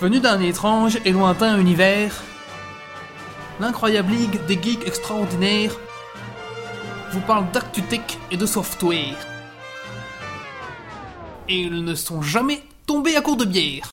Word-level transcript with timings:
Venu 0.00 0.18
d'un 0.18 0.40
étrange 0.40 0.98
et 1.04 1.12
lointain 1.12 1.58
univers, 1.58 2.22
l'incroyable 3.60 4.12
ligue 4.12 4.46
des 4.46 4.54
geeks 4.54 4.86
extraordinaires 4.86 5.76
vous 7.12 7.20
parle 7.20 7.50
d'actu 7.52 7.82
tech 7.82 8.16
et 8.30 8.38
de 8.38 8.46
software. 8.46 9.18
Et 11.50 11.60
ils 11.60 11.84
ne 11.84 11.94
sont 11.94 12.22
jamais 12.22 12.62
tombés 12.86 13.14
à 13.14 13.20
court 13.20 13.36
de 13.36 13.44
bière. 13.44 13.90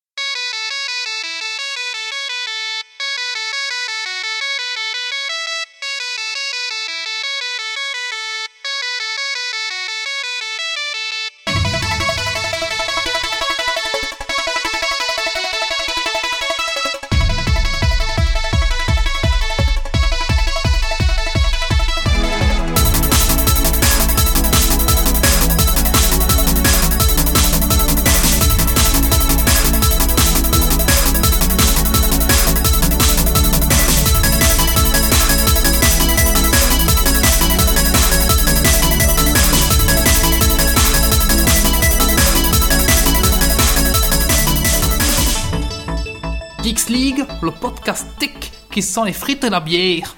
Sent 48.98 49.06
les 49.06 49.14
frites 49.14 49.44
et 49.44 49.52
la 49.52 49.59
bière. 49.59 50.16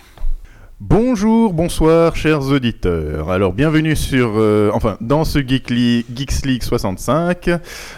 Bonjour, 0.79 1.51
bonsoir, 1.51 2.15
chers 2.15 2.43
auditeurs. 2.43 3.29
Alors, 3.29 3.51
bienvenue 3.51 3.93
sur, 3.97 4.35
euh, 4.37 4.71
enfin, 4.73 4.95
dans 5.01 5.25
ce 5.25 5.39
Geek 5.39 5.69
League- 5.69 6.05
Geeks 6.15 6.45
League 6.45 6.63
65. 6.63 7.49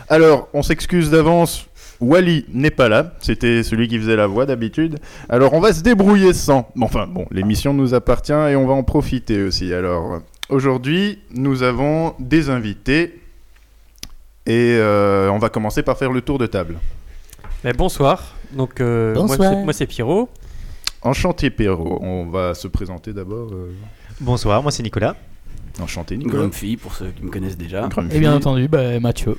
Alors, 0.09 0.47
on 0.55 0.63
s'excuse 0.63 1.11
d'avance. 1.11 1.67
Wally 1.99 2.45
n'est 2.51 2.71
pas 2.71 2.89
là, 2.89 3.13
c'était 3.19 3.61
celui 3.61 3.87
qui 3.87 3.99
faisait 3.99 4.15
la 4.15 4.25
voix 4.25 4.47
d'habitude. 4.47 4.97
Alors 5.29 5.53
on 5.53 5.59
va 5.59 5.71
se 5.71 5.81
débrouiller 5.83 6.33
sans. 6.33 6.67
Enfin 6.81 7.05
bon, 7.05 7.27
l'émission 7.29 7.75
nous 7.75 7.93
appartient 7.93 8.31
et 8.33 8.55
on 8.55 8.65
va 8.65 8.73
en 8.73 8.81
profiter 8.81 9.43
aussi. 9.43 9.71
Alors 9.71 10.19
aujourd'hui, 10.49 11.19
nous 11.35 11.61
avons 11.61 12.15
des 12.17 12.49
invités 12.49 13.21
et 14.47 14.77
euh, 14.79 15.29
on 15.29 15.37
va 15.37 15.49
commencer 15.49 15.83
par 15.83 15.95
faire 15.95 16.11
le 16.11 16.21
tour 16.21 16.39
de 16.39 16.47
table. 16.47 16.79
Mais 17.63 17.73
bonsoir. 17.73 18.33
Donc 18.51 18.81
euh, 18.81 19.13
Bonsoir. 19.13 19.53
moi 19.57 19.71
c'est 19.71 19.85
Pierrot. 19.85 20.27
Enchanté 21.03 21.49
Pierrot, 21.49 21.99
on 22.01 22.25
va 22.25 22.53
se 22.53 22.67
présenter 22.67 23.11
d'abord. 23.13 23.49
euh, 23.53 23.71
Bonsoir, 24.19 24.61
moi 24.61 24.71
c'est 24.71 24.83
Nicolas. 24.83 25.15
Enchanté 25.81 26.15
Nicolas. 26.17 26.39
Grumpy, 26.39 26.77
pour 26.77 26.93
ceux 26.93 27.07
qui 27.15 27.23
me 27.23 27.31
connaissent 27.31 27.57
déjà. 27.57 27.87
Grumpy. 27.87 28.15
Et 28.15 28.19
bien 28.19 28.35
entendu, 28.35 28.67
bah, 28.67 28.99
Mathieu. 28.99 29.37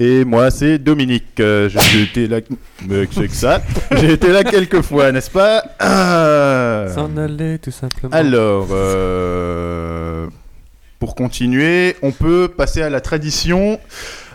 Et 0.00 0.24
moi, 0.24 0.50
c'est 0.50 0.78
Dominique. 0.78 1.38
Euh, 1.38 1.68
J'ai 1.68 2.02
été 2.02 2.26
là. 2.26 2.40
Mais 2.88 3.06
c'est 3.12 3.28
que 3.28 3.34
ça. 3.34 3.62
J'ai 3.92 4.14
été 4.14 4.32
là 4.32 4.42
quelques 4.42 4.80
fois, 4.80 5.12
n'est-ce 5.12 5.30
pas? 5.30 5.62
Ah. 5.78 6.86
S'en 6.92 7.16
aller 7.16 7.60
tout 7.60 7.70
simplement. 7.70 8.12
Alors, 8.12 8.68
euh, 8.72 10.26
pour 10.98 11.14
continuer, 11.14 11.94
on 12.02 12.10
peut 12.10 12.48
passer 12.48 12.82
à 12.82 12.90
la 12.90 13.00
tradition 13.00 13.78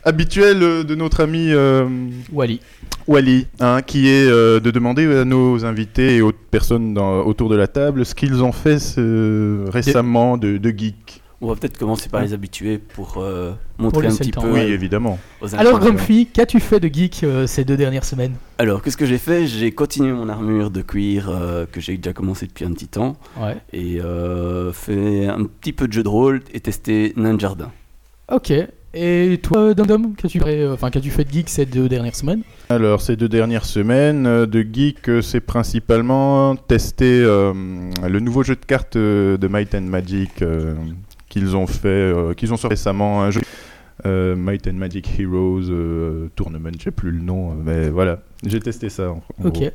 habituelle 0.03 0.59
de 0.59 0.95
notre 0.95 1.21
ami 1.21 1.47
euh, 1.51 1.87
Wally. 2.31 2.59
Wally, 3.07 3.47
hein, 3.59 3.81
qui 3.81 4.07
est 4.07 4.27
euh, 4.27 4.59
de 4.59 4.71
demander 4.71 5.05
à 5.15 5.25
nos 5.25 5.65
invités 5.65 6.15
et 6.17 6.21
autres 6.21 6.37
personnes 6.51 6.93
dans- 6.93 7.21
autour 7.23 7.49
de 7.49 7.55
la 7.55 7.67
table 7.67 8.05
ce 8.05 8.13
qu'ils 8.15 8.43
ont 8.43 8.51
fait 8.51 8.79
ce- 8.79 9.65
récemment 9.69 10.37
de, 10.37 10.57
de 10.57 10.69
geek. 10.69 11.21
On 11.41 11.47
va 11.47 11.55
peut-être 11.55 11.77
commencer 11.77 12.09
par 12.09 12.21
les 12.21 12.33
habitués 12.33 12.77
pour 12.77 13.15
euh, 13.17 13.53
montrer 13.77 14.07
un 14.07 14.15
petit 14.15 14.29
temps. 14.31 14.41
peu 14.41 14.51
Oui, 14.51 14.59
euh, 14.59 14.73
évidemment. 14.73 15.17
aux 15.41 15.55
Alors. 15.55 15.79
Grumpy, 15.79 16.27
qu'as-tu 16.27 16.59
fait 16.59 16.81
de 16.81 16.89
geek 16.93 17.21
euh, 17.23 17.47
ces 17.47 17.63
deux 17.63 17.77
dernières 17.77 18.03
semaines? 18.03 18.33
Alors, 18.57 18.81
qu'est-ce 18.83 18.97
que 18.97 19.05
j'ai 19.05 19.17
fait? 19.17 19.47
J'ai 19.47 19.71
continué 19.71 20.11
mon 20.11 20.27
armure 20.27 20.69
de 20.69 20.81
cuir 20.81 21.29
euh, 21.29 21.65
que 21.65 21.79
j'ai 21.79 21.95
déjà 21.95 22.11
commencé 22.11 22.45
depuis 22.45 22.65
un 22.65 22.71
petit 22.73 22.89
temps 22.89 23.15
Ouais. 23.41 23.55
et 23.71 24.01
euh, 24.01 24.73
fait 24.73 25.27
un 25.27 25.45
petit 25.45 25.71
peu 25.71 25.87
de 25.87 25.93
jeu 25.93 26.03
de 26.03 26.09
rôle 26.09 26.41
et 26.53 26.59
testé 26.59 27.13
Nain 27.15 27.35
de 27.35 27.39
Jardin. 27.39 27.71
Ok. 28.29 28.51
Et 28.93 29.39
toi, 29.43 29.73
Dom 29.75 29.85
Dom, 29.85 30.15
qu'as-tu 30.15 30.39
fait, 30.39 30.61
euh, 30.61 30.73
enfin, 30.73 30.89
qu'as-tu 30.89 31.11
fait 31.11 31.23
de 31.23 31.31
geek 31.31 31.47
ces 31.47 31.65
deux 31.67 31.87
dernières 31.87 32.15
semaines 32.15 32.41
Alors, 32.69 33.01
ces 33.01 33.15
deux 33.15 33.29
dernières 33.29 33.65
semaines 33.65 34.25
euh, 34.25 34.45
de 34.47 34.61
geek, 34.61 35.07
euh, 35.09 35.21
c'est 35.21 35.41
principalement 35.41 36.55
tester 36.55 37.21
euh, 37.21 37.53
le 38.07 38.19
nouveau 38.19 38.41
jeu 38.41 38.55
de 38.55 38.65
cartes 38.65 38.95
euh, 38.95 39.37
de 39.37 39.47
Might 39.47 39.75
and 39.75 39.81
Magic 39.81 40.41
euh, 40.41 40.73
qu'ils 41.27 41.55
ont 41.55 41.67
fait, 41.67 41.87
euh, 41.87 42.33
qu'ils 42.33 42.51
ont 42.51 42.57
sorti 42.57 42.73
récemment, 42.73 43.21
un 43.21 43.29
jeu 43.29 43.41
euh, 44.07 44.35
Might 44.35 44.67
and 44.67 44.73
Magic 44.73 45.07
Heroes 45.19 45.69
euh, 45.69 46.29
Tournament, 46.35 46.71
je 46.79 46.85
sais 46.85 46.91
plus 46.91 47.11
le 47.11 47.19
nom, 47.21 47.51
euh, 47.51 47.53
mais 47.63 47.89
voilà, 47.89 48.21
j'ai 48.43 48.59
testé 48.59 48.89
ça. 48.89 49.11
En, 49.11 49.21
en 49.39 49.45
Ok. 49.47 49.53
gros. 49.53 49.69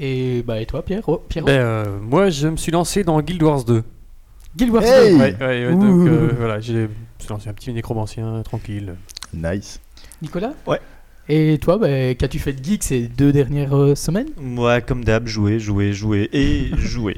Et 0.00 0.42
bah, 0.46 0.58
et 0.58 0.64
toi, 0.64 0.82
Pierre 0.82 1.02
Oh, 1.06 1.22
Ben, 1.34 1.44
euh, 1.48 1.84
moi 2.00 2.30
je 2.30 2.48
me 2.48 2.56
suis 2.56 2.72
lancé 2.72 3.04
dans 3.04 3.20
Guild 3.20 3.42
Wars 3.42 3.64
2. 3.64 3.82
Guild 4.56 4.70
Wars 4.72 4.82
Hey 4.84 5.12
2. 5.12 5.16
Ouais, 5.18 5.36
ouais, 5.40 5.66
ouais, 5.66 5.72
donc 5.72 6.08
euh, 6.08 6.30
voilà, 6.38 6.60
j'ai 6.60 6.88
lancé 7.28 7.48
un 7.48 7.52
petit 7.54 7.72
nécromancien 7.72 8.42
tranquille. 8.42 8.94
Nice. 9.34 9.80
Nicolas 10.20 10.52
Ouais. 10.66 10.80
Et 11.28 11.58
toi, 11.58 11.78
bah, 11.78 12.14
qu'as-tu 12.16 12.40
fait 12.40 12.52
de 12.52 12.62
geek 12.64 12.82
ces 12.82 13.06
deux 13.06 13.32
dernières 13.32 13.74
euh, 13.76 13.94
semaines? 13.94 14.26
Moi, 14.40 14.80
comme 14.80 15.04
d'hab, 15.04 15.28
jouer, 15.28 15.60
jouer, 15.60 15.92
jouer 15.92 16.28
et 16.32 16.70
jouer. 16.76 17.16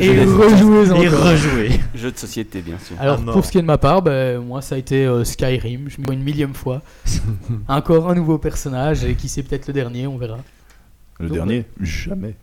Et 0.00 0.24
rejouer 0.24 1.04
et 1.04 1.08
rejouer. 1.08 1.70
Jeu 1.94 2.10
de 2.10 2.16
société, 2.16 2.62
bien 2.62 2.78
sûr. 2.78 2.96
Alors 2.98 3.20
Ah, 3.28 3.32
pour 3.32 3.44
ce 3.44 3.52
qui 3.52 3.58
est 3.58 3.62
de 3.62 3.66
ma 3.66 3.76
part, 3.78 4.00
ben, 4.00 4.40
moi 4.40 4.62
ça 4.62 4.76
a 4.76 4.78
été 4.78 5.04
euh, 5.04 5.24
Skyrim, 5.24 5.90
je 5.90 6.00
me 6.00 6.06
vois 6.06 6.14
une 6.14 6.22
millième 6.22 6.54
fois. 6.54 6.80
Encore 7.68 8.10
un 8.10 8.14
nouveau 8.14 8.38
personnage 8.38 9.04
et 9.04 9.14
qui 9.14 9.28
sait 9.28 9.42
peut-être 9.42 9.66
le 9.66 9.74
dernier, 9.74 10.06
on 10.06 10.16
verra. 10.16 10.38
Le 11.20 11.28
Donc, 11.28 11.36
dernier 11.36 11.66
Jamais. 11.80 12.34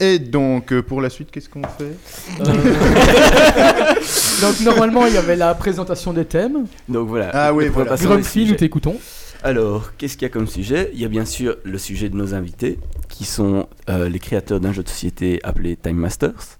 Et 0.00 0.18
donc, 0.18 0.72
euh, 0.72 0.82
pour 0.82 1.00
la 1.00 1.10
suite, 1.10 1.30
qu'est-ce 1.30 1.48
qu'on 1.48 1.62
fait 1.62 1.96
Euh, 2.40 2.44
Donc 4.40 4.60
normalement 4.60 5.06
il 5.06 5.12
y 5.14 5.18
avait 5.18 5.36
la 5.36 5.54
présentation 5.54 6.12
des 6.14 6.24
thèmes. 6.24 6.66
Donc 6.88 7.08
voilà. 7.08 7.30
Ah 7.34 7.52
oui, 7.52 7.68
voilà. 7.68 7.96
Grumpy, 7.96 8.46
nous 8.46 8.54
t'écoutons. 8.54 8.96
Alors, 9.42 9.96
qu'est-ce 9.96 10.14
qu'il 10.14 10.22
y 10.22 10.26
a 10.26 10.28
comme 10.28 10.46
sujet? 10.46 10.90
Il 10.92 11.00
y 11.00 11.04
a 11.04 11.08
bien 11.08 11.24
sûr 11.24 11.56
le 11.64 11.78
sujet 11.78 12.10
de 12.10 12.16
nos 12.16 12.34
invités, 12.34 12.78
qui 13.08 13.24
sont 13.24 13.68
euh, 13.88 14.08
les 14.08 14.18
créateurs 14.18 14.60
d'un 14.60 14.72
jeu 14.72 14.82
de 14.82 14.88
société 14.88 15.40
appelé 15.42 15.76
Time 15.76 15.96
Masters. 15.96 16.58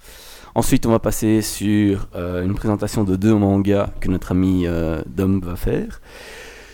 Ensuite, 0.55 0.87
on 0.87 0.91
va 0.91 0.99
passer 0.99 1.43
sur 1.43 2.09
euh, 2.17 2.45
une 2.45 2.55
présentation 2.55 3.05
de 3.05 3.17
deux 3.17 3.35
mangas 3.35 3.91
que 4.01 4.09
notre 4.09 4.33
ami 4.33 4.67
euh, 4.67 5.03
Dom 5.07 5.41
va 5.41 5.57
faire. 5.57 6.01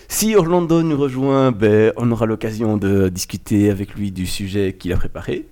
Si 0.09 0.37
Orlando 0.37 0.83
nous 0.83 0.97
rejoint, 0.97 1.51
ben, 1.51 1.93
on 1.97 2.11
aura 2.13 2.27
l'occasion 2.27 2.77
de 2.77 3.09
discuter 3.09 3.71
avec 3.71 3.95
lui 3.97 4.13
du 4.13 4.27
sujet 4.27 4.75
qu'il 4.79 4.93
a 4.93 4.97
préparé. 4.97 5.49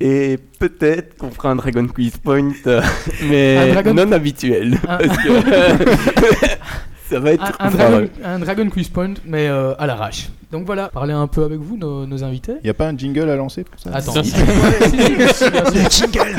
Et 0.00 0.38
peut-être 0.58 1.16
qu'on 1.16 1.30
fera 1.30 1.50
un 1.50 1.56
Dragon 1.56 1.86
Quiz 1.86 2.16
Point, 2.18 2.52
euh, 2.66 2.82
mais 3.28 3.72
Dragon- 3.72 3.94
non 3.94 4.12
habituel. 4.12 4.78
Un- 4.88 4.96
parce 4.98 5.16
que 5.18 5.28
ça 7.10 7.20
va 7.20 7.32
être 7.32 7.42
Un, 7.60 7.66
un. 7.66 7.70
Dragon, 7.70 8.08
un 8.24 8.38
Dragon 8.40 8.70
Quiz 8.70 8.88
Point, 8.88 9.14
mais 9.24 9.46
euh, 9.48 9.74
à 9.78 9.86
l'arrache. 9.86 10.28
Donc 10.52 10.64
voilà, 10.64 10.88
parler 10.88 11.12
un 11.12 11.26
peu 11.26 11.42
avec 11.44 11.58
vous, 11.58 11.76
nos, 11.76 12.06
nos 12.06 12.22
invités. 12.24 12.52
Il 12.62 12.64
n'y 12.64 12.70
a 12.70 12.74
pas 12.74 12.86
un 12.88 12.96
jingle 12.96 13.28
à 13.28 13.36
lancer 13.36 13.64
pour 13.64 13.78
ça? 13.80 13.90
Attends, 13.92 14.12
Ça, 14.12 14.22
sûr. 14.22 14.38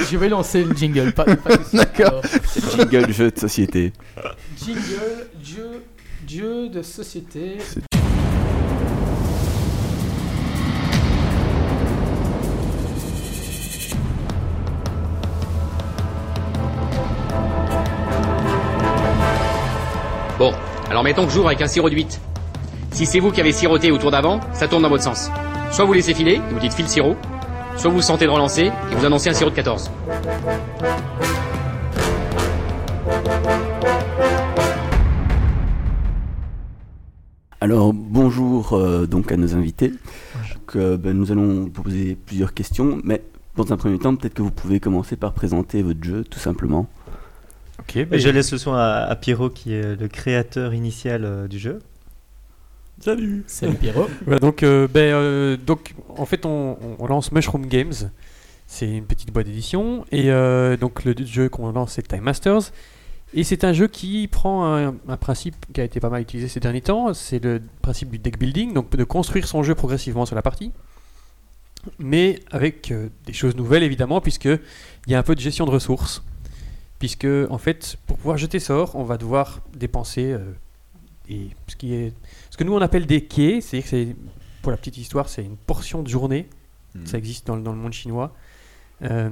Je 0.10 0.18
vais 0.18 0.30
lancer 0.30 0.64
le 0.64 0.74
jingle. 0.76 1.12
Pas, 1.12 1.26
pas. 1.26 1.58
D'accord. 1.74 2.22
Jingle 2.90 3.12
jeu 3.12 3.32
de 3.32 3.38
société. 3.40 3.92
Jingle, 4.64 5.28
jeu, 5.44 5.84
jeu 6.28 6.70
de 6.70 6.82
société. 6.82 7.58
Bon, 20.38 20.54
alors 20.88 21.04
mettons 21.04 21.26
que 21.26 21.32
j'ouvre 21.32 21.48
avec 21.48 21.64
un 21.64 21.68
sirop 21.68 21.90
de 21.90 21.96
8. 21.96 22.22
Si 22.92 23.08
c'est 23.08 23.20
vous 23.20 23.32
qui 23.32 23.42
avez 23.42 23.52
siroté 23.52 23.90
au 23.90 23.98
tour 23.98 24.12
d'avant, 24.12 24.40
ça 24.54 24.68
tourne 24.68 24.84
dans 24.84 24.90
votre 24.90 25.04
sens. 25.04 25.32
Soit 25.72 25.86
vous 25.86 25.94
laissez 25.94 26.14
filer, 26.14 26.36
et 26.36 26.54
vous 26.54 26.60
dites 26.60 26.74
file 26.74 26.88
sirop, 26.88 27.16
soit 27.76 27.90
vous 27.90 28.04
sentez 28.04 28.26
de 28.26 28.30
relancer 28.30 28.66
et 28.66 28.96
vous 28.96 29.04
annoncez 29.04 29.32
un 29.32 29.34
sirop 29.34 29.50
de 29.50 29.56
14. 29.56 29.90
Alors 37.60 37.92
bonjour 37.92 38.74
euh, 38.74 39.08
donc 39.08 39.32
à 39.32 39.38
nos 39.38 39.56
invités. 39.56 39.90
Donc, 39.90 40.76
euh, 40.76 40.98
ben, 40.98 41.18
nous 41.18 41.32
allons 41.32 41.64
vous 41.64 41.82
poser 41.82 42.16
plusieurs 42.16 42.54
questions, 42.54 43.00
mais 43.04 43.24
dans 43.56 43.74
un 43.74 43.78
premier 43.78 43.98
temps, 43.98 44.16
peut-être 44.16 44.36
que 44.36 44.44
vous 44.44 44.52
pouvez 44.52 44.80
commencer 44.80 45.16
par 45.16 45.34
présenter 45.34 45.82
votre 45.82 46.04
jeu, 46.04 46.24
tout 46.24 46.38
simplement. 46.38 46.88
Ok, 47.88 47.96
Et 47.96 48.06
ben, 48.06 48.20
je 48.20 48.30
laisse 48.30 48.52
le 48.52 48.58
soin 48.58 48.78
à, 48.78 49.06
à 49.06 49.16
Pierrot 49.16 49.50
qui 49.50 49.74
est 49.74 49.96
le 49.96 50.08
créateur 50.08 50.74
initial 50.74 51.24
euh, 51.24 51.48
du 51.48 51.60
jeu. 51.60 51.80
Salut 53.00 53.44
Salut 53.48 53.76
Pierrot. 53.76 54.08
Voilà, 54.26 54.40
donc, 54.40 54.64
euh, 54.64 54.88
ben, 54.88 55.14
euh, 55.14 55.56
donc, 55.58 55.94
en 56.10 56.26
fait, 56.26 56.46
on, 56.46 56.78
on 57.00 57.08
lance 57.08 57.32
Mushroom 57.32 57.68
Games. 57.68 57.94
C'est 58.66 58.90
une 58.90 59.06
petite 59.06 59.32
boîte 59.32 59.46
d'édition. 59.46 60.06
Et 60.12 60.32
euh, 60.32 60.76
donc, 60.78 61.06
le 61.06 61.16
jeu 61.26 61.48
qu'on 61.48 61.72
lance, 61.72 61.94
c'est 61.94 62.08
Time 62.08 62.22
Masters. 62.22 62.72
Et 63.34 63.44
c'est 63.44 63.64
un 63.64 63.74
jeu 63.74 63.88
qui 63.88 64.28
prend 64.28 64.66
un, 64.66 64.96
un 65.08 65.18
principe 65.18 65.56
qui 65.74 65.82
a 65.82 65.84
été 65.84 66.00
pas 66.00 66.10
mal 66.10 66.22
utilisé 66.22 66.48
ces 66.48 66.60
derniers 66.60 66.82
temps. 66.82 67.14
C'est 67.14 67.44
le 67.44 67.62
principe 67.82 68.10
du 68.10 68.18
deck 68.18 68.40
building, 68.40 68.74
donc 68.74 68.90
de 68.90 69.04
construire 69.04 69.48
son 69.48 69.64
jeu 69.64 69.76
progressivement 69.76 70.26
sur 70.26 70.36
la 70.36 70.42
partie. 70.42 70.72
Mais 72.00 72.40
avec 72.52 72.92
euh, 72.92 73.10
des 73.26 73.34
choses 73.34 73.56
nouvelles, 73.56 73.84
évidemment, 73.84 74.22
puisqu'il 74.22 74.60
y 75.08 75.16
a 75.16 75.20
un 75.20 75.24
peu 75.24 75.36
de 75.36 75.40
gestion 75.40 75.66
de 75.66 75.72
ressources. 75.72 76.24
Puisque, 77.00 77.28
en 77.50 77.58
fait, 77.58 77.98
pour 78.08 78.18
pouvoir 78.18 78.38
jeter 78.38 78.60
sort, 78.60 78.96
on 78.96 79.04
va 79.04 79.18
devoir 79.18 79.62
dépenser 79.76 80.32
euh, 80.32 80.40
ce, 81.68 81.76
qui 81.76 81.94
est, 81.94 82.14
ce 82.50 82.58
que 82.58 82.64
nous 82.64 82.74
on 82.74 82.82
appelle 82.82 83.06
des 83.06 83.24
quais. 83.26 83.62
C'est-à-dire 83.62 83.84
que 83.84 83.90
c'est, 83.90 84.16
pour 84.62 84.72
la 84.72 84.78
petite 84.78 84.98
histoire, 84.98 85.30
c'est 85.30 85.44
une 85.44 85.58
portion 85.58 86.02
de 86.02 86.10
journée. 86.10 86.48
Hmm. 86.96 87.06
Ça 87.06 87.18
existe 87.18 87.46
dans, 87.48 87.56
le- 87.56 87.62
dans 87.62 87.72
le 87.72 87.78
monde 87.78 87.94
chinois. 87.94 88.34
Euh, 89.04 89.30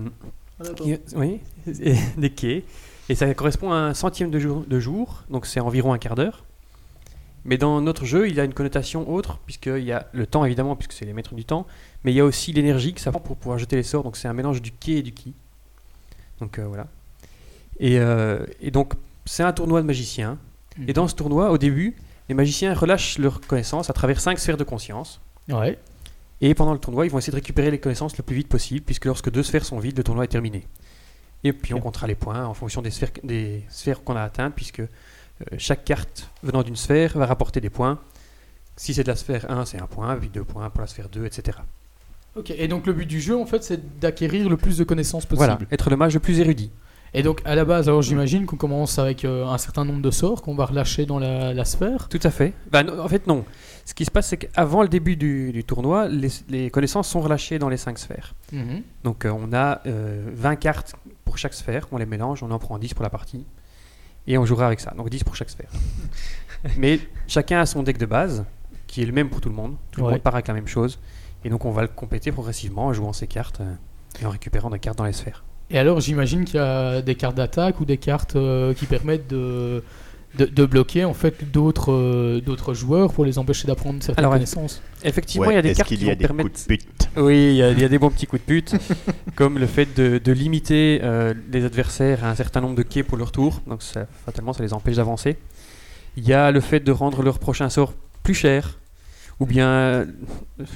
qui- 0.75 0.95
oui, 1.15 1.39
des 2.17 2.29
quais. 2.29 2.63
Et 3.09 3.15
ça 3.15 3.31
correspond 3.33 3.71
à 3.71 3.77
un 3.77 3.93
centième 3.93 4.29
de 4.31 4.39
jour, 4.39 4.63
de 4.67 4.79
jour, 4.79 5.23
donc 5.29 5.45
c'est 5.45 5.59
environ 5.59 5.91
un 5.93 5.97
quart 5.97 6.15
d'heure. 6.15 6.43
Mais 7.45 7.57
dans 7.57 7.79
notre 7.81 8.05
jeu, 8.05 8.27
il 8.29 8.39
a 8.39 8.43
une 8.43 8.53
connotation 8.53 9.07
autre, 9.13 9.37
puisqu'il 9.45 9.83
y 9.83 9.91
a 9.91 10.07
le 10.13 10.25
temps 10.25 10.45
évidemment, 10.45 10.75
puisque 10.75 10.93
c'est 10.93 11.05
les 11.05 11.13
maîtres 11.13 11.35
du 11.35 11.45
temps, 11.45 11.67
mais 12.03 12.11
il 12.11 12.15
y 12.15 12.19
a 12.19 12.25
aussi 12.25 12.51
l'énergie 12.53 12.93
que 12.93 13.01
ça 13.01 13.11
prend 13.11 13.19
pour 13.19 13.37
pouvoir 13.37 13.59
jeter 13.59 13.75
les 13.75 13.83
sorts, 13.83 14.03
donc 14.03 14.17
c'est 14.17 14.27
un 14.27 14.33
mélange 14.33 14.61
du 14.63 14.71
quai 14.71 14.93
et 14.97 15.01
du 15.03 15.11
ki. 15.11 15.33
Donc 16.39 16.57
euh, 16.57 16.65
voilà. 16.65 16.87
Et, 17.79 17.99
euh, 17.99 18.45
et 18.61 18.71
donc 18.71 18.93
c'est 19.25 19.43
un 19.43 19.53
tournoi 19.53 19.81
de 19.81 19.87
magiciens. 19.87 20.37
Et 20.87 20.93
dans 20.93 21.07
ce 21.07 21.15
tournoi, 21.15 21.51
au 21.51 21.57
début, 21.57 21.95
les 22.29 22.35
magiciens 22.35 22.73
relâchent 22.73 23.17
leurs 23.17 23.41
connaissances 23.41 23.89
à 23.89 23.93
travers 23.93 24.19
cinq 24.19 24.39
sphères 24.39 24.57
de 24.57 24.63
conscience. 24.63 25.21
Ouais. 25.49 25.77
Et 26.41 26.53
pendant 26.53 26.73
le 26.73 26.79
tournoi, 26.79 27.05
ils 27.05 27.11
vont 27.11 27.17
essayer 27.17 27.31
de 27.31 27.37
récupérer 27.37 27.71
les 27.71 27.79
connaissances 27.79 28.17
le 28.17 28.23
plus 28.23 28.35
vite 28.35 28.47
possible, 28.47 28.81
puisque 28.85 29.05
lorsque 29.05 29.31
deux 29.31 29.43
sphères 29.43 29.65
sont 29.65 29.79
vides, 29.79 29.97
le 29.97 30.03
tournoi 30.03 30.25
est 30.25 30.29
terminé. 30.29 30.67
Et 31.43 31.53
puis 31.53 31.73
on 31.73 31.79
comptera 31.79 32.07
les 32.07 32.15
points 32.15 32.45
en 32.45 32.53
fonction 32.53 32.81
des 32.81 32.91
sphères, 32.91 33.11
des 33.23 33.63
sphères 33.69 34.03
qu'on 34.03 34.15
a 34.15 34.21
atteintes, 34.21 34.53
puisque 34.55 34.81
euh, 34.81 34.87
chaque 35.57 35.85
carte 35.85 36.29
venant 36.43 36.63
d'une 36.63 36.75
sphère 36.75 37.17
va 37.17 37.25
rapporter 37.25 37.61
des 37.61 37.69
points. 37.69 37.99
Si 38.75 38.93
c'est 38.93 39.03
de 39.03 39.07
la 39.07 39.15
sphère 39.15 39.49
1, 39.49 39.65
c'est 39.65 39.79
un 39.79 39.87
point, 39.87 40.15
puis 40.17 40.29
deux 40.29 40.43
points 40.43 40.69
pour 40.69 40.81
la 40.81 40.87
sphère 40.87 41.07
2, 41.07 41.25
etc. 41.25 41.59
Ok, 42.35 42.49
et 42.49 42.67
donc 42.67 42.85
le 42.85 42.91
but 42.91 43.05
du 43.05 43.21
jeu, 43.21 43.37
en 43.37 43.45
fait, 43.45 43.63
c'est 43.63 43.99
d'acquérir 43.99 44.49
le 44.49 44.57
plus 44.57 44.77
de 44.77 44.83
connaissances 44.83 45.25
possible. 45.25 45.37
Voilà, 45.37 45.59
être 45.71 45.89
le 45.89 45.95
mage 45.95 46.13
le 46.15 46.19
plus 46.19 46.39
érudit. 46.39 46.69
Et 47.13 47.23
donc, 47.23 47.41
à 47.45 47.55
la 47.55 47.63
base, 47.63 47.87
alors 47.87 48.01
j'imagine 48.01 48.45
qu'on 48.45 48.57
commence 48.57 48.99
avec 48.99 49.23
euh, 49.23 49.45
un 49.45 49.57
certain 49.57 49.85
nombre 49.85 50.01
de 50.01 50.11
sorts 50.11 50.41
qu'on 50.41 50.55
va 50.55 50.65
relâcher 50.65 51.05
dans 51.05 51.17
la, 51.19 51.53
la 51.53 51.63
sphère. 51.65 52.09
Tout 52.09 52.19
à 52.23 52.29
fait. 52.29 52.53
Bah, 52.71 52.83
en 52.99 53.07
fait, 53.07 53.25
non. 53.27 53.45
Ce 53.85 53.93
qui 53.93 54.03
se 54.03 54.11
passe, 54.11 54.27
c'est 54.27 54.37
qu'avant 54.37 54.81
le 54.81 54.89
début 54.89 55.15
du, 55.15 55.51
du 55.53 55.63
tournoi, 55.63 56.07
les, 56.09 56.29
les 56.49 56.69
connaissances 56.71 57.07
sont 57.07 57.21
relâchées 57.21 57.59
dans 57.59 57.69
les 57.69 57.77
cinq 57.77 57.99
sphères. 57.99 58.33
Donc 59.03 59.25
euh, 59.25 59.31
on 59.37 59.53
a 59.53 59.81
euh, 59.85 60.29
20 60.33 60.55
cartes 60.55 60.95
pour 61.23 61.37
chaque 61.37 61.53
sphère, 61.53 61.87
on 61.91 61.97
les 61.97 62.05
mélange, 62.05 62.41
on 62.43 62.51
en 62.51 62.59
prend 62.59 62.77
10 62.79 62.93
pour 62.95 63.03
la 63.03 63.09
partie, 63.09 63.45
et 64.27 64.37
on 64.37 64.45
jouera 64.45 64.65
avec 64.65 64.79
ça, 64.79 64.91
donc 64.97 65.09
10 65.09 65.23
pour 65.23 65.35
chaque 65.35 65.49
sphère. 65.51 65.69
Mais 66.77 66.99
chacun 67.27 67.59
a 67.59 67.65
son 67.65 67.83
deck 67.83 67.97
de 67.97 68.05
base, 68.07 68.43
qui 68.87 69.03
est 69.03 69.05
le 69.05 69.11
même 69.11 69.29
pour 69.29 69.39
tout 69.39 69.49
le 69.49 69.55
monde, 69.55 69.75
tout 69.91 70.01
le 70.01 70.09
monde 70.09 70.21
part 70.21 70.33
avec 70.33 70.47
la 70.47 70.53
même 70.55 70.67
chose, 70.67 70.99
et 71.43 71.49
donc 71.49 71.63
on 71.65 71.71
va 71.71 71.83
le 71.83 71.87
compléter 71.89 72.31
progressivement 72.31 72.87
en 72.87 72.93
jouant 72.93 73.13
ses 73.13 73.27
cartes 73.27 73.61
euh, 73.61 73.73
et 74.21 74.25
en 74.25 74.31
récupérant 74.31 74.69
des 74.71 74.79
cartes 74.79 74.97
dans 74.97 75.05
les 75.05 75.13
sphères. 75.13 75.43
Et 75.71 75.77
alors, 75.79 75.99
j'imagine 75.99 76.45
qu'il 76.45 76.55
y 76.55 76.59
a 76.63 77.01
des 77.01 77.15
cartes 77.15 77.35
d'attaque 77.35 77.79
ou 77.79 77.85
des 77.85 77.97
cartes 77.97 78.35
euh, 78.35 78.73
qui 78.73 78.85
permettent 78.85 79.27
de, 79.27 79.83
de, 80.37 80.45
de 80.45 80.65
bloquer 80.65 81.05
en 81.05 81.13
fait 81.15 81.51
d'autres 81.51 81.91
euh, 81.91 82.39
d'autres 82.39 82.73
joueurs 82.75 83.11
pour 83.11 83.25
les 83.25 83.39
empêcher 83.39 83.67
d'apprendre 83.67 84.01
certaines 84.03 84.23
Alors, 84.25 84.33
connaissances. 84.33 84.81
Effectivement, 85.03 85.47
Ouais, 85.47 85.53
il 85.53 85.55
y 85.55 85.59
a 85.59 85.61
des 85.63 85.73
cartes 85.73 85.87
qu'il 85.89 85.97
qui 85.97 86.05
y 86.05 86.09
a 86.09 86.13
vont 86.13 86.19
des 86.19 86.25
permettre... 86.27 86.49
coups 86.49 86.63
de 86.67 86.75
pute 86.75 87.09
Oui, 87.17 87.49
il 87.51 87.55
y, 87.55 87.63
a- 87.63 87.71
il 87.71 87.79
y 87.79 87.83
a 87.83 87.89
des 87.89 87.97
bons 87.97 88.11
petits 88.11 88.27
coups 88.27 88.41
de 88.43 88.45
pute, 88.45 88.75
comme 89.35 89.57
le 89.57 89.65
fait 89.65 89.87
de, 89.97 90.19
de 90.19 90.31
limiter 90.31 90.99
euh, 91.03 91.33
les 91.51 91.65
adversaires 91.65 92.23
à 92.23 92.29
un 92.29 92.35
certain 92.35 92.61
nombre 92.61 92.75
de 92.75 92.83
quais 92.83 93.01
pour 93.03 93.17
leur 93.17 93.31
tour, 93.31 93.61
donc 93.67 93.81
ça, 93.81 94.05
fatalement 94.25 94.53
ça 94.53 94.61
les 94.61 94.73
empêche 94.73 94.97
d'avancer. 94.97 95.37
Il 96.15 96.27
y 96.27 96.33
a 96.33 96.51
le 96.51 96.59
fait 96.59 96.79
de 96.79 96.91
rendre 96.91 97.23
leur 97.23 97.39
prochain 97.39 97.69
sort 97.69 97.93
plus 98.21 98.35
cher, 98.35 98.77
ou 99.39 99.45
bien 99.47 99.67
euh, 99.67 100.05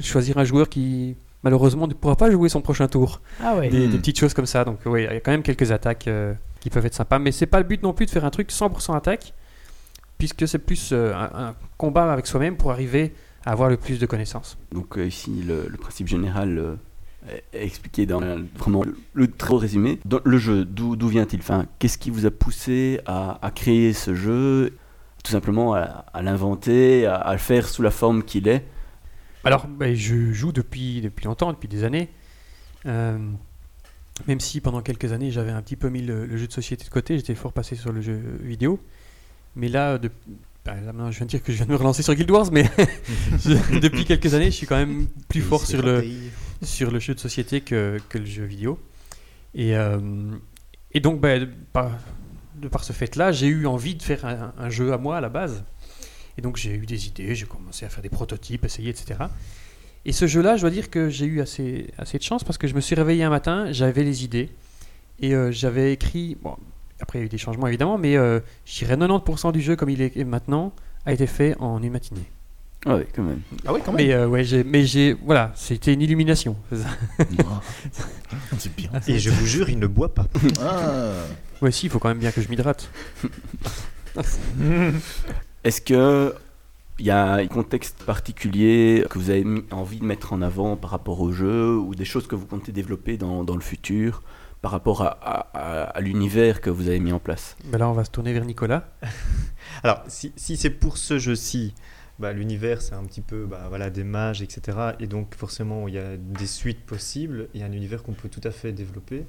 choisir 0.01 0.38
un 0.39 0.44
joueur 0.45 0.68
qui 0.68 1.15
malheureusement 1.44 1.88
ne 1.88 1.94
pourra 1.94 2.15
pas 2.15 2.30
jouer 2.31 2.50
son 2.50 2.62
prochain 2.62 2.88
tour. 2.88 3.21
Ah 3.44 3.56
ouais. 3.57 3.69
Des, 3.69 3.88
Hmm. 3.88 3.91
des 3.91 3.97
petites 3.97 4.19
choses 4.19 4.33
comme 4.33 4.45
ça, 4.45 4.65
donc 4.65 4.80
oui, 4.86 5.03
il 5.03 5.13
y 5.13 5.18
a 5.18 5.19
quand 5.19 5.31
même 5.31 5.44
quelques 5.44 5.71
attaques 5.71 6.07
euh, 6.07 6.33
qui 6.59 6.69
peuvent 6.69 6.86
être 6.86 6.94
sympas, 6.95 7.19
mais 7.19 7.31
c'est 7.31 7.45
pas 7.45 7.59
le 7.59 7.65
but 7.65 7.81
non 7.83 7.94
plus 7.94 8.06
de 8.06 8.12
faire 8.12 8.25
un 8.25 8.30
truc 8.30 8.50
100% 8.51 8.95
attaque, 8.95 9.33
puisque 10.18 10.47
c'est 10.47 10.59
plus 10.59 10.89
euh, 10.91 11.13
un, 11.15 11.47
un 11.47 11.56
combat 11.77 12.12
avec 12.12 12.27
soi-même 12.27 12.57
pour 12.57 12.71
arriver 12.71 13.13
à 13.45 13.51
avoir 13.51 13.69
le 13.69 13.77
plus 13.77 14.00
de 14.00 14.06
connaissances. 14.06 14.57
Donc 14.74 14.97
euh, 14.97 15.06
ici, 15.07 15.31
le, 15.47 15.68
le 15.69 15.77
principe 15.77 16.07
général 16.07 16.57
euh, 16.57 16.75
est 17.53 17.63
expliqué 17.65 18.06
dans 18.06 18.21
euh, 18.21 18.38
vraiment 18.57 18.83
le, 18.83 18.97
le 19.13 19.27
très 19.31 19.47
gros 19.47 19.57
résumé. 19.57 20.00
Dans 20.03 20.19
le 20.25 20.38
jeu, 20.38 20.65
d'où 20.65 20.97
d'où 20.97 21.07
vient-il? 21.07 21.39
Enfin, 21.39 21.65
Qu'est-ce 21.80 21.97
qui 21.97 22.09
vous 22.09 22.25
a 22.25 22.31
poussé 22.31 23.00
à, 23.06 23.39
à 23.45 23.51
créer 23.51 23.94
ce 23.94 24.13
jeu? 24.13 24.74
Tout 25.24 25.31
simplement 25.31 25.74
à, 25.74 25.81
à 26.13 26.21
l'inventer, 26.21 27.06
à, 27.06 27.15
à 27.15 27.31
le 27.33 27.39
faire 27.39 27.68
sous 27.68 27.81
la 27.81 27.92
forme 27.92 28.24
qu'il 28.24 28.47
est 28.50 28.65
Alors, 29.49 29.65
ben, 29.65 29.95
je 29.95 30.31
joue 30.31 30.51
depuis, 30.51 31.01
depuis 31.01 31.25
longtemps, 31.25 31.51
depuis 31.51 31.67
des 31.67 31.83
années. 31.83 32.07
Euh, 32.85 33.17
même 34.27 34.39
si 34.39 34.61
pendant 34.61 34.81
quelques 34.83 35.11
années 35.11 35.31
j'avais 35.31 35.49
un 35.49 35.63
petit 35.63 35.75
peu 35.75 35.89
mis 35.89 36.03
le, 36.03 36.27
le 36.27 36.37
jeu 36.37 36.45
de 36.45 36.51
société 36.53 36.85
de 36.85 36.89
côté, 36.91 37.17
j'étais 37.17 37.33
fort 37.33 37.51
passé 37.51 37.75
sur 37.75 37.91
le 37.91 37.99
jeu 37.99 38.21
vidéo. 38.43 38.79
Mais 39.55 39.67
là, 39.67 39.97
de- 39.97 40.11
ben, 40.65 40.75
là, 40.75 40.93
maintenant, 40.93 41.09
je 41.09 41.17
viens 41.17 41.25
de 41.25 41.31
dire 41.31 41.41
que 41.41 41.51
je 41.51 41.57
viens 41.57 41.65
de 41.65 41.71
me 41.71 41.77
relancer 41.77 42.03
sur 42.03 42.13
Guild 42.13 42.29
Wars, 42.29 42.51
mais 42.51 42.65
je- 43.43 43.79
depuis 43.79 44.05
quelques 44.05 44.35
années, 44.35 44.51
je 44.51 44.55
suis 44.57 44.67
quand 44.67 44.77
même 44.77 45.07
plus 45.27 45.41
fort 45.41 45.65
sur 45.65 45.81
le, 45.81 46.01
sur 46.61 46.91
le 46.91 46.99
jeu 46.99 47.15
de 47.15 47.19
société 47.19 47.61
que, 47.61 47.97
que 48.07 48.19
le 48.19 48.25
jeu 48.27 48.43
vidéo. 48.43 48.79
Et, 49.55 49.75
euh, 49.75 49.97
et 50.91 50.99
donc, 50.99 51.19
ben, 51.21 51.41
de, 51.41 51.49
par, 51.73 51.89
de 52.61 52.67
par 52.67 52.83
ce 52.83 52.93
fait-là, 52.93 53.31
j'ai 53.31 53.47
eu 53.47 53.65
envie 53.65 53.95
de 53.95 54.03
faire 54.03 54.25
un, 54.25 54.53
un 54.59 54.69
jeu 54.69 54.93
à 54.93 54.99
moi 54.99 55.17
à 55.17 55.21
la 55.21 55.29
base. 55.29 55.63
Et 56.39 56.41
donc, 56.41 56.56
j'ai 56.56 56.74
eu 56.74 56.86
des 56.86 57.07
idées, 57.07 57.36
j'ai 57.36 57.45
commencé 57.45 57.86
à 57.86 57.89
faire 57.89 58.01
des 58.01 58.07
prototypes, 58.07 58.63
essayer, 58.63 58.89
etc. 58.91 59.19
Et 60.06 60.13
ce 60.13 60.25
jeu-là, 60.25 60.56
je 60.56 60.62
dois 60.62 60.69
dire 60.69 60.89
que 60.89 61.09
j'ai 61.09 61.25
eu 61.25 61.41
assez, 61.41 61.88
assez 61.97 62.18
de 62.18 62.24
chance 62.24 62.45
parce 62.45 62.57
que 62.57 62.65
je 62.65 62.75
me 62.75 62.80
suis 62.80 62.95
réveillé 62.95 63.25
un 63.25 63.30
matin, 63.30 63.74
j'avais 63.74 64.06
les 64.06 64.24
idées. 64.24 64.50
Et 65.19 65.36
euh, 65.36 65.51
j'avais 65.51 65.91
écrit. 65.91 66.38
Bon, 66.41 66.56
après, 67.02 67.19
il 67.19 67.23
y 67.23 67.23
a 67.23 67.25
eu 67.25 67.30
des 67.30 67.37
changements 67.37 67.68
évidemment, 67.68 67.97
mais 67.97 68.16
euh, 68.16 68.40
je 68.63 68.78
dirais 68.78 68.95
90% 68.95 69.52
du 69.52 69.59
jeu 69.59 69.75
comme 69.75 69.90
il 69.90 70.02
est 70.02 70.16
maintenant 70.23 70.71
a 71.06 71.11
été 71.11 71.28
fait 71.28 71.57
en 71.59 71.83
une 71.83 71.92
matinée. 71.92 72.31
Ah 72.85 72.95
oui, 72.95 73.04
quand 73.13 73.23
même. 73.23 73.42
Ah 73.66 73.73
oui, 73.73 73.81
quand 73.83 73.92
Mais, 73.92 74.13
euh, 74.13 74.25
ouais, 74.25 74.45
j'ai, 74.45 74.63
mais 74.63 74.85
j'ai. 74.85 75.11
Voilà, 75.11 75.52
c'était 75.56 75.94
une 75.94 76.02
illumination. 76.02 76.56
c'est 76.69 76.78
ça. 76.78 76.87
C'est 78.57 78.73
bien. 78.78 78.92
Et 79.09 79.19
je 79.19 79.30
vous 79.30 79.45
jure, 79.45 79.69
il 79.69 79.78
ne 79.78 79.87
boit 79.87 80.13
pas. 80.13 80.25
Ah. 80.61 81.11
Ouais, 81.61 81.73
si, 81.73 81.87
il 81.87 81.90
faut 81.90 81.99
quand 81.99 82.07
même 82.07 82.19
bien 82.19 82.31
que 82.31 82.42
je 82.42 82.47
m'hydrate. 82.47 82.90
Est-ce 85.63 85.81
que 85.81 86.33
il 86.99 87.06
y 87.06 87.11
a 87.11 87.33
un 87.35 87.47
contexte 87.47 88.04
particulier 88.04 89.06
que 89.09 89.18
vous 89.18 89.30
avez 89.30 89.45
envie 89.71 89.99
de 89.99 90.04
mettre 90.04 90.33
en 90.33 90.42
avant 90.42 90.75
par 90.75 90.89
rapport 90.92 91.21
au 91.21 91.31
jeu 91.31 91.78
ou 91.78 91.95
des 91.95 92.04
choses 92.04 92.28
que 92.28 92.35
vous 92.35 92.45
comptez 92.45 92.73
développer 92.73 93.16
dans, 93.16 93.45
dans 93.45 93.56
le 93.56 93.61
futur 93.61 94.21
par 94.61 94.71
rapport 94.71 95.04
à, 95.04 95.11
à- 95.94 96.01
l'univers 96.01 96.59
que 96.59 96.69
vous 96.69 96.89
avez 96.89 96.99
mis 96.99 97.13
en 97.13 97.19
place? 97.19 97.56
Ben 97.66 97.78
là, 97.78 97.87
on 97.89 97.94
va 97.94 98.04
se 98.04 98.11
tourner 98.11 98.33
vers 98.33 98.44
Nicolas. 98.44 98.89
Alors, 99.83 100.04
si, 100.09 100.33
si 100.35 100.57
c'est 100.57 100.69
pour 100.69 100.97
ce 100.97 101.18
jeu-ci, 101.19 101.73
bah, 102.19 102.33
l'univers, 102.33 102.81
c'est 102.81 102.95
un 102.95 103.06
petit 103.06 103.21
peu 103.21 103.45
bah, 103.45 103.68
voilà, 103.69 103.89
des 103.89 104.04
mages, 104.04 104.42
etc. 104.42 104.78
Et 104.99 105.07
donc, 105.07 105.35
forcément, 105.35 105.87
il 105.87 105.94
y 105.94 105.99
a 105.99 106.18
des 106.18 106.47
suites 106.47 106.85
possibles. 106.85 107.47
Il 107.54 107.61
y 107.61 107.63
a 107.63 107.68
un 107.68 107.71
univers 107.71 108.04
qu'on 108.04 108.11
peut 108.11 108.28
tout 108.28 108.42
à 108.44 108.51
fait 108.51 108.73
développer, 108.73 109.25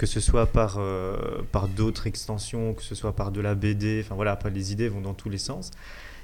que 0.00 0.06
ce 0.06 0.18
soit 0.18 0.46
par, 0.46 0.76
euh, 0.78 1.42
par 1.52 1.68
d'autres 1.68 2.06
extensions, 2.06 2.72
que 2.72 2.82
ce 2.82 2.94
soit 2.94 3.14
par 3.14 3.32
de 3.32 3.42
la 3.42 3.54
BD. 3.54 4.00
Enfin, 4.02 4.14
voilà, 4.14 4.38
les 4.50 4.72
idées 4.72 4.88
vont 4.88 5.02
dans 5.02 5.12
tous 5.12 5.28
les 5.28 5.36
sens. 5.36 5.72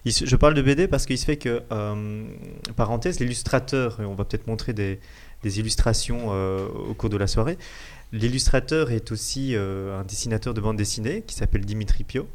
Je 0.07 0.37
parle 0.37 0.55
de 0.55 0.63
BD 0.63 0.89
parce 0.89 1.05
qu'il 1.05 1.19
se 1.19 1.27
fait 1.27 1.37
que, 1.37 1.63
euh, 1.71 2.25
parenthèse, 2.75 3.21
l'illustrateur, 3.21 3.99
on 4.01 4.15
va 4.15 4.25
peut-être 4.25 4.47
montrer 4.47 4.73
des, 4.73 4.99
illustrations 5.45 6.29
euh, 6.31 6.67
au 6.89 6.95
cours 6.95 7.11
de 7.11 7.19
la 7.19 7.27
soirée, 7.27 7.59
l'illustrateur 8.13 8.91
est 8.91 9.13
aussi 9.13 9.55
euh, 9.55 10.01
un 10.01 10.05
dessinateur 10.05 10.55
de 10.55 10.61
bande 10.63 10.79
dessinée 10.79 11.23
qui 11.27 11.35
s'appelle 11.35 11.65
Dimitri 11.65 12.03
Pio 12.03 12.27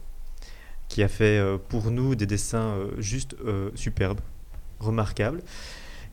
qui 0.90 1.02
a 1.02 1.08
fait 1.08 1.42
pour 1.70 1.90
nous 1.90 2.16
des 2.16 2.26
dessins 2.26 2.76
juste 2.98 3.38
superbes, 3.76 4.20
remarquables. 4.82 5.42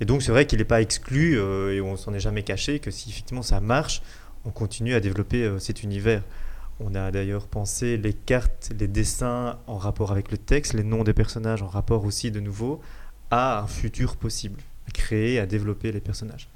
Et 0.01 0.05
donc 0.05 0.23
c'est 0.23 0.31
vrai 0.31 0.47
qu'il 0.47 0.61
n'est 0.61 0.65
pas 0.65 0.81
exclu, 0.81 1.35
et 1.37 1.81
on 1.81 1.97
s'en 1.97 2.15
est 2.15 2.21
jamais 2.21 2.45
caché, 2.45 2.79
que 2.79 2.93
si 2.93 3.11
effectivement 3.11 3.43
ça 3.43 3.59
marche, 3.59 4.03
on 4.45 4.51
continue 4.51 4.95
à 4.95 5.01
développer 5.01 5.45
euh, 5.45 5.59
cet 5.59 5.83
univers. 5.83 6.23
On 6.81 6.95
a 6.95 7.11
d'ailleurs 7.11 7.49
pensé 7.49 7.97
les 7.97 8.13
cartes, 8.13 8.71
les 8.79 8.87
dessins 8.87 9.59
en 9.67 9.79
rapport 9.79 10.13
avec 10.13 10.31
le 10.31 10.39
texte, 10.39 10.75
les 10.75 10.85
noms 10.85 11.03
des 11.03 11.15
personnages 11.15 11.63
en 11.63 11.67
rapport 11.67 12.05
aussi 12.05 12.31
de 12.31 12.41
nouveau 12.41 12.81
à 13.31 13.61
un 13.61 13.67
futur 13.67 14.17
possible, 14.17 14.61
à 14.87 14.93
créer, 14.93 15.41
à 15.41 15.47
développer 15.47 15.91
les 15.91 16.01
personnages. 16.01 16.49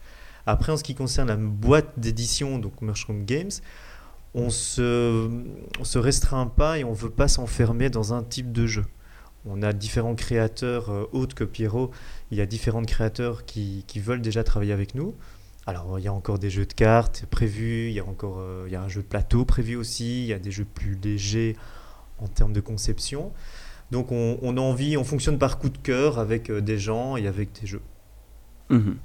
Après, 0.46 0.72
en 0.72 0.76
ce 0.76 0.84
qui 0.84 0.94
concerne 0.94 1.28
la 1.28 1.36
boîte 1.36 1.98
d'édition, 1.98 2.58
donc 2.58 2.80
Mushroom 2.82 3.24
Games, 3.24 3.50
on 4.34 4.50
se, 4.50 5.28
on 5.78 5.84
se 5.84 5.98
restreint 5.98 6.46
pas 6.46 6.78
et 6.78 6.84
on 6.84 6.92
veut 6.92 7.10
pas 7.10 7.28
s'enfermer 7.28 7.90
dans 7.90 8.14
un 8.14 8.22
type 8.22 8.52
de 8.52 8.66
jeu. 8.66 8.84
on 9.44 9.62
a 9.62 9.72
différents 9.72 10.14
créateurs 10.14 10.90
euh, 10.90 11.04
autres 11.12 11.34
que 11.34 11.44
Pierrot. 11.44 11.90
Il 12.30 12.38
y 12.38 12.40
a 12.40 12.46
différents 12.46 12.84
créateurs 12.84 13.44
qui, 13.44 13.84
qui 13.86 14.00
veulent 14.00 14.22
déjà 14.22 14.44
travailler 14.44 14.72
avec 14.72 14.94
nous. 14.94 15.14
Alors, 15.66 15.98
il 15.98 16.04
y 16.04 16.08
a 16.08 16.12
encore 16.12 16.38
des 16.40 16.50
jeux 16.50 16.66
de 16.66 16.72
cartes 16.72 17.24
prévus, 17.30 17.88
il 17.88 17.92
y 17.94 18.00
a 18.00 18.04
encore 18.04 18.38
euh, 18.40 18.64
il 18.66 18.72
y 18.72 18.76
a 18.76 18.82
un 18.82 18.88
jeu 18.88 19.02
de 19.02 19.06
plateau 19.06 19.44
prévu 19.44 19.76
aussi, 19.76 20.22
il 20.22 20.26
y 20.26 20.32
a 20.32 20.38
des 20.38 20.50
jeux 20.50 20.64
plus 20.64 20.98
légers 21.02 21.56
en 22.18 22.26
termes 22.26 22.52
de 22.52 22.60
conception. 22.60 23.32
Donc, 23.92 24.10
on, 24.10 24.38
on 24.42 24.56
a 24.56 24.60
envie, 24.60 24.96
on 24.96 25.04
fonctionne 25.04 25.38
par 25.38 25.58
coup 25.58 25.68
de 25.68 25.78
cœur 25.78 26.18
avec 26.18 26.50
euh, 26.50 26.60
des 26.60 26.78
gens 26.78 27.16
et 27.16 27.26
avec 27.28 27.50
des 27.60 27.66
jeux. 27.66 27.82
Mhm. 28.70 28.96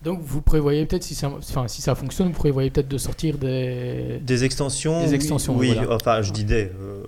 Donc 0.00 0.20
vous 0.22 0.40
prévoyez 0.42 0.86
peut-être, 0.86 1.02
si 1.02 1.16
ça, 1.16 1.28
enfin, 1.28 1.66
si 1.66 1.82
ça 1.82 1.96
fonctionne, 1.96 2.28
vous 2.28 2.38
prévoyez 2.38 2.70
peut-être 2.70 2.86
de 2.86 2.98
sortir 2.98 3.36
des... 3.36 4.20
Des 4.22 4.44
extensions 4.44 5.00
Des 5.00 5.08
oui, 5.08 5.14
extensions, 5.14 5.56
Oui, 5.56 5.74
voilà. 5.74 5.94
enfin, 5.96 6.22
je 6.22 6.32
dis 6.32 6.44
des. 6.44 6.70
euh, 6.72 7.02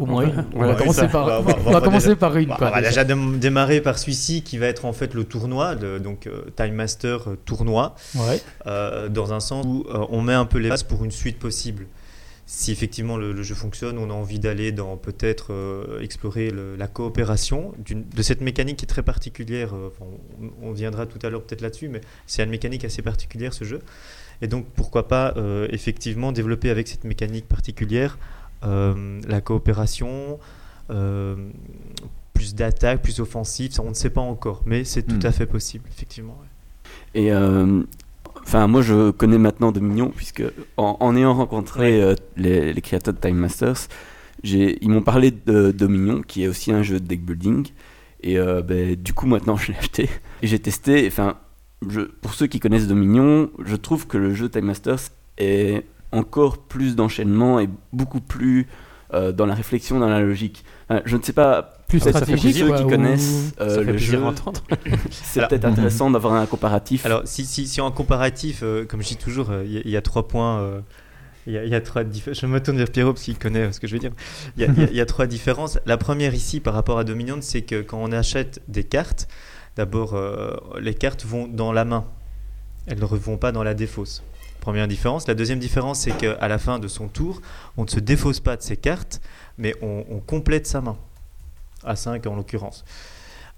Au 0.00 0.06
moins, 0.06 0.30
on 0.54 0.60
va 0.64 0.74
commencer 0.74 1.06
par, 1.08 1.24
on 1.24 1.28
va- 1.28 1.38
on 1.38 1.40
on 1.40 1.44
va, 1.44 1.52
va- 1.52 1.60
on 1.66 1.70
va 1.72 1.80
commencer 1.80 2.06
déjà- 2.06 2.16
par 2.16 2.36
une. 2.36 2.46
Quoi, 2.48 2.56
on 2.68 2.70
va 2.70 2.80
déjà. 2.80 3.04
déjà 3.04 3.14
dém- 3.14 3.38
démarrer 3.38 3.80
par 3.80 3.98
celui-ci 3.98 4.42
qui 4.42 4.58
va 4.58 4.66
être 4.66 4.84
en 4.86 4.92
fait 4.92 5.14
le 5.14 5.24
tournoi, 5.24 5.74
le- 5.74 6.00
donc 6.00 6.26
euh, 6.26 6.42
Time 6.56 6.74
Master 6.74 7.28
euh, 7.28 7.36
tournoi, 7.44 7.94
Ouais. 8.16 8.40
euh, 8.66 9.08
dans 9.08 9.32
un 9.32 9.40
sens 9.40 9.64
où 9.66 9.84
euh, 9.90 10.06
on 10.08 10.22
met 10.22 10.32
un 10.34 10.46
peu 10.46 10.58
les 10.58 10.68
bases 10.70 10.82
pour 10.82 11.04
une 11.04 11.10
suite 11.10 11.38
possible. 11.38 11.86
Si 12.46 12.72
effectivement 12.72 13.16
le, 13.16 13.30
le 13.32 13.42
jeu 13.44 13.54
fonctionne, 13.54 13.96
on 13.98 14.10
a 14.10 14.12
envie 14.12 14.40
d'aller 14.40 14.72
dans 14.72 14.96
peut-être 14.96 15.52
euh, 15.52 16.00
explorer 16.02 16.50
le- 16.50 16.74
la 16.74 16.88
coopération 16.88 17.72
de 17.88 18.22
cette 18.22 18.40
mécanique 18.40 18.78
qui 18.78 18.84
est 18.86 18.88
très 18.88 19.04
particulière. 19.04 19.72
euh, 19.74 19.90
on, 20.00 20.68
on 20.68 20.72
viendra 20.72 21.06
tout 21.06 21.24
à 21.24 21.30
l'heure 21.30 21.42
peut-être 21.42 21.60
là-dessus, 21.60 21.88
mais 21.88 22.00
c'est 22.26 22.42
une 22.42 22.50
mécanique 22.50 22.84
assez 22.84 23.02
particulière 23.02 23.52
ce 23.54 23.62
jeu. 23.64 23.78
Et 24.42 24.48
donc 24.48 24.64
pourquoi 24.74 25.06
pas 25.06 25.34
euh, 25.36 25.68
effectivement 25.70 26.32
développer 26.32 26.70
avec 26.70 26.88
cette 26.88 27.04
mécanique 27.04 27.46
particulière 27.46 28.18
la 28.62 29.40
coopération, 29.40 30.38
euh, 30.90 31.36
plus 32.34 32.54
d'attaque, 32.54 33.02
plus 33.02 33.20
offensive, 33.20 33.72
ça 33.72 33.82
on 33.82 33.90
ne 33.90 33.94
sait 33.94 34.10
pas 34.10 34.20
encore, 34.20 34.62
mais 34.66 34.84
c'est 34.84 35.02
tout 35.02 35.16
Hmm. 35.22 35.26
à 35.26 35.32
fait 35.32 35.46
possible 35.46 35.84
effectivement. 35.90 36.36
ouais. 36.40 37.20
Et 37.20 37.32
euh, 37.32 37.82
enfin, 38.42 38.66
moi 38.66 38.82
je 38.82 39.10
connais 39.10 39.38
maintenant 39.38 39.72
Dominion 39.72 40.10
puisque 40.14 40.42
en, 40.76 40.96
en 41.00 41.16
ayant 41.16 41.34
rencontré 41.34 42.00
euh, 42.02 42.14
les, 42.36 42.72
les 42.72 42.80
créateurs 42.80 43.14
de 43.14 43.18
Time 43.20 43.36
Masters, 43.36 43.88
ils 44.42 44.88
m'ont 44.88 45.02
parlé 45.02 45.30
de 45.32 45.70
Dominion 45.70 46.22
qui 46.22 46.44
est 46.44 46.48
aussi 46.48 46.72
un 46.72 46.82
jeu 46.82 46.98
de 47.00 47.06
deck 47.06 47.22
building. 47.24 47.68
Et 48.22 48.38
euh, 48.38 48.62
ben, 48.62 48.96
du 48.96 49.12
coup 49.12 49.26
maintenant 49.26 49.56
je 49.58 49.72
l'ai 49.72 49.78
acheté 49.78 50.08
et 50.42 50.46
j'ai 50.46 50.58
testé. 50.58 51.06
Enfin, 51.06 51.36
pour 52.20 52.34
ceux 52.34 52.46
qui 52.46 52.60
connaissent 52.60 52.86
Dominion, 52.88 53.50
je 53.64 53.76
trouve 53.76 54.06
que 54.06 54.18
le 54.18 54.34
jeu 54.34 54.48
Time 54.48 54.66
Masters 54.66 55.00
est 55.38 55.84
encore 56.12 56.58
plus 56.58 56.96
d'enchaînement 56.96 57.60
et 57.60 57.68
beaucoup 57.92 58.20
plus 58.20 58.66
euh, 59.12 59.32
dans 59.32 59.46
la 59.46 59.54
réflexion, 59.54 59.98
dans 59.98 60.08
la 60.08 60.20
logique. 60.20 60.64
Enfin, 60.88 61.02
je 61.04 61.16
ne 61.16 61.22
sais 61.22 61.32
pas. 61.32 61.74
Plus 61.88 61.98
ça 61.98 62.12
fait 62.12 62.18
stratégique, 62.18 62.56
ceux 62.58 62.66
qui 62.76 62.86
connaissent 62.88 63.52
euh, 63.60 63.68
Ça 63.68 63.84
fait 63.84 63.92
le 63.92 63.98
jeu. 63.98 64.18
C'est 65.10 65.40
peut-être 65.48 65.64
intéressant 65.64 66.10
d'avoir 66.10 66.34
un 66.34 66.46
comparatif. 66.46 67.04
Alors 67.06 67.22
si, 67.24 67.44
si, 67.44 67.66
si 67.66 67.80
en 67.80 67.90
comparatif, 67.90 68.60
euh, 68.62 68.84
comme 68.84 69.02
je 69.02 69.08
dis 69.08 69.16
toujours, 69.16 69.50
euh, 69.50 69.64
il 69.66 69.72
y, 69.72 69.78
a- 69.78 69.82
il 69.84 69.90
y 69.90 69.96
a 69.96 70.02
trois 70.02 70.28
points. 70.28 70.60
euh, 70.60 70.80
il 71.48 71.54
y 71.54 71.58
a- 71.58 71.64
il 71.64 71.70
y 71.70 71.74
a 71.74 71.80
trois 71.80 72.02
Je 72.04 72.46
me 72.46 72.60
tourne 72.62 72.76
vers 72.76 72.90
Pierrot 72.90 73.12
parce 73.14 73.24
qu'il 73.24 73.36
connaît 73.38 73.62
euh, 73.64 73.72
ce 73.72 73.80
que 73.80 73.88
je 73.88 73.94
veux 73.94 73.98
dire. 73.98 74.12
Il 74.56 74.62
y, 74.62 74.66
a, 74.66 74.68
il 74.68 74.78
y 74.80 74.84
a- 74.84 74.90
il 74.90 74.96
y 74.96 75.00
a 75.00 75.06
trois 75.06 75.26
différences. 75.26 75.78
La 75.86 75.96
première 75.96 76.32
ici 76.34 76.60
par 76.60 76.74
rapport 76.74 76.98
à 77.00 77.02
Dominion, 77.04 77.38
c'est 77.40 77.62
que 77.62 77.80
quand 77.82 77.98
on 78.00 78.12
achète 78.12 78.60
des 78.68 78.84
cartes, 78.84 79.26
d'abord 79.74 80.14
euh, 80.14 80.52
les 80.80 80.94
cartes 80.94 81.24
vont 81.26 81.48
dans 81.48 81.72
la 81.72 81.84
main. 81.84 82.04
Elles 82.86 83.00
ne 83.00 83.04
vont 83.04 83.36
pas 83.36 83.50
dans 83.50 83.64
la 83.64 83.74
défausse. 83.74 84.22
Première 84.60 84.88
différence. 84.88 85.26
La 85.26 85.34
deuxième 85.34 85.58
différence, 85.58 86.00
c'est 86.00 86.16
qu'à 86.16 86.48
la 86.48 86.58
fin 86.58 86.78
de 86.78 86.88
son 86.88 87.08
tour, 87.08 87.40
on 87.76 87.84
ne 87.84 87.88
se 87.88 88.00
défausse 88.00 88.40
pas 88.40 88.56
de 88.56 88.62
ses 88.62 88.76
cartes, 88.76 89.20
mais 89.58 89.74
on, 89.82 90.20
complète 90.20 90.66
sa 90.66 90.80
main. 90.80 90.96
À 91.84 91.96
5 91.96 92.26
en 92.26 92.36
l'occurrence. 92.36 92.84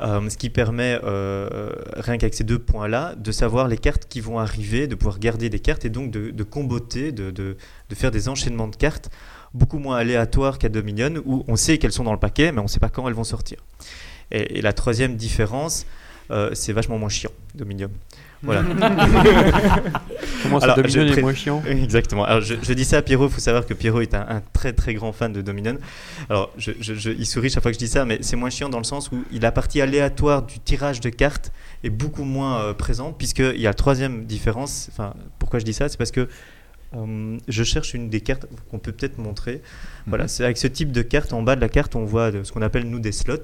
Euh, 0.00 0.28
ce 0.28 0.36
qui 0.36 0.48
permet, 0.48 0.98
euh, 1.02 1.70
rien 1.96 2.18
qu'avec 2.18 2.34
ces 2.34 2.44
deux 2.44 2.58
points-là, 2.58 3.14
de 3.16 3.32
savoir 3.32 3.68
les 3.68 3.78
cartes 3.78 4.06
qui 4.08 4.20
vont 4.20 4.38
arriver, 4.38 4.86
de 4.86 4.94
pouvoir 4.94 5.18
garder 5.18 5.50
des 5.50 5.58
cartes 5.58 5.84
et 5.84 5.90
donc 5.90 6.10
de, 6.10 6.42
comboter, 6.44 7.12
de, 7.12 7.56
faire 7.94 8.10
des 8.10 8.28
enchaînements 8.28 8.68
de 8.68 8.76
cartes 8.76 9.10
beaucoup 9.54 9.78
moins 9.78 9.96
aléatoires 9.96 10.58
qu'à 10.58 10.68
Dominion, 10.68 11.22
où 11.26 11.44
on 11.46 11.56
sait 11.56 11.78
qu'elles 11.78 11.92
sont 11.92 12.04
dans 12.04 12.12
le 12.12 12.18
paquet, 12.18 12.52
mais 12.52 12.60
on 12.60 12.64
ne 12.64 12.68
sait 12.68 12.80
pas 12.80 12.88
quand 12.88 13.06
elles 13.06 13.14
vont 13.14 13.24
sortir. 13.24 13.58
Et, 14.30 14.58
et 14.58 14.62
la 14.62 14.72
troisième 14.72 15.16
différence, 15.16 15.84
euh, 16.30 16.50
c'est 16.54 16.72
vachement 16.72 16.98
moins 16.98 17.08
chiant, 17.08 17.32
Dominion. 17.54 17.90
Voilà. 18.42 18.62
Comment 20.42 20.58
ça, 20.58 20.64
Alors, 20.64 20.76
Dominion 20.76 21.02
est 21.06 21.20
moins 21.20 21.34
chiant 21.34 21.62
Exactement. 21.66 22.24
Alors, 22.24 22.40
je, 22.42 22.54
je 22.62 22.72
dis 22.72 22.84
ça 22.84 22.98
à 22.98 23.02
Pierrot, 23.02 23.26
il 23.28 23.32
faut 23.32 23.40
savoir 23.40 23.64
que 23.66 23.74
Pierrot 23.74 24.00
est 24.00 24.14
un, 24.14 24.26
un 24.28 24.42
très 24.52 24.72
très 24.72 24.94
grand 24.94 25.12
fan 25.12 25.32
de 25.32 25.40
Dominion. 25.42 25.78
Alors, 26.28 26.50
je, 26.58 26.72
je- 26.80 26.94
je- 26.94 27.10
il 27.10 27.26
sourit 27.26 27.50
chaque 27.50 27.62
fois 27.62 27.70
que 27.70 27.76
je 27.76 27.78
dis 27.78 27.88
ça, 27.88 28.04
mais 28.04 28.18
c'est 28.22 28.36
moins 28.36 28.50
chiant 28.50 28.68
dans 28.68 28.78
le 28.78 28.84
sens 28.84 29.10
où 29.12 29.24
il, 29.30 29.40
la 29.42 29.52
partie 29.52 29.80
aléatoire 29.80 30.42
du 30.42 30.58
tirage 30.58 31.00
de 31.00 31.08
cartes 31.08 31.52
est 31.84 31.90
beaucoup 31.90 32.24
moins 32.24 32.60
euh, 32.62 32.74
présente, 32.74 33.16
puisqu'il 33.16 33.60
y 33.60 33.66
a 33.66 33.70
la 33.70 33.74
troisième 33.74 34.24
différence. 34.24 34.88
Enfin, 34.92 35.14
pourquoi 35.38 35.58
je 35.60 35.64
dis 35.64 35.72
ça? 35.74 35.88
C'est 35.88 35.96
parce 35.98 36.10
que 36.10 36.28
euh, 36.96 37.38
je 37.48 37.62
cherche 37.62 37.94
une 37.94 38.08
des 38.10 38.20
cartes 38.20 38.46
qu'on 38.70 38.78
peut 38.78 38.92
peut-être 38.92 39.18
montrer. 39.18 39.62
Voilà, 40.08 40.26
c'est 40.28 40.44
avec 40.44 40.58
ce 40.58 40.66
type 40.66 40.90
de 40.92 41.02
carte, 41.02 41.32
en 41.32 41.42
bas 41.42 41.54
de 41.56 41.60
la 41.60 41.68
carte, 41.68 41.94
on 41.94 42.04
voit 42.04 42.30
ce 42.42 42.50
qu'on 42.50 42.62
appelle 42.62 42.88
nous 42.90 42.98
des 42.98 43.12
slots. 43.12 43.36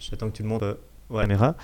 J'attends 0.00 0.30
que 0.30 0.36
tu 0.36 0.42
le 0.42 0.48
montres 0.48 0.76
caméra. 1.10 1.56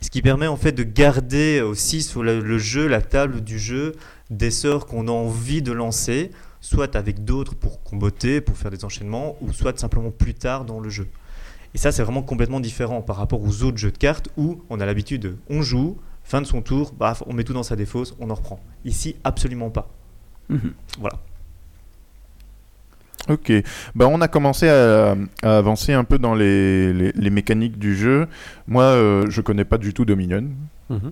Ce 0.00 0.10
qui 0.10 0.22
permet 0.22 0.46
en 0.46 0.56
fait 0.56 0.72
de 0.72 0.82
garder 0.82 1.60
aussi 1.60 2.02
sur 2.02 2.22
le, 2.22 2.40
le 2.40 2.58
jeu, 2.58 2.86
la 2.86 3.00
table 3.00 3.40
du 3.40 3.58
jeu, 3.58 3.94
des 4.30 4.50
sorts 4.50 4.86
qu'on 4.86 5.08
a 5.08 5.12
envie 5.12 5.62
de 5.62 5.72
lancer, 5.72 6.30
soit 6.60 6.96
avec 6.96 7.24
d'autres 7.24 7.54
pour 7.54 7.82
comboter, 7.82 8.40
pour 8.40 8.56
faire 8.56 8.70
des 8.70 8.84
enchaînements, 8.84 9.36
ou 9.40 9.52
soit 9.52 9.78
simplement 9.78 10.10
plus 10.10 10.34
tard 10.34 10.64
dans 10.64 10.80
le 10.80 10.88
jeu. 10.88 11.08
Et 11.74 11.78
ça, 11.78 11.92
c'est 11.92 12.02
vraiment 12.02 12.22
complètement 12.22 12.60
différent 12.60 13.02
par 13.02 13.16
rapport 13.16 13.42
aux 13.42 13.62
autres 13.62 13.76
jeux 13.76 13.92
de 13.92 13.98
cartes 13.98 14.28
où 14.36 14.62
on 14.70 14.80
a 14.80 14.86
l'habitude 14.86 15.22
de 15.22 15.36
on 15.50 15.62
joue, 15.62 15.98
fin 16.24 16.40
de 16.40 16.46
son 16.46 16.62
tour, 16.62 16.92
baf, 16.92 17.22
on 17.26 17.34
met 17.34 17.44
tout 17.44 17.52
dans 17.52 17.62
sa 17.62 17.76
défausse, 17.76 18.14
on 18.18 18.30
en 18.30 18.34
reprend. 18.34 18.60
Ici, 18.84 19.16
absolument 19.24 19.70
pas. 19.70 19.88
Mhm. 20.48 20.72
Voilà. 20.98 21.18
Ok, 23.28 23.52
bah, 23.94 24.06
on 24.08 24.20
a 24.20 24.28
commencé 24.28 24.68
à, 24.68 25.16
avancer 25.42 25.92
un 25.92 26.04
peu 26.04 26.18
dans 26.18 26.34
les, 26.34 26.92
les- 26.92 27.12
les 27.12 27.30
mécaniques 27.30 27.78
du 27.78 27.96
jeu. 27.96 28.28
Moi, 28.68 28.84
euh, 28.84 29.26
je 29.28 29.40
connais 29.40 29.64
pas 29.64 29.78
du 29.78 29.92
tout 29.92 30.04
Dominion 30.04 30.44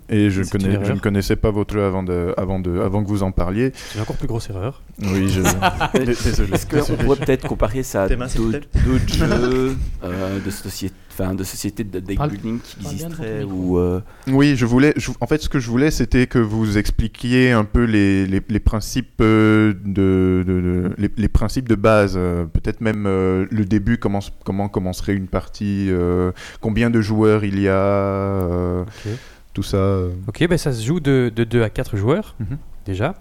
Et 0.09 0.31
je, 0.31 0.43
connais, 0.43 0.79
ne 0.79 0.99
connaissais 1.01 1.37
pas 1.37 1.51
votre 1.51 1.75
jeu 1.75 1.83
avant, 1.85 2.03
de, 2.03 2.33
avant, 2.37 2.61
de, 2.61 2.79
avant 2.81 3.03
que 3.03 3.09
vous 3.09 3.23
en 3.25 3.33
parliez. 3.33 3.73
C'est 3.75 3.97
une 3.97 4.03
encore 4.03 4.17
plus 4.17 4.29
grosse 4.29 4.49
erreur. 4.51 4.83
Oui, 5.03 5.29
je... 5.29 5.41
désolé. 6.25 6.53
Est-ce 6.55 6.67
qu'on 6.67 6.97
pourrait 6.97 7.19
peut-être 7.19 7.47
comparer 7.49 7.83
ça 7.83 8.05
à 8.05 8.09
d'autres 8.09 8.29
jeux 9.09 9.77
euh, 10.05 10.39
de, 10.45 10.51
société, 10.51 10.95
enfin, 11.13 11.35
de 11.35 11.43
sociétés 11.43 11.83
de 11.83 11.99
deck 11.99 12.19
building 12.21 12.61
qui 12.61 12.77
existeraient 12.83 13.43
ou 13.45 13.79
euh, 13.79 14.01
Oui, 14.29 14.55
je 14.57 14.65
voulais. 14.65 14.93
je- 14.97 15.11
en 15.21 15.27
fait, 15.27 15.43
ce 15.43 15.49
que 15.49 15.59
je 15.59 15.69
voulais, 15.71 15.91
c'était 15.91 16.27
que 16.29 16.39
vous 16.39 16.79
expliquiez 16.79 17.51
un 17.51 17.65
peu 17.65 17.83
les, 17.85 18.27
les, 18.27 18.41
les 18.49 18.61
principes 18.61 19.21
euh, 19.21 19.73
de, 19.85 20.45
de- 20.47 20.61
de- 20.61 20.91
les, 20.99 21.11
les 21.17 21.29
principes 21.29 21.69
de 21.69 21.75
base. 21.75 22.15
Peut-être 22.15 22.81
même 22.81 23.07
euh, 23.07 23.47
le 23.51 23.65
début, 23.65 23.99
comment 23.99 24.21
comment 24.45 24.69
commencerait 24.69 25.15
une 25.15 25.27
partie, 25.27 25.89
euh, 25.91 26.31
combien 26.61 26.91
de 26.91 27.01
joueurs 27.01 27.45
il 27.45 27.59
y 27.59 27.69
a, 27.69 27.73
euh, 27.75 28.83
Ok. 28.83 29.13
Tout 29.55 29.63
ça. 29.63 29.77
euh. 29.79 30.13
Ok, 30.29 30.47
ben 30.49 30.59
ça 30.59 30.73
se 30.73 30.83
joue 30.85 31.01
de, 31.01 31.33
de 31.35 31.45
2 31.45 31.63
à 31.63 31.71
4 31.71 31.97
joueurs, 31.97 32.35
Mhm. 32.41 32.59
déjà. 32.85 33.15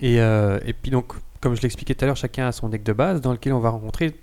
Et, 0.00 0.20
euh, 0.20 0.58
et 0.66 0.72
puis 0.72 0.90
donc, 0.90 1.12
comme 1.40 1.54
je 1.54 1.62
l'expliquais 1.62 1.94
tout 1.94 2.04
à 2.04 2.06
l'heure, 2.06 2.16
chacun 2.16 2.48
a 2.48 2.52
son 2.52 2.68
deck 2.68 2.82
de 2.82 2.92
base 2.92 3.20
dans 3.20 3.32
lequel 3.32 3.52
on 3.52 3.60
va 3.60 3.70
rencontrer, 3.70 4.14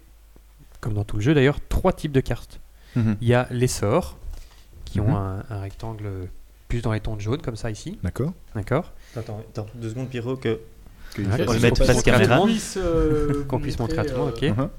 comme 0.81 0.93
dans 0.93 1.03
tout 1.05 1.15
le 1.17 1.21
jeu 1.21 1.33
d'ailleurs, 1.33 1.59
trois 1.69 1.93
types 1.93 2.11
de 2.11 2.19
cartes. 2.21 2.59
Mhm. 2.95 3.15
Il 3.21 3.27
y 3.27 3.33
a 3.33 3.47
les 3.51 3.67
sorts, 3.67 4.17
qui 4.85 4.99
Mhm. 4.99 5.09
ont 5.09 5.15
un, 5.15 5.43
un 5.49 5.61
rectangle 5.61 6.09
plus 6.67 6.81
dans 6.81 6.91
les 6.93 6.99
tons 6.99 7.15
de 7.15 7.21
jaune, 7.21 7.41
comme 7.41 7.55
ça 7.55 7.69
ici. 7.71 7.97
D'accord. 8.03 8.33
D'accord 8.55 8.91
Attends, 9.15 9.39
attends, 9.51 9.67
deux 9.75 9.89
secondes, 9.89 10.09
Pierrot, 10.09 10.35
que 10.37 10.59
on 11.19 11.23
qu'on 11.45 11.53
le 11.53 11.59
mette 11.59 11.75
puisse 11.75 11.87
face 11.87 11.95
montrer 11.97 12.11
à 12.11 12.13
caméra. 12.19 12.23
tout 12.23 12.29
le 12.31 12.39
monde. 12.39 12.49
puisse, 12.49 12.77
euh, 12.81 13.43
Qu'on 13.47 13.57
vous 13.57 13.63
puisse 13.63 13.79
montrer 13.79 13.97
à 13.99 14.05
tout 14.05 14.13
le 14.13 14.19
monde, 14.19 14.29
ok. 14.35 14.43
euh, 14.43 14.53
Mhm. 14.53 14.69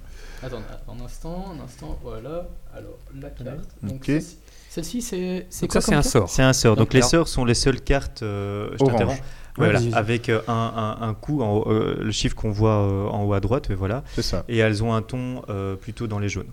Attends, 0.42 0.62
un 0.88 1.04
instant, 1.04 1.52
un 1.56 1.64
instant, 1.64 1.98
voilà. 2.02 2.48
Alors, 2.74 2.98
la 3.20 3.30
carte. 3.30 3.48
Ok. 3.84 3.88
Donc, 3.88 4.10
celle-ci- 4.74 5.02
c'est 5.50 5.68
quoi 5.68 5.80
ça, 5.80 5.86
c'est 5.86 5.90
comme 5.92 5.98
un 5.98 6.02
sort. 6.02 6.28
C'est 6.30 6.42
un 6.42 6.52
sort. 6.52 6.76
Donc, 6.76 6.86
Donc, 6.88 6.94
les 6.94 7.02
sorts 7.02 7.28
sont 7.28 7.44
les 7.44 7.54
seules 7.54 7.80
cartes. 7.80 8.22
euh, 8.22 8.70
je 8.78 8.82
Orange. 8.82 8.92
t'interromps. 8.92 9.20
Ouais, 9.58 9.70
Voilà, 9.70 9.80
avec 9.98 10.30
euh, 10.30 10.40
un, 10.48 10.96
un, 11.00 11.08
un 11.08 11.12
coup, 11.14 11.42
en 11.42 11.56
haut, 11.58 11.70
euh, 11.70 11.98
le 12.00 12.10
chiffre 12.10 12.34
qu'on 12.34 12.50
voit 12.52 12.78
euh, 12.78 13.06
en 13.08 13.24
haut 13.24 13.34
à 13.34 13.40
droite, 13.40 13.68
et 13.68 13.74
voilà. 13.74 14.02
C'est 14.14 14.22
ça. 14.22 14.44
Et 14.48 14.56
elles 14.58 14.82
ont 14.82 14.94
un 14.94 15.02
ton 15.02 15.42
euh, 15.50 15.76
plutôt 15.76 16.06
dans 16.06 16.18
les 16.18 16.30
jaunes. 16.30 16.48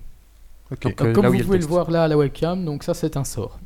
Ok. 0.72 0.82
Donc, 0.82 0.98
Donc, 0.98 1.08
euh, 1.08 1.14
comme 1.14 1.28
vous 1.28 1.32
le 1.38 1.44
pouvez 1.46 1.58
le 1.60 1.66
voir 1.66 1.90
là 1.92 2.04
à 2.04 2.08
la 2.10 2.18
webcam, 2.18 2.66
donc 2.66 2.84
ça 2.84 2.94
c'est 2.94 3.16
un 3.16 3.24
sort. 3.24 3.58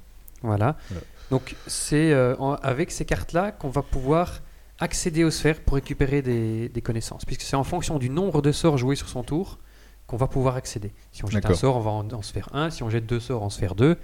Voilà. 0.43 0.75
Voilà. 0.89 1.03
Donc 1.31 1.55
c'est 1.65 2.11
euh, 2.13 2.35
avec 2.61 2.91
ces 2.91 3.05
cartes-là 3.05 3.51
qu'on 3.51 3.69
va 3.69 3.81
pouvoir 3.81 4.41
accéder 4.79 5.23
aux 5.23 5.31
sphères 5.31 5.61
pour 5.61 5.75
récupérer 5.75 6.21
des, 6.21 6.69
des 6.69 6.81
connaissances, 6.81 7.25
puisque 7.25 7.41
c'est 7.41 7.55
en 7.55 7.63
fonction 7.63 7.97
du 7.97 8.09
nombre 8.11 8.41
de 8.43 8.51
sorts 8.51 8.77
joués 8.77 8.95
sur 8.95 9.09
son 9.09 9.23
tour 9.23 9.57
qu'on 10.05 10.17
va 10.17 10.27
pouvoir 10.27 10.57
accéder. 10.57 10.91
Si 11.11 11.23
on 11.25 11.27
jette 11.27 11.45
un 11.47 11.53
sort, 11.55 11.77
on 11.77 11.79
va 11.79 11.89
en, 11.91 12.07
en 12.11 12.21
sphère 12.21 12.49
1, 12.53 12.69
si 12.69 12.83
on 12.83 12.89
jette 12.91 13.07
deux 13.07 13.19
sorts, 13.21 13.41
en 13.41 13.49
sphère 13.49 13.73
2. 13.73 13.97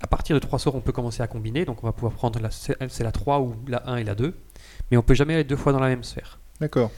À 0.00 0.06
partir 0.06 0.34
de 0.36 0.40
trois 0.40 0.58
sorts, 0.58 0.74
on 0.74 0.80
peut 0.80 0.92
commencer 0.92 1.22
à 1.22 1.26
combiner, 1.26 1.64
donc 1.64 1.82
on 1.82 1.86
va 1.86 1.92
pouvoir 1.92 2.12
prendre 2.12 2.38
la, 2.40 2.50
c'est 2.50 2.76
c'est 2.88 3.02
la 3.04 3.12
3 3.12 3.40
ou 3.40 3.54
la 3.66 3.88
1 3.88 3.96
et 3.96 4.04
la 4.04 4.14
2, 4.14 4.34
mais 4.90 4.96
on 4.96 5.02
peut 5.02 5.14
jamais 5.14 5.34
aller 5.34 5.44
deux 5.44 5.56
fois 5.56 5.72
dans 5.72 5.80
la 5.80 5.88
même 5.88 6.04
sphère. 6.04 6.38
D'accord. 6.60 6.90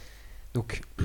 Donc 0.55 0.81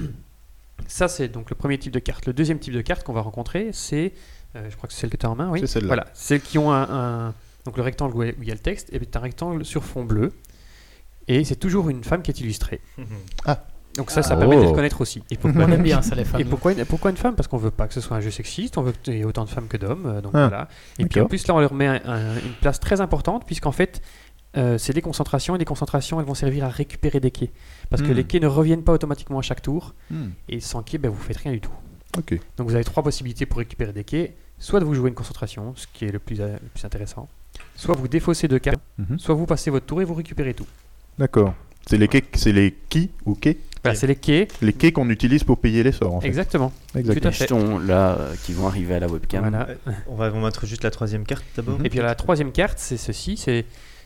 Ça, 0.88 1.08
c'est 1.08 1.28
donc 1.30 1.50
le 1.50 1.56
premier 1.56 1.78
type 1.78 1.94
de 1.94 2.00
carte. 2.00 2.26
Le 2.26 2.34
deuxième 2.34 2.60
type 2.60 2.74
de 2.74 2.82
carte 2.82 3.04
qu'on 3.04 3.14
va 3.14 3.22
rencontrer, 3.22 3.70
c'est, 3.72 4.12
euh, 4.56 4.68
je 4.70 4.76
crois 4.76 4.88
que 4.88 4.94
c'est 4.94 5.02
celle 5.02 5.10
que 5.12 5.18
tu 5.18 5.26
as 5.26 5.30
en 5.30 5.36
main, 5.36 5.50
oui. 5.50 5.60
C'est 5.62 5.68
celle-là. 5.68 5.88
Voilà, 5.88 6.08
celles 6.14 6.42
qui 6.42 6.58
ont 6.58 6.72
un, 6.74 7.28
un- 7.30 7.34
donc 7.66 7.78
le 7.78 7.84
rectangle 7.84 8.16
où 8.18 8.24
il 8.24 8.44
y 8.48 8.52
a 8.52 8.54
le 8.56 8.60
texte, 8.60 8.90
et 8.92 9.00
c'est 9.00 9.16
un 9.16 9.20
rectangle 9.22 9.64
sur 9.64 9.84
fond 9.86 10.04
bleu, 10.04 10.34
et 11.28 11.46
c'est 11.46 11.56
toujours 11.56 11.90
une 11.90 12.04
femme 12.04 12.22
qui 12.22 12.32
est 12.32 12.40
illustrée. 12.42 12.82
Donc 13.98 14.10
ça, 14.12 14.24
ça 14.24 14.34
Ah. 14.34 14.38
permet 14.38 14.56
de 14.56 14.62
les 14.62 14.68
Oh. 14.68 14.72
reconnaître 14.72 15.02
aussi. 15.02 15.22
Et 15.30 15.38
On 15.38 15.42
pourquoi 15.52 15.64
aime 15.64 15.84
bien 15.84 16.02
ça, 16.02 16.16
les 16.16 16.26
femmes. 16.26 16.42
et 16.42 16.46
pourquoi 16.46 16.72
une, 16.74 16.84
pourquoi 16.86 17.12
une 17.12 17.18
femme? 17.18 17.36
Parce 17.36 17.48
qu'on 17.48 17.58
veut 17.58 17.72
pas 17.72 17.88
que 17.88 17.94
ce 17.94 18.02
soit 18.02 18.18
un 18.18 18.22
jeu 18.22 18.32
sexiste, 18.32 18.78
on 18.78 18.82
veut 18.82 18.94
qu'il 19.04 19.16
y 19.16 19.20
ait 19.22 19.24
autant 19.26 19.46
de 19.46 19.50
femmes 19.50 19.68
que 19.68 19.78
d'hommes. 19.78 20.06
euh, 20.08 20.22
donc 20.22 20.32
Ah, 20.36 20.48
voilà. 20.48 20.68
Et 21.00 21.06
puis 21.06 21.20
en 21.22 21.26
plus, 21.28 21.46
là, 21.48 21.56
on 21.56 21.60
leur 21.60 21.74
met 21.74 21.88
un- 21.88 22.02
un- 22.06 22.36
une 22.36 22.54
place 22.62 22.80
très 22.80 23.02
importante, 23.02 23.46
puisqu'en 23.46 23.72
fait, 23.72 24.02
euh, 24.58 24.78
c'est 24.78 24.94
des 24.94 25.02
concentrations, 25.02 25.56
et 25.56 25.60
les 25.60 25.66
concentrations, 25.66 26.20
elles 26.20 26.26
vont 26.26 26.34
servir 26.36 26.66
à 26.66 26.70
récupérer 26.70 27.20
des 27.20 27.32
quais. 27.32 27.52
Parce 27.90 28.02
que 28.02 28.08
Hmm. 28.10 28.16
les 28.16 28.24
quais 28.24 28.40
ne 28.40 28.48
reviennent 28.48 28.84
pas 28.84 28.94
automatiquement 28.94 29.40
à 29.40 29.42
chaque 29.44 29.62
tour, 29.62 29.94
Hmm, 30.10 30.30
et 30.50 30.60
sans 30.60 30.82
quai, 30.84 30.98
ben, 30.98 31.10
vous 31.12 31.22
faites 31.22 31.38
rien 31.38 31.52
du 31.52 31.62
tout. 31.62 31.72
Ok. 32.18 32.40
Donc 32.58 32.68
vous 32.70 32.76
avez 32.76 32.84
trois 32.84 33.02
possibilités 33.04 33.46
pour 33.46 33.58
récupérer 33.60 33.94
des 33.94 34.04
quais. 34.04 34.36
Soit 34.60 34.80
de 34.80 34.86
vous 34.86 34.94
jouer 34.94 35.10
une 35.10 35.16
concentration, 35.16 35.74
ce 35.76 35.88
qui 35.92 36.06
est 36.06 36.12
le 36.12 36.20
plus, 36.20 36.40
euh, 36.42 36.54
le 36.54 36.70
plus 36.74 36.86
intéressant. 36.86 37.28
Soit 37.76 37.96
vous 37.96 38.08
défaussez 38.08 38.48
deux 38.48 38.60
cartes, 38.60 38.80
Mhm. 38.98 39.20
soit 39.20 39.36
vous 39.36 39.46
passez 39.46 39.70
votre 39.72 39.86
tour 39.86 40.02
et 40.02 40.06
vous 40.06 40.14
récupérez 40.14 40.54
tout. 40.54 40.68
D'accord. 41.20 41.54
C'est 41.88 41.98
les 41.98 42.08
quais, 42.08 42.24
c'est 42.36 42.52
les 42.54 42.74
qui 42.90 43.10
ou 43.26 43.34
quais? 43.36 43.58
Voilà, 43.84 44.00
c'est 44.00 44.08
les 44.08 44.16
quais. 44.16 44.48
Les 44.62 44.72
quais 44.74 44.92
qu'on 44.94 45.10
utilise 45.10 45.44
pour 45.44 45.58
payer 45.60 45.84
les 45.84 45.92
sorts, 45.92 46.16
en 46.16 46.22
fait. 46.22 46.28
Exactement. 46.28 46.72
Exactement. 46.96 47.20
Tout 47.22 47.28
à 47.28 47.32
Les 47.32 47.36
jetons 47.38 47.80
là 47.80 48.18
euh, 48.18 48.34
qui 48.44 48.54
vont 48.54 48.68
arriver 48.68 48.96
à 48.96 49.00
la 49.00 49.08
webcam. 49.08 49.42
Voilà. 49.42 49.68
On 50.08 50.16
va 50.16 50.30
vous 50.30 50.40
mettre 50.40 50.66
juste 50.66 50.84
la 50.84 50.92
troisième 50.92 51.26
carte 51.26 51.44
d'abord. 51.58 51.80
Et 51.84 51.90
puis 51.90 52.00
la 52.00 52.16
troisième 52.16 52.52
carte, 52.54 52.80
c'est 52.80 52.98
ceci, 52.98 53.36
c'est 53.36 53.66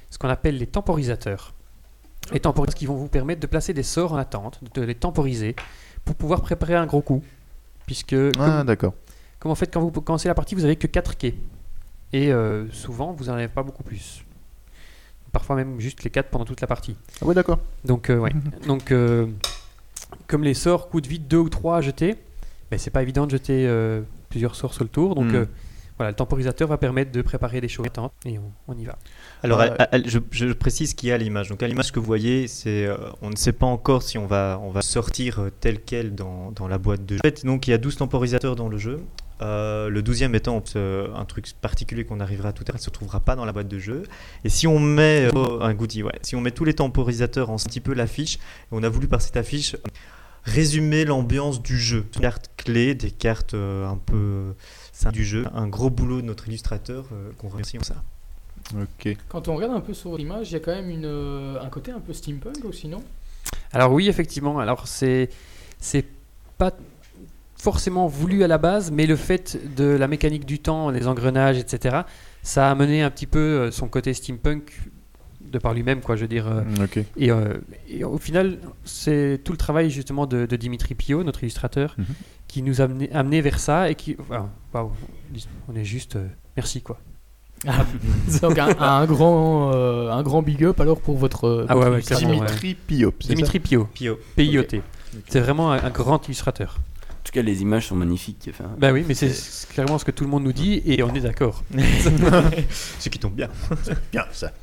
ce 0.10 0.18
qu'on 0.18 0.30
appelle 0.30 0.58
les 0.58 0.66
temporisateurs. 0.68 1.54
Les 2.34 2.40
temporisateurs 2.40 2.78
qui 2.78 2.88
vont 2.88 2.96
vous 2.96 3.08
permettre 3.08 3.40
de 3.40 3.48
placer 3.48 3.74
des 3.74 3.84
sorts 3.84 4.14
en 4.14 4.18
attente, 4.18 4.60
de 4.74 4.82
les 4.82 4.96
temporiser 4.96 5.56
pour 6.06 6.16
pouvoir 6.16 6.42
préparer 6.42 6.76
un 6.76 6.86
gros 6.88 7.02
coup. 7.02 7.24
Puisque, 7.86 8.14
Ah, 8.14 8.32
comme, 8.34 8.66
d'accord. 8.66 8.94
comme 9.40 9.52
en 9.52 9.56
fait, 9.56 9.72
quand 9.72 9.80
vous 9.80 9.92
commencez 9.92 10.28
la 10.28 10.34
partie, 10.34 10.56
vous 10.56 10.66
avez 10.66 10.76
que 10.76 10.88
4 10.88 11.18
quais. 11.18 11.36
Et 12.14 12.32
euh, 12.34 12.70
souvent, 12.72 13.12
vous 13.14 13.26
n'en 13.26 13.34
avez 13.34 13.48
pas 13.48 13.64
beaucoup 13.64 13.84
plus. 13.84 14.24
Parfois 15.32 15.56
même 15.56 15.80
juste 15.80 16.04
les 16.04 16.10
4 16.10 16.30
pendant 16.30 16.46
toute 16.46 16.62
la 16.62 16.68
partie. 16.68 16.96
Ah 17.22 17.26
ouais, 17.26 17.36
d'accord. 17.36 17.60
Donc, 17.86 18.10
euh, 18.10 18.18
ouais. 18.18 18.32
Donc, 18.68 18.92
euh, 18.92 19.28
comme 20.28 20.44
les 20.44 20.54
sorts 20.54 20.90
coûtent 20.90 21.08
vite 21.08 21.28
2 21.28 21.38
ou 21.38 21.50
3 21.50 21.78
à 21.78 21.82
jeter, 21.82 22.16
ben, 22.72 22.78
c'est 22.80 22.92
pas 22.92 23.02
évident 23.02 23.26
de 23.26 23.32
jeter 23.32 23.66
euh, 23.68 24.02
plusieurs 24.30 24.56
sorts 24.56 24.74
sur 24.74 24.84
le 24.84 24.90
tour. 24.90 25.16
Donc, 25.16 25.32
Hmm. 25.32 25.36
euh, 25.36 25.46
voilà, 25.98 26.12
le 26.12 26.16
temporisateur 26.16 26.68
va 26.68 26.78
permettre 26.78 27.12
de 27.12 27.22
préparer 27.24 27.60
des 27.60 27.68
choses 27.68 27.88
et 28.26 28.38
on, 28.38 28.52
on 28.68 28.78
y 28.78 28.86
va. 28.86 28.98
Alors, 29.42 29.60
Ouais. 29.60 29.72
à- 29.80 29.96
à- 29.96 30.00
je, 30.06 30.20
je 30.32 30.46
précise 30.54 30.92
ce 30.92 30.96
qu'il 30.96 31.10
y 31.10 31.12
a 31.12 31.16
à 31.16 31.18
l'image. 31.18 31.50
Donc, 31.50 31.64
à 31.64 31.68
l'image 31.68 31.92
que 31.92 32.00
vous 32.00 32.06
voyez, 32.06 32.48
c'est, 32.48 32.86
euh, 32.86 32.98
on 33.24 33.30
ne 33.32 33.36
sait 33.36 33.52
pas 33.54 33.66
encore 33.66 34.04
si 34.04 34.18
on 34.20 34.28
va, 34.28 34.60
on 34.64 34.70
va 34.70 34.82
sortir 34.84 35.50
tel 35.60 35.82
quel 35.82 36.14
dans, 36.14 36.52
dans 36.52 36.68
la 36.68 36.78
boîte 36.78 37.04
de 37.06 37.16
jeu. 37.16 37.22
En 37.24 37.28
fait, 37.28 37.46
donc, 37.46 37.68
il 37.68 37.72
y 37.72 37.74
a 37.74 37.78
12 37.80 37.96
temporisateurs 37.98 38.56
dans 38.56 38.70
le 38.70 38.78
jeu. 38.78 39.00
Euh, 39.42 39.90
le 39.90 40.02
12e 40.02 40.36
étant 40.36 40.64
euh, 40.76 41.14
un 41.14 41.26
truc 41.26 41.54
particulier 41.62 42.06
qu'on 42.06 42.20
arrivera 42.20 42.54
tout 42.54 42.64
à 42.68 42.72
l'heure, 42.72 42.80
ne 42.80 42.84
se 42.84 42.90
retrouvera 42.90 43.20
pas 43.20 43.36
dans 43.36 43.46
la 43.46 43.52
boîte 43.52 43.68
de 43.68 43.80
jeu. 43.80 44.04
Et 44.44 44.50
si 44.50 44.66
on 44.66 44.80
met 44.80 45.30
euh, 45.36 45.60
un 45.62 45.74
goodie, 45.74 46.02
ouais, 46.04 46.18
si 46.24 46.36
on 46.36 46.42
met 46.42 46.52
tous 46.52 46.66
les 46.66 46.74
temporisateurs 46.74 47.50
en 47.52 47.56
un 47.56 47.58
petit 47.58 47.82
peu 47.82 47.94
l'affiche, 47.94 48.40
on 48.72 48.82
a 48.84 48.90
voulu 48.90 49.08
par 49.08 49.22
cette 49.22 49.38
affiche 49.38 49.76
résumer 50.48 51.06
l'ambiance 51.06 51.62
du 51.62 51.78
jeu. 51.78 52.06
Des 52.14 52.22
cartes 52.22 52.50
clés, 52.58 52.96
des 52.96 53.12
cartes 53.12 53.54
euh, 53.54 53.86
un 53.86 53.98
peu 53.98 54.54
du 55.12 55.26
jeu. 55.26 55.46
Un 55.54 55.68
gros 55.68 55.90
boulot 55.90 56.22
de 56.22 56.26
notre 56.26 56.48
illustrateur 56.48 57.06
euh, 57.12 57.32
qu'on 57.38 57.50
remercie 57.50 57.78
en 57.78 57.84
ça. 57.84 58.04
Ok. 58.74 59.16
Quand 59.30 59.48
on 59.48 59.56
regarde 59.56 59.74
un 59.74 59.82
peu 59.82 59.94
sur 59.94 60.18
l'image, 60.18 60.50
il 60.50 60.54
y 60.54 60.56
a 60.56 60.60
quand 60.60 60.74
même 60.74 60.90
une, 60.90 61.06
euh, 61.06 61.62
un 61.62 61.70
côté 61.70 61.92
un 61.92 62.00
peu 62.00 62.14
steampunk 62.14 62.66
aussi, 62.66 62.88
non? 62.88 63.04
Alors 63.72 63.92
oui, 63.92 64.08
effectivement. 64.10 64.60
Alors 64.60 64.88
c'est 64.88 65.30
c'est 65.80 66.06
pas 66.58 66.72
forcément 67.60 68.08
voulu 68.08 68.44
à 68.44 68.48
la 68.48 68.58
base, 68.58 68.92
mais 68.92 69.06
le 69.06 69.16
fait 69.16 69.60
de 69.76 69.86
la 69.86 70.08
mécanique 70.08 70.46
du 70.46 70.60
temps, 70.60 70.90
les 70.90 71.08
engrenages, 71.08 71.58
etc., 71.58 71.98
ça 72.44 72.68
a 72.68 72.72
amené 72.72 73.02
un 73.02 73.10
petit 73.10 73.26
peu 73.28 73.40
euh, 73.40 73.72
son 73.72 73.88
côté 73.88 74.14
steampunk 74.14 74.80
de 75.42 75.60
par 75.60 75.74
lui-même, 75.74 76.02
quoi. 76.02 76.16
Je 76.16 76.22
veux 76.22 76.28
dire. 76.28 76.48
euh, 76.48 76.62
Ok. 76.84 76.98
et, 77.18 77.32
euh, 77.32 77.54
et 77.90 78.04
au 78.04 78.18
final, 78.18 78.58
c'est 78.86 79.40
tout 79.44 79.54
le 79.54 79.58
travail 79.58 79.90
justement 79.90 80.26
de, 80.28 80.46
de 80.46 80.56
Dimitri 80.56 80.94
Pio, 80.96 81.24
notre 81.24 81.44
illustrateur, 81.44 81.96
Mhm. 81.98 82.06
qui 82.48 82.62
nous 82.62 82.82
a 82.82 82.86
amené, 82.86 83.10
amené 83.14 83.42
vers 83.42 83.60
ça 83.60 83.90
et 83.90 83.96
qui, 83.96 84.16
enfin, 84.20 84.50
waouh, 84.74 84.92
on 85.68 85.76
est 85.76 85.86
juste 85.86 86.16
euh, 86.18 86.28
merci 86.56 86.82
quoi. 86.82 87.00
Donc 88.42 88.60
un, 88.60 88.76
un 88.80 89.06
grand, 89.08 89.72
euh, 89.74 90.12
un 90.12 90.22
grand 90.22 90.42
big 90.44 90.64
up 90.64 90.80
alors 90.80 91.00
pour 91.02 91.18
votre. 91.18 91.46
euh, 91.48 91.66
Ah 91.70 91.76
ouais, 91.78 91.90
ouais, 91.90 92.02
Dimitri 92.02 92.78
c'est 93.20 93.28
Dimitri 93.30 93.60
Pio, 93.60 93.86
Pio. 93.94 94.20
PIOT. 94.36 94.82
C'est 95.28 95.40
vraiment 95.40 95.72
un, 95.72 95.84
un 95.84 95.90
grand 95.90 96.24
illustrateur. 96.28 96.78
En 97.28 97.30
tout 97.30 97.34
cas, 97.34 97.42
les 97.42 97.62
images 97.62 97.88
sont 97.88 97.96
magnifiques. 97.98 98.48
Enfin, 98.50 98.72
Bah 98.78 98.94
oui, 98.94 99.04
mais 99.06 99.14
c'est 99.14 99.34
clairement 99.74 99.98
ce 99.98 100.06
que 100.06 100.12
tout 100.12 100.24
le 100.24 100.30
monde 100.30 100.46
nous 100.46 100.54
dit 100.54 100.82
et 100.86 101.04
on 101.04 101.14
est 101.14 101.20
d'accord. 101.20 101.62
Ce 103.00 103.10
qui 103.10 103.20
tombe 103.20 103.34
bien. 103.34 103.50
Bien, 104.14 104.24
ça. 104.32 104.54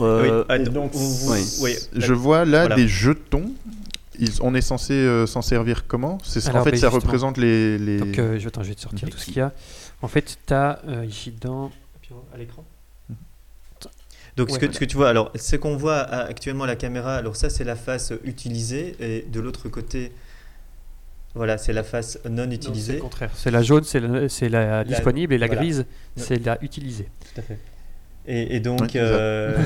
euh, 0.00 0.42
Ah, 0.48 0.56
et 0.56 0.60
donc, 0.60 0.72
donc, 0.72 0.92
vous- 0.94 1.32
oui. 1.32 1.40
oui, 1.60 1.76
Je 1.94 2.14
vois 2.14 2.46
là 2.46 2.60
Voilà. 2.60 2.76
des 2.76 2.88
jetons. 2.88 3.52
Ils- 4.18 4.40
on 4.40 4.54
est 4.54 4.62
censé 4.62 4.94
euh, 4.94 5.26
s'en 5.26 5.42
servir 5.42 5.86
comment? 5.86 6.16
C'est 6.24 6.48
en 6.48 6.64
fait 6.64 6.70
ben, 6.70 6.80
ça 6.80 6.88
représente 6.88 7.36
les. 7.36 7.76
les... 7.76 7.98
Donc 7.98 8.18
euh, 8.18 8.38
je, 8.38 8.44
vais, 8.44 8.46
attends, 8.46 8.62
je 8.62 8.70
vais 8.70 8.74
te 8.74 8.80
sortir 8.80 9.10
tout 9.10 9.18
ce 9.18 9.26
qu'il 9.26 9.36
y 9.36 9.40
a. 9.42 9.52
En 10.00 10.08
fait, 10.08 10.38
tu 10.46 10.54
as 10.54 10.80
ici 11.06 11.34
dans 11.38 11.70
à 12.32 12.38
l'écran. 12.38 12.64
Donc, 14.38 14.50
ce, 14.50 14.58
que, 14.58 14.72
ce 14.72 14.78
que 14.78 14.84
tu 14.86 14.96
vois, 14.96 15.08
alors, 15.10 15.30
ce 15.34 15.56
qu'on 15.56 15.76
voit 15.76 15.98
actuellement 15.98 16.64
à 16.64 16.68
la 16.68 16.76
caméra, 16.76 17.16
alors 17.16 17.36
ça, 17.36 17.50
c'est 17.50 17.64
la 17.64 17.74
face 17.76 18.12
utilisée, 18.24 18.94
et 19.00 19.26
de 19.28 19.40
l'autre 19.40 19.68
côté, 19.68 20.12
voilà, 21.38 21.56
c'est 21.56 21.72
la 21.72 21.82
face 21.82 22.18
non 22.28 22.44
C'est 22.48 22.54
utilisée. 22.56 22.92
le 22.96 23.00
contraire. 23.00 23.30
C'est 23.34 23.50
la 23.50 23.62
jaune, 23.62 23.84
c'est 23.84 24.00
la, 24.00 24.28
c'est 24.28 24.50
la 24.50 24.84
disponible 24.84 25.32
et 25.32 25.38
la 25.38 25.46
voilà. 25.46 25.62
grise, 25.62 25.86
c'est 26.16 26.44
la 26.44 26.58
utilisée. 26.62 27.08
Tout 27.34 27.40
à 27.40 27.42
fait. 27.42 27.58
Et, 28.26 28.56
et 28.56 28.60
donc, 28.60 28.80
Ouais, 28.82 28.88
c'est 28.92 28.98
euh, 29.00 29.56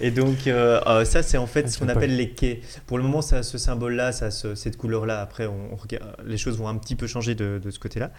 et 0.00 0.10
donc, 0.10 0.46
euh, 0.46 0.80
euh, 0.86 1.04
ça, 1.04 1.22
c'est 1.22 1.36
en 1.36 1.46
fait 1.46 1.64
Ah, 1.66 1.70
ce 1.70 1.78
qu'on 1.78 1.88
appelle 1.88 2.16
les 2.16 2.30
quais. 2.30 2.60
Pour 2.86 2.98
le 2.98 3.04
moment, 3.04 3.22
ça, 3.22 3.42
ce 3.42 3.58
symbole-là, 3.58 4.12
ça, 4.12 4.30
ce- 4.30 4.54
cette 4.54 4.76
couleur-là, 4.76 5.20
après, 5.20 5.46
on, 5.46 5.72
on 5.72 5.76
regarde- 5.76 6.16
les 6.24 6.36
choses 6.36 6.58
vont 6.58 6.68
un 6.68 6.76
petit 6.76 6.96
peu 6.96 7.06
changer 7.06 7.34
de, 7.34 7.60
de 7.62 7.70
ce 7.70 7.78
côté-là. 7.78 8.10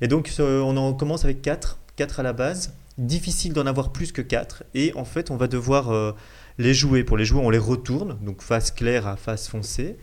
Et 0.00 0.08
donc, 0.08 0.28
ce- 0.28 0.42
on 0.42 0.76
en 0.76 0.92
commence 0.92 1.24
avec 1.24 1.42
4, 1.42 1.78
4 1.96 2.20
à 2.20 2.22
la 2.22 2.32
base. 2.32 2.74
Difficile 2.98 3.52
d'en 3.52 3.66
avoir 3.66 3.92
plus 3.92 4.12
que 4.12 4.22
4. 4.22 4.64
Et 4.74 4.92
en 4.96 5.04
fait, 5.04 5.30
on 5.30 5.36
va 5.36 5.46
devoir 5.48 5.90
euh, 5.92 6.12
les 6.58 6.74
jouer. 6.74 7.04
Pour 7.04 7.16
les 7.16 7.24
jouer, 7.24 7.40
on 7.42 7.50
les 7.50 7.58
retourne, 7.58 8.16
donc 8.22 8.42
face 8.42 8.70
claire 8.70 9.06
à 9.06 9.16
face 9.16 9.48
foncée. 9.48 9.96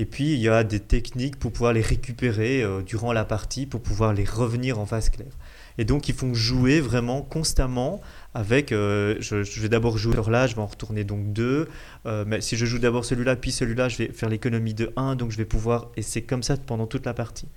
Et 0.00 0.06
puis, 0.06 0.32
il 0.32 0.38
y 0.38 0.48
a 0.48 0.62
des 0.62 0.78
techniques 0.78 1.38
pour 1.40 1.52
pouvoir 1.52 1.72
les 1.72 1.80
récupérer 1.80 2.62
euh, 2.62 2.82
durant 2.82 3.12
la 3.12 3.24
partie, 3.24 3.66
pour 3.66 3.82
pouvoir 3.82 4.14
les 4.14 4.24
revenir 4.24 4.78
en 4.78 4.86
face 4.86 5.10
claire. 5.10 5.36
Et 5.76 5.84
donc, 5.84 6.08
ils 6.08 6.14
font 6.14 6.34
jouer 6.34 6.80
vraiment 6.80 7.20
constamment 7.22 8.00
avec. 8.32 8.70
euh, 8.70 9.16
je, 9.18 9.42
je 9.42 9.60
vais 9.60 9.68
d'abord 9.68 9.98
jouer 9.98 10.14
là, 10.28 10.46
je 10.46 10.54
vais 10.54 10.60
en 10.62 10.66
retourner 10.66 11.02
donc 11.02 11.32
deux. 11.32 11.68
Euh, 12.06 12.24
mais 12.26 12.40
si 12.40 12.56
je 12.56 12.64
joue 12.64 12.78
d'abord 12.78 13.04
celui-là, 13.04 13.34
puis 13.34 13.50
celui-là, 13.50 13.88
je 13.88 13.98
vais 13.98 14.12
faire 14.12 14.28
l'économie 14.28 14.74
de 14.74 14.92
1, 14.96 15.16
donc 15.16 15.32
je 15.32 15.36
vais 15.36 15.44
pouvoir. 15.44 15.90
Et 15.96 16.02
c'est 16.02 16.22
comme 16.22 16.44
ça 16.44 16.56
pendant 16.56 16.86
toute 16.86 17.04
la 17.04 17.14
partie. 17.14 17.48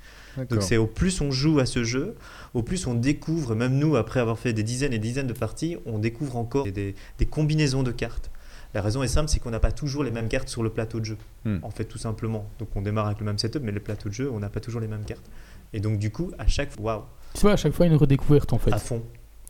Donc, 0.49 0.63
c'est 0.63 0.77
au 0.77 0.87
plus 0.87 1.21
on 1.21 1.29
joue 1.29 1.59
à 1.59 1.65
ce 1.67 1.83
jeu, 1.83 2.15
au 2.53 2.63
plus 2.63 2.87
on 2.87 2.95
découvre, 2.95 3.53
même 3.53 3.77
nous, 3.77 3.95
après 3.97 4.19
avoir 4.19 4.39
fait 4.39 4.53
des 4.53 4.63
dizaines 4.63 4.93
et 4.93 4.99
des 4.99 5.07
dizaines 5.09 5.27
de 5.27 5.33
parties, 5.33 5.77
on 5.85 5.99
découvre 5.99 6.37
encore 6.37 6.71
des, 6.71 6.95
des 7.19 7.25
combinaisons 7.25 7.83
de 7.83 7.91
cartes. 7.91 8.31
La 8.73 8.81
raison 8.81 9.03
est 9.03 9.07
simple, 9.07 9.29
c'est 9.29 9.39
qu'on 9.39 9.49
n'a 9.51 9.59
pas 9.59 9.71
toujours 9.71 10.03
les 10.03 10.11
mêmes 10.11 10.29
cartes 10.29 10.47
sur 10.47 10.63
le 10.63 10.69
plateau 10.69 10.99
de 10.99 11.05
jeu. 11.05 11.17
Hmm. 11.45 11.57
En 11.61 11.71
fait, 11.71 11.85
tout 11.85 11.97
simplement. 11.97 12.45
Donc, 12.59 12.69
on 12.75 12.81
démarre 12.81 13.07
avec 13.07 13.19
le 13.19 13.25
même 13.25 13.37
setup, 13.37 13.61
mais 13.63 13.71
le 13.71 13.79
plateau 13.81 14.07
de 14.09 14.13
jeu, 14.13 14.31
on 14.33 14.39
n'a 14.39 14.49
pas 14.49 14.59
toujours 14.61 14.79
les 14.81 14.87
mêmes 14.87 15.03
cartes. 15.03 15.29
Et 15.73 15.79
donc, 15.79 15.99
du 15.99 16.09
coup, 16.11 16.31
à 16.39 16.47
chaque 16.47 16.71
fois, 16.71 16.83
waouh, 16.83 17.03
Tu 17.33 17.41
vois, 17.41 17.51
à 17.53 17.55
chaque 17.57 17.73
fois 17.73 17.85
une 17.85 17.95
redécouverte 17.95 18.53
en 18.53 18.57
fait. 18.57 18.71
à 18.73 18.77
fond. 18.77 19.01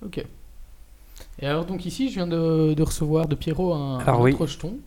Ok. 0.03 0.25
Et 1.39 1.45
alors 1.47 1.65
donc 1.65 1.85
ici, 1.85 2.09
je 2.09 2.15
viens 2.15 2.27
de, 2.27 2.73
de 2.73 2.83
recevoir 2.83 3.27
de 3.27 3.35
Pierrot 3.35 3.73
un, 3.73 3.99
Alors 3.99 4.21
un 4.21 4.23
oui. 4.23 4.33
autre 4.33 4.47
jeton. 4.47 4.77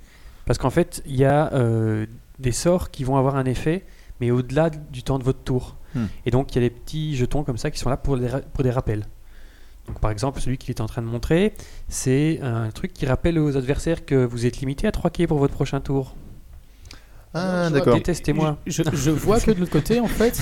Parce 0.47 0.59
qu'en 0.59 0.71
fait, 0.71 1.03
il 1.07 1.17
y 1.17 1.25
a 1.25 1.53
euh, 1.55 2.07
des 2.39 2.53
sorts 2.53 2.91
qui 2.91 3.05
vont 3.05 3.17
avoir 3.17 3.37
un 3.37 3.45
effet, 3.45 3.85
mais 4.21 4.31
au-delà 4.31 4.71
du 4.71 5.03
temps 5.03 5.19
de 5.19 5.25
votre 5.25 5.41
tour. 5.41 5.77
Hmm. 5.95 6.07
Et 6.27 6.31
donc, 6.33 6.53
il 6.53 6.63
y 6.63 6.65
a 6.65 6.69
des 6.69 6.75
petits 6.75 7.17
jetons 7.17 7.45
comme 7.45 7.57
ça 7.57 7.71
qui 7.71 7.79
sont 7.79 7.89
là 7.89 7.97
pour, 7.97 8.17
les 8.17 8.29
ra- 8.29 8.41
pour 8.41 8.65
des 8.65 8.71
rappels. 8.71 9.07
Donc, 9.87 10.01
par 10.01 10.11
exemple, 10.11 10.41
celui 10.41 10.57
qu'il 10.59 10.71
est 10.71 10.81
en 10.81 10.87
train 10.87 11.03
de 11.03 11.07
montrer, 11.07 11.53
c'est 11.89 12.41
un 12.43 12.71
truc 12.71 12.93
qui 12.93 13.05
rappelle 13.07 13.39
aux 13.39 13.57
adversaires 13.57 14.05
que 14.07 14.25
vous 14.25 14.47
êtes 14.47 14.59
limité 14.59 14.87
à 14.87 14.93
3 14.93 15.11
quais 15.11 15.27
pour 15.27 15.39
votre 15.39 15.55
prochain 15.55 15.81
tour. 15.81 16.15
Ah, 17.35 17.69
d'accord. 17.69 17.95
Détestez-moi. 17.95 18.59
Je, 18.67 18.83
je 18.93 19.11
vois 19.11 19.41
que 19.41 19.51
de 19.51 19.59
l'autre 19.59 19.73
côté, 19.73 19.99
en 19.99 20.07
fait, 20.07 20.41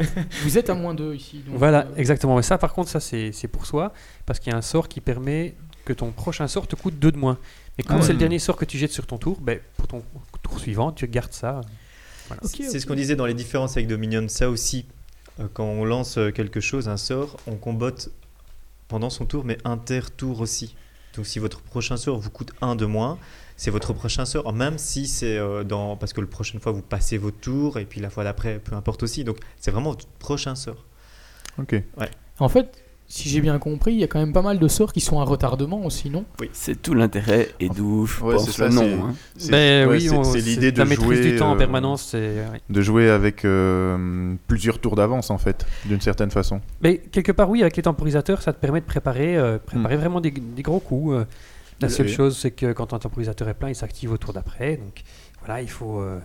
vous 0.42 0.58
êtes 0.58 0.68
à 0.70 0.74
moins 0.74 0.92
2 0.92 1.14
ici. 1.14 1.38
donc, 1.46 1.56
Voilà, 1.56 1.86
euh, 1.86 1.96
exactement. 1.96 2.38
Et 2.38 2.42
ça, 2.42 2.58
par 2.58 2.74
contre, 2.74 2.90
ça, 2.90 2.98
c'est 2.98 3.30
c'est 3.32 3.46
pour 3.46 3.64
soi, 3.64 3.92
parce 4.26 4.40
qu'il 4.40 4.50
y 4.50 4.54
a 4.54 4.58
un 4.58 4.62
sort 4.62 4.88
qui 4.88 5.00
permet 5.00 5.54
que 5.84 5.92
ton 5.92 6.10
prochain 6.10 6.48
sort 6.48 6.66
te 6.66 6.74
coûte 6.74 6.98
2 6.98 7.12
de 7.12 7.16
moins. 7.16 7.38
Et 7.78 7.84
comme 7.84 7.98
Ah 7.98 8.02
c'est 8.02 8.08
ouais. 8.08 8.12
le 8.14 8.18
dernier 8.18 8.40
sort 8.40 8.56
que 8.56 8.64
tu 8.64 8.76
jettes 8.76 8.90
sur 8.90 9.06
ton 9.06 9.18
tour, 9.18 9.40
ben, 9.40 9.60
pour 9.76 9.86
ton 9.86 10.02
tour 10.42 10.58
suivant, 10.58 10.90
tu 10.90 11.06
gardes 11.06 11.32
ça. 11.32 11.60
Voilà. 12.26 12.42
C'est 12.44 12.80
ce 12.80 12.86
qu'on 12.86 12.94
disait 12.94 13.16
dans 13.16 13.26
les 13.26 13.34
différences 13.34 13.76
avec 13.76 13.86
Dominion. 13.86 14.26
Ça 14.28 14.50
aussi, 14.50 14.84
euh, 15.38 15.46
quand 15.52 15.64
on 15.64 15.84
lance 15.84 16.18
quelque 16.34 16.60
chose, 16.60 16.88
un 16.88 16.96
sort, 16.96 17.36
on 17.46 17.54
combotte 17.54 18.10
pendant 18.92 19.08
son 19.08 19.24
tour, 19.24 19.42
mais 19.42 19.56
inter-tour 19.64 20.40
aussi. 20.42 20.76
Donc 21.16 21.26
si 21.26 21.38
votre 21.38 21.62
prochain 21.62 21.96
sort 21.96 22.18
vous 22.18 22.28
coûte 22.28 22.52
1 22.60 22.76
de 22.76 22.84
moins, 22.84 23.18
c'est 23.56 23.70
votre 23.70 23.94
prochain 23.94 24.26
sort, 24.26 24.52
même 24.52 24.76
si 24.76 25.06
c'est 25.06 25.38
euh, 25.38 25.64
dans 25.64 25.96
parce 25.96 26.12
que 26.12 26.20
la 26.20 26.26
prochaine 26.26 26.60
fois 26.60 26.72
vous 26.72 26.82
passez 26.82 27.16
votre 27.16 27.38
tour 27.38 27.78
et 27.78 27.86
puis 27.86 28.00
la 28.00 28.10
fois 28.10 28.22
d'après, 28.22 28.58
peu 28.58 28.76
importe 28.76 29.02
aussi. 29.02 29.24
Donc 29.24 29.38
c'est 29.58 29.70
vraiment 29.70 29.90
votre 29.90 30.06
prochain 30.18 30.54
sort. 30.54 30.84
Ok. 31.58 31.82
En 32.38 32.48
fait, 32.50 32.81
si 33.14 33.28
j'ai 33.28 33.42
bien 33.42 33.58
compris, 33.58 33.92
il 33.92 34.00
y 34.00 34.04
a 34.04 34.06
quand 34.06 34.18
même 34.18 34.32
pas 34.32 34.40
mal 34.40 34.58
de 34.58 34.68
sorts 34.68 34.90
qui 34.94 35.02
sont 35.02 35.20
à 35.20 35.24
retardement 35.24 35.84
aussi, 35.84 36.08
non? 36.08 36.24
C'est 36.54 36.80
tout 36.80 36.94
l'intérêt 36.94 37.50
et 37.60 37.68
d'où 37.68 38.06
je 38.06 38.22
Ouais, 38.24 38.36
pense 38.36 38.46
c'est 38.46 38.52
ça, 38.52 38.68
le 38.68 38.74
nom. 38.74 39.04
hein. 39.08 39.14
Ben 39.50 39.86
ouais, 39.86 39.96
oui, 40.10 40.24
c'est- 40.24 40.40
l'idée 40.40 40.72
de 40.72 40.78
la 40.78 40.86
maîtrise 40.86 41.04
jouer 41.06 41.20
du 41.20 41.36
temps 41.36 41.50
en 41.50 41.54
euh, 41.54 41.58
permanence. 41.58 42.14
De 42.14 42.80
jouer 42.80 43.10
avec 43.10 43.44
euh, 43.44 44.34
plusieurs 44.46 44.78
tours 44.78 44.96
d'avance 44.96 45.30
en 45.30 45.36
fait, 45.36 45.66
d'une 45.84 46.00
certaine 46.00 46.30
façon. 46.30 46.62
Mais 46.80 46.96
quelque 46.96 47.32
part, 47.32 47.50
oui, 47.50 47.60
avec 47.60 47.76
les 47.76 47.82
temporisateurs, 47.82 48.40
ça 48.40 48.54
te 48.54 48.58
permet 48.58 48.80
de 48.80 48.86
préparer, 48.86 49.36
euh, 49.36 49.58
préparer 49.58 49.96
Mm. 49.96 50.00
vraiment 50.00 50.20
des, 50.22 50.30
des 50.30 50.62
gros 50.62 50.80
coups. 50.80 51.26
la 51.82 51.88
Oui, 51.88 51.92
seule 51.92 52.06
oui. 52.06 52.12
chose, 52.14 52.38
c'est 52.38 52.52
que 52.52 52.72
quand 52.72 52.94
un 52.94 52.98
temporisateur 52.98 53.46
est 53.50 53.54
plein, 53.54 53.68
il 53.68 53.74
s'active 53.74 54.10
au 54.12 54.16
tour 54.16 54.32
d'après. 54.32 54.78
Donc 54.78 55.02
voilà, 55.44 55.60
il 55.60 55.68
faut, 55.68 56.00
euh, 56.00 56.18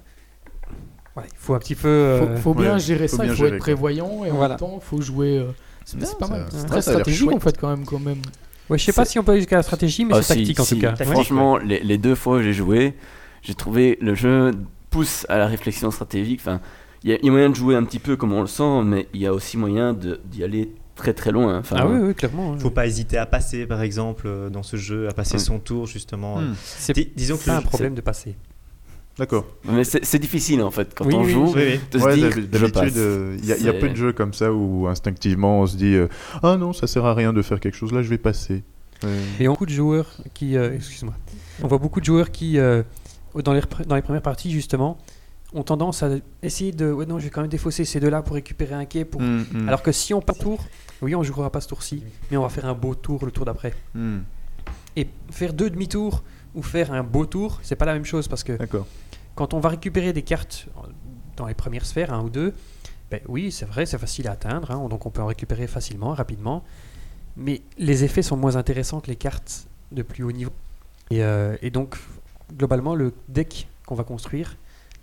voilà, 1.16 1.28
il 1.30 1.38
faut 1.38 1.54
un 1.54 1.60
petit 1.60 1.76
peu. 1.76 1.88
euh, 1.90 2.38
faut, 2.38 2.42
faut 2.42 2.54
bien 2.54 2.76
ouais, 2.76 2.80
gérer 2.80 3.08
faut 3.10 3.18
ça, 3.18 3.26
il 3.26 3.32
faut 3.32 3.36
gérer, 3.36 3.50
être 3.50 3.56
quoi. 3.58 3.64
prévoyant 3.66 4.24
et 4.24 4.32
en 4.32 4.36
Voilà. 4.36 4.50
même 4.54 4.58
temps, 4.60 4.80
il 4.82 4.86
faut 4.86 5.02
jouer. 5.02 5.44
C'est 5.88 6.18
pas 6.20 6.26
ça- 6.26 6.32
mal. 6.34 6.46
C'est 6.50 6.66
très 6.66 6.82
stratégique 6.82 7.32
en 7.32 7.40
fait, 7.40 7.58
quand 7.60 7.70
même. 7.70 7.86
Quand 7.86 8.00
même. 8.00 8.22
Ouais, 8.70 8.78
je 8.78 8.84
sais 8.84 8.94
pas 8.94 9.06
si 9.06 9.18
on 9.18 9.24
peut 9.24 9.32
aller 9.32 9.42
jusqu'à 9.42 9.56
la 9.58 9.64
stratégie, 9.64 10.04
mais 10.06 10.14
Ah, 10.16 10.22
c'est 10.22 10.34
si, 10.34 10.40
tactique 10.42 10.60
en 10.60 10.64
si. 10.66 10.76
tout 10.76 10.82
cas. 10.82 10.90
Tactique. 10.90 11.08
Ouais. 11.08 11.14
Franchement, 11.14 11.58
les, 11.58 11.80
les 11.80 11.98
deux 11.98 12.16
fois 12.16 12.38
où 12.38 12.42
j'ai 12.42 12.54
joué, 12.54 12.96
j'ai 13.42 13.54
trouvé 13.56 13.98
le 14.02 14.14
jeu 14.14 14.52
pousse 14.90 15.26
à 15.30 15.38
la 15.38 15.48
réflexion 15.48 15.90
stratégique. 15.92 16.42
Enfin, 16.42 16.60
il 17.04 17.12
y, 17.12 17.14
a- 17.14 17.18
il 17.22 17.26
y 17.26 17.30
a 17.30 17.32
moyen 17.32 17.50
de 17.50 17.56
jouer 17.56 17.76
un 17.76 17.84
petit 17.86 18.00
peu 18.00 18.18
comme 18.18 18.34
on 18.34 18.42
le 18.42 18.48
sent, 18.48 18.82
mais 18.84 19.08
il 19.14 19.22
y 19.22 19.26
a 19.26 19.34
aussi 19.34 19.56
moyen 19.58 19.94
d'y 19.94 20.44
aller 20.44 20.74
très 20.96 21.14
très 21.14 21.32
loin. 21.32 21.60
Enfin, 21.60 21.76
Ah 21.80 21.88
oui, 21.88 22.00
oui, 22.02 22.14
clairement. 22.16 22.54
hein. 22.54 22.58
Faut 22.60 22.72
pas 22.72 22.88
hésiter 22.88 23.18
à 23.18 23.26
passer, 23.26 23.66
par 23.68 23.82
exemple, 23.84 24.24
euh, 24.26 24.50
dans 24.50 24.64
ce 24.64 24.76
jeu, 24.78 25.08
à 25.08 25.14
passer 25.14 25.36
Mm. 25.38 25.40
son 25.40 25.60
tour 25.60 25.86
justement. 25.86 26.40
Hmm, 26.42 26.56
C'est 26.64 26.94
Dis- 26.94 27.12
disons 27.16 27.38
que 27.38 27.46
pas 27.46 27.58
un 27.58 27.62
problème 27.62 27.94
de 27.96 28.02
passer. 28.02 28.36
D'accord. 29.20 29.46
Mais 29.66 29.84
c'est 29.84 30.20
difficile 30.20 30.62
en 30.62 30.70
fait 30.72 30.94
quand 30.96 31.06
Oui, 31.06 31.16
on 31.16 31.24
oui, 31.24 31.32
joue 31.32 31.46
oui, 31.56 31.64
oui. 31.74 31.80
de 31.92 32.00
se 32.00 32.04
Ouais, 32.04 32.16
dire 32.16 32.30
d'hab- 32.30 32.36
je 32.54 32.66
passe. 32.68 32.74
d'habitude, 32.74 32.98
euh, 32.98 33.38
il 33.40 33.46
y, 33.46 33.52
a- 33.52 33.58
il 33.58 33.64
y 33.66 33.70
a 33.70 33.72
C'est- 33.74 33.80
peu 33.80 33.90
de 33.90 33.96
jeux 33.96 34.14
comme 34.14 34.34
ça 34.34 34.54
où 34.54 34.88
instinctivement 34.88 35.62
on 35.62 35.66
se 35.66 35.76
dit 35.76 35.96
euh, 35.96 36.08
ah 36.44 36.56
non 36.58 36.72
ça 36.74 36.86
sert 36.86 37.04
à 37.06 37.14
rien 37.16 37.34
de 37.34 37.42
faire 37.42 37.60
quelque 37.60 37.76
chose 37.76 37.92
là 37.94 38.04
je 38.04 38.10
vais 38.10 38.20
passer. 38.20 38.64
Euh, 39.04 39.20
Et 39.40 39.48
on 39.48 39.52
voit 39.52 39.54
beaucoup 39.54 39.66
de 39.68 39.72
joueurs 39.72 40.08
qui, 40.34 40.56
euh, 40.58 40.74
excuse-moi, 40.76 41.14
on 41.64 41.68
voit 41.68 41.78
beaucoup 41.78 42.00
de 42.00 42.06
joueurs 42.06 42.32
qui, 42.32 42.58
euh, 42.60 42.82
dans, 43.44 43.54
les, 43.54 43.62
dans 43.88 43.96
les 43.96 44.02
premières 44.02 44.22
parties 44.24 44.52
justement, 44.52 44.98
ont 45.54 45.64
tendance 45.64 46.02
à 46.04 46.10
essayer 46.44 46.72
de, 46.72 46.92
ouais 46.92 47.06
non, 47.06 47.20
je 47.20 47.26
vais 47.26 47.30
quand 47.30 47.42
même 47.42 47.50
défausser 47.50 47.86
ces 47.86 48.00
deux-là 48.00 48.22
pour 48.24 48.34
récupérer 48.36 48.74
un 48.76 48.86
quai. 48.86 49.06
Pour... 49.06 49.22
hmm, 49.22 49.44
hmm, 49.54 49.68
Alors 49.68 49.82
que 49.84 49.92
si 49.92 50.14
on 50.16 50.22
part 50.22 50.38
tour, 50.38 50.64
oui, 51.02 51.14
on 51.16 51.22
jouera 51.24 51.52
pas 51.52 51.62
ce 51.62 51.68
tour-ci, 51.68 52.04
mais 52.32 52.38
on 52.38 52.42
va 52.44 52.50
faire 52.50 52.66
un 52.66 52.74
beau 52.74 52.96
tour 52.96 53.24
le 53.26 53.32
tour 53.32 53.46
d'après. 53.46 53.74
hmm, 53.94 54.18
Et 54.96 55.08
faire 55.30 55.54
deux 55.54 55.70
demi-tours 55.70 56.24
ou 56.56 56.64
faire 56.64 56.92
un 56.92 57.04
beau 57.04 57.26
tour, 57.28 57.60
c'est 57.62 57.76
pas 57.76 57.86
la 57.86 57.94
même 57.94 58.06
chose 58.06 58.28
parce 58.28 58.44
que 58.44 58.54
D'accord. 58.54 58.88
Quand 59.38 59.54
on 59.54 59.60
va 59.60 59.70
récupérer 59.70 60.14
des 60.14 60.24
cartes 60.24 60.68
dans 61.38 61.46
les 61.46 61.54
premières 61.54 61.86
sphères, 61.86 62.12
un 62.12 62.24
ou 62.24 62.30
deux, 62.30 62.56
ben 63.12 63.22
oui, 63.28 63.52
c'est 63.52 63.68
vrai, 63.68 63.86
c'est 63.86 64.00
facile 64.00 64.28
à 64.28 64.32
atteindre, 64.32 64.72
hein, 64.72 64.90
donc 64.90 65.06
on 65.06 65.12
peut 65.12 65.22
en 65.22 65.28
récupérer 65.28 65.68
facilement, 65.68 66.14
rapidement. 66.14 66.64
Mais 67.38 67.62
les 67.78 68.04
effets 68.04 68.24
sont 68.24 68.36
moins 68.36 68.56
intéressants 68.56 69.00
que 69.00 69.08
les 69.08 69.16
cartes 69.16 69.68
de 69.92 70.02
plus 70.02 70.24
haut 70.24 70.32
niveau. 70.32 70.52
Et, 71.12 71.24
euh, 71.24 71.56
et 71.62 71.70
donc, 71.70 71.98
globalement, 72.52 72.96
le 72.96 73.14
deck 73.30 73.68
qu'on 73.86 73.94
va 73.94 74.04
construire 74.04 74.58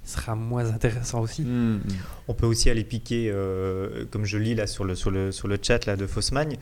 sera 0.05 0.35
moins 0.35 0.67
intéressant 0.71 1.21
aussi. 1.21 1.43
Hmm, 1.43 1.77
hmm. 1.77 1.81
On 2.29 2.35
peut 2.35 2.47
aussi 2.47 2.71
aller 2.71 2.85
piquer, 2.85 3.31
euh, 3.33 4.05
comme 4.11 4.25
je 4.25 4.38
lis 4.38 4.55
là 4.55 4.67
sur 4.67 4.85
le, 4.85 4.95
sur 4.95 5.11
le, 5.11 5.33
sur 5.33 5.49
le 5.49 5.59
chat 5.61 5.87
là, 5.87 5.97
de 5.97 6.07
Fossmagne, 6.07 6.57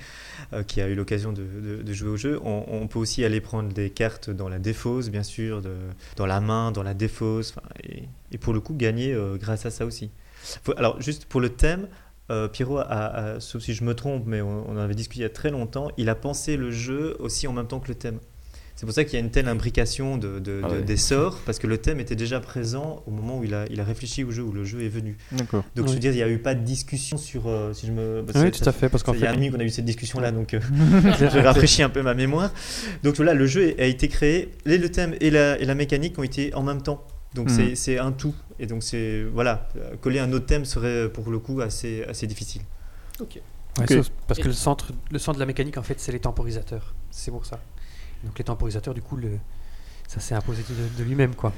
euh, 0.52 0.62
qui 0.62 0.80
a 0.80 0.88
eu 0.88 0.94
l'occasion 0.94 1.32
de, 1.32 1.42
de- 1.42 1.82
de 1.82 1.92
jouer 1.92 2.10
au 2.10 2.16
jeu. 2.16 2.40
On, 2.44 2.64
on 2.68 2.86
peut 2.88 2.98
aussi 2.98 3.24
aller 3.24 3.40
prendre 3.40 3.72
des 3.72 3.90
cartes 3.90 4.30
dans 4.30 4.48
la 4.48 4.58
défausse, 4.58 5.08
bien 5.10 5.22
sûr, 5.22 5.60
de- 5.62 5.76
dans 6.16 6.26
la 6.26 6.40
main, 6.40 6.72
dans 6.72 6.82
la 6.82 6.94
défausse, 6.94 7.54
et, 7.82 8.04
et 8.30 8.38
pour 8.38 8.52
le 8.52 8.60
coup 8.60 8.74
gagner 8.74 9.12
euh, 9.12 9.36
grâce 9.36 9.66
à 9.66 9.70
ça 9.70 9.84
aussi. 9.86 10.10
Faut- 10.64 10.74
alors, 10.76 11.00
juste 11.00 11.26
pour 11.26 11.40
le 11.40 11.48
thème, 11.50 11.88
euh, 12.30 12.48
Pierrot, 12.48 12.78
a, 12.78 12.84
a- 12.84 13.40
sauf 13.40 13.62
si 13.62 13.74
je 13.74 13.82
me 13.84 13.94
trompe, 13.94 14.24
mais 14.26 14.40
on, 14.40 14.68
on 14.70 14.72
en 14.76 14.78
avait 14.80 14.94
discuté 14.94 15.20
il 15.20 15.22
y 15.22 15.26
a 15.26 15.30
très 15.30 15.50
longtemps, 15.50 15.90
il 15.98 16.08
a 16.08 16.14
pensé 16.14 16.56
le 16.56 16.70
jeu 16.70 17.16
aussi 17.18 17.46
en 17.48 17.52
même 17.52 17.66
temps 17.66 17.80
que 17.80 17.88
le 17.88 17.94
thème. 17.96 18.18
C'est 18.74 18.86
pour 18.86 18.94
ça 18.94 19.04
qu'il 19.04 19.14
y 19.14 19.16
a 19.16 19.20
une 19.24 19.30
telle 19.30 19.46
imbrication 19.48 20.16
de, 20.16 20.38
de- 20.40 20.60
Ah 20.64 20.68
de- 20.68 20.72
ouais. 20.76 20.82
des 20.82 20.96
sorts, 20.96 21.38
parce 21.46 21.58
que 21.60 21.66
le 21.68 21.78
thème 21.78 22.00
était 22.00 22.16
déjà 22.16 22.40
présent 22.40 23.02
au 23.06 23.10
moment 23.10 23.38
où 23.38 23.44
il 23.44 23.54
a, 23.54 23.64
il 23.70 23.80
a 23.80 23.84
réfléchi 23.84 24.24
au 24.24 24.30
jeu, 24.32 24.42
où 24.42 24.50
le 24.52 24.64
jeu 24.64 24.82
est 24.82 24.88
venu. 24.88 25.16
D'accord. 25.30 25.62
Donc 25.76 25.86
je 25.88 25.92
veux 25.92 25.98
dire, 26.00 26.10
il 26.12 26.16
n'y 26.16 26.22
a 26.22 26.28
eu 26.28 26.38
pas 26.38 26.54
de 26.54 26.62
discussion 26.64 27.16
sur. 27.16 27.46
euh, 27.46 27.72
si 27.74 27.86
je 27.86 27.92
me. 27.92 28.22
bah, 28.22 28.32
Oui, 28.42 28.50
tout 28.50 28.68
à 28.68 28.72
fait, 28.72 28.88
parce 28.88 29.02
qu'en 29.04 29.12
Il 29.12 29.20
y 29.20 29.24
a 29.24 29.26
fait, 29.26 29.32
un 29.32 29.36
demi 29.36 29.50
qu'on 29.50 29.60
a 29.60 29.64
eu 29.64 29.70
cette 29.70 29.84
discussion-là, 29.84 30.32
donc 30.32 30.54
euh, 30.54 30.60
j'ai 31.32 31.40
rafraîchi 31.42 31.82
un 31.82 31.90
peu 31.90 32.02
ma 32.02 32.14
mémoire. 32.14 32.50
Donc 33.04 33.16
voilà, 33.16 33.34
le 33.34 33.46
jeu 33.46 33.74
a 33.78 33.84
été 33.84 34.08
créé, 34.08 34.50
et 34.66 34.78
le 34.78 34.90
thème 34.90 35.14
et 35.20 35.30
la, 35.30 35.58
et 35.60 35.64
la 35.64 35.74
mécanique 35.74 36.18
ont 36.18 36.22
été 36.24 36.52
en 36.54 36.62
même 36.62 36.82
temps. 36.82 37.06
Donc 37.34 37.50
Mhm. 37.50 37.56
c'est- 37.56 37.74
c'est 37.76 37.98
un 37.98 38.10
tout. 38.12 38.34
Et 38.58 38.66
donc 38.66 38.82
c'est. 38.82 39.22
Voilà, 39.32 39.68
euh, 39.76 39.94
coller 40.00 40.18
un 40.18 40.32
autre 40.32 40.46
thème 40.46 40.64
serait 40.64 41.08
pour 41.10 41.30
le 41.30 41.38
coup 41.38 41.60
assez, 41.60 42.04
assez 42.08 42.26
difficile. 42.26 42.62
Ouais, 43.20 43.26
Ok. 43.98 44.06
parce 44.26 44.40
que 44.40 44.48
le 44.48 44.52
centre, 44.54 44.92
le 45.10 45.18
centre 45.18 45.36
de 45.36 45.40
la 45.40 45.46
mécanique, 45.46 45.76
en 45.78 45.82
fait, 45.82 46.00
c'est 46.00 46.12
les 46.12 46.18
temporisateurs. 46.20 46.94
C'est 47.10 47.30
pour 47.30 47.46
ça. 47.46 47.60
Donc 48.24 48.38
les 48.38 48.44
temporisateurs, 48.44 48.94
du 48.94 49.02
coup, 49.02 49.16
le, 49.16 49.30
ça 50.08 50.20
s'est 50.20 50.34
imposé 50.34 50.62
de, 50.68 51.02
de 51.02 51.08
lui-même, 51.08 51.34
quoi. 51.34 51.52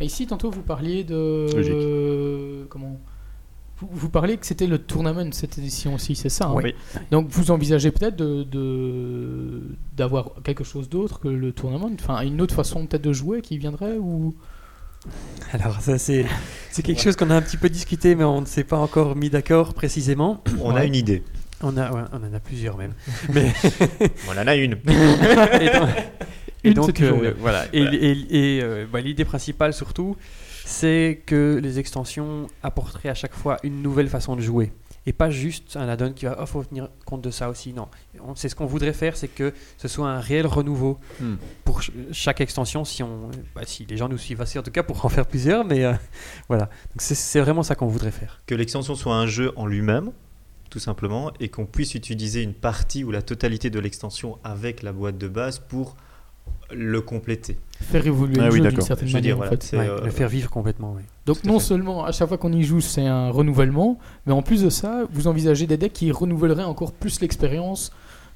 Et 0.00 0.04
ici, 0.04 0.26
tantôt, 0.26 0.50
vous 0.50 0.62
parliez 0.62 1.04
de. 1.04 1.48
Logique. 1.54 1.72
euh, 1.72 2.64
comment 2.68 3.00
vous, 3.80 3.88
vous 3.92 4.08
parliez 4.08 4.36
que 4.36 4.44
c'était 4.46 4.66
le 4.66 4.78
tournament 4.78 5.32
cette 5.32 5.56
édition 5.58 5.94
aussi, 5.94 6.16
c'est 6.16 6.28
ça 6.28 6.46
hein 6.48 6.54
Oui. 6.56 6.74
Donc 7.12 7.28
vous 7.30 7.52
envisagez 7.52 7.92
peut-être 7.92 8.16
de, 8.16 8.42
de- 8.42 9.62
d'avoir 9.96 10.32
quelque 10.42 10.64
chose 10.64 10.88
d'autre 10.88 11.20
que 11.20 11.28
le 11.28 11.52
tournament, 11.52 11.90
enfin 12.00 12.20
une 12.22 12.40
autre 12.40 12.56
façon 12.56 12.86
peut-être 12.86 13.02
de 13.04 13.12
jouer 13.12 13.40
qui 13.40 13.56
viendrait 13.56 13.96
ou? 13.96 14.34
Alors 15.52 15.80
ça, 15.80 15.96
c'est, 15.96 16.26
c'est 16.72 16.82
quelque 16.82 17.00
chose 17.00 17.14
qu'on 17.14 17.30
a 17.30 17.36
un 17.36 17.40
petit 17.42 17.56
peu 17.56 17.68
discuté, 17.70 18.16
mais 18.16 18.24
on 18.24 18.40
ne 18.40 18.46
s'est 18.46 18.64
pas 18.64 18.78
encore 18.78 19.14
mis 19.14 19.30
d'accord 19.30 19.74
précisément. 19.74 20.42
On 20.60 20.74
a 20.74 20.84
une 20.84 20.96
idée. 20.96 21.22
On, 21.62 21.76
a, 21.76 21.90
ouais, 21.90 22.02
on 22.12 22.22
en 22.24 22.32
a 22.34 22.40
plusieurs 22.40 22.76
même. 22.76 22.92
Mais, 23.32 23.52
On 24.28 24.38
en 24.38 24.46
a 24.46 24.54
une. 24.56 24.78
et 26.64 26.72
donc, 26.74 27.00
et 27.00 27.04
euh, 27.04 27.34
voilà. 27.38 27.64
Et, 27.72 27.82
et- 27.82 28.56
et, 28.56 28.62
euh, 28.62 28.86
bah, 28.90 29.00
l'idée 29.00 29.24
principale 29.24 29.72
surtout, 29.72 30.16
c'est 30.64 31.22
que 31.26 31.58
les 31.62 31.78
extensions 31.78 32.46
apporteraient 32.62 33.08
à 33.08 33.14
chaque 33.14 33.34
fois 33.34 33.56
une 33.62 33.82
nouvelle 33.82 34.08
façon 34.08 34.36
de 34.36 34.40
jouer. 34.40 34.72
Et 35.06 35.12
pas 35.14 35.30
juste 35.30 35.76
un 35.76 35.88
add-on 35.88 36.12
qui 36.12 36.26
va, 36.26 36.36
oh, 36.38 36.44
faut 36.44 36.62
tenir 36.64 36.88
compte 37.06 37.22
de 37.22 37.30
ça 37.30 37.48
aussi. 37.48 37.72
Non, 37.72 37.88
On- 38.20 38.34
c'est 38.34 38.50
ce 38.50 38.54
qu'on 38.54 38.66
voudrait 38.66 38.92
faire, 38.92 39.16
c'est 39.16 39.28
que 39.28 39.54
ce 39.78 39.88
soit 39.88 40.08
un 40.08 40.20
réel 40.20 40.46
renouveau 40.46 40.98
Hmm. 41.20 41.36
pour 41.64 41.82
ch- 41.82 41.92
chaque 42.12 42.42
extension. 42.42 42.84
Si 42.84 43.02
on, 43.02 43.30
bah, 43.54 43.62
si 43.64 43.86
les 43.88 43.96
gens 43.96 44.08
nous 44.10 44.18
suivent 44.18 44.42
assez, 44.42 44.58
en 44.58 44.62
tout 44.62 44.70
cas, 44.70 44.82
pour 44.82 45.02
en 45.04 45.08
faire 45.08 45.24
plusieurs. 45.26 45.64
Mais 45.64 45.84
euh, 45.84 45.94
voilà, 46.48 46.64
donc 46.64 46.98
c'est, 46.98 47.14
c'est 47.14 47.40
vraiment 47.40 47.62
ça 47.62 47.74
qu'on 47.74 47.86
voudrait 47.86 48.10
faire. 48.10 48.42
Que 48.46 48.54
l'extension 48.54 48.94
soit 48.94 49.14
un 49.14 49.26
jeu 49.26 49.52
en 49.56 49.64
lui-même, 49.66 50.10
tout 50.70 50.78
simplement, 50.78 51.32
et 51.40 51.48
qu'on 51.48 51.66
puisse 51.66 51.94
utiliser 51.94 52.42
une 52.42 52.54
partie 52.54 53.04
ou 53.04 53.10
la 53.10 53.22
totalité 53.22 53.70
de 53.70 53.78
l'extension 53.80 54.38
avec 54.44 54.82
la 54.82 54.92
boîte 54.92 55.18
de 55.18 55.28
base 55.28 55.58
pour 55.58 55.96
le 56.74 57.00
compléter. 57.00 57.58
faire 57.80 58.06
évoluer 58.06 58.36
Ah 58.40 58.46
le 58.46 58.52
oui, 58.52 58.62
jeu 58.62 58.68
d'une 58.70 58.80
certaine 58.82 59.08
Je 59.08 59.14
manière 59.14 59.36
dire, 59.36 59.46
en 59.46 59.50
fait. 59.50 59.62
c'est, 59.62 59.78
Ouais, 59.78 59.88
euh, 59.88 60.00
le 60.04 60.10
faire 60.10 60.28
vivre 60.28 60.50
complètement. 60.50 60.94
Oui. 60.96 61.02
Donc 61.26 61.38
à 61.44 61.48
non 61.48 61.58
fait. 61.58 61.66
seulement 61.66 62.04
à 62.04 62.12
chaque 62.12 62.28
fois 62.28 62.38
qu'on 62.38 62.52
y 62.52 62.62
joue 62.62 62.80
c'est 62.80 63.06
un 63.06 63.30
renouvellement, 63.30 63.98
mais 64.26 64.32
en 64.32 64.42
plus 64.42 64.62
de 64.62 64.70
ça, 64.70 65.04
vous 65.10 65.26
envisagez 65.28 65.66
des 65.66 65.76
decks 65.76 65.92
qui 65.92 66.10
renouvelleraient 66.12 66.64
encore 66.64 66.92
plus 66.92 67.20
l'expérience 67.20 67.90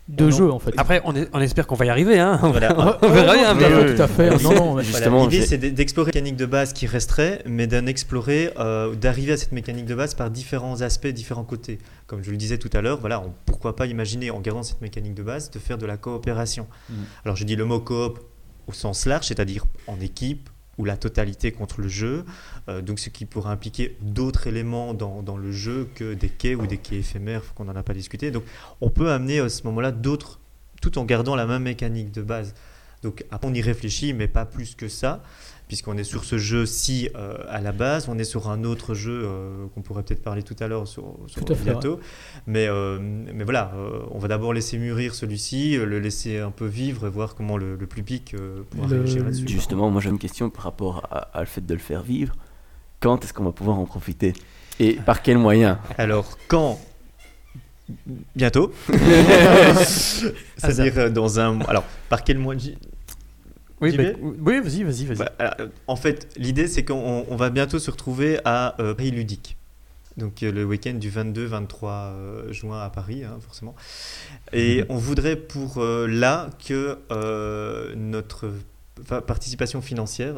de 0.09 0.31
jeu 0.31 0.51
en 0.51 0.59
fait. 0.59 0.73
Après, 0.77 1.01
on, 1.05 1.15
est- 1.15 1.29
on 1.33 1.41
espère 1.41 1.67
qu'on 1.67 1.75
va 1.77 1.87
y 1.87 1.89
arriver. 1.89 2.19
Hein. 2.19 2.39
Voilà. 2.43 2.99
on 3.03 3.09
verra 3.09 3.35
bien. 3.35 3.55
tout 3.55 3.61
mais- 3.61 3.65
à 3.65 3.69
fait, 3.71 3.85
mais- 3.85 3.95
tout 3.97 4.03
à 4.03 4.09
fait. 4.09 4.31
Non, 4.43 4.55
non, 4.75 4.81
Justement, 4.81 5.27
L'idée, 5.27 5.47
c'est 5.47 5.59
d'explorer 5.59 6.11
la 6.13 6.21
mécanique 6.21 6.37
de 6.37 6.47
base 6.47 6.73
qui 6.73 6.87
resterait, 6.87 7.43
mais 7.47 7.67
d'en 7.67 7.87
explorer, 7.87 8.51
euh, 8.59 8.95
d'arriver 8.95 9.33
à 9.33 9.37
cette 9.37 9.53
mécanique 9.53 9.87
de 9.87 9.95
base 9.95 10.15
par 10.15 10.31
différents 10.31 10.81
aspects, 10.83 11.07
différents 11.07 11.45
côtés. 11.45 11.79
Comme 12.07 12.23
je 12.25 12.31
le 12.31 12.37
disais 12.37 12.59
tout 12.59 12.71
à 12.73 12.81
l'heure, 12.81 12.99
voilà, 13.01 13.21
on- 13.21 13.33
pourquoi 13.47 13.77
pas 13.77 13.87
imaginer, 13.87 14.31
en 14.31 14.41
gardant 14.41 14.63
cette 14.65 14.81
mécanique 14.83 15.15
de 15.15 15.23
base, 15.23 15.51
de 15.51 15.59
faire 15.59 15.79
de 15.79 15.87
la 15.87 15.97
coopération. 15.97 16.67
Mm. 16.91 16.95
Alors, 17.25 17.37
je 17.37 17.45
dis 17.45 17.57
le 17.57 17.65
mot 17.65 17.79
coop 17.81 18.19
au 18.67 18.73
sens 18.73 19.07
large, 19.07 19.27
c'est-à-dire 19.27 19.65
en 19.87 19.99
équipe 20.01 20.49
ou 20.79 20.85
la 20.85 20.97
totalité 20.97 21.53
contre 21.53 21.81
le 21.81 21.89
jeu, 21.89 22.25
euh, 22.69 22.81
donc 22.81 22.99
ce 22.99 23.11
qui 23.11 23.27
pourrait 23.27 23.51
impliquer 23.51 23.97
d'autres 24.01 24.47
éléments 24.47 24.95
dans, 24.95 25.23
dans 25.23 25.37
le 25.37 25.53
jeu 25.53 25.89
que 25.95 26.15
des 26.15 26.29
quais 26.29 26.55
ou 26.55 26.67
des 26.67 26.79
quais 26.79 26.97
éphémères 26.97 27.55
qu'on 27.55 27.65
n'en 27.65 27.77
a 27.77 27.83
pas 27.83 27.95
discuté. 27.95 28.31
Donc, 28.31 28.45
on 28.81 28.91
peut 28.91 29.11
amener 29.11 29.41
à 29.41 29.49
ce 29.49 29.65
moment-là 29.65 29.93
d'autres, 29.93 30.41
tout 30.81 30.99
en 30.99 31.05
gardant 31.05 31.37
la 31.37 31.47
même 31.47 31.63
mécanique 31.63 32.11
de 32.13 32.23
base. 32.23 32.55
Donc 33.03 33.25
après 33.31 33.49
on 33.49 33.55
y 33.55 33.61
réfléchit, 33.61 34.13
mais 34.13 34.29
pas 34.29 34.47
plus 34.47 34.75
que 34.75 34.89
ça, 34.89 35.23
puisqu'on 35.69 35.97
est 35.97 36.05
sur 36.05 36.25
ce 36.25 36.37
jeu-ci 36.39 37.09
euh, 37.17 37.37
à 37.49 37.61
la 37.61 37.73
base, 37.73 38.09
on 38.09 38.19
est 38.19 38.25
sur 38.25 38.51
un 38.51 38.65
autre 38.65 38.93
jeu 38.95 39.23
euh, 39.25 39.67
qu'on 39.75 39.81
pourrait 39.81 40.03
peut-être 40.03 40.23
parler 40.23 40.43
tout 40.43 40.57
à 40.61 40.69
l'heure 40.69 40.87
sur, 40.87 41.17
sur 41.27 41.47
fait, 41.47 41.55
bientôt. 41.65 41.99
Mais, 42.47 42.67
euh, 42.69 42.99
mais 43.01 43.45
voilà, 43.45 43.73
euh, 43.77 44.01
on 44.11 44.19
va 44.19 44.29
d'abord 44.29 44.53
laisser 44.53 44.77
mûrir 44.79 45.15
celui-ci, 45.15 45.77
le 45.77 45.99
laisser 45.99 46.39
un 46.39 46.51
peu 46.51 46.67
vivre 46.67 47.07
et 47.07 47.11
voir 47.11 47.35
comment 47.35 47.57
le, 47.57 47.77
le 47.77 47.87
plus 47.87 48.03
pic 48.03 48.35
euh, 48.35 48.63
pourra 48.71 48.89
Le- 48.89 48.97
réagir 48.99 49.25
là-dessus. 49.25 49.49
Justement, 49.49 49.91
moi 49.91 50.01
j'ai 50.03 50.11
une 50.11 50.19
question 50.19 50.51
par 50.51 50.65
rapport 50.65 51.07
à, 51.11 51.19
à 51.37 51.41
le 51.41 51.47
fait 51.47 51.65
de 51.65 51.73
le 51.75 51.81
faire 51.81 52.03
vivre. 52.03 52.35
Quand 53.01 53.25
est-ce 53.25 53.33
qu'on 53.33 53.45
va 53.45 53.53
pouvoir 53.53 53.79
en 53.79 53.85
profiter 53.85 54.33
Et 54.79 54.93
par 54.95 55.23
quels 55.23 55.39
moyens? 55.39 55.79
Alors 55.99 56.39
quand? 56.49 56.79
Bientôt. 58.37 58.73
C'est-à-dire 60.57 61.11
dans 61.11 61.41
un 61.41 61.53
mois. 61.53 61.69
Alors, 61.71 61.85
par 62.09 62.25
quel 62.25 62.39
mois? 62.39 62.55
Oui, 63.83 63.97
bah, 63.97 64.05
oui, 64.21 64.61
vas-y, 64.61 64.83
vas-y, 64.85 65.05
vas-y. 65.07 65.19
Bah, 65.39 65.57
en 65.87 65.97
fait, 65.97 66.29
l'idée, 66.37 66.69
c'est 66.69 66.85
qu'on 66.85 67.27
on 67.29 67.37
va 67.37 67.51
bientôt 67.51 67.79
se 67.79 67.91
retrouver 67.91 68.39
à 68.45 68.81
euh, 68.81 68.95
Paris 68.95 69.11
Ludique. 69.11 69.57
Donc, 70.17 70.43
euh, 70.43 70.53
le 70.53 70.65
week-end 70.65 70.95
du 70.95 71.11
22-23 71.11 71.67
euh, 71.85 72.53
juin 72.53 72.81
à 72.83 72.91
Paris, 72.91 73.25
hein, 73.25 73.39
forcément. 73.41 73.75
Et 74.53 74.85
on 74.89 74.97
voudrait 74.97 75.37
pour 75.37 75.79
euh, 75.79 76.07
là 76.07 76.51
que 76.67 76.99
euh, 77.11 77.95
notre 77.97 78.51
participation 79.27 79.81
financière. 79.83 80.35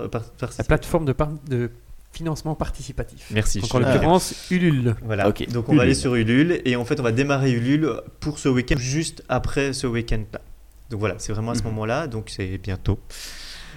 La 0.59 0.65
plateforme 0.65 1.05
de, 1.05 1.13
par- 1.13 1.33
de 1.51 1.71
financement 2.13 2.55
participatif. 2.55 3.27
Merci. 3.33 3.59
Donc 3.61 3.75
en 3.75 3.81
l'occurrence, 3.81 4.47
Ulule. 4.51 4.95
Voilà. 5.03 5.29
Ok. 5.29 5.49
Donc, 5.51 5.69
on 5.69 5.75
va 5.75 5.83
aller 5.83 5.95
sur 5.95 6.15
Ulule 6.15 6.63
et 6.65 6.77
en 6.77 6.85
fait, 6.85 7.01
on 7.01 7.03
va 7.03 7.13
démarrer 7.13 7.51
Ulule 7.53 7.91
pour 8.21 8.39
ce 8.39 8.49
week-end, 8.49 8.77
juste 8.79 9.25
après 9.29 9.73
ce 9.73 9.87
week-end-là. 9.89 10.41
Donc, 10.91 11.01
voilà, 11.01 11.15
c'est 11.19 11.33
vraiment 11.33 11.53
à 11.53 11.55
ce 11.55 11.63
Mhm. 11.63 11.69
moment-là. 11.71 12.07
Donc, 12.07 12.31
c'est 12.31 12.59
bientôt. 12.59 12.99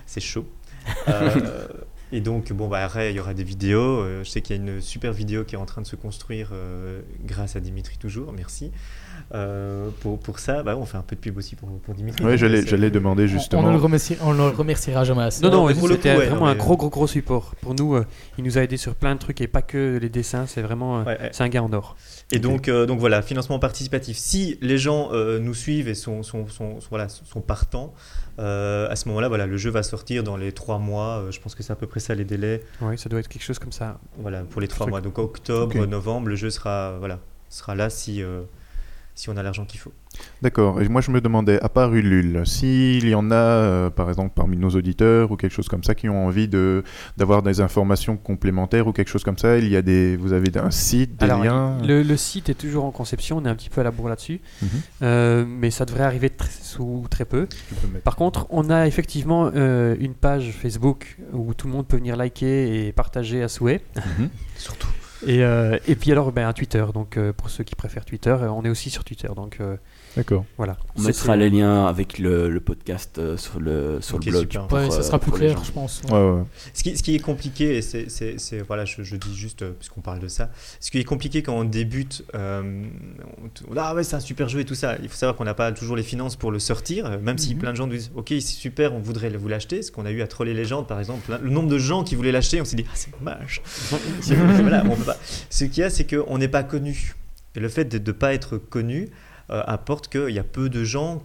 C'est 0.06 0.22
chaud. 0.22 0.46
Euh, 1.10 1.67
et 2.13 2.22
donc, 2.22 2.54
bon, 2.54 2.70
bah, 2.70 2.82
après, 2.86 3.12
il 3.12 3.17
y 3.17 3.20
aura 3.20 3.34
des 3.34 3.43
vidéos. 3.43 4.00
Euh, 4.00 4.24
je 4.24 4.30
sais 4.30 4.39
qu'il 4.41 4.56
y 4.56 4.60
a 4.60 4.62
une 4.62 4.80
super 4.80 5.12
vidéo 5.12 5.43
qui 5.43 5.56
est 5.56 5.58
en 5.58 5.65
train 5.65 5.82
de 5.82 5.88
se 5.88 5.98
construire 5.98 6.52
euh, 6.54 7.02
grâce 7.26 7.58
à 7.58 7.60
Dimitri, 7.60 7.98
toujours. 7.98 8.32
Merci. 8.32 8.72
Euh, 9.34 9.89
pour, 10.00 10.17
pour 10.17 10.39
ça, 10.39 10.63
bah, 10.63 10.78
on 10.78 10.86
fait 10.86 10.96
un 10.98 11.02
peu 11.02 11.17
de 11.17 11.20
pub 11.22 11.38
aussi 11.38 11.56
pour, 11.58 11.67
pour 11.80 11.93
Dimitri. 11.93 12.24
Donc, 12.24 12.36
j'allais 12.36 12.89
demander 12.89 13.24
On- 13.24 13.26
On, 13.26 13.28
justement. 13.28 13.62
ne 13.63 13.72
le 13.78 13.84
on 14.22 14.34
ne 14.34 14.38
le 14.50 14.56
remerciera 14.56 15.04
jamais 15.04 15.24
assez. 15.24 15.43
Non, 15.43 15.50
Non, 15.52 15.67
non, 15.67 15.88
c'était 15.89 16.15
ouais, 16.15 16.28
vraiment 16.28 16.46
non, 16.46 16.52
un 16.52 16.56
gros, 16.56 16.78
gros, 16.78 16.89
gros 16.89 17.08
support. 17.08 17.54
Pour 17.62 17.76
nous, 17.76 17.96
euh, 17.96 18.06
il 18.38 18.46
nous 18.46 18.58
a 18.58 18.62
aidé 18.63 18.78
sur 18.78 18.96
plein 18.96 19.13
de 19.15 19.20
trucs 19.20 19.41
et 19.41 19.48
pas 19.48 19.62
que 19.62 19.98
les 20.02 20.10
dessins. 20.10 20.46
C'est 20.48 20.62
vraiment, 20.62 21.00
euh, 21.00 21.04
Ouais, 21.04 21.20
ouais. 21.20 21.30
c'est 21.34 21.43
un 21.43 21.50
gars 21.50 21.63
en 21.63 21.74
or. 21.74 21.98
Et 22.32 22.40
donc, 22.40 22.68
euh, 22.68 22.86
donc 22.86 23.00
voilà, 23.00 23.22
financement 23.22 23.58
participatif. 23.58 24.18
Si 24.18 24.58
les 24.62 24.78
gens 24.78 25.10
euh, 25.13 25.40
nous 25.40 25.54
suivent 25.54 25.88
et 25.88 25.96
sont, 25.96 26.24
sont, 26.24 26.46
sont, 26.48 26.82
sont- 26.82 26.90
voilà, 26.90 27.08
sont 27.10 27.40
partants, 27.40 27.94
euh, 28.40 28.90
à 28.90 28.96
ce 28.98 29.08
moment-là, 29.08 29.30
voilà, 29.30 29.46
le 29.46 29.56
jeu 29.56 29.70
va 29.70 29.82
sortir 29.82 30.24
dans 30.24 30.36
les 30.36 30.52
trois 30.52 30.78
mois. 30.78 31.26
Je 31.32 31.40
pense 31.40 31.56
que 31.56 31.63
c'est 31.63 31.72
à 31.72 31.78
peu 31.78 31.88
près 31.88 32.02
ça 32.02 32.16
les 32.16 32.26
délais. 32.26 32.63
Oui, 32.82 32.98
ça 32.98 33.08
doit 33.08 33.20
être 33.22 33.30
quelque 33.30 33.44
chose 33.44 33.60
comme 33.60 33.72
ça. 33.72 34.00
Voilà, 34.18 34.42
pour 34.44 34.60
les 34.60 34.68
trois 34.68 34.88
mois. 34.88 35.00
Donc 35.02 35.18
octobre, 35.20 35.86
novembre, 35.86 36.28
le 36.28 36.36
jeu 36.36 36.50
sera, 36.50 36.98
voilà, 37.00 37.20
sera 37.50 37.76
là 37.76 37.90
si, 37.90 38.22
si 39.17 39.30
on 39.30 39.36
a 39.38 39.41
l'argent 39.41 39.65
qu'il 39.65 39.80
faut. 39.80 39.91
D'accord. 40.43 40.80
Et 40.82 40.88
moi, 40.89 41.01
je 41.01 41.10
me 41.10 41.21
demandais, 41.21 41.60
à 41.62 41.69
part 41.69 41.93
Ulule, 41.93 42.43
s'il 42.45 43.08
y 43.10 43.15
en 43.15 43.32
a, 43.32 43.36
euh, 43.36 43.89
par 43.89 44.10
exemple, 44.10 44.32
parmi 44.36 44.58
nos 44.58 44.69
auditeurs 44.69 45.32
ou 45.32 45.36
quelque 45.36 45.51
chose 45.51 45.67
comme 45.67 45.84
ça, 45.84 45.95
qui 45.95 46.08
ont 46.08 46.25
envie 46.27 46.47
de 46.47 46.84
d'avoir 47.17 47.41
des 47.41 47.60
informations 47.60 48.15
complémentaires 48.15 48.86
ou 48.88 48.93
quelque 48.93 49.10
chose 49.10 49.23
comme 49.23 49.38
ça, 49.39 49.58
il 49.58 49.67
y 49.69 49.75
a 49.75 49.82
des, 49.82 50.15
vous 50.17 50.34
avez 50.34 50.56
un 50.60 50.69
site, 50.71 51.17
des 51.19 51.25
Alors, 51.25 51.43
liens. 51.43 51.77
le, 51.84 52.03
le 52.03 52.17
site 52.17 52.49
est 52.49 52.53
toujours 52.53 52.86
en 52.86 52.91
conception. 52.91 53.38
On 53.38 53.45
est 53.45 53.49
un 53.49 53.56
petit 53.56 53.69
peu 53.71 53.82
à 53.82 53.84
la 53.84 53.91
bourre 53.91 54.10
là-dessus. 54.10 54.39
Mhm. 54.62 54.69
Euh, 55.01 55.45
mais 55.47 55.71
ça 55.71 55.86
devrait 55.86 56.03
arriver 56.03 56.32
sous 56.62 57.06
très 57.10 57.25
peu. 57.25 57.47
Par 58.03 58.15
contre, 58.15 58.45
on 58.51 58.69
a 58.69 58.86
effectivement 58.86 59.49
euh, 59.56 59.95
une 59.99 60.13
page 60.13 60.51
Facebook 60.51 61.17
où 61.34 61.56
tout 61.56 61.65
le 61.67 61.73
monde 61.73 61.88
peut 61.88 61.97
venir 61.97 62.15
liker 62.15 62.88
et 62.88 62.91
partager 62.91 63.41
à 63.41 63.47
souhait. 63.47 63.82
Mhm. 64.19 64.30
Surtout. 64.58 64.88
Et, 65.25 65.43
euh, 65.43 65.80
et 65.88 65.95
puis 65.95 66.12
alors, 66.12 66.32
ben, 66.32 66.47
un 66.47 66.53
Twitter. 66.53 66.86
Donc, 66.93 67.17
euh, 67.17 67.34
pour 67.34 67.49
ceux 67.49 67.63
qui 67.63 67.75
préfèrent 67.75 68.06
Twitter, 68.06 68.30
euh, 68.30 68.49
on 68.49 68.63
est 68.63 68.69
aussi 68.69 68.89
sur 68.89 69.03
Twitter. 69.03 69.30
Donc, 69.36 69.60
D'accord. 70.17 70.45
voilà. 70.58 70.77
On 70.97 71.01
mettra 71.01 71.36
les 71.36 71.49
liens 71.49 71.86
avec 71.86 72.19
le, 72.19 72.49
le 72.49 72.60
podcast 72.60 73.17
euh, 73.19 73.38
sur 73.38 73.60
le, 73.60 73.99
sur 74.01 74.17
le 74.19 74.25
blog. 74.30 74.41
super. 74.41 74.67
pour, 74.67 74.77
Ouais, 74.77 74.89
ça 74.91 74.97
euh, 74.97 75.01
sera 75.03 75.19
plus 75.19 75.32
les 75.32 75.38
clair, 75.38 75.63
je 75.63 75.71
pense. 75.71 76.01
Ouais, 76.10 76.13
ouais. 76.17 76.43
Ce 76.73 76.84
qui, 76.84 76.97
ce 76.97 77.03
qui 77.03 77.15
est 77.15 77.19
compliqué, 77.19 77.77
et 77.77 77.82
c'est, 77.82 78.60
voilà, 78.67 78.84
je, 78.86 79.03
je 79.03 79.15
dis 79.15 79.36
juste, 79.36 79.62
euh, 79.62 79.71
puisqu'on 79.77 80.01
parle 80.01 80.19
de 80.19 80.27
ça, 80.27 80.49
ce 80.80 80.91
qui 80.91 80.97
est 80.99 81.03
compliqué 81.03 81.41
quand 81.43 81.53
on 81.56 81.63
débute, 81.63 82.25
euh, 82.36 82.84
on, 83.69 83.77
ah 83.77 83.95
ouais, 83.95 84.03
c'est 84.03 84.15
un 84.15 84.19
super 84.19 84.49
jeu 84.49 84.60
et 84.60 84.65
tout 84.65 84.75
ça. 84.75 84.97
Il 85.01 85.10
faut 85.10 85.15
savoir 85.15 85.36
qu'on 85.38 85.45
n'a 85.45 85.53
pas 85.53 85.71
toujours 85.71 85.95
les 85.95 86.03
finances 86.03 86.36
pour 86.36 86.51
le 86.51 86.60
sortir, 86.60 87.19
même 87.21 87.38
si 87.38 87.53
Mhm. 87.53 87.60
plein 87.62 87.71
de 87.71 87.77
gens 87.77 87.88
nous 87.88 87.93
disent, 87.95 88.12
ok, 88.15 88.27
c'est 88.30 88.41
super, 88.41 88.93
on 88.93 88.99
voudrait 88.99 89.30
vous 89.30 89.47
l'acheter. 89.47 89.82
Ce 89.84 89.91
qu'on 89.91 90.06
a 90.06 90.12
eu 90.12 90.21
à 90.21 90.27
Troller 90.27 90.53
Légende, 90.53 90.88
par 90.88 90.99
exemple, 90.99 91.38
le 91.41 91.49
nombre 91.49 91.69
de 91.69 91.77
gens 91.77 92.03
qui 92.03 92.15
voulaient 92.15 92.32
l'acheter, 92.32 92.60
on 92.60 92.65
s'est 92.65 92.75
dit, 92.75 92.86
ah, 92.88 92.91
c'est 92.95 93.12
dommage. 93.17 93.62
Voilà, 94.62 94.84
on 94.89 94.95
peut 94.95 95.03
pas. 95.03 95.17
Ce 95.49 95.63
qu'il 95.65 95.82
y 95.82 95.84
a, 95.84 95.89
c'est 95.89 96.06
qu'on 96.10 96.38
n'est 96.38 96.47
pas 96.47 96.63
connu. 96.63 97.15
Et 97.56 97.60
le 97.60 97.69
fait 97.69 97.86
de 97.86 97.97
ne 97.97 98.12
pas 98.12 98.34
être 98.34 98.58
connu 98.58 99.10
apporte 99.49 100.07
qu'il 100.10 100.29
y 100.33 100.39
a 100.39 100.43
peu 100.43 100.69
de 100.69 100.83
gens 100.83 101.23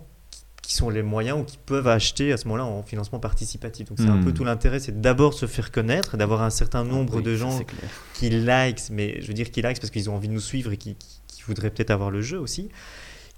qui- 0.63 0.75
sont 0.75 0.91
les 0.91 1.03
moyens 1.03 1.41
ou 1.41 1.45
qui 1.45 1.59
peuvent 1.59 1.89
acheter 1.89 2.33
à 2.33 2.37
ce 2.37 2.45
moment-là 2.47 2.65
en 2.65 2.83
financement 2.83 3.19
participatif. 3.19 3.89
Donc 3.89 3.99
c'est 3.99 4.09
un 4.09 4.17
Hmm. 4.17 4.25
peu 4.25 4.33
tout 4.33 4.45
l'intérêt, 4.45 4.79
c'est 4.81 5.01
d'abord 5.01 5.35
se 5.35 5.47
faire 5.47 5.71
connaître, 5.73 6.17
d'avoir 6.17 6.41
un 6.43 6.51
certain 6.51 6.85
nombre 6.85 7.17
Oui, 7.17 7.23
de 7.23 7.35
gens 7.37 7.61
qui 8.15 8.31
likent, 8.31 8.89
mais 8.91 9.21
je 9.21 9.27
veux 9.27 9.35
dire 9.35 9.51
qui 9.51 9.61
likent 9.61 9.81
parce 9.81 9.91
qu'ils 9.91 10.09
ont 10.09 10.15
envie 10.15 10.29
de 10.29 10.33
nous 10.35 10.41
suivre 10.41 10.71
et 10.73 10.77
qui 10.79 10.97
voudraient 11.49 11.71
peut-être 11.71 11.91
avoir 11.91 12.11
le 12.13 12.23
jeu 12.23 12.39
aussi, 12.39 12.71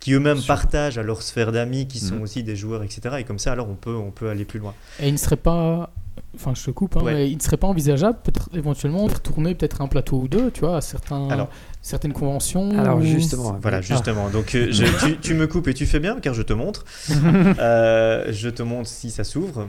qui 0.04 0.12
eux-mêmes 0.12 0.42
partagent 0.42 0.98
à 0.98 1.02
leur 1.02 1.22
sphère 1.22 1.50
d'amis 1.50 1.86
qui 1.88 1.98
sont 1.98 2.16
Mhm. 2.16 2.22
aussi 2.22 2.42
des 2.42 2.56
joueurs, 2.56 2.82
etc. 2.82 3.16
Et 3.20 3.24
comme 3.24 3.38
ça, 3.38 3.52
alors 3.52 3.68
on 3.70 3.74
peut, 3.74 3.94
on 3.96 4.10
peut 4.10 4.28
aller 4.28 4.44
plus 4.44 4.58
loin. 4.58 4.74
Et 5.00 5.08
il 5.08 5.12
ne 5.12 5.18
serait 5.18 5.36
pas. 5.36 5.90
Enfin, 6.36 6.52
je 6.54 6.62
te 6.64 6.70
coupe, 6.70 6.96
hein, 6.96 7.00
Ouais. 7.02 7.14
mais 7.14 7.30
il 7.30 7.36
ne 7.36 7.42
serait 7.42 7.56
pas 7.56 7.66
envisageable, 7.68 8.18
peut-être 8.22 8.48
éventuellement, 8.54 9.06
de 9.08 9.14
retourner 9.14 9.54
peut-être 9.54 9.80
un 9.80 9.88
plateau 9.88 10.18
ou 10.18 10.28
deux, 10.28 10.50
tu 10.50 10.60
vois, 10.60 10.76
à 10.76 10.80
certains, 10.80 11.28
Alors- 11.28 11.48
certaines 11.80 12.12
conventions. 12.12 12.78
Alors, 12.78 12.98
ou- 12.98 13.02
justement. 13.02 13.56
Voilà, 13.62 13.78
oui. 13.78 13.84
justement. 13.84 14.28
Donc 14.28 14.54
euh, 14.54 14.68
je- 14.70 14.84
tu, 15.06 15.16
tu 15.18 15.34
me 15.34 15.46
coupes 15.46 15.66
et 15.68 15.74
tu 15.74 15.86
fais 15.86 16.00
bien 16.00 16.20
car 16.20 16.34
je 16.34 16.42
te 16.42 16.52
montre. 16.52 16.84
Euh, 17.58 18.26
je 18.30 18.48
te 18.48 18.62
montre 18.62 18.88
si 18.88 19.10
ça 19.10 19.24
s'ouvre. 19.24 19.68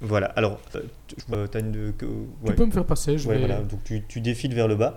Voilà. 0.00 0.26
Alors, 0.36 0.58
euh, 0.76 1.46
tu 1.50 1.56
as 1.56 1.60
une. 1.60 1.92
que- 1.96 2.04
Tu 2.06 2.48
ouais. 2.48 2.54
peux 2.54 2.66
me 2.66 2.72
faire 2.72 2.84
passer, 2.84 3.16
je 3.18 3.28
Ouais, 3.28 3.34
vais. 3.36 3.46
voilà, 3.46 3.60
donc 3.62 3.84
tu, 3.84 4.02
tu 4.08 4.20
défiles 4.20 4.54
vers 4.54 4.66
le 4.68 4.74
bas. 4.76 4.96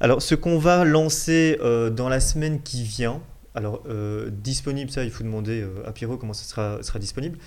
Alors, 0.00 0.20
ce 0.20 0.34
qu'on 0.34 0.58
va 0.58 0.84
lancer 0.84 1.56
euh, 1.62 1.88
dans 1.90 2.08
la 2.08 2.20
semaine 2.20 2.60
qui 2.62 2.82
vient, 2.82 3.20
alors 3.56 3.82
euh, 3.88 4.30
disponible, 4.30 4.90
ça, 4.90 5.02
il 5.02 5.10
faut 5.10 5.24
demander 5.24 5.62
euh, 5.62 5.86
à 5.86 5.92
Pierrot 5.92 6.18
comment 6.18 6.34
ça 6.34 6.44
sera, 6.44 6.82
sera 6.82 6.98
disponible. 6.98 7.38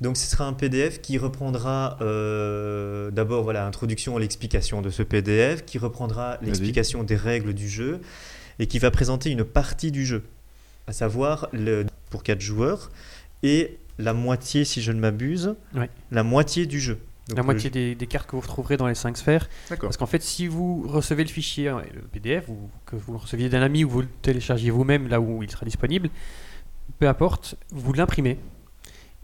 Donc, 0.00 0.16
ce 0.16 0.26
sera 0.30 0.46
un 0.46 0.52
PDF 0.52 1.00
qui 1.00 1.18
reprendra 1.18 1.98
euh, 2.02 3.10
d'abord 3.10 3.42
voilà 3.42 3.66
introduction 3.66 4.16
à 4.16 4.20
l'explication 4.20 4.80
de 4.80 4.90
ce 4.90 5.02
PDF, 5.02 5.64
qui 5.64 5.78
reprendra 5.78 6.38
l'explication 6.42 7.02
des 7.02 7.16
règles 7.16 7.52
du 7.52 7.68
jeu 7.68 8.00
et 8.58 8.66
qui 8.66 8.78
va 8.78 8.90
présenter 8.90 9.30
une 9.30 9.44
partie 9.44 9.90
du 9.90 10.06
jeu, 10.06 10.22
à 10.86 10.92
savoir 10.92 11.48
le, 11.52 11.84
pour 12.10 12.22
4 12.22 12.40
joueurs 12.40 12.90
et 13.42 13.78
la 13.98 14.12
moitié, 14.12 14.64
si 14.64 14.82
je 14.82 14.92
ne 14.92 15.00
m'abuse, 15.00 15.54
Ouais. 15.74 15.90
la 16.10 16.22
moitié 16.22 16.66
du 16.66 16.78
jeu. 16.78 16.98
Donc, 17.28 17.38
La 17.38 17.42
moitié 17.42 17.70
des, 17.70 17.94
des 17.94 18.06
cartes 18.06 18.28
que 18.28 18.36
vous 18.36 18.42
retrouverez 18.42 18.76
dans 18.76 18.86
les 18.86 18.94
5 18.94 19.16
sphères. 19.16 19.48
Parce 19.86 19.96
qu'en 19.96 20.06
fait, 20.06 20.22
si 20.22 20.46
vous 20.46 20.86
recevez 20.86 21.24
le 21.24 21.28
fichier, 21.28 21.68
euh, 21.68 21.80
le 21.94 22.02
PDF, 22.02 22.48
ou 22.48 22.70
que 22.84 22.94
vous 22.94 23.12
le 23.12 23.18
receviez 23.18 23.48
d'un 23.48 23.62
ami 23.62 23.82
ou 23.84 23.88
vous 23.88 24.00
le 24.02 24.08
téléchargez 24.22 24.70
vous-même 24.70 25.08
là 25.08 25.20
où 25.20 25.42
il 25.42 25.50
sera 25.50 25.64
disponible, 25.66 26.08
peu 26.98 27.08
importe, 27.08 27.56
vous 27.72 27.92
l'imprimez 27.92 28.38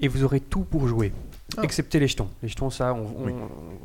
et 0.01 0.09
vous 0.09 0.25
aurez 0.25 0.41
tout 0.41 0.65
pour 0.65 0.89
jouer. 0.89 1.13
Ah. 1.59 1.65
Excepté 1.65 1.99
les 1.99 2.09
jetons. 2.09 2.29
Les 2.43 2.49
jetons, 2.49 2.71
ça, 2.71 2.95
on 2.95 3.03
ne 3.03 3.27
Oui. 3.27 3.33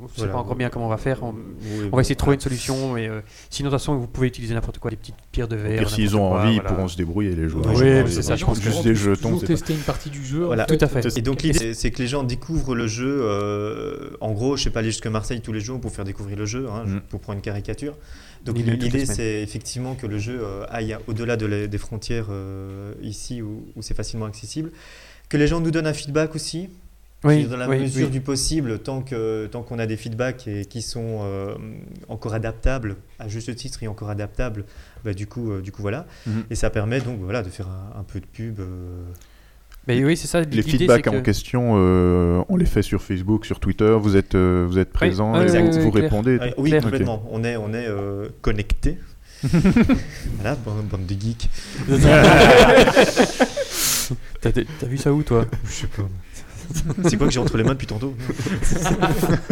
sait 0.08 0.14
Voilà. 0.18 0.34
pas 0.34 0.40
encore 0.40 0.56
bien 0.56 0.70
comment 0.70 0.86
on 0.86 0.90
va 0.90 0.98
faire. 0.98 1.24
On, 1.24 1.32
Oui, 1.34 1.90
on 1.92 1.96
va 1.96 2.02
essayer 2.02 2.16
de 2.16 2.20
trouver 2.20 2.36
une 2.36 2.42
solution. 2.42 2.94
Mais, 2.94 3.08
euh, 3.08 3.22
sinon, 3.50 3.70
de 3.70 3.74
toute 3.76 3.80
façon, 3.82 3.96
vous 3.98 4.08
pouvez 4.08 4.28
utiliser 4.28 4.54
n'importe 4.54 4.80
quoi, 4.80 4.90
des 4.92 4.98
petites 4.98 5.16
pierres 5.32 5.48
de 5.48 5.56
verre. 5.56 5.80
pire, 5.80 5.90
s'ils 5.90 6.16
ont 6.16 6.30
quoi, 6.30 6.42
envie, 6.44 6.56
ils 6.56 6.62
pourront 6.62 6.88
se 6.88 6.98
débrouiller, 6.98 7.36
les 7.36 7.50
joueurs. 7.50 7.66
Oui, 7.76 8.04
c'est 8.12 8.22
ça, 8.22 8.36
Je 8.36 8.46
pense 8.46 8.62
juste 8.62 8.84
des 8.84 8.96
jetons, 8.96 9.38
pas- 9.40 9.46
tester 9.48 9.74
une 9.74 9.80
partie 9.82 10.10
du 10.10 10.24
jeu. 10.24 10.46
Voilà. 10.46 10.64
en 10.64 10.68
fait. 10.68 10.78
Tout 10.78 10.86
à 10.86 10.88
fait. 10.88 11.18
Et 11.18 11.22
donc 11.22 11.44
l'idée, 11.44 11.74
c'est 11.74 11.92
que 11.92 12.02
les 12.02 12.08
gens 12.08 12.24
découvrent 12.24 12.76
le 12.76 12.88
jeu. 12.88 13.20
euh, 13.22 14.10
en 14.22 14.32
gros, 14.32 14.56
je 14.58 14.64
sais 14.64 14.70
pas 14.70 14.80
aller 14.80 14.90
jusqu'à 14.92 15.10
Marseille 15.10 15.42
tous 15.42 15.52
les 15.54 15.60
jours 15.60 15.80
pour 15.82 15.92
faire 15.92 16.06
découvrir 16.06 16.38
le 16.38 16.46
jeu, 16.46 16.68
hein, 16.70 16.84
Mm. 16.86 17.00
pour 17.10 17.20
prendre 17.20 17.38
une 17.38 17.42
caricature. 17.44 17.96
Donc 18.46 18.58
L'idée, 18.58 19.06
c'est 19.06 19.42
effectivement 19.42 19.96
que 19.96 20.08
le 20.08 20.20
jeu 20.20 20.40
euh, 20.42 20.66
aille 20.70 20.98
au-delà 21.08 21.36
de 21.38 21.46
la- 21.46 21.68
des 21.68 21.78
frontières 21.78 22.28
ici 23.02 23.42
où, 23.42 23.66
où 23.76 23.82
c'est 23.82 23.94
facilement 23.94 24.26
accessible. 24.26 24.72
Que 25.30 25.38
les 25.38 25.48
gens 25.48 25.60
nous 25.60 25.72
donnent 25.72 25.88
un 25.88 25.94
feedback 25.94 26.36
aussi, 26.36 26.70
Oui, 27.24 27.46
dans 27.46 27.58
la 27.58 27.68
oui, 27.68 27.80
mesure 27.80 28.06
oui. 28.06 28.12
du 28.12 28.22
possible, 28.22 28.78
tant 28.80 29.02
que 29.02 29.48
tant 29.48 29.64
qu'on 29.64 29.80
a 29.80 29.88
des 29.88 29.98
feedbacks 29.98 30.48
et 30.48 30.66
qui 30.66 30.82
sont 30.84 31.22
euh, 31.24 31.56
encore 32.10 32.36
adaptables, 32.36 32.96
à 33.18 33.28
juste 33.28 33.54
titre 33.56 33.82
et 33.82 33.88
encore 33.88 34.10
adaptables, 34.12 34.66
bah, 35.04 35.14
du 35.16 35.26
coup, 35.26 35.52
euh, 35.52 35.62
du 35.62 35.72
coup 35.72 35.82
voilà. 35.82 36.06
Mhm. 36.28 36.44
Et 36.52 36.56
ça 36.56 36.70
permet 36.70 37.02
donc 37.02 37.20
voilà 37.20 37.42
de 37.42 37.50
faire 37.50 37.68
un, 37.68 38.00
un 38.00 38.04
peu 38.04 38.20
de 38.20 38.26
pub. 38.28 38.60
euh, 38.60 39.04
Mais 39.88 40.04
oui, 40.06 40.16
c'est 40.16 40.28
ça. 40.28 40.42
Les 40.42 40.62
feedbacks 40.62 41.08
en 41.08 41.12
que- 41.14 41.20
question, 41.22 41.74
euh, 41.78 42.44
on 42.50 42.56
les 42.56 42.68
fait 42.68 42.84
sur 42.84 43.02
Facebook, 43.02 43.46
sur 43.48 43.60
Twitter. 43.60 43.98
Vous 44.00 44.16
êtes, 44.16 44.36
euh, 44.36 44.66
vous 44.70 44.78
êtes 44.78 44.94
présent 44.94 45.34
et 45.42 45.48
vous, 45.80 45.90
répondez. 45.90 46.38
oui, 46.58 46.70
Clair. 46.70 46.84
complètement. 46.84 47.24
On 47.32 47.44
est, 47.44 47.58
on 47.58 47.74
est 47.74 47.88
euh, 47.88 48.30
connectés. 48.42 49.00
voilà, 49.44 50.56
bande, 50.64 50.86
bande 50.90 51.06
de 51.08 51.16
geeks. 51.20 51.50
T'as 54.42 54.52
t'as 54.52 54.88
vu 54.88 54.98
ça 54.98 55.12
où, 55.12 55.22
toi? 55.24 55.46
Je 55.66 55.72
sais 55.72 55.88
pas. 55.88 56.04
C'est 57.04 57.18
quoi 57.18 57.28
que 57.28 57.34
j'ai 57.34 57.40
entre 57.40 57.58
les 57.58 57.64
mains 57.64 57.74
depuis 57.74 57.88
tantôt 57.88 58.16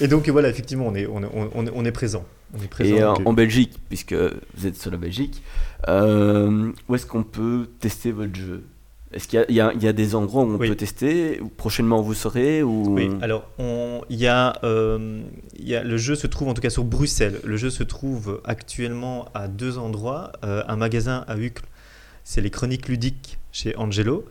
Et 0.00 0.08
donc 0.08 0.28
voilà, 0.28 0.48
effectivement, 0.48 0.86
on 0.86 0.94
est, 0.94 1.06
on 1.06 1.22
est, 1.22 1.26
on 1.54 1.66
est, 1.66 1.70
on 1.74 1.84
est 1.84 1.92
présent. 1.92 2.24
On 2.58 2.62
est 2.62 2.68
présent. 2.68 2.94
Et 2.96 3.02
euh, 3.02 3.12
en 3.24 3.32
Belgique, 3.32 3.72
puisque 3.88 4.14
vous 4.14 4.66
êtes 4.66 4.76
sur 4.76 4.90
la 4.90 4.96
Belgique, 4.96 5.42
euh, 5.88 6.72
où 6.88 6.94
est-ce 6.94 7.06
qu'on 7.06 7.22
peut 7.22 7.68
tester 7.80 8.12
votre 8.12 8.34
jeu? 8.36 8.64
Est-ce 9.12 9.28
qu'il 9.28 9.44
y 9.48 9.60
a- 9.60 9.72
y, 9.72 9.86
y 9.86 9.94
des 9.94 10.14
endroits 10.14 10.42
où 10.42 10.54
on 10.54 10.58
Oui. 10.58 10.68
peut 10.68 10.74
tester? 10.74 11.40
Prochainement, 11.56 12.02
vous 12.02 12.12
saurez 12.12 12.62
ou... 12.62 12.94
Oui, 12.94 13.08
alors 13.22 13.48
on- 13.58 14.02
il 14.10 14.18
y 14.18 14.26
a, 14.26 14.58
euh, 14.64 15.22
y 15.58 15.74
a, 15.74 15.84
le 15.84 15.96
jeu 15.96 16.16
se 16.16 16.26
trouve 16.26 16.48
en 16.48 16.54
tout 16.54 16.60
cas 16.60 16.70
sur 16.70 16.84
Bruxelles. 16.84 17.40
Le 17.44 17.56
jeu 17.56 17.70
se 17.70 17.82
trouve 17.84 18.40
actuellement 18.44 19.26
à 19.32 19.48
deux 19.48 19.78
endroits. 19.78 20.32
Euh, 20.44 20.62
un 20.66 20.76
magasin 20.76 21.24
à 21.28 21.36
Uccle, 21.38 21.62
c'est 22.24 22.40
les 22.40 22.50
Chroniques 22.50 22.88
ludiques 22.88 23.38
chez 23.52 23.76
Angelo. 23.76 24.24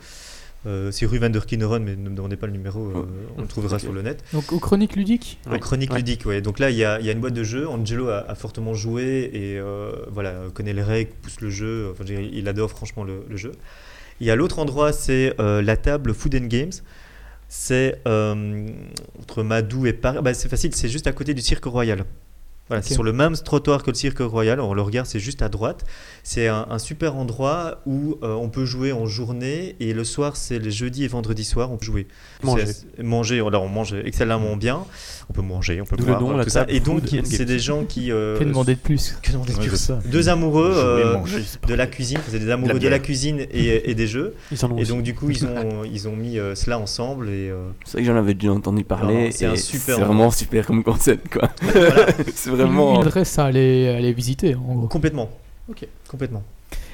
Euh, 0.66 0.92
c'est 0.92 1.06
rue 1.06 1.20
Van 1.20 1.30
der 1.30 1.44
mais 1.80 1.96
ne 1.96 2.10
me 2.10 2.16
demandez 2.16 2.38
pas 2.38 2.48
le 2.48 2.54
numéro, 2.54 2.88
euh, 2.88 2.92
Oh. 2.96 3.06
on 3.38 3.42
le 3.42 3.48
trouvera 3.48 3.78
sur 3.80 3.92
le 3.94 4.02
net. 4.02 4.24
Donc 4.34 4.52
aux 4.52 4.60
chroniques 4.60 4.96
ludiques 4.96 5.40
chronique 5.60 5.92
Ouais. 5.92 5.98
ludique, 5.98 6.26
ouais. 6.26 6.42
Donc 6.42 6.60
là, 6.60 6.70
il 6.72 6.76
y 6.78 6.84
a, 6.84 7.00
il 7.00 7.06
y 7.06 7.10
a 7.10 7.12
une 7.12 7.20
boîte 7.20 7.34
de 7.36 7.44
jeux. 7.44 7.68
Angelo 7.68 8.10
a, 8.10 8.20
a 8.28 8.36
fortement 8.36 8.74
joué 8.74 9.30
et 9.34 9.60
euh, 9.60 9.92
voilà, 10.12 10.34
connaît 10.54 10.74
les 10.74 10.82
règles, 10.84 11.12
pousse 11.22 11.40
le 11.42 11.50
jeu. 11.50 11.90
Enfin, 11.92 12.04
il 12.08 12.48
adore 12.48 12.70
franchement 12.72 13.04
le, 13.04 13.24
le 13.30 13.38
jeu. 13.38 13.52
Il 14.22 14.28
y 14.28 14.32
a 14.32 14.36
l'autre 14.36 14.60
endroit, 14.60 14.92
c'est 14.94 15.34
euh, 15.40 15.62
la 15.62 15.78
table 15.78 16.14
Food 16.14 16.36
and 16.36 16.48
Games. 16.48 16.72
C'est 17.48 18.02
euh, 18.08 18.68
entre 19.22 19.44
Madou 19.44 19.86
et 19.86 19.94
Paris. 19.94 20.18
Bah, 20.24 20.34
c'est 20.34 20.50
facile, 20.50 20.74
c'est 20.74 20.90
juste 20.90 21.06
à 21.08 21.12
côté 21.12 21.34
du 21.36 21.42
Cirque 21.42 21.66
Royal. 21.66 22.04
Voilà, 22.68 22.82
c'est 22.82 22.94
sur 22.96 23.04
le 23.04 23.14
même 23.14 23.36
trottoir 23.38 23.84
que 23.84 23.92
le 23.92 23.96
Cirque 23.96 24.20
Royal. 24.20 24.60
On 24.60 24.74
le 24.74 24.82
regarde, 24.82 25.06
c'est 25.08 25.20
juste 25.20 25.44
à 25.44 25.50
droite. 25.50 25.86
C'est 26.24 26.48
un, 26.48 26.66
un 26.70 26.80
super 26.80 27.16
endroit 27.16 27.82
où 27.86 28.18
euh, 28.24 28.34
on 28.34 28.50
peut 28.50 28.66
jouer 28.66 28.92
en 28.92 29.06
journée 29.06 29.76
et 29.80 29.94
le 29.94 30.04
soir, 30.04 30.36
c'est 30.36 30.58
les 30.58 30.72
jeudis 30.72 31.04
et 31.04 31.08
vendredis 31.08 31.44
soirs, 31.44 31.72
on 31.72 31.78
peut 31.78 31.86
jouer. 31.86 32.08
Manger. 32.44 32.66
Manger, 33.04 33.40
alors 33.46 33.62
on 33.64 33.70
mange 33.70 33.94
excellemment 34.04 34.56
bien. 34.56 34.84
On 35.30 35.34
peut 35.34 35.42
manger, 35.44 35.80
on 35.82 35.86
peut 35.86 35.96
boire, 35.96 36.20
nom, 36.22 36.44
tout 36.44 36.50
ça. 36.50 36.66
Et 36.68 36.80
donc, 36.80 37.04
c'est 37.24 37.46
des 37.46 37.60
gens 37.60 37.84
qui. 37.86 38.12
euh, 38.12 38.38
Que 38.40 38.44
demander 38.44 38.74
de 38.76 38.80
plus 38.80 39.16
que 39.22 39.32
demander 39.32 39.54
de 39.54 39.60
plus 39.60 39.76
ça. 39.76 40.00
Deux 40.06 40.30
amoureux 40.30 40.72
Jouer, 40.74 40.82
euh, 40.84 41.14
manger, 41.18 41.44
de 41.68 41.74
la 41.76 41.86
cuisine, 41.88 42.20
c'est 42.28 42.40
des 42.40 42.46
La 42.46 42.54
amoureux 42.56 42.80
de 42.80 42.88
la 42.88 43.00
cuisine 43.00 43.42
et, 43.52 43.90
et 43.92 43.96
des 43.96 44.08
jeux. 44.08 44.36
Ils 44.52 44.66
en 44.66 44.72
ont 44.72 44.78
Et 44.78 44.82
aussi. 44.82 44.92
donc, 44.92 45.04
du 45.04 45.14
coup, 45.14 45.30
ils 45.30 45.46
ont, 45.46 45.84
ils 45.84 46.08
ont 46.08 46.16
mis 46.16 46.40
euh, 46.40 46.56
cela 46.56 46.80
ensemble. 46.80 47.30
Et, 47.30 47.50
euh, 47.50 47.68
C'est 47.86 47.94
vrai 47.94 48.02
que 48.02 48.08
j'en 48.08 48.18
avais 48.18 48.34
déjà 48.34 48.52
entendu 48.54 48.84
parler. 48.84 49.32
C'est 49.32 49.56
super 49.56 50.00
vraiment 50.00 50.32
super 50.32 50.66
comme 50.66 50.84
concept, 50.84 51.32
quoi. 51.32 51.50
voilà, 51.62 52.06
vraiment. 52.56 52.96
une 52.96 53.02
adresse 53.02 53.38
à 53.40 53.46
aller, 53.46 53.90
à 53.90 53.98
aller 53.98 54.14
visiter 54.14 54.56
en 54.56 54.76
gros. 54.76 54.88
complètement. 54.88 55.30
Ok. 55.70 55.88
Complètement. 56.08 56.44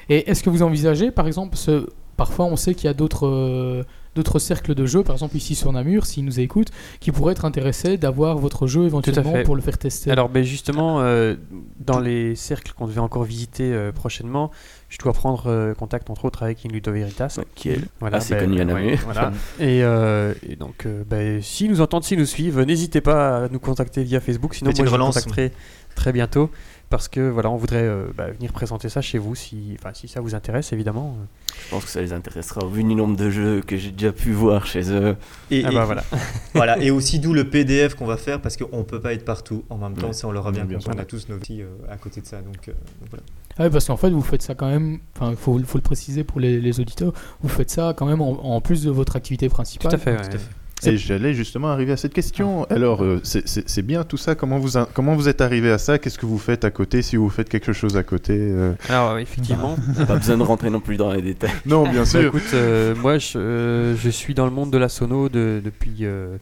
Et 0.08 0.30
est-ce 0.30 0.42
que 0.42 0.50
vous 0.50 0.62
envisagez, 0.62 1.10
par 1.10 1.26
exemple, 1.26 1.56
ce... 1.56 1.88
parfois 2.16 2.46
on 2.46 2.56
sait 2.56 2.74
qu'il 2.74 2.86
y 2.86 2.88
a 2.88 2.94
d'autres 2.94 3.26
euh, 3.26 3.84
d'autres 4.14 4.38
cercles 4.38 4.74
de 4.74 4.84
jeux, 4.86 5.02
par 5.02 5.14
exemple 5.14 5.36
ici 5.36 5.54
sur 5.54 5.72
Namur, 5.72 6.06
s'ils 6.06 6.24
nous 6.24 6.40
écoutent, 6.40 6.70
qui 7.00 7.12
pourraient 7.12 7.32
être 7.32 7.44
intéressés 7.44 7.96
d'avoir 7.96 8.36
votre 8.38 8.66
jeu 8.66 8.84
éventuellement 8.84 9.42
pour 9.44 9.56
le 9.56 9.62
faire 9.62 9.78
tester? 9.78 10.10
Alors, 10.10 10.28
ben 10.28 10.44
justement, 10.44 11.00
euh, 11.00 11.36
dans 11.80 11.98
les 11.98 12.34
cercles 12.34 12.72
qu'on 12.76 12.86
devait 12.86 13.00
encore 13.00 13.24
visiter 13.24 13.72
euh, 13.72 13.92
prochainement, 13.92 14.50
je 14.92 14.98
dois 14.98 15.14
prendre 15.14 15.44
euh, 15.46 15.72
contact 15.72 16.10
entre 16.10 16.26
autres 16.26 16.42
avec 16.42 16.64
Ludo 16.64 16.92
Veritas. 16.92 17.38
Qui 17.54 17.70
est 17.70 17.80
Voilà, 17.98 18.18
assez 18.18 18.34
ben, 18.34 18.40
connu 18.44 18.60
à 18.60 18.64
ouais, 18.74 18.96
voilà. 18.96 19.32
et, 19.58 19.82
euh, 19.82 20.34
et 20.46 20.54
donc, 20.56 20.84
euh, 20.84 21.02
ben, 21.08 21.40
s'ils 21.40 21.70
nous 21.70 21.80
entendent, 21.80 22.04
s'ils 22.04 22.18
nous 22.18 22.26
suivent, 22.26 22.60
n'hésitez 22.60 23.00
pas 23.00 23.44
à 23.44 23.48
nous 23.48 23.58
contacter 23.58 24.02
via 24.04 24.20
Facebook. 24.20 24.54
Sinon, 24.54 24.70
Petite 24.70 24.82
moi, 24.82 24.86
je 24.86 24.90
vous 24.90 24.96
relance. 25.02 25.14
contacterai 25.14 25.52
très 25.94 26.12
bientôt 26.12 26.50
parce 26.90 27.08
que 27.08 27.20
voilà, 27.30 27.48
on 27.50 27.56
voudrait 27.56 27.84
euh, 27.84 28.04
bah, 28.14 28.30
venir 28.30 28.52
présenter 28.52 28.90
ça 28.90 29.00
chez 29.00 29.16
vous 29.16 29.34
si, 29.34 29.76
enfin, 29.80 29.92
si 29.94 30.08
ça 30.08 30.20
vous 30.20 30.34
intéresse, 30.34 30.74
évidemment. 30.74 31.16
Je 31.64 31.70
pense 31.70 31.84
que 31.86 31.90
ça 31.90 32.02
les 32.02 32.12
intéressera 32.12 32.66
au 32.66 32.68
vu 32.68 32.84
du 32.84 32.94
nombre 32.94 33.16
de 33.16 33.30
jeux 33.30 33.62
que 33.66 33.78
j'ai 33.78 33.90
déjà 33.92 34.12
pu 34.12 34.32
voir 34.32 34.66
chez 34.66 34.90
eux. 34.92 35.16
Et, 35.50 35.62
Ah 35.64 35.70
et- 35.70 35.74
bah 35.74 35.84
voilà. 35.86 36.04
voilà. 36.54 36.78
Et 36.80 36.90
aussi, 36.90 37.18
d'où 37.18 37.32
le 37.32 37.48
PDF 37.48 37.94
qu'on 37.94 38.04
va 38.04 38.18
faire 38.18 38.42
parce 38.42 38.58
qu'on 38.58 38.76
ne 38.78 38.82
peut 38.82 39.00
pas 39.00 39.14
être 39.14 39.24
partout 39.24 39.64
en 39.70 39.78
même 39.78 39.94
temps. 39.96 40.08
Ouais. 40.08 40.12
Ça, 40.12 40.28
on 40.28 40.32
l'aura 40.32 40.52
bien 40.52 40.66
Bien 40.66 40.76
compris. 40.78 40.94
On 40.94 41.00
a 41.00 41.04
tous 41.06 41.30
nos 41.30 41.38
vies 41.38 41.62
euh, 41.62 41.68
à 41.90 41.96
côté 41.96 42.20
de 42.20 42.26
ça. 42.26 42.42
Donc, 42.42 42.68
euh, 42.68 42.72
donc 43.00 43.08
voilà. 43.10 43.24
Ah 43.58 43.64
oui, 43.64 43.70
parce 43.70 43.86
qu'en 43.86 43.96
fait, 43.96 44.10
vous 44.10 44.20
faites 44.20 44.42
ça 44.42 44.54
quand 44.54 44.68
même, 44.68 44.98
enfin, 45.16 45.30
il 45.30 45.36
faut, 45.36 45.58
faut 45.64 45.78
le 45.78 45.82
préciser 45.82 46.24
pour 46.24 46.40
les, 46.40 46.60
les 46.60 46.78
auditeurs, 46.80 47.12
vous 47.42 47.48
faites 47.48 47.70
ça 47.70 47.94
quand 47.96 48.06
même 48.06 48.20
en, 48.20 48.32
en 48.56 48.60
plus 48.60 48.82
de 48.84 48.90
votre 48.90 49.16
activité 49.16 49.46
Tout 49.48 49.54
principale. 49.54 49.94
à 49.94 49.98
fait. 49.98 50.10
ouais. 50.12 50.16
Tout 50.28 50.36
à 50.36 50.38
fait. 50.38 50.50
Et 50.86 50.96
j'allais 50.96 51.32
justement 51.34 51.68
arriver 51.68 51.92
à 51.92 51.96
cette 51.96 52.12
question. 52.12 52.64
Alors, 52.64 53.02
euh, 53.04 53.20
c'est- 53.22 53.82
bien 53.82 54.04
tout 54.04 54.16
ça. 54.16 54.34
Comment 54.34 54.58
vous, 54.58 54.76
a- 54.76 54.88
comment 54.92 55.14
vous 55.14 55.28
êtes 55.28 55.40
arrivé 55.40 55.70
à 55.70 55.78
ça? 55.78 55.98
Qu'est-ce 55.98 56.18
que 56.18 56.26
vous 56.26 56.38
faites 56.38 56.64
à 56.64 56.70
côté? 56.70 57.02
Si 57.02 57.16
vous 57.16 57.28
faites 57.30 57.48
quelque 57.48 57.72
chose 57.72 57.96
à 57.96 58.02
côté 58.02 58.36
euh, 58.38 58.72
Alors, 58.88 59.18
effectivement. 59.18 59.76
Pas 60.06 60.16
besoin 60.16 60.36
de 60.38 60.42
rentrer 60.42 60.70
non 60.70 60.80
plus 60.80 60.96
dans 60.96 61.12
les 61.12 61.22
détails. 61.22 61.50
Non, 61.66 61.84
bien 61.84 62.00
Bah, 62.00 62.04
sûr. 62.06 62.20
écoute, 62.26 62.42
euh, 62.54 62.94
moi 62.96 63.18
je, 63.18 63.38
euh, 63.38 63.96
je 63.96 64.10
suis 64.10 64.34
dans 64.34 64.44
le 64.44 64.50
monde 64.52 64.70
de 64.72 64.78
la 64.78 64.88
sono 64.88 65.28
de- 65.28 65.60
depuis 65.64 65.98
euh, 66.02 66.36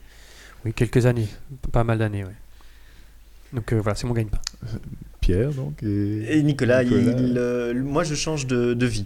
oui, 0.65 0.73
quelques 0.73 1.05
années, 1.05 1.27
pas 1.71 1.83
mal 1.83 1.97
d'années. 1.99 2.23
Ouais. 2.23 2.35
Donc 3.53 3.71
euh, 3.73 3.79
voilà, 3.81 3.95
c'est 3.95 4.07
mon 4.07 4.13
gagne-pain. 4.13 4.39
Pierre, 5.19 5.51
donc. 5.51 5.83
Et, 5.83 6.37
Et 6.37 6.43
Nicolas, 6.43 6.83
Nicolas. 6.83 7.01
il, 7.19 7.37
euh, 7.37 7.73
moi, 7.75 8.03
je 8.03 8.15
change 8.15 8.47
de, 8.47 8.73
de 8.73 8.85
vie. 8.85 9.05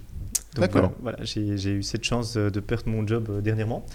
D'accord. 0.55 0.93
Voilà, 1.01 1.17
voilà, 1.17 1.25
j'ai 1.25 1.71
eu 1.71 1.83
cette 1.83 2.05
chance 2.05 2.35
de 2.37 2.59
perdre 2.61 2.87
mon 2.87 3.05
job 3.05 3.41
dernièrement. 3.43 3.85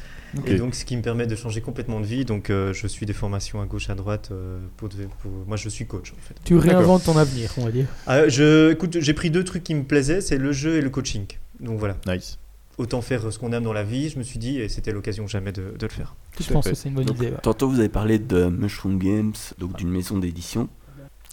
Et 0.47 0.57
donc, 0.57 0.75
ce 0.75 0.85
qui 0.85 0.97
me 0.97 1.03
permet 1.03 1.27
de 1.27 1.35
changer 1.35 1.61
complètement 1.61 2.01
de 2.01 2.07
vie. 2.07 2.25
Donc, 2.25 2.51
euh, 2.51 2.73
je 2.73 2.87
suis 2.87 3.05
des 3.07 3.13
formations 3.13 3.61
à 3.61 3.67
gauche, 3.67 3.91
à 3.91 3.95
droite. 3.95 4.29
euh, 4.33 4.59
pour, 4.77 4.89
de- 4.89 5.09
pour- 5.23 5.31
Moi, 5.47 5.57
je 5.57 5.69
suis 5.69 5.87
coach, 5.87 6.13
en 6.13 6.21
fait. 6.23 6.35
Tu 6.45 6.57
réinventes 6.57 7.05
ton 7.05 7.17
avenir, 7.17 7.51
on 7.59 7.65
va 7.65 7.71
dire. 7.73 7.87
Ah, 8.07 8.29
je, 8.29 8.71
écoute, 8.73 8.99
j'ai 9.01 9.15
pris 9.15 9.31
deux 9.31 9.45
trucs 9.45 9.65
qui 9.65 9.75
me 9.75 9.83
plaisaient, 9.85 10.21
c'est 10.21 10.39
le 10.39 10.53
jeu 10.53 10.77
et 10.77 10.81
le 10.81 10.91
coaching. 10.91 11.27
Donc 11.59 11.79
voilà, 11.79 11.97
Nice. 12.07 12.39
autant 12.79 13.01
faire 13.03 13.33
ce 13.33 13.39
qu'on 13.39 13.53
aime 13.53 13.65
dans 13.65 13.73
la 13.73 13.83
vie, 13.85 14.09
je 14.09 14.19
me 14.19 14.23
suis 14.23 14.39
dit, 14.39 14.59
et 14.61 14.69
c'était 14.69 14.93
l'occasion 14.93 15.27
jamais 15.27 15.53
de, 15.53 15.75
de 15.79 15.87
le 15.87 15.93
faire. 15.93 16.15
Je 16.41 16.51
pense 16.53 16.65
fait. 16.65 16.71
que 16.71 16.77
c'est 16.77 16.89
une 16.89 16.95
bonne 16.95 17.05
Donc, 17.05 17.17
idée. 17.17 17.27
ouais. 17.31 17.37
Tantôt, 17.43 17.69
vous 17.69 17.81
avez 17.81 17.89
parlé 17.89 18.19
de 18.19 18.45
Mushroom 18.47 18.99
Games, 18.99 19.33
donc 19.59 19.77
d'une 19.77 19.91
maison 19.91 20.17
d'édition. 20.19 20.69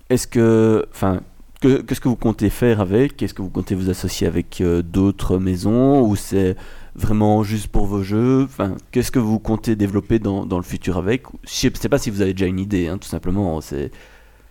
Est-ce 0.10 0.28
que, 0.28 0.86
enfin, 0.92 1.22
que- 1.62 1.82
qu'est-ce 1.82 2.02
que 2.02 2.08
vous 2.10 2.16
comptez 2.16 2.50
faire 2.50 2.82
avec? 2.82 3.22
Est-ce 3.22 3.34
que 3.34 3.42
vous 3.42 3.50
comptez 3.50 3.76
vous 3.76 3.90
associer 3.90 4.26
avec 4.28 4.60
euh, 4.62 4.82
d'autres 4.82 5.38
maisons 5.38 6.02
ou 6.02 6.16
c'est 6.16 6.56
vraiment 6.98 7.44
juste 7.44 7.68
pour 7.68 7.86
vos 7.86 8.02
jeux 8.04 8.44
Enfin, 8.44 8.76
qu'est-ce 8.92 9.12
que 9.12 9.20
vous 9.20 9.40
comptez 9.40 9.76
développer 9.76 10.20
dans, 10.20 10.46
dans 10.46 10.58
le 10.58 10.64
futur 10.64 10.98
avec 10.98 11.24
Je 11.44 11.68
ne 11.70 11.74
sais 11.76 11.90
pas 11.90 11.98
si 12.00 12.10
vous 12.10 12.22
avez 12.22 12.34
déjà 12.34 12.48
une 12.48 12.60
idée, 12.60 12.88
hein, 12.88 12.98
tout 12.98 13.08
simplement. 13.08 13.62
C'est 13.62 13.92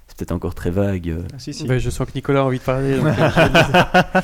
c'est 0.08 0.16
peut-être 0.18 0.32
encore 0.32 0.54
très 0.54 0.70
vague. 0.70 1.16
Ah, 1.32 1.38
si, 1.38 1.52
si. 1.52 1.66
Je 1.66 1.90
sens 1.90 2.06
que 2.06 2.12
Nicolas 2.14 2.40
a 2.40 2.44
envie 2.44 2.58
de 2.60 2.62
parler. 2.62 2.96
donc, 2.96 3.06
euh, 3.08 4.20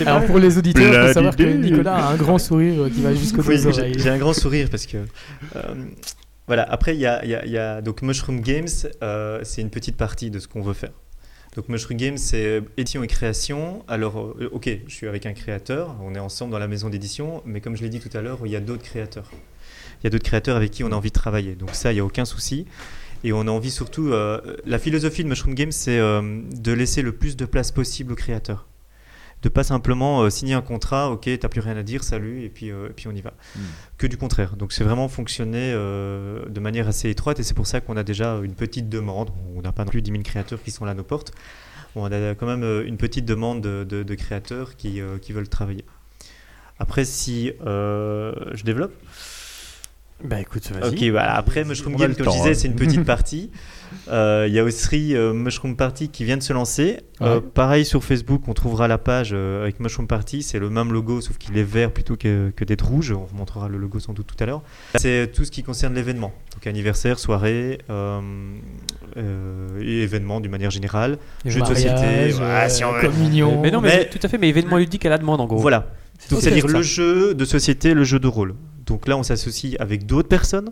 Alors 0.06 0.24
pour 0.24 0.38
les 0.38 0.56
auditeurs, 0.56 1.02
il 1.02 1.08
faut 1.08 1.12
savoir 1.12 1.36
que. 1.36 1.42
Nicolas 1.42 1.94
a 1.94 2.12
un 2.12 2.16
grand 2.16 2.38
sourire 2.38 2.84
euh, 2.84 2.88
qui 2.88 3.02
va 3.02 3.14
jusqu'aux 3.14 3.42
Oui, 3.42 3.58
j'ai 3.58 3.68
oreilles. 3.68 3.94
j'ai 3.98 4.08
un 4.08 4.16
grand 4.18 4.32
sourire 4.32 4.68
parce 4.70 4.86
que. 4.86 4.96
euh, 5.56 5.60
voilà, 6.46 6.62
après, 6.62 6.94
il 6.94 7.00
y 7.00 7.06
a, 7.06 7.22
il 7.24 7.30
y 7.30 7.34
a- 7.34 7.44
il 7.44 7.50
y 7.52 7.58
a- 7.58 7.82
donc 7.82 8.00
Mushroom 8.02 8.40
Games, 8.40 8.68
euh, 9.02 9.40
c'est 9.42 9.60
une 9.60 9.68
petite 9.70 9.96
partie 9.96 10.30
de 10.30 10.38
ce 10.38 10.48
qu'on 10.48 10.62
veut 10.62 10.72
faire. 10.74 10.92
Donc 11.56 11.70
Mushroom 11.70 11.96
Games, 11.96 12.18
c'est 12.18 12.46
euh, 12.46 12.60
édition 12.76 13.02
et 13.02 13.06
création. 13.06 13.82
Alors, 13.88 14.20
euh, 14.20 14.50
ok, 14.52 14.68
je 14.86 14.94
suis 14.94 15.08
avec 15.08 15.24
un 15.24 15.32
créateur, 15.32 15.96
on 16.02 16.14
est 16.14 16.18
ensemble 16.18 16.52
dans 16.52 16.58
la 16.58 16.68
maison 16.68 16.90
d'édition, 16.90 17.42
mais 17.46 17.62
comme 17.62 17.76
je 17.76 17.82
l'ai 17.82 17.88
dit 17.88 17.98
tout 17.98 18.14
à 18.14 18.20
l'heure, 18.20 18.40
il 18.44 18.52
y 18.52 18.56
a 18.56 18.60
d'autres 18.60 18.82
créateurs. 18.82 19.30
Il 19.32 20.04
y 20.04 20.06
a 20.06 20.10
d'autres 20.10 20.24
créateurs 20.24 20.56
avec 20.56 20.70
qui 20.70 20.84
on 20.84 20.92
a 20.92 20.94
envie 20.94 21.08
de 21.08 21.14
travailler. 21.14 21.54
Donc 21.54 21.70
ça, 21.72 21.92
il 21.92 21.94
n'y 21.94 22.00
a 22.00 22.04
aucun 22.04 22.26
souci. 22.26 22.66
Et 23.24 23.32
on 23.32 23.40
a 23.40 23.50
envie 23.50 23.70
surtout, 23.70 24.12
euh, 24.12 24.38
la 24.66 24.78
philosophie 24.78 25.24
de 25.24 25.28
Mushroom 25.30 25.54
Games, 25.54 25.72
c'est 25.72 25.98
de 25.98 26.72
laisser 26.72 27.00
le 27.00 27.12
plus 27.12 27.36
de 27.36 27.46
place 27.46 27.72
possible 27.72 28.12
aux 28.12 28.16
créateurs. 28.16 28.66
De 29.42 29.48
pas 29.50 29.62
simplement 29.64 30.22
euh, 30.22 30.30
signer 30.30 30.54
un 30.54 30.62
contrat, 30.62 31.10
ok, 31.10 31.28
t'as 31.38 31.48
plus 31.48 31.60
rien 31.60 31.76
à 31.76 31.82
dire, 31.82 32.02
salut, 32.02 32.42
et 32.42 32.48
puis, 32.48 32.70
euh, 32.72 32.88
et 32.88 32.92
puis 32.92 33.06
on 33.06 33.12
y 33.12 33.20
va. 33.20 33.32
Que 33.98 34.06
du 34.06 34.16
contraire. 34.16 34.56
Donc 34.56 34.72
c'est 34.72 34.82
vraiment 34.82 35.08
fonctionné 35.08 35.72
euh, 35.74 36.46
de 36.48 36.58
manière 36.60 36.88
assez 36.88 37.10
étroite, 37.10 37.38
et 37.38 37.42
c'est 37.42 37.54
pour 37.54 37.66
ça 37.66 37.80
qu'on 37.80 37.96
a 37.96 38.02
déjà 38.02 38.40
une 38.42 38.54
petite 38.54 38.88
demande. 38.88 39.30
On 39.54 39.60
n'a 39.62 39.72
pas 39.72 39.84
non 39.84 39.90
plus 39.90 40.02
10 40.02 40.10
000 40.10 40.22
créateurs 40.22 40.62
qui 40.62 40.70
sont 40.70 40.84
là 40.84 40.92
à 40.92 40.94
nos 40.94 41.04
portes. 41.04 41.32
On 41.94 42.04
a 42.10 42.34
quand 42.34 42.46
même 42.46 42.64
une 42.86 42.96
petite 42.96 43.24
demande 43.24 43.60
de, 43.60 43.84
de- 43.84 44.02
de 44.02 44.14
créateurs 44.14 44.76
qui, 44.76 45.00
qui 45.22 45.32
veulent 45.32 45.48
travailler. 45.48 45.84
Après, 46.78 47.04
si 47.04 47.52
je 47.60 48.62
développe, 48.64 48.92
Bah 50.24 50.40
écoute, 50.40 50.62
vas-y. 50.72 50.92
Ok, 50.94 51.02
voilà. 51.10 51.34
Après, 51.36 51.62
Mushroom 51.64 51.94
Game, 51.96 52.14
comme 52.14 52.24
temps, 52.24 52.32
je 52.32 52.36
disais, 52.38 52.50
hein. 52.50 52.54
c'est 52.54 52.68
une 52.68 52.74
petite 52.74 53.04
partie. 53.04 53.50
Euh, 54.08 54.46
Il 54.48 54.54
y 54.54 54.58
a 54.58 54.64
aussi 54.64 55.14
euh, 55.14 55.34
Mushroom 55.34 55.76
Party 55.76 56.08
qui 56.08 56.24
vient 56.24 56.38
de 56.38 56.42
se 56.42 56.52
lancer. 56.54 57.00
Euh, 57.20 57.36
Ouais. 57.36 57.40
pareil 57.54 57.84
sur 57.84 58.02
Facebook, 58.02 58.42
on 58.48 58.54
trouvera 58.54 58.88
la 58.88 58.96
page 58.98 59.30
euh, 59.32 59.62
avec 59.62 59.78
Mushroom 59.78 60.06
Party. 60.06 60.42
C'est 60.42 60.58
le 60.58 60.70
même 60.70 60.90
logo, 60.90 61.20
sauf 61.20 61.36
qu'il 61.36 61.56
est 61.58 61.62
vert 61.62 61.90
plutôt 61.92 62.16
que, 62.16 62.50
que 62.56 62.64
d'être 62.64 62.86
rouge. 62.86 63.12
On 63.12 63.24
vous 63.24 63.36
montrera 63.36 63.68
le 63.68 63.76
logo 63.76 63.98
sans 63.98 64.14
doute 64.14 64.26
tout 64.26 64.42
à 64.42 64.46
l'heure. 64.46 64.62
C'est 64.94 65.30
tout 65.34 65.44
ce 65.44 65.50
qui 65.50 65.62
concerne 65.62 65.94
l'événement. 65.94 66.32
Donc 66.54 66.66
anniversaire, 66.66 67.18
soirée, 67.18 67.78
euh, 67.90 68.20
euh, 69.18 69.80
et 69.82 70.02
événements 70.02 70.40
d'une 70.40 70.50
manière 70.50 70.70
générale. 70.70 71.18
Jeux 71.44 71.60
de 71.60 71.66
société, 71.66 72.30
voilà, 72.32 72.68
si 72.70 72.84
on 72.84 72.94
euh, 72.94 73.00
veut. 73.00 73.08
communion. 73.08 73.60
Mais 73.60 73.70
non, 73.70 73.80
mais, 73.82 73.98
Mais- 73.98 74.08
tout 74.08 74.18
à 74.22 74.28
fait, 74.28 74.38
mais 74.38 74.48
événement 74.48 74.78
ludique 74.78 75.04
à 75.04 75.10
la 75.10 75.18
demande 75.18 75.40
en 75.40 75.46
gros. 75.46 75.58
Voilà. 75.58 75.88
C'est-à-dire 76.18 76.66
le 76.66 76.80
jeu 76.82 77.34
de 77.34 77.44
société, 77.44 77.92
le 77.92 78.04
jeu 78.04 78.18
de 78.18 78.26
rôle. 78.28 78.54
Donc 78.86 79.08
là, 79.08 79.16
on 79.16 79.22
s'associe 79.22 79.74
avec 79.80 80.06
d'autres 80.06 80.28
personnes. 80.28 80.70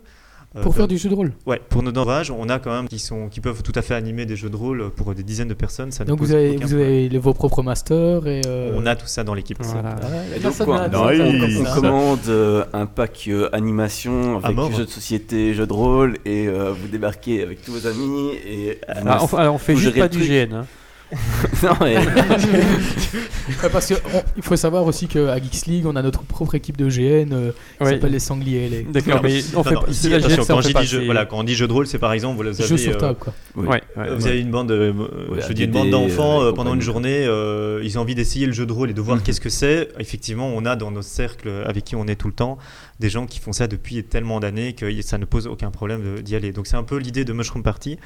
Euh, 0.56 0.62
Pour 0.62 0.72
faire 0.76 0.86
du 0.86 0.96
jeu 0.98 1.08
de 1.08 1.14
rôle. 1.16 1.32
Ouais, 1.46 1.60
pour 1.68 1.82
nos 1.82 1.90
entourages, 1.90 2.30
on 2.30 2.48
a 2.48 2.60
quand 2.60 2.70
même 2.70 2.86
qui, 2.86 3.00
sont, 3.00 3.28
qui 3.28 3.40
peuvent 3.40 3.64
tout 3.64 3.72
à 3.74 3.82
fait 3.82 3.94
animer 3.94 4.24
des 4.24 4.36
jeux 4.36 4.50
de 4.50 4.54
rôle 4.54 4.90
pour 4.90 5.12
des 5.12 5.24
dizaines 5.24 5.48
de 5.48 5.54
personnes. 5.54 5.90
Ça 5.90 6.04
Donc 6.04 6.20
vous 6.20 6.32
avez, 6.32 6.56
vous 6.56 6.72
avez 6.74 7.08
les- 7.08 7.18
vos 7.18 7.34
propres 7.34 7.64
masters 7.64 8.24
et. 8.28 8.40
euh, 8.46 8.70
On 8.76 8.86
a 8.86 8.94
tout 8.94 9.08
ça 9.08 9.24
dans 9.24 9.34
l'équipe. 9.34 9.58
Voilà. 9.60 9.96
Ah, 10.00 10.06
Et 10.30 10.38
là, 10.38 10.44
donc, 10.44 10.52
ça 10.54 10.64
quoi, 10.64 10.88
donne- 10.88 11.00
Non, 11.00 11.08
ça 11.08 11.16
donne 11.18 11.26
il- 11.34 11.40
comme 11.40 11.66
On 11.66 11.74
commande 11.80 12.28
euh, 12.28 12.64
un 12.72 12.86
pack 12.86 13.24
euh, 13.26 13.48
animation 13.52 14.38
avec 14.44 14.56
jeux 14.76 14.84
de 14.84 14.90
société, 14.90 15.54
jeux 15.54 15.66
de 15.66 15.72
rôle, 15.72 16.18
et 16.24 16.46
euh, 16.46 16.70
vous 16.72 16.86
débarquez 16.86 17.42
avec 17.42 17.60
tous 17.64 17.72
vos 17.72 17.86
amis. 17.88 18.30
Et 18.46 18.78
Ah, 18.86 19.24
on, 19.28 19.36
alors, 19.36 19.54
on 19.56 19.58
fait 19.58 19.74
juste 19.74 19.98
pas 19.98 20.06
du. 20.08 20.20
GN. 20.20 20.52
hein. 20.54 20.66
non, 21.62 21.72
mais 21.80 21.96
parce 23.72 23.86
que 23.86 23.94
on- 24.14 24.22
il 24.36 24.42
faut 24.42 24.56
savoir 24.56 24.84
aussi 24.84 25.06
qu'à 25.06 25.36
Geeks 25.40 25.66
League, 25.66 25.86
on 25.86 25.96
a 25.96 26.02
notre 26.02 26.22
propre 26.22 26.54
équipe 26.54 26.76
de 26.76 26.88
GN 26.88 27.32
euh, 27.32 27.50
qui 27.78 27.84
Ouais. 27.84 27.90
s'appelle 27.92 28.12
les 28.12 28.18
Sangliers. 28.18 28.68
Les 28.68 28.82
D'accord, 28.82 29.20
mais 29.22 29.40
on 29.54 29.62
fait 29.64 29.74
pas- 29.74 29.84
ici, 29.88 30.12
attention, 30.12 30.36
GN, 30.36 30.42
ça, 30.44 30.54
on 30.54 30.56
quand, 30.58 30.62
fait 30.66 30.72
pas, 30.72 30.82
jeu, 30.82 31.04
voilà, 31.04 31.26
quand 31.26 31.38
on 31.38 31.44
dit 31.44 31.54
jeu 31.54 31.66
de 31.66 31.72
rôle, 31.72 31.86
c'est 31.86 31.98
par 31.98 32.12
exemple, 32.12 32.36
vous 32.42 32.48
avez, 32.60 32.68
jeux 32.68 32.76
sur 32.76 32.92
euh, 32.92 32.98
table, 32.98 33.18
quoi. 33.18 33.32
oui. 33.56 33.66
Ouais, 33.68 33.82
ouais. 33.96 34.14
vous 34.14 34.26
avez 34.26 34.40
une 34.40 34.50
bande, 34.50 34.68
de, 34.68 34.92
Ouais, 35.30 35.40
je 35.46 35.52
dis 35.52 35.64
une 35.64 35.70
bande 35.72 35.90
d'enfants 35.90 36.40
euh, 36.42 36.46
euh, 36.46 36.50
et 36.52 36.54
pendant 36.54 36.74
une 36.74 36.80
journée, 36.82 37.24
euh, 37.26 37.80
ils 37.82 37.98
ont 37.98 38.02
envie 38.02 38.14
d'essayer 38.14 38.46
le 38.46 38.52
jeu 38.52 38.66
de 38.66 38.72
rôle 38.72 38.90
et 38.90 38.94
de 38.94 39.00
voir 39.00 39.16
Mhm. 39.18 39.22
qu'est-ce 39.22 39.40
que 39.40 39.48
c'est. 39.50 39.88
Effectivement, 39.98 40.48
on 40.54 40.64
a 40.64 40.76
dans 40.76 40.90
nos 40.90 41.02
cercles 41.02 41.50
avec 41.66 41.84
qui 41.84 41.96
on 41.96 42.06
est 42.06 42.16
tout 42.16 42.28
le 42.28 42.34
temps 42.34 42.58
des 43.00 43.10
gens 43.10 43.26
qui 43.26 43.40
font 43.40 43.52
ça 43.52 43.66
depuis 43.66 44.04
tellement 44.04 44.38
d'années 44.40 44.72
que 44.74 45.02
ça 45.02 45.18
ne 45.18 45.24
pose 45.24 45.46
aucun 45.46 45.70
problème 45.70 46.22
d'y 46.22 46.36
aller. 46.36 46.52
Donc 46.52 46.66
c'est 46.66 46.76
un 46.76 46.84
peu 46.84 46.96
l'idée 46.96 47.24
de 47.24 47.32
Mushroom 47.32 47.62
Party, 47.62 47.98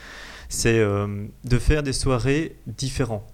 c'est 0.48 0.78
euh, 0.78 1.06
de 1.44 1.58
faire 1.58 1.82
des 1.82 1.92
soirées 1.92 2.56
différentes. 2.66 3.24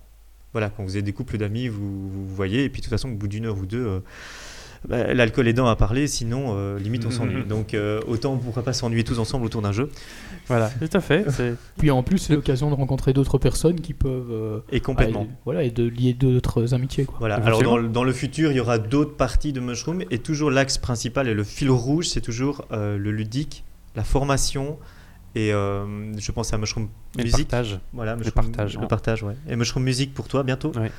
Voilà, 0.52 0.70
quand 0.70 0.84
vous 0.84 0.90
avez 0.92 1.02
des 1.02 1.12
couples 1.12 1.36
d'amis, 1.38 1.68
vous, 1.68 2.08
vous 2.10 2.26
voyez, 2.34 2.64
et 2.64 2.68
puis 2.68 2.80
de 2.80 2.84
toute 2.84 2.90
façon, 2.90 3.10
au 3.10 3.14
bout 3.14 3.26
d'une 3.28 3.46
heure 3.46 3.58
ou 3.58 3.66
deux, 3.66 3.84
euh, 3.84 3.98
bah, 4.88 5.12
l'alcool 5.14 5.48
aidant 5.48 5.66
à 5.66 5.74
parler, 5.76 6.06
sinon, 6.06 6.54
euh, 6.56 6.78
limite, 6.78 7.06
on 7.06 7.10
s'ennuie. 7.10 7.42
Donc, 7.48 7.74
euh, 7.74 8.00
autant 8.06 8.34
on 8.34 8.36
ne 8.36 8.40
pourrait 8.40 8.62
pas 8.62 8.72
s'ennuyer 8.72 9.02
tous 9.02 9.18
ensemble 9.18 9.46
autour 9.46 9.62
d'un 9.62 9.72
jeu. 9.72 9.90
Voilà, 10.46 10.70
tout 10.78 10.96
à 10.96 11.00
fait. 11.00 11.24
Puis 11.78 11.90
en 11.90 12.02
plus, 12.04 12.18
c'est 12.18 12.34
l'occasion 12.34 12.70
de 12.70 12.74
rencontrer 12.76 13.12
d'autres 13.12 13.38
personnes 13.38 13.80
qui 13.80 13.94
peuvent. 13.94 14.30
euh, 14.30 14.60
Et 14.70 14.78
complètement. 14.80 15.22
et- 15.24 15.28
voilà, 15.44 15.62
et 15.64 15.70
de 15.70 15.84
lier 15.88 16.12
d'autres 16.12 16.72
amitiés, 16.74 17.04
quoi. 17.04 17.16
Voilà. 17.18 17.36
Alors 17.36 17.62
dans, 17.62 17.76
le- 17.78 17.88
dans 17.88 18.04
le 18.04 18.12
futur, 18.12 18.52
il 18.52 18.56
y 18.56 18.60
aura 18.60 18.78
d'autres 18.78 19.16
parties 19.16 19.52
de 19.52 19.58
Mushroom 19.60 20.02
et 20.10 20.18
toujours 20.18 20.50
l'axe 20.52 20.78
principal 20.78 21.26
et 21.28 21.34
le 21.34 21.42
fil 21.44 21.70
rouge, 21.70 22.06
c'est 22.08 22.20
toujours 22.20 22.64
euh, 22.70 22.96
le 22.98 23.10
ludique, 23.10 23.64
la 23.96 24.04
formation 24.04 24.78
et 25.34 25.52
euh, 25.52 26.16
je 26.18 26.32
pense 26.32 26.52
à 26.52 26.58
Mushroom 26.58 26.88
et 27.16 27.18
le 27.18 27.24
Music. 27.24 27.48
partage. 27.48 27.78
Voilà, 27.92 28.16
Mushroom- 28.16 28.32
partage, 28.32 28.78
le 28.78 28.86
partage, 28.86 29.22
ouais. 29.22 29.34
Et 29.48 29.56
Mushroom 29.56 29.82
Music 29.84 30.14
pour 30.14 30.28
toi 30.28 30.42
bientôt 30.42 30.70
Ouais, 30.76 30.82
ouais. 30.82 30.90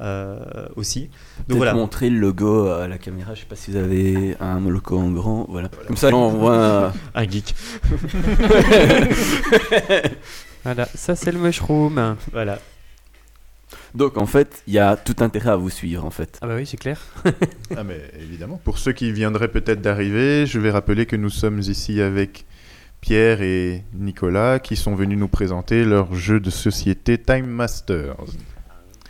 euh, 0.00 0.66
aussi. 0.76 1.10
Donc 1.48 1.56
voilà. 1.58 1.74
montrer 1.74 2.08
le 2.10 2.18
logo 2.18 2.68
à 2.68 2.86
la 2.88 2.98
caméra. 2.98 3.34
Je 3.34 3.40
sais 3.40 3.46
pas 3.46 3.56
si 3.56 3.70
vous 3.72 3.76
avez 3.76 4.36
un 4.40 4.60
logo 4.60 4.98
en 4.98 5.10
grand. 5.10 5.46
Voilà. 5.48 5.68
Comme 5.86 5.96
ça, 5.96 6.08
on 6.14 6.28
voit. 6.30 6.92
Un 7.14 7.22
geek. 7.30 7.54
Voilà, 10.64 10.86
ça 10.94 11.16
c'est 11.16 11.32
le 11.32 11.40
mushroom. 11.40 12.16
Voilà. 12.32 12.58
Donc 13.96 14.16
en 14.16 14.26
fait, 14.26 14.62
il 14.68 14.74
y 14.74 14.78
a 14.78 14.96
tout 14.96 15.16
intérêt 15.18 15.50
à 15.50 15.56
vous 15.56 15.70
suivre 15.70 16.04
en 16.04 16.10
fait. 16.10 16.38
Ah 16.40 16.46
bah 16.46 16.54
oui, 16.56 16.66
c'est 16.66 16.76
clair. 16.76 17.00
Ah 17.76 17.82
mais 17.84 18.00
évidemment. 18.20 18.60
Pour 18.62 18.78
ceux 18.78 18.92
qui 18.92 19.10
viendraient 19.12 19.48
peut-être 19.48 19.80
d'arriver, 19.80 20.46
je 20.46 20.58
vais 20.60 20.70
rappeler 20.70 21.04
que 21.06 21.16
nous 21.16 21.30
sommes 21.30 21.58
ici 21.60 22.00
avec 22.00 22.44
Pierre 23.02 23.42
et 23.42 23.84
Nicolas 23.92 24.58
qui 24.58 24.76
sont 24.76 24.94
venus 24.94 25.18
nous 25.18 25.28
présenter 25.28 25.84
leur 25.84 26.14
jeu 26.14 26.40
de 26.40 26.48
société 26.48 27.18
Time 27.18 27.44
Masters. 27.44 28.16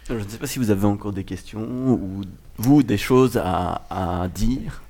Je 0.09 0.15
ne 0.15 0.29
sais 0.29 0.39
pas 0.39 0.49
si 0.49 0.59
vous 0.59 0.73
avez 0.73 0.87
encore 0.87 1.13
des 1.13 1.23
questions 1.23 1.63
ou 1.63 2.23
vous 2.57 2.83
des 2.83 2.99
choses 2.99 3.37
à, 3.37 3.83
à 3.89 4.27
dire. 4.27 4.83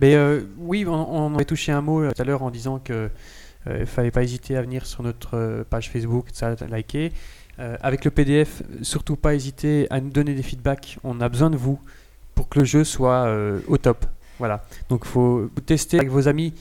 Mais 0.00 0.14
euh, 0.14 0.40
oui, 0.56 0.86
on, 0.86 0.92
on 0.92 1.34
avait 1.34 1.44
touché 1.44 1.72
un 1.72 1.82
mot 1.82 2.00
euh, 2.00 2.12
tout 2.12 2.22
à 2.22 2.24
l'heure 2.24 2.42
en 2.42 2.50
disant 2.50 2.78
que 2.78 3.10
euh, 3.66 3.84
fallait 3.84 4.10
pas 4.10 4.22
hésiter 4.22 4.56
à 4.56 4.62
venir 4.62 4.86
sur 4.86 5.02
notre 5.02 5.66
page 5.68 5.90
Facebook, 5.90 6.28
ça, 6.32 6.54
liker. 6.70 7.12
Euh, 7.60 7.76
avec 7.80 8.04
le 8.04 8.12
PDF, 8.12 8.62
surtout 8.82 9.16
pas 9.16 9.34
hésiter 9.34 9.88
à 9.90 10.00
nous 10.00 10.10
donner 10.10 10.34
des 10.34 10.44
feedbacks. 10.44 10.96
On 11.02 11.20
a 11.20 11.28
besoin 11.28 11.50
de 11.50 11.56
vous 11.56 11.80
pour 12.36 12.48
que 12.48 12.60
le 12.60 12.64
jeu 12.64 12.84
soit 12.84 13.26
euh, 13.26 13.58
au 13.66 13.78
top. 13.78 14.06
Voilà. 14.38 14.62
Donc 14.88 15.02
il 15.04 15.08
faut 15.08 15.50
tester 15.66 15.98
avec 15.98 16.08
vos 16.08 16.28
amis. 16.28 16.54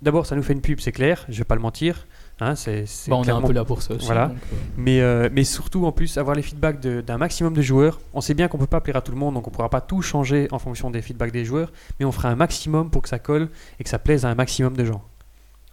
D'abord, 0.00 0.26
ça 0.26 0.36
nous 0.36 0.42
fait 0.42 0.52
une 0.52 0.60
pub, 0.60 0.78
c'est 0.80 0.92
clair. 0.92 1.24
Je 1.28 1.38
vais 1.38 1.44
pas 1.44 1.54
le 1.56 1.60
mentir. 1.60 2.06
Hein, 2.40 2.54
c'est, 2.54 2.86
c'est 2.86 3.10
Bah, 3.10 3.16
on 3.16 3.24
est 3.24 3.30
un 3.30 3.42
peu 3.42 3.52
là 3.52 3.64
pour 3.64 3.82
ça 3.82 3.94
aussi. 3.94 4.06
Voilà. 4.06 4.28
donc, 4.28 4.36
euh, 4.36 4.56
Mais, 4.76 5.00
euh, 5.00 5.28
mais 5.32 5.42
surtout, 5.42 5.86
en 5.86 5.90
plus, 5.92 6.18
avoir 6.18 6.36
les 6.36 6.42
feedbacks 6.42 6.78
de- 6.80 7.00
d'un 7.00 7.18
maximum 7.18 7.52
de 7.52 7.62
joueurs. 7.62 7.98
On 8.14 8.20
sait 8.20 8.34
bien 8.34 8.46
qu'on 8.46 8.58
peut 8.58 8.68
pas 8.68 8.80
plaire 8.80 8.96
à 8.96 9.00
tout 9.00 9.10
le 9.10 9.18
monde, 9.18 9.34
donc 9.34 9.48
on 9.48 9.50
pourra 9.50 9.68
pas 9.70 9.80
tout 9.80 10.00
changer 10.02 10.46
en 10.52 10.60
fonction 10.60 10.90
des 10.92 11.02
feedbacks 11.02 11.32
des 11.32 11.44
joueurs, 11.44 11.72
mais 11.98 12.06
on 12.06 12.12
fera 12.12 12.28
un 12.28 12.36
maximum 12.36 12.90
pour 12.90 13.02
que 13.02 13.08
ça 13.08 13.18
colle 13.18 13.48
et 13.80 13.84
que 13.84 13.90
ça 13.90 13.98
plaise 13.98 14.24
à 14.24 14.28
un 14.30 14.36
maximum 14.36 14.76
de 14.76 14.84
gens. 14.84 15.02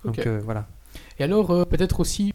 Donc 0.04 0.18
euh, 0.26 0.42
voilà. 0.44 0.66
Et 1.20 1.24
alors, 1.24 1.68
peut-être 1.68 2.00
aussi 2.00 2.34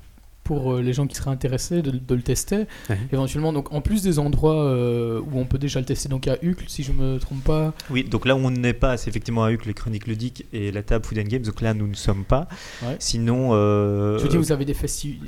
pour 0.50 0.72
euh, 0.72 0.82
les 0.82 0.92
gens 0.92 1.06
qui 1.06 1.14
seraient 1.14 1.30
intéressés 1.30 1.80
de, 1.80 1.92
de 1.92 2.14
le 2.16 2.22
tester, 2.22 2.66
Ouais. 2.88 2.98
éventuellement, 3.12 3.52
donc 3.52 3.72
en 3.72 3.80
plus 3.80 4.02
des 4.02 4.18
endroits 4.18 4.64
euh, 4.64 5.20
où 5.20 5.38
on 5.38 5.44
peut 5.44 5.58
déjà 5.58 5.78
le 5.78 5.86
tester, 5.86 6.08
donc 6.08 6.26
à 6.26 6.38
Uccle, 6.42 6.64
si 6.66 6.82
je 6.82 6.90
me 6.90 7.18
trompe 7.18 7.44
pas, 7.44 7.72
Oui, 7.88 8.02
donc 8.02 8.26
là 8.26 8.34
où 8.34 8.40
on 8.40 8.50
n'est 8.50 8.72
pas, 8.72 8.96
c'est 8.96 9.08
effectivement 9.10 9.44
à 9.44 9.52
Huc, 9.52 9.64
les 9.64 9.74
chroniques 9.74 10.08
ludiques 10.08 10.46
et 10.52 10.72
la 10.72 10.82
table 10.82 11.04
Food 11.04 11.18
and 11.20 11.28
Games. 11.28 11.42
Donc 11.42 11.60
là, 11.60 11.72
nous 11.72 11.86
ne 11.86 11.94
sommes 11.94 12.24
pas. 12.24 12.48
Ouais. 12.82 12.96
Sinon. 12.98 13.50
Euh... 13.52 14.18
je 14.18 14.24
veux 14.24 14.28
dire, 14.28 14.40
vous 14.40 14.50
avez 14.50 14.64
des 14.64 14.74
festi- 14.74 15.18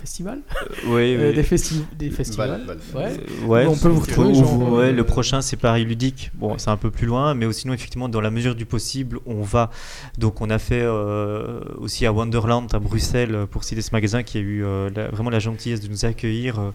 festivals 0.00 0.42
oui, 0.86 1.16
Euh, 1.16 1.30
oui. 1.30 1.34
des, 1.34 1.42
festi- 1.42 1.82
des 1.98 2.10
festivals 2.10 2.60
Val- 2.64 2.78
Ouais. 2.94 3.64
Euh, 3.64 3.68
on 3.68 3.76
peut 3.76 3.88
vous 3.88 4.00
retrouver, 4.00 4.28
ou- 4.28 4.34
genre, 4.34 4.72
ouais, 4.74 4.84
euh, 4.90 4.92
le 4.92 5.02
prochain 5.04 5.40
c'est 5.40 5.56
Paris 5.56 5.84
ludique. 5.84 6.30
Bon, 6.34 6.56
c'est 6.58 6.70
un 6.70 6.76
peu 6.76 6.92
plus 6.92 7.06
loin, 7.08 7.34
mais 7.34 7.52
sinon 7.52 7.74
effectivement 7.74 8.08
dans 8.08 8.20
la 8.20 8.30
mesure 8.30 8.54
du 8.54 8.64
possible, 8.64 9.18
on 9.26 9.42
va. 9.42 9.70
Donc 10.18 10.40
on 10.40 10.50
a 10.50 10.58
fait 10.60 10.82
euh, 10.82 11.58
aussi 11.78 12.06
à 12.06 12.12
Wonderland 12.12 12.68
à 12.72 12.78
Bruxelles 12.78 13.46
pour 13.50 13.64
citer 13.64 13.82
ce 13.82 13.90
magasin 13.92 14.22
qui 14.22 14.38
a 14.38 14.40
eu 14.40 14.64
euh, 14.68 14.90
la- 14.94 15.08
vraiment 15.08 15.30
la 15.30 15.38
gentillesse 15.40 15.80
de 15.80 15.88
nous 15.88 16.04
accueillir 16.04 16.58
euh, 16.60 16.70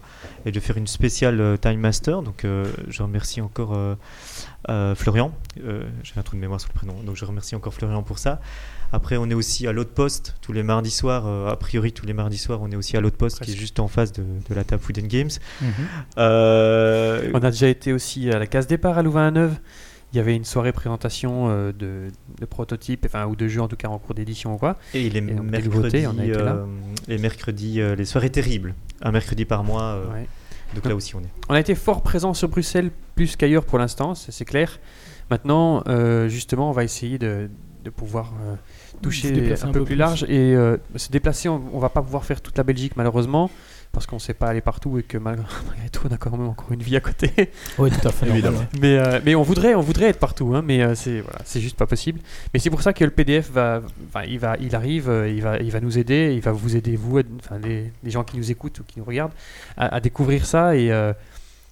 et 0.46 0.52
de 0.52 0.60
faire 0.60 0.76
une 0.76 0.86
spéciale 0.86 1.40
euh, 1.40 1.56
Time 1.56 1.80
Master. 1.80 2.22
Donc 2.22 2.44
euh, 2.44 2.64
je 2.88 3.02
remercie 3.02 3.40
encore 3.40 3.74
euh, 3.74 3.94
euh, 4.68 4.94
Florian. 4.94 5.32
Euh, 5.64 5.84
J'ai 6.02 6.12
un 6.18 6.22
trou 6.22 6.36
de 6.36 6.40
mémoire 6.40 6.60
sur 6.60 6.70
le 6.72 6.78
prénom, 6.78 6.94
donc 7.02 7.16
je 7.16 7.24
remercie 7.24 7.54
encore 7.54 7.72
Florian 7.74 8.02
pour 8.02 8.18
ça. 8.18 8.40
Après, 8.92 9.16
on 9.16 9.28
est 9.28 9.34
aussi 9.34 9.66
à 9.66 9.72
l'autre 9.72 9.90
poste 9.92 10.36
tous 10.40 10.52
les 10.52 10.62
mardis 10.62 10.90
soirs. 10.90 11.24
euh, 11.26 11.48
a 11.50 11.56
priori, 11.56 11.92
tous 11.92 12.06
les 12.06 12.12
mardis 12.12 12.38
soirs, 12.38 12.60
on 12.62 12.70
est 12.70 12.76
aussi 12.76 12.96
à 12.96 13.00
l'autre 13.00 13.16
poste 13.16 13.40
qui 13.42 13.52
est 13.52 13.56
juste 13.56 13.80
en 13.80 13.88
face 13.88 14.12
de, 14.12 14.22
de 14.22 14.54
la 14.54 14.62
table 14.64 14.82
Food 14.82 14.98
and 15.02 15.06
Games. 15.08 15.30
Mhm. 15.60 15.68
Euh, 16.18 17.30
On 17.34 17.42
a 17.42 17.50
déjà 17.50 17.68
été 17.68 17.92
aussi 17.92 18.30
à 18.30 18.38
la 18.38 18.46
case 18.46 18.66
départ 18.66 18.96
à 18.98 19.02
Louvain-la-Neuve. 19.02 19.56
Il 20.14 20.18
y 20.18 20.20
avait 20.20 20.36
une 20.36 20.44
soirée 20.44 20.72
présentation 20.72 21.48
euh, 21.48 21.72
de, 21.72 22.06
de 22.40 22.44
prototypes, 22.46 23.04
enfin, 23.06 23.26
ou 23.26 23.34
de 23.34 23.48
jeux 23.48 23.60
en 23.60 23.66
tout 23.66 23.74
cas 23.74 23.88
en 23.88 23.98
cours 23.98 24.14
d'édition 24.14 24.54
ou 24.54 24.58
quoi. 24.58 24.76
Et 24.94 25.10
les 25.10 25.20
mercredis, 25.20 25.68
nouveautés, 25.68 26.06
on 26.06 26.16
a 26.18 26.24
été 26.24 26.38
là. 26.38 26.52
euh, 26.52 26.66
les 27.08 27.18
mercredis, 27.18 27.80
euh, 27.80 27.96
les 27.96 28.04
soirées 28.04 28.30
terribles. 28.30 28.74
Un 29.02 29.10
mercredi 29.10 29.44
par 29.44 29.64
mois. 29.64 29.82
euh, 29.82 30.12
Ouais. 30.12 30.28
Donc 30.74 30.86
là 30.86 30.94
aussi, 30.94 31.16
on 31.16 31.20
est. 31.20 31.30
On 31.48 31.54
a 31.54 31.58
été 31.60 31.74
fort 31.74 32.02
présent 32.02 32.32
sur 32.32 32.48
Bruxelles, 32.48 32.90
plus 33.16 33.34
qu'ailleurs 33.36 33.64
pour 33.64 33.78
l'instant, 33.78 34.14
c'est 34.14 34.44
clair. 34.44 34.78
Maintenant, 35.30 35.82
euh, 35.88 36.28
justement, 36.28 36.68
on 36.68 36.72
va 36.72 36.84
essayer 36.84 37.18
de, 37.18 37.48
de 37.84 37.90
pouvoir 37.90 38.34
euh, 38.46 38.54
toucher 39.02 39.50
un, 39.50 39.68
un 39.68 39.72
peu 39.72 39.80
peu 39.80 39.84
plus 39.84 39.84
plus. 39.84 39.94
large 39.96 40.24
et 40.28 40.54
euh, 40.54 40.76
se 40.96 41.10
déplacer. 41.10 41.48
On, 41.48 41.60
on 41.72 41.78
va 41.80 41.88
pas 41.88 42.02
pouvoir 42.02 42.24
faire 42.24 42.40
toute 42.40 42.56
la 42.56 42.62
Belgique 42.64 42.92
malheureusement 42.96 43.50
parce 43.94 44.06
qu'on 44.06 44.18
sait 44.18 44.34
pas 44.34 44.48
aller 44.48 44.60
partout 44.60 44.98
et 44.98 45.02
que 45.02 45.16
malgré, 45.18 45.44
tout, 45.92 46.02
on 46.10 46.12
a 46.12 46.18
quand 46.18 46.30
même 46.30 46.48
encore 46.48 46.72
une 46.72 46.82
vie 46.82 46.96
à 46.96 47.00
côté. 47.00 47.30
Oui, 47.78 47.90
tout 47.90 48.06
à 48.06 48.12
fait. 48.12 48.28
Évidemment. 48.28 48.64
mais, 48.80 48.98
euh, 48.98 49.20
mais 49.24 49.34
on 49.34 49.42
voudrait, 49.42 49.74
on 49.74 49.80
voudrait 49.80 50.06
être 50.06 50.18
partout, 50.18 50.54
hein, 50.54 50.62
mais 50.64 50.82
euh, 50.82 50.94
c'est 50.94 51.20
voilà, 51.20 51.40
c'est 51.44 51.60
juste 51.60 51.76
pas 51.76 51.86
possible. 51.86 52.20
Mais 52.52 52.60
c'est 52.60 52.70
pour 52.70 52.82
ça 52.82 52.92
que 52.92 53.04
le 53.04 53.10
PDF 53.10 53.50
va, 53.50 53.80
enfin, 54.08 54.24
il 54.26 54.38
va, 54.38 54.56
il 54.60 54.74
arrive, 54.74 55.08
euh, 55.08 55.28
il 55.28 55.42
va, 55.42 55.58
il 55.58 55.70
va 55.70 55.80
nous 55.80 55.98
aider, 55.98 56.32
il 56.34 56.40
va 56.40 56.52
vous 56.52 56.76
aider 56.76 56.96
vous, 56.96 57.20
enfin 57.38 57.58
les, 57.62 57.90
les 58.02 58.10
gens 58.10 58.24
qui 58.24 58.36
nous 58.36 58.50
écoutent 58.50 58.80
ou 58.80 58.84
qui 58.84 58.98
nous 58.98 59.04
regardent, 59.04 59.32
à, 59.76 59.94
à 59.94 60.00
découvrir 60.00 60.46
ça 60.46 60.76
et 60.76 60.92
euh, 60.92 61.12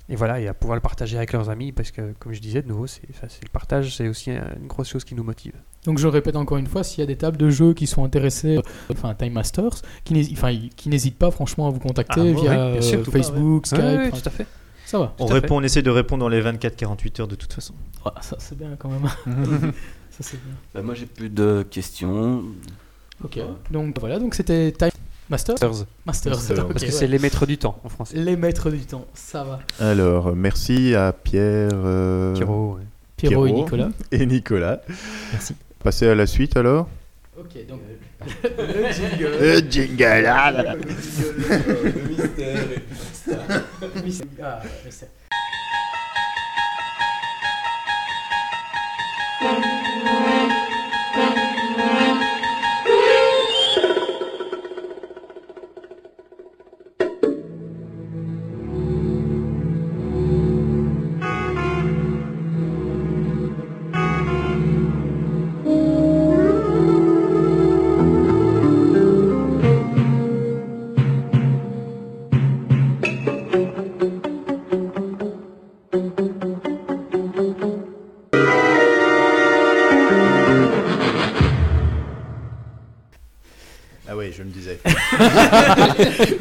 et 0.08 0.16
voilà, 0.16 0.40
et 0.40 0.48
à 0.48 0.54
pouvoir 0.54 0.74
le 0.76 0.80
partager 0.80 1.16
avec 1.16 1.32
leurs 1.32 1.48
amis, 1.48 1.72
parce 1.72 1.90
que, 1.90 2.12
comme 2.18 2.32
je 2.32 2.40
disais, 2.40 2.62
de 2.62 2.68
nouveau, 2.68 2.86
c'est 2.86 3.02
le 3.08 3.48
partage, 3.50 3.96
c'est 3.96 4.08
aussi 4.08 4.30
un- 4.30 4.54
une 4.60 4.66
grosse 4.66 4.88
chose 4.88 5.04
qui 5.04 5.14
nous 5.14 5.22
motive. 5.24 5.54
Donc 5.84 5.98
je 5.98 6.06
répète 6.06 6.36
encore 6.36 6.58
une 6.58 6.66
fois, 6.66 6.84
s'il 6.84 7.00
y 7.00 7.02
a 7.02 7.06
des 7.06 7.16
tables 7.16 7.36
de 7.36 7.50
jeux 7.50 7.74
qui 7.74 7.86
sont 7.86 8.04
intéressées, 8.04 8.58
euh, 8.58 8.62
enfin 8.92 9.14
Time 9.14 9.32
Masters, 9.32 9.82
qui 10.04 10.14
n'hési- 10.14 10.32
enfin, 10.34 10.56
qui 10.76 10.88
n'hésitent 10.88 11.18
pas 11.18 11.30
franchement 11.30 11.66
à 11.66 11.70
vous 11.70 11.80
contacter 11.80 12.20
Ah, 12.20 12.40
via 12.40 12.82
sûr, 12.82 13.00
euh, 13.00 13.02
pas, 13.04 13.10
Facebook, 13.10 13.66
Skype, 13.66 13.78
Ouais, 13.80 13.96
ouais, 13.96 14.08
enfin, 14.08 14.18
tout 14.20 14.28
à 14.28 14.30
fait. 14.30 14.46
ça 14.86 14.98
va. 14.98 15.14
On 15.18 15.26
répond, 15.26 15.56
on 15.56 15.62
essaie 15.62 15.82
de 15.82 15.90
répondre 15.90 16.20
dans 16.20 16.28
les 16.28 16.40
24-48 16.40 17.20
heures 17.20 17.28
de 17.28 17.34
toute 17.34 17.52
façon. 17.52 17.74
Ouais, 18.04 18.12
ça 18.20 18.36
c'est 18.38 18.56
bien 18.56 18.76
quand 18.78 18.90
même. 18.90 19.08
ça 20.10 20.18
c'est 20.20 20.40
bien. 20.44 20.54
Bah, 20.74 20.82
moi 20.82 20.94
j'ai 20.94 21.06
plus 21.06 21.30
de 21.30 21.64
questions. 21.68 22.44
Ok. 23.24 23.40
Donc 23.70 23.98
voilà, 23.98 24.18
donc 24.20 24.34
c'était 24.34 24.70
Time 24.72 24.90
Masters. 25.32 25.54
Masters. 25.62 25.86
Masters. 26.04 26.32
Masters. 26.34 26.58
ok, 26.58 26.72
Parce 26.72 26.84
que 26.84 26.90
ouais. 26.90 26.94
c'est 26.94 27.06
les 27.06 27.18
maîtres 27.18 27.46
du 27.46 27.56
temps 27.56 27.80
en 27.84 27.88
français. 27.88 28.14
les 28.18 28.36
maîtres 28.36 28.70
du 28.70 28.80
temps. 28.80 29.06
Ça 29.14 29.42
va. 29.44 29.60
Alors, 29.80 30.36
merci 30.36 30.94
à 30.94 31.14
Pierre 31.14 31.70
euh, 31.72 32.34
Pierrot, 32.34 32.76
ouais. 32.76 32.82
Pierrot 33.16 33.46
et. 33.46 33.52
Nicolas. 33.52 33.88
et 34.12 34.26
Nicolas. 34.26 34.82
Merci. 35.32 35.54
Passer 35.82 36.06
à 36.08 36.14
la 36.14 36.26
suite 36.26 36.58
alors 36.58 36.86
Ok, 37.40 37.66
donc 37.66 37.80
le 38.42 38.92
jingle. 38.92 39.30
Le 39.40 39.70
jingle 39.70 40.26
ah 40.28 40.50
là 40.52 40.62
là. 40.62 40.76
Ah, 43.30 43.86
mystère. 44.04 44.62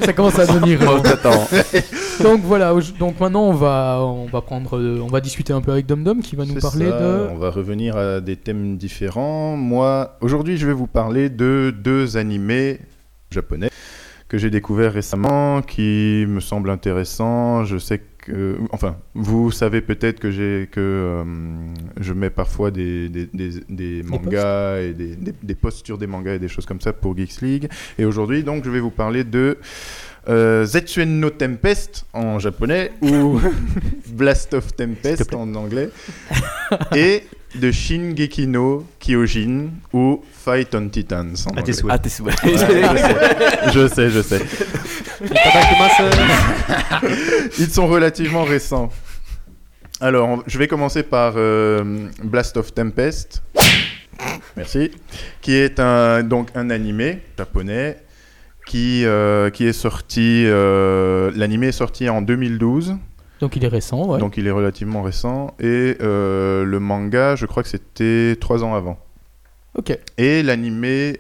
Ça 0.01 0.13
commence 0.13 0.39
à 0.39 0.45
devenir. 0.45 0.79
Donc 2.23 2.41
voilà. 2.43 2.73
Donc 2.99 3.19
maintenant 3.19 3.43
on 3.43 3.53
va 3.53 3.99
on 4.01 4.25
va 4.25 4.41
prendre 4.41 4.77
euh, 4.77 4.99
on 5.01 5.07
va 5.07 5.21
discuter 5.21 5.53
un 5.53 5.61
peu 5.61 5.71
avec 5.71 5.85
Dom 5.85 6.03
Dom 6.03 6.21
qui 6.21 6.35
va 6.35 6.45
nous 6.45 6.55
parler 6.55 6.89
ça, 6.89 6.99
de. 6.99 7.27
On 7.31 7.37
va 7.37 7.49
revenir 7.49 7.97
à 7.97 8.21
des 8.21 8.35
thèmes 8.35 8.77
différents. 8.77 9.55
Moi, 9.55 10.17
aujourd'hui, 10.21 10.57
je 10.57 10.67
vais 10.67 10.73
vous 10.73 10.87
parler 10.87 11.29
de 11.29 11.73
deux 11.75 12.17
animés 12.17 12.79
japonais 13.29 13.69
que 14.31 14.37
j'ai 14.37 14.49
découverts 14.49 14.93
récemment, 14.93 15.61
qui 15.61 16.23
me 16.25 16.39
semblent 16.39 16.69
intéressants. 16.69 17.65
Je 17.65 17.77
sais 17.77 17.97
que, 17.97 18.05
enfin, 18.71 18.97
vous 19.15 19.51
savez 19.51 19.81
peut-être 19.81 20.19
que 20.19 20.31
j'ai 20.31 20.67
que 20.71 20.79
euh, 20.79 21.23
je 21.99 22.13
mets 22.13 22.29
parfois 22.29 22.69
des, 22.71 23.09
des, 23.09 23.27
des- 23.33 23.61
des 23.69 24.03
mangas 24.03 24.79
et 24.81 24.93
des 24.93 25.55
posts 25.55 25.85
sur 25.85 25.97
des 25.97 26.07
mangas 26.07 26.35
et 26.35 26.39
des 26.39 26.47
choses 26.47 26.65
comme 26.65 26.81
ça 26.81 26.93
pour 26.93 27.17
Geeks 27.17 27.41
League. 27.41 27.69
Et 27.97 28.05
aujourd'hui, 28.05 28.43
donc, 28.43 28.63
je 28.65 28.69
vais 28.69 28.79
vous 28.79 28.91
parler 28.91 29.23
de 29.23 29.57
euh, 30.29 30.65
Zetsuen 30.65 31.19
no 31.19 31.29
Tempest 31.31 32.05
en 32.13 32.37
japonais 32.37 32.91
ou 33.01 33.39
Blast 34.13 34.53
of 34.53 34.75
Tempest 34.75 35.33
en 35.33 35.53
anglais. 35.55 35.89
Et 36.95 37.23
de 37.55 37.71
Shingeki 37.71 38.47
no 38.47 38.85
Kyojin 38.99 39.69
ou 39.93 40.23
Fight 40.31 40.73
on 40.75 40.89
Titans 40.89 41.33
en 41.47 41.57
À 41.57 41.63
tes 41.63 41.73
souhaits. 41.73 42.01
T'es 42.01 42.09
souhait. 42.09 42.33
Ouais, 42.43 42.57
je 43.73 43.87
sais, 43.87 44.09
je 44.09 44.09
sais, 44.09 44.09
je 44.09 44.21
sais. 44.21 44.41
Ils 47.59 47.69
sont 47.69 47.87
relativement 47.87 48.43
récents. 48.43 48.89
Alors, 49.99 50.43
je 50.47 50.57
vais 50.57 50.67
commencer 50.67 51.03
par 51.03 51.33
euh, 51.35 52.07
Blast 52.23 52.57
of 52.57 52.73
Tempest. 52.73 53.43
Merci. 54.57 54.91
Qui 55.41 55.53
est 55.55 55.79
un, 55.79 56.23
donc 56.23 56.49
un 56.55 56.69
animé 56.69 57.19
japonais 57.37 57.97
qui, 58.65 59.05
euh, 59.05 59.49
qui 59.49 59.65
est 59.67 59.73
sorti. 59.73 60.43
euh, 60.47 61.31
L'animé 61.35 61.67
est 61.67 61.71
sorti 61.71 62.09
en 62.09 62.21
2012, 62.21 62.95
Donc 63.41 63.55
il 63.55 63.65
est 63.65 63.67
récent. 63.67 64.07
Ouais. 64.07 64.19
donc 64.19 64.37
il 64.37 64.47
est 64.47 64.51
relativement 64.51 65.01
récent. 65.01 65.53
Et 65.59 65.97
euh, 66.01 66.63
le 66.63 66.79
manga, 66.79 67.35
je 67.35 67.45
crois 67.45 67.63
que 67.63 67.69
c'était 67.69 68.37
trois 68.39 68.63
ans 68.63 68.75
avant. 68.75 68.97
Ok. 69.77 69.97
Et 70.17 70.43
l'animé 70.43 71.19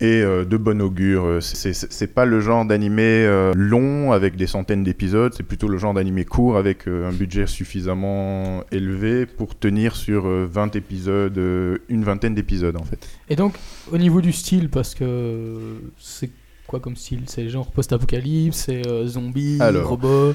est 0.00 0.22
euh, 0.22 0.44
de 0.44 0.56
bon 0.56 0.82
augure. 0.82 1.38
C'est- 1.40 2.06
pas 2.14 2.24
le 2.26 2.40
genre 2.40 2.64
d'animé 2.66 3.02
euh, 3.02 3.52
long 3.56 4.12
avec 4.12 4.36
des 4.36 4.46
centaines 4.46 4.84
d'épisodes, 4.84 5.32
c'est 5.34 5.42
plutôt 5.44 5.66
le 5.68 5.78
genre 5.78 5.94
d'animé 5.94 6.24
court 6.24 6.56
avec 6.58 6.86
un 6.86 7.10
budget 7.12 7.46
suffisamment 7.46 8.62
élevé 8.70 9.24
pour 9.24 9.58
tenir 9.58 9.96
sur 9.96 10.26
euh, 10.26 10.46
20 10.50 10.76
épisodes, 10.76 11.38
une 11.88 12.04
vingtaine 12.04 12.34
d'épisodes 12.34 12.76
en 12.76 12.84
fait. 12.84 13.08
Et 13.30 13.36
donc 13.36 13.54
au 13.90 13.96
niveau 13.98 14.20
du 14.20 14.32
style 14.32 14.68
parce 14.68 14.94
que 14.94 15.54
c'est 15.98 16.30
quoi 16.66 16.80
comme 16.80 16.96
style? 16.96 17.22
C'est 17.26 17.48
genre 17.48 17.70
post-apocalypse, 17.70 18.56
c'est 18.66 18.82
zombie, 19.06 19.58
robot, 19.84 20.34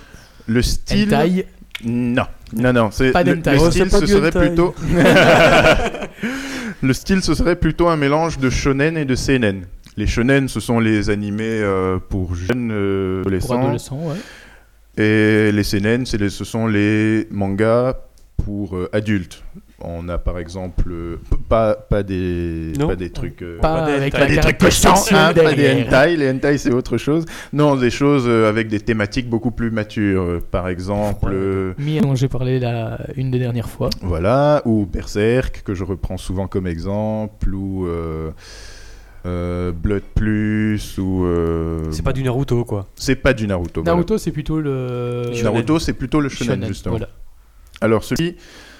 Le 0.49 0.61
style. 0.61 1.13
hentai. 1.13 1.45
Non, 1.85 2.25
non, 2.53 2.73
non. 2.73 2.91
c'est- 2.91 3.11
Pas 3.11 3.23
le, 3.23 3.35
le 3.35 3.41
Oh, 3.59 3.69
style, 3.71 3.87
pas 3.89 3.99
ce 3.99 4.05
serait 4.07 4.27
hentai. 4.35 4.47
plutôt. 4.47 4.75
le 6.81 6.93
style, 6.93 7.21
ce 7.21 7.33
serait 7.33 7.55
plutôt 7.55 7.87
un 7.87 7.95
mélange 7.97 8.37
de 8.39 8.49
shonen 8.49 8.97
et 8.97 9.05
de 9.05 9.15
seinen. 9.15 9.65
Les 9.97 10.07
shonen, 10.07 10.47
ce 10.47 10.59
sont 10.59 10.79
les 10.79 11.09
animés 11.09 11.43
euh, 11.61 11.97
pour 11.99 12.35
jeunes 12.35 12.71
euh, 12.71 13.21
Pour 13.21 13.27
adolescents. 13.31 13.61
adolescents, 13.63 14.01
ouais. 14.07 14.15
Et 15.03 15.51
les 15.51 15.63
seinen, 15.63 16.03
les- 16.19 16.29
ce 16.29 16.43
sont 16.43 16.67
les 16.67 17.27
mangas 17.31 17.95
pour 18.43 18.75
euh, 18.75 18.89
adultes. 18.93 19.43
On 19.81 20.09
a 20.09 20.17
par 20.17 20.39
exemple 20.39 20.91
euh, 20.91 21.17
pas, 21.47 21.73
pas 21.75 22.03
des 22.03 22.73
Non. 22.77 22.87
pas 22.87 22.95
des 22.95 23.11
trucs 23.11 23.41
euh, 23.41 23.59
Pas 23.59 23.85
des 23.85 23.91
avec 23.93 24.13
pas 24.13 24.25
des 24.25 24.37
trucs 24.37 24.57
cochons, 24.57 24.89
hein, 25.11 25.33
pas 25.33 25.53
des 25.53 25.83
hentai. 25.83 26.17
Les 26.17 26.29
hentai, 26.31 26.57
c'est 26.57 26.73
autre 26.73 26.97
chose. 26.97 27.25
Non, 27.53 27.75
des 27.75 27.89
choses 27.89 28.25
euh, 28.27 28.49
avec 28.49 28.67
des 28.67 28.79
thématiques 28.81 29.29
beaucoup 29.29 29.51
plus 29.51 29.71
matures. 29.71 30.41
Par 30.51 30.67
exemple, 30.67 31.31
euh, 31.33 31.73
Mi 31.77 31.99
dont 32.01 32.13
j'ai 32.15 32.27
parlé 32.27 32.59
la, 32.59 32.99
une 33.15 33.31
des 33.31 33.39
dernières 33.39 33.69
fois. 33.69 33.89
voilà, 34.01 34.61
ou 34.65 34.85
Berserk, 34.85 35.61
que 35.63 35.73
je 35.73 35.83
reprends 35.85 36.17
souvent 36.17 36.47
comme 36.47 36.67
exemple, 36.67 37.53
ou 37.53 37.85
euh, 37.87 38.31
euh, 39.25 39.71
Blood 39.71 40.03
Plus, 40.15 40.97
ou... 40.97 41.23
euh, 41.25 41.83
C'est 41.91 42.03
pas 42.03 42.13
du 42.13 42.23
Naruto, 42.23 42.65
quoi. 42.65 42.87
C'est 42.95 43.15
pas 43.15 43.33
du 43.33 43.47
Naruto. 43.47 43.81
voilà. 43.81 43.95
Naruto, 43.95 44.17
c'est 44.17 44.31
plutôt 44.31 44.59
le. 44.59 45.31
Naruto, 45.43 45.79
c'est 45.79 45.93
plutôt 45.93 46.19
le 46.19 46.29
shonen, 46.29 46.55
shonen, 46.55 46.67
justement. 46.67 46.97
voilà. 46.97 47.09
Alors, 47.81 48.03
celui, 48.03 48.35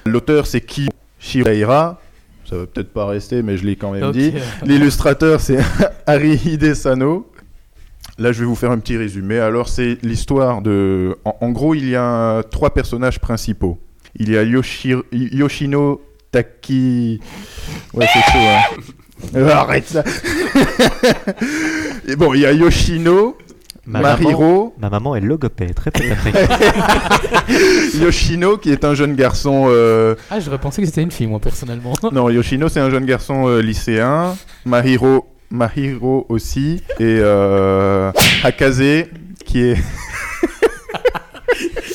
l'auteur, 0.09 0.47
c'est 0.47 0.61
Ki 0.61 0.89
Shiraira. 1.19 2.01
Ça 2.49 2.57
va 2.57 2.65
peut-être 2.65 2.91
pas 2.91 3.05
rester, 3.05 3.43
mais 3.43 3.57
je 3.57 3.65
l'ai 3.65 3.75
quand 3.75 3.91
même 3.91 4.11
dit. 4.11 4.33
L'illustrateur, 4.65 5.39
c'est 5.39 5.59
Harihide 6.07 6.73
Sano. 6.73 7.31
Là, 8.17 8.31
je 8.31 8.39
vais 8.39 8.45
vous 8.45 8.55
faire 8.55 8.71
un 8.71 8.79
petit 8.79 8.97
résumé. 8.97 9.39
Alors, 9.39 9.69
c'est 9.69 9.97
l'histoire 10.01 10.61
de. 10.61 11.15
En, 11.25 11.35
en 11.41 11.49
gros, 11.51 11.75
il 11.75 11.87
y 11.89 11.95
a 11.95 12.41
trois 12.43 12.73
personnages 12.73 13.19
principaux. 13.19 13.77
Il 14.15 14.31
y 14.31 14.37
a 14.37 14.43
Yoshi- 14.43 14.95
Yoshino 15.11 16.01
Taki. 16.31 17.19
Ouais, 17.93 18.07
c'est 18.11 18.31
chaud, 18.31 19.35
hein. 19.35 19.45
Arrête 19.47 19.87
ça. 19.87 20.03
Et 22.07 22.15
bon, 22.15 22.33
il 22.33 22.41
y 22.41 22.45
a 22.45 22.51
Yoshino, 22.51 23.37
Ma 23.91 24.01
maman, 24.01 24.17
Mahiro, 24.23 24.73
ma 24.79 24.89
maman 24.91 25.15
est 25.15 25.21
logopède, 25.21 25.73
très 25.73 25.89
très 25.89 26.15
très. 26.15 26.31
Yoshino, 27.99 28.57
qui 28.57 28.71
est 28.71 28.85
un 28.85 28.93
jeune 28.93 29.15
garçon. 29.15 29.65
euh, 29.69 30.13
Ah, 30.29 30.39
j'aurais 30.39 30.59
pensé 30.59 30.81
que 30.81 30.87
c'était 30.87 31.01
une 31.01 31.09
fille, 31.11 31.25
moi, 31.25 31.39
personnellement. 31.39 31.93
Non, 32.11 32.29
Yoshino, 32.29 32.69
c'est 32.69 32.79
un 32.79 32.91
jeune 32.91 33.05
garçon 33.05 33.47
euh, 33.47 33.61
lycéen. 33.61 34.35
Mahiro, 34.65 35.27
Mahiro 35.49 36.27
aussi. 36.29 36.83
Et 36.99 37.17
euh, 37.19 38.11
Hakaze, 38.43 39.05
qui 39.45 39.59
est. 39.61 39.77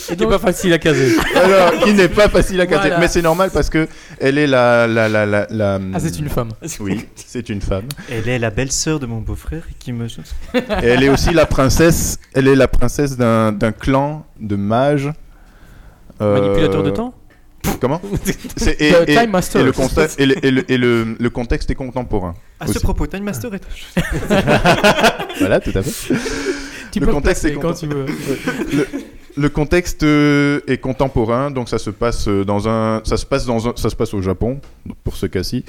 C'est 0.06 0.16
pas 0.28 0.38
facile 0.38 0.72
à 0.72 0.78
caser. 0.78 1.16
Alors, 1.34 1.72
qui 1.82 1.92
n'est 1.94 2.08
pas 2.08 2.28
facile 2.28 2.60
à 2.60 2.66
caser. 2.66 2.80
Voilà. 2.88 2.98
Mais 2.98 3.08
c'est 3.08 3.22
normal 3.22 3.50
parce 3.52 3.70
que 3.70 3.88
elle 4.20 4.38
est 4.38 4.46
la. 4.46 4.86
la, 4.86 5.08
la, 5.08 5.26
la, 5.26 5.46
la- 5.50 5.80
Ah, 5.94 6.00
c'est 6.00 6.18
une 6.18 6.28
femme. 6.28 6.50
Oui, 6.80 7.06
c'est 7.14 7.48
une 7.48 7.60
femme. 7.60 7.84
Elle 8.10 8.28
est 8.28 8.38
la 8.38 8.50
belle-sœur 8.50 9.00
de 9.00 9.06
mon 9.06 9.20
beau-frère 9.20 9.62
qui 9.78 9.92
me. 9.92 10.06
Et 10.06 10.58
elle 10.86 11.02
est 11.02 11.08
aussi 11.08 11.32
la 11.32 11.46
princesse. 11.46 12.18
Elle 12.34 12.48
est 12.48 12.56
la 12.56 12.68
princesse 12.68 13.16
d'un 13.16 13.52
d'un 13.52 13.72
clan 13.72 14.26
de 14.40 14.56
mages. 14.56 15.10
Euh, 16.20 16.40
Manipulateur 16.40 16.82
de 16.82 16.90
temps? 16.90 17.14
Comment? 17.80 18.00
C'est- 18.56 18.76
et, 18.80 18.92
Time 19.06 19.30
Master. 19.30 19.62
et 19.62 19.64
le, 19.64 19.72
constat- 19.72 20.14
et 20.18 20.26
le- 20.26 20.44
et 20.46 20.50
le- 20.50 20.70
et 20.70 20.76
le- 20.76 21.16
le 21.18 21.30
contexte 21.30 21.70
est 21.70 21.74
contemporain. 21.74 22.34
À 22.60 22.64
Aussi. 22.66 22.74
ce 22.74 22.78
propos, 22.80 23.06
Time 23.06 23.24
Master 23.24 23.50
est. 23.54 23.62
Voilà, 25.38 25.60
tout 25.60 25.72
à 25.74 25.82
fait. 25.82 26.14
Tu 26.92 27.00
Le 27.00 27.06
peux 27.06 27.12
contexte 27.12 27.44
est 27.46 27.54
quand 27.54 27.72
content- 27.72 27.74
tu 27.80 27.86
veux. 27.86 28.06
Le, 29.36 29.48
contexte 29.48 30.02
euh, 30.02 30.60
est 30.66 30.78
contemporain, 30.78 31.50
donc 31.50 31.68
ça 31.68 31.78
se 31.78 31.90
passe 31.90 32.28
euh, 32.28 32.44
dans 32.44 32.68
un, 32.68 33.00
ça 33.04 33.16
se 33.16 33.26
passe 33.26 33.46
dans 33.46 33.68
un, 33.68 33.72
ça 33.76 33.90
se 33.90 33.96
passe 33.96 34.14
au 34.14 34.22
Japon 34.22 34.60
pour 35.02 35.16
ce 35.16 35.26
cas-ci. 35.26 35.64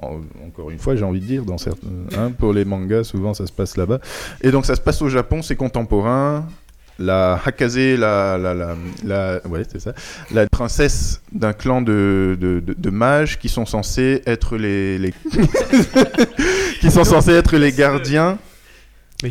En- 0.00 0.20
encore 0.46 0.70
une 0.70 0.78
fois, 0.78 0.96
j'ai 0.96 1.04
envie 1.04 1.20
de 1.20 1.26
dire, 1.26 1.44
dans 1.44 1.58
certains, 1.58 1.86
hein, 2.16 2.32
pour 2.38 2.52
les 2.52 2.64
mangas, 2.64 3.04
souvent 3.04 3.34
ça 3.34 3.46
se 3.46 3.52
passe 3.52 3.76
là-bas. 3.76 4.00
Et 4.42 4.50
donc 4.50 4.66
ça 4.66 4.74
se 4.74 4.80
passe 4.80 5.00
au 5.02 5.08
Japon, 5.08 5.42
c'est 5.42 5.56
contemporain. 5.56 6.46
La 7.02 7.40
Hakaze, 7.46 7.78
la, 7.78 8.36
la, 8.36 8.52
la, 8.52 8.74
la- 9.04 9.40
ouais, 9.48 9.62
c'est 9.72 9.80
ça, 9.80 9.94
la 10.32 10.46
princesse 10.46 11.22
d'un 11.32 11.54
clan 11.54 11.80
de, 11.80 12.36
de, 12.38 12.60
de- 12.60 12.74
de 12.76 12.90
mages 12.90 13.38
qui 13.38 13.48
sont 13.48 13.64
censés 13.64 14.20
être 14.26 14.58
les, 14.58 14.98
les 14.98 15.14
qui 16.80 16.90
sont 16.90 17.04
censés 17.04 17.32
être 17.32 17.56
les 17.56 17.72
gardiens 17.72 18.38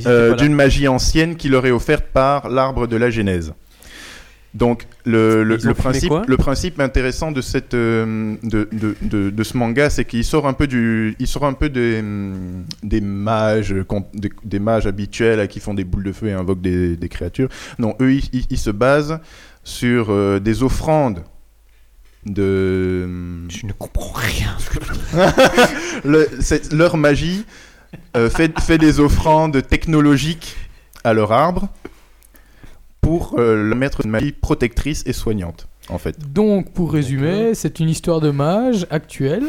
euh, 0.08 0.34
d'une 0.36 0.54
magie 0.54 0.88
ancienne 0.88 1.36
qui 1.36 1.50
leur 1.50 1.66
est 1.66 1.72
offerte 1.72 2.06
par 2.12 2.50
l'arbre 2.50 2.88
de 2.88 2.96
la 2.96 3.10
Genèse. 3.12 3.54
Donc 4.56 4.88
le, 5.06 5.44
principe, 5.74 6.10
le 6.28 6.38
principe 6.38 6.80
intéressant 6.80 7.32
de, 7.32 7.40
cette, 7.42 7.76
euh, 7.76 8.36
de, 8.42 8.68
de, 8.72 8.96
de, 9.02 9.30
de 9.30 9.44
ce 9.44 9.56
manga, 9.56 9.92
c'est 9.92 10.06
qu'il 10.06 10.24
sort 10.24 10.48
un 10.48 10.54
peu, 10.54 10.66
du, 10.66 11.16
il 11.20 11.28
sort 11.28 11.46
un 11.46 11.54
peu 11.54 11.70
des, 11.70 12.04
des, 12.82 13.00
mages, 13.02 13.76
des, 14.16 14.32
des 14.44 14.60
mages 14.60 14.88
habituels 14.88 15.40
à 15.40 15.46
qui 15.48 15.60
font 15.60 15.76
des 15.76 15.84
boules 15.84 16.04
de 16.04 16.12
feu 16.12 16.28
et 16.28 16.34
invoquent 16.34 16.62
des, 16.62 16.96
des 16.98 17.10
créatures. 17.10 17.50
Non, 17.78 17.96
eux, 18.02 18.14
ils, 18.14 18.24
ils- 18.34 18.46
ils 18.50 18.58
se 18.58 18.72
basent 18.72 19.20
sur 19.64 20.08
euh, 20.10 20.40
des 20.40 20.64
offrandes 20.64 21.24
de... 22.26 23.04
Je 23.50 23.66
ne 23.66 23.72
comprends 23.78 24.14
rien. 24.20 24.58
le- 26.04 26.28
leur 26.76 26.98
magie 26.98 27.46
euh, 28.18 28.30
fait, 28.30 28.60
fait 28.60 28.78
des 28.78 29.00
offrandes 29.00 29.66
technologiques 29.68 30.56
à 31.04 31.14
leur 31.14 31.32
arbre 31.32 31.70
pour 33.02 33.36
euh, 33.38 33.64
leur 33.64 33.78
mettre 33.78 34.06
une 34.06 34.12
magie 34.12 34.32
protectrice 34.32 35.04
et 35.06 35.14
soignante, 35.14 35.68
en 35.90 35.98
fait. 35.98 36.16
Donc, 36.34 36.74
pour 36.74 36.92
résumer, 36.92 37.54
c'est 37.54 37.80
une 37.80 37.90
histoire 37.90 38.20
de 38.20 38.32
mages 38.32 38.86
actuels 38.90 39.48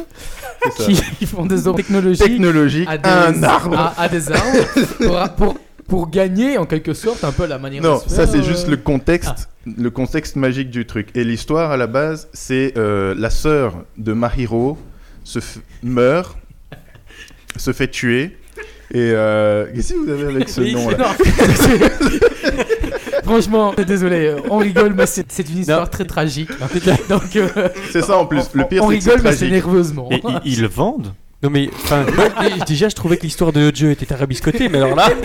qui, 0.77 0.95
font 1.27 1.47
des 1.47 1.67
ordres 1.67 1.79
technologiques 1.79 2.27
Technologique, 2.27 2.89
à 2.89 2.99
des, 2.99 3.09
un 3.09 3.43
arbre. 3.43 3.79
à, 3.79 4.01
à 4.01 4.09
des 4.09 4.31
arbres 4.31 4.67
pour, 4.99 5.35
pour, 5.35 5.59
pour 5.91 6.09
gagner 6.09 6.57
en 6.57 6.67
quelque 6.67 6.95
sorte 6.95 7.25
un 7.25 7.33
peu 7.33 7.47
la 7.47 7.59
manière 7.59 7.83
Non, 7.83 7.97
de 7.97 8.03
se 8.03 8.11
ça 8.11 8.27
c'est 8.27 8.39
euh, 8.39 8.43
juste 8.43 8.69
le 8.69 8.77
contexte, 8.77 9.49
le 9.67 9.91
contexte 9.91 10.37
magique 10.37 10.71
du 10.71 10.87
truc. 10.87 11.09
Et 11.17 11.25
l'histoire 11.25 11.73
à 11.73 11.77
la 11.77 11.89
base, 11.89 12.29
c'est 12.33 12.75
euh, 12.79 13.13
la 13.19 13.29
sœur 13.29 13.85
de 13.99 14.13
Mahiro 14.13 14.79
se 15.25 15.41
meurt, 15.83 16.39
se 17.57 17.73
fait 17.73 17.89
tuer, 17.89 18.39
Et 18.93 19.13
euh, 19.15 19.67
qu'est-ce 19.73 19.93
que 19.93 19.99
vous 19.99 20.11
avez 20.11 20.27
avec 20.27 20.49
ce 20.49 20.63
Non, 20.63 20.89
c'est- 21.17 23.23
Franchement, 23.25 23.73
désolé, 23.87 24.27
euh, 24.27 24.41
on 24.51 24.59
rigole, 24.59 24.95
mais 24.95 25.07
c'est 25.07 25.49
une 25.49 25.59
histoire 25.59 25.89
très 25.89 26.05
tragique. 26.05 26.51
Donc, 27.09 27.37
euh, 27.37 27.69
C'est 27.93 28.03
ça 28.03 28.19
en 28.19 28.27
plus. 28.27 28.43
Le 28.55 28.65
pire, 28.65 28.83
on 28.83 28.89
rigole, 28.89 29.21
mais 29.23 29.33
c'est 29.33 29.49
nerveusement. 29.49 30.09
Et 30.11 30.21
ils, 30.45 30.61
le 30.61 30.69
vendent 30.69 31.13
Non 31.43 31.51
mais, 31.51 31.71
enfin, 31.75 32.05
déjà 32.67 32.89
je 32.89 32.97
trouvais 32.97 33.17
que 33.17 33.23
l'histoire 33.23 33.53
de 33.53 33.71
Joe 33.73 33.93
était 33.93 34.07
tarabiscotée, 34.07 34.69
mais 34.69 34.79
alors 34.79 34.97
là, 34.97 35.09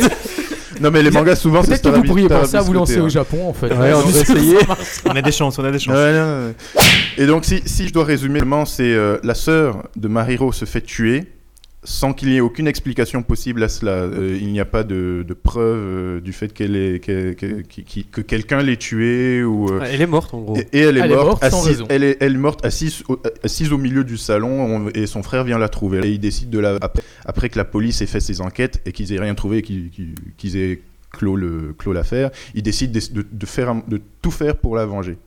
Non, 0.82 0.91
mais 0.91 1.01
les 1.01 1.11
mangas, 1.11 1.38
souvent, 1.38 1.63
c'est 1.63 1.82
Peut-être 1.82 1.91
que 1.91 1.99
vous 1.99 2.03
pourriez 2.03 2.28
penser 2.28 2.57
à 2.57 2.61
vous 2.61 2.74
lancer 2.74 2.99
au 2.99 3.05
hein. 3.05 3.09
Japon, 3.09 3.47
en 3.47 3.53
fait. 3.53 3.74
Ouais, 3.74 3.93
on 3.93 4.09
ça. 4.09 4.34
On 5.05 5.16
a 5.16 5.22
des 5.22 5.32
chances, 5.32 5.57
on 5.57 5.63
a 5.63 5.72
des 5.72 5.80
chances. 5.80 5.95
Ouais, 5.95 6.13
non, 6.13 6.47
ouais. 6.47 6.53
Et 7.18 7.26
donc, 7.26 7.45
si, 7.45 7.61
si 7.66 7.88
je 7.88 7.93
dois 7.93 8.03
résumer, 8.03 8.39
vraiment, 8.39 8.66
c'est 8.66 8.84
euh, 8.84 9.18
la 9.24 9.36
sœur 9.36 9.88
de 9.95 10.07
Mariro 10.07 10.51
se 10.51 10.66
fait 10.66 10.82
tuer 10.82 11.26
sans 11.86 12.14
qu'il 12.14 12.30
y 12.30 12.36
ait 12.36 12.42
aucune 12.42 12.68
explication 12.68 13.24
possible 13.24 13.64
à 13.64 13.70
cela. 13.70 13.92
Euh, 13.92 14.38
il 14.42 14.52
n'y 14.52 14.60
a 14.60 14.66
pas 14.66 14.84
de, 14.84 15.24
de 15.26 15.34
preuve 15.34 15.78
euh, 15.78 16.20
du 16.20 16.34
fait 16.34 16.52
qu'elle 16.54 16.76
est, 16.76 17.00
que 17.00 18.22
quelqu'un 18.22 18.62
l'ait 18.62 18.76
tuée 18.78 19.44
ou. 19.44 19.70
euh, 19.70 19.80
elle 19.90 20.02
est 20.02 20.08
morte 20.08 20.34
en 20.34 20.42
gros. 20.42 20.58
et, 20.58 20.68
et 20.74 20.80
elle 20.82 20.98
est 20.98 21.02
Elle 21.02 21.12
est 21.12 21.16
morte, 21.16 21.42
sans 21.44 21.48
assise, 21.60 21.68
raison. 21.68 21.86
elle, 21.90 22.04
est, 22.04 22.18
elle 22.20 22.34
est 22.34 22.38
morte 22.38 22.66
assise 22.66 23.04
au, 23.08 23.18
assise 23.44 23.72
au 23.72 23.78
milieu 23.78 24.04
du 24.04 24.18
salon 24.18 24.50
on- 24.88 24.90
et 24.90 25.08
son 25.08 25.24
frère 25.24 25.44
vient 25.44 25.58
la 25.60 25.70
trouver. 25.70 26.06
Et 26.06 26.12
il 26.12 26.20
décide 26.20 26.50
de 26.50 26.60
la 26.60 26.76
après, 26.82 27.04
après 27.26 27.50
que 27.50 27.58
la 27.58 27.66
police 27.66 28.02
ait 28.02 28.06
fait 28.08 28.20
ses 28.20 28.42
enquêtes 28.42 28.82
et 28.86 28.92
qu'ils 28.92 29.14
aient 29.14 29.20
rien 29.20 29.36
trouvé, 29.36 29.60
et 29.60 29.62
qu'ils 29.62 30.58
aient 30.58 30.82
clos 31.12 31.38
l'affaire, 31.94 32.30
il 32.56 32.62
décide 32.64 32.92
de, 32.92 33.00
de- 33.22 33.26
de 33.32 33.46
faire 33.46 33.70
un- 33.70 33.84
de 33.88 34.02
tout 34.22 34.32
faire 34.32 34.58
pour 34.58 34.76
la 34.76 34.86
venger. 34.86 35.18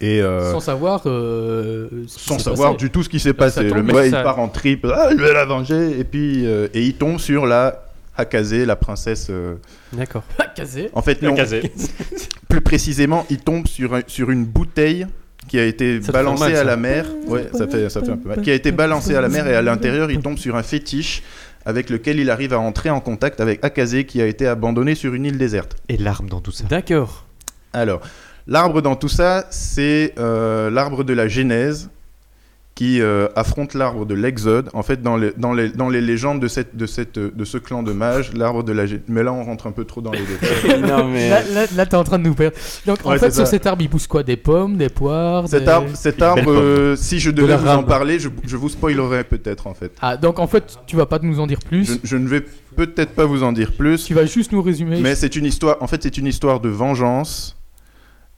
Et 0.00 0.20
euh, 0.20 0.52
Sans 0.52 0.60
savoir. 0.60 1.02
euh, 1.06 1.88
sans 2.06 2.38
savoir 2.38 2.72
passé. 2.74 2.84
du 2.84 2.90
tout 2.90 3.02
ce 3.02 3.08
qui 3.08 3.18
s'est 3.18 3.32
passé. 3.32 3.66
tombe 3.68 3.78
Le 3.78 3.82
mec 3.82 3.96
il 4.06 4.10
part 4.12 4.38
en 4.38 4.48
trip, 4.48 4.86
ah, 4.92 5.08
je 5.10 5.16
vais 5.22 5.32
la 5.32 5.46
venger 5.46 5.98
et 5.98 6.04
puis 6.04 6.46
euh, 6.46 6.68
et 6.74 6.82
il 6.82 6.94
tombe 6.94 7.18
sur 7.18 7.46
la 7.46 7.82
Hakaze, 8.18 8.52
la 8.54 8.76
princesse. 8.76 9.28
euh, 9.30 9.54
D'accord. 9.92 10.22
Casé. 10.54 10.90
En 10.94 11.02
fait, 11.02 11.20
non. 11.22 11.34
Plus 12.48 12.60
précisément, 12.60 13.26
il 13.30 13.38
tombe 13.38 13.66
sur, 13.66 13.94
un- 13.94 14.02
sur 14.06 14.30
une 14.30 14.44
bouteille 14.44 15.06
qui 15.48 15.58
a 15.58 15.64
été 15.64 16.00
Ça 16.02 16.12
balancée 16.12 16.44
mal, 16.44 16.56
à 16.56 16.64
la 16.64 16.76
mer. 16.76 17.06
Ouais, 17.26 17.46
ça 17.52 17.66
fait, 17.66 17.88
ça 17.90 18.00
fait 18.02 18.10
un 18.10 18.16
peu 18.16 18.28
mal. 18.30 18.40
Qui 18.42 18.50
a 18.50 18.54
été 18.54 18.72
balancée 18.72 19.14
à 19.14 19.20
la 19.20 19.28
mer 19.28 19.46
et 19.46 19.54
à 19.54 19.62
l'intérieur, 19.62 20.10
il 20.10 20.20
tombe 20.20 20.38
sur 20.38 20.56
un 20.56 20.62
fétiche 20.62 21.22
avec 21.64 21.90
lequel 21.90 22.18
il 22.18 22.30
arrive 22.30 22.52
à 22.54 22.58
entrer 22.58 22.90
en 22.90 23.00
contact 23.00 23.40
avec 23.40 23.64
Akaze 23.64 24.04
qui 24.04 24.20
a 24.22 24.26
été 24.26 24.46
abandonné 24.46 24.94
sur 24.94 25.14
une 25.14 25.24
île 25.24 25.38
déserte. 25.38 25.76
Et 25.88 25.96
l'arme 25.96 26.28
dans 26.28 26.40
tout 26.40 26.52
ça. 26.52 26.64
D'accord. 26.64 27.24
Alors, 27.72 28.00
l'arbre 28.46 28.82
dans 28.82 28.96
tout 28.96 29.08
ça, 29.08 29.46
c'est 29.50 30.14
euh, 30.18 30.70
l'arbre 30.70 31.04
de 31.04 31.12
la 31.12 31.28
Genèse 31.28 31.90
qui 32.74 33.00
euh, 33.00 33.28
affronte 33.36 33.72
l'arbre 33.72 34.04
de 34.04 34.12
l'Exode. 34.12 34.68
En 34.74 34.82
fait, 34.82 35.00
dans 35.00 35.16
les, 35.16 35.32
dans 35.38 35.54
les, 35.54 35.70
dans 35.70 35.88
les 35.88 36.02
légendes 36.02 36.40
de, 36.40 36.46
cette, 36.46 36.76
de, 36.76 36.84
cette, 36.84 37.18
de 37.18 37.44
ce 37.46 37.56
clan 37.56 37.82
de 37.82 37.92
mages, 37.92 38.34
l'arbre 38.34 38.62
de 38.62 38.72
la 38.72 38.84
Genèse. 38.84 39.00
Mais 39.08 39.22
là, 39.22 39.32
on 39.32 39.44
rentre 39.44 39.66
un 39.66 39.70
peu 39.72 39.86
trop 39.86 40.02
dans 40.02 40.10
les 40.12 40.20
détails. 40.20 40.82
non, 40.86 41.08
mais. 41.08 41.30
Là, 41.30 41.40
là, 41.54 41.64
là, 41.74 41.86
t'es 41.86 41.94
en 41.96 42.04
train 42.04 42.18
de 42.18 42.24
nous 42.24 42.34
perdre. 42.34 42.54
Donc, 42.86 42.98
en 43.06 43.12
Ouais, 43.12 43.18
fait, 43.18 43.30
sur 43.32 43.46
ça. 43.46 43.50
cet 43.50 43.66
arbre, 43.66 43.80
il 43.80 43.88
pousse 43.88 44.06
quoi? 44.06 44.22
Des 44.22 44.36
pommes, 44.36 44.76
des 44.76 44.90
poires 44.90 45.48
Cet 45.48 45.62
des- 45.64 45.70
arbre, 45.70 45.88
cet 45.94 46.20
arbre 46.20 46.50
euh, 46.52 46.96
si 46.96 47.18
je 47.18 47.30
devais 47.30 47.56
vous 47.56 47.66
en 47.66 47.82
parler, 47.82 48.18
je, 48.18 48.28
je 48.46 48.56
vous 48.58 48.68
spoilerais 48.68 49.24
peut-être 49.24 49.66
en 49.68 49.72
fait. 49.74 49.92
Ah, 50.02 50.18
donc 50.18 50.38
en 50.38 50.46
fait, 50.46 50.76
tu 50.86 50.96
vas 50.96 51.06
pas 51.06 51.18
nous 51.22 51.40
en 51.40 51.46
dire 51.46 51.60
plus. 51.66 51.86
Je, 51.86 51.94
je 52.04 52.16
ne 52.18 52.28
vais 52.28 52.42
peut-être 52.76 53.12
pas 53.14 53.24
vous 53.24 53.42
en 53.42 53.52
dire 53.52 53.72
plus, 53.72 54.04
Tu 54.04 54.12
vas 54.12 54.26
juste 54.26 54.52
nous 54.52 54.60
résumer 54.60 55.00
mais 55.00 55.14
c'est 55.14 55.34
une 55.34 55.46
histoire. 55.46 55.78
En 55.80 55.86
fait, 55.86 56.02
c'est 56.02 56.18
une 56.18 56.26
histoire 56.26 56.60
de 56.60 56.68
vengeance 56.68 57.56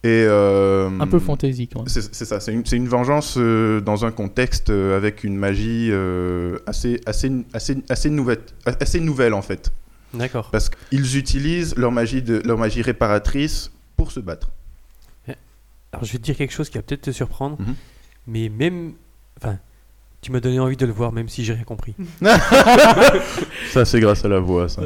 et 0.05 0.25
euh, 0.29 0.89
un 1.01 1.07
peu 1.09 1.19
fantasy 1.19 1.67
quand 1.67 1.81
même. 1.81 1.89
C'est 1.89 2.25
ça, 2.25 2.39
c'est 2.39 2.53
une, 2.53 2.89
vengeance 2.89 3.35
euh, 3.37 3.81
dans 3.81 4.05
un 4.05 4.13
contexte 4.13 4.71
euh, 4.71 4.97
avec 4.97 5.25
une 5.25 5.37
magie 5.37 5.89
euh, 5.91 6.59
assez, 6.67 7.01
assez, 7.05 7.33
assez, 7.53 7.79
assez, 7.89 8.09
nouvelle, 8.11 8.39
assez 8.65 9.01
nouvelle 9.01 9.35
en 9.35 9.43
fait. 9.43 9.73
D'accord. 10.15 10.51
Parce 10.53 10.71
qu'ils 10.71 11.17
utilisent 11.17 11.75
leur 11.77 11.91
magie, 11.91 12.23
de, 12.23 12.41
leur 12.45 12.59
magie 12.59 12.81
réparatrice 12.81 13.73
pour 13.97 14.13
se 14.13 14.21
battre. 14.21 14.51
Alors 15.93 16.05
je 16.05 16.13
vais 16.13 16.19
te 16.19 16.25
dire 16.25 16.37
quelque 16.37 16.53
chose 16.53 16.69
qui 16.69 16.77
va 16.79 16.83
peut-être 16.83 17.01
te 17.03 17.11
surprendre, 17.11 17.57
Mhm. 17.59 17.75
mais 18.27 18.49
même, 18.51 18.93
enfin, 19.39 19.59
tu 20.21 20.33
m'as 20.33 20.41
donné 20.41 20.59
envie 20.59 20.77
de 20.77 20.85
le 20.85 20.93
voir, 20.93 21.13
même 21.13 21.29
si 21.29 21.45
j'ai 21.45 21.53
rien 21.55 21.63
compris. 21.65 21.95
Ça, 23.71 23.85
c'est 23.85 24.01
grâce 24.01 24.25
à 24.25 24.29
la 24.29 24.41
voix, 24.41 24.69
ça. 24.69 24.83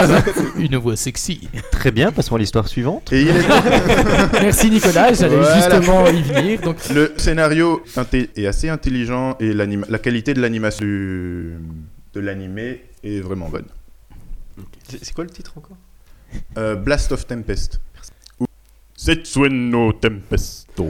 Une 0.58 0.76
voix 0.76 0.96
sexy. 0.96 1.48
Très 1.70 1.90
bien, 1.90 2.10
passons 2.12 2.36
à 2.36 2.38
l'histoire 2.38 2.68
suivante. 2.68 3.12
Et 3.12 3.22
il 3.22 3.28
est- 3.28 3.48
Merci 4.42 4.70
Nicolas, 4.70 5.12
j'allais 5.12 5.36
Voilà. 5.36 5.56
justement 5.56 6.06
y 6.06 6.22
venir. 6.22 6.60
Donc, 6.60 6.76
Le 6.88 7.12
scénario 7.16 7.82
est 8.14 8.46
assez 8.46 8.68
intelligent 8.68 9.36
et 9.40 9.52
la 9.52 9.98
qualité 9.98 10.32
de 10.34 10.40
l'animation 10.40 10.84
du- 10.86 11.56
de 12.14 12.20
l'animé 12.20 12.84
est 13.04 13.20
vraiment 13.20 13.48
bonne. 13.48 13.66
C'est 14.88 15.04
c'est 15.04 15.12
quoi 15.14 15.24
le 15.24 15.30
titre 15.30 15.52
encore? 15.56 15.76
Euh, 16.56 16.76
Blast 16.76 17.12
of 17.12 17.26
Tempest. 17.26 17.80
Setsueno 18.96 19.92
Tempesto. 19.94 20.86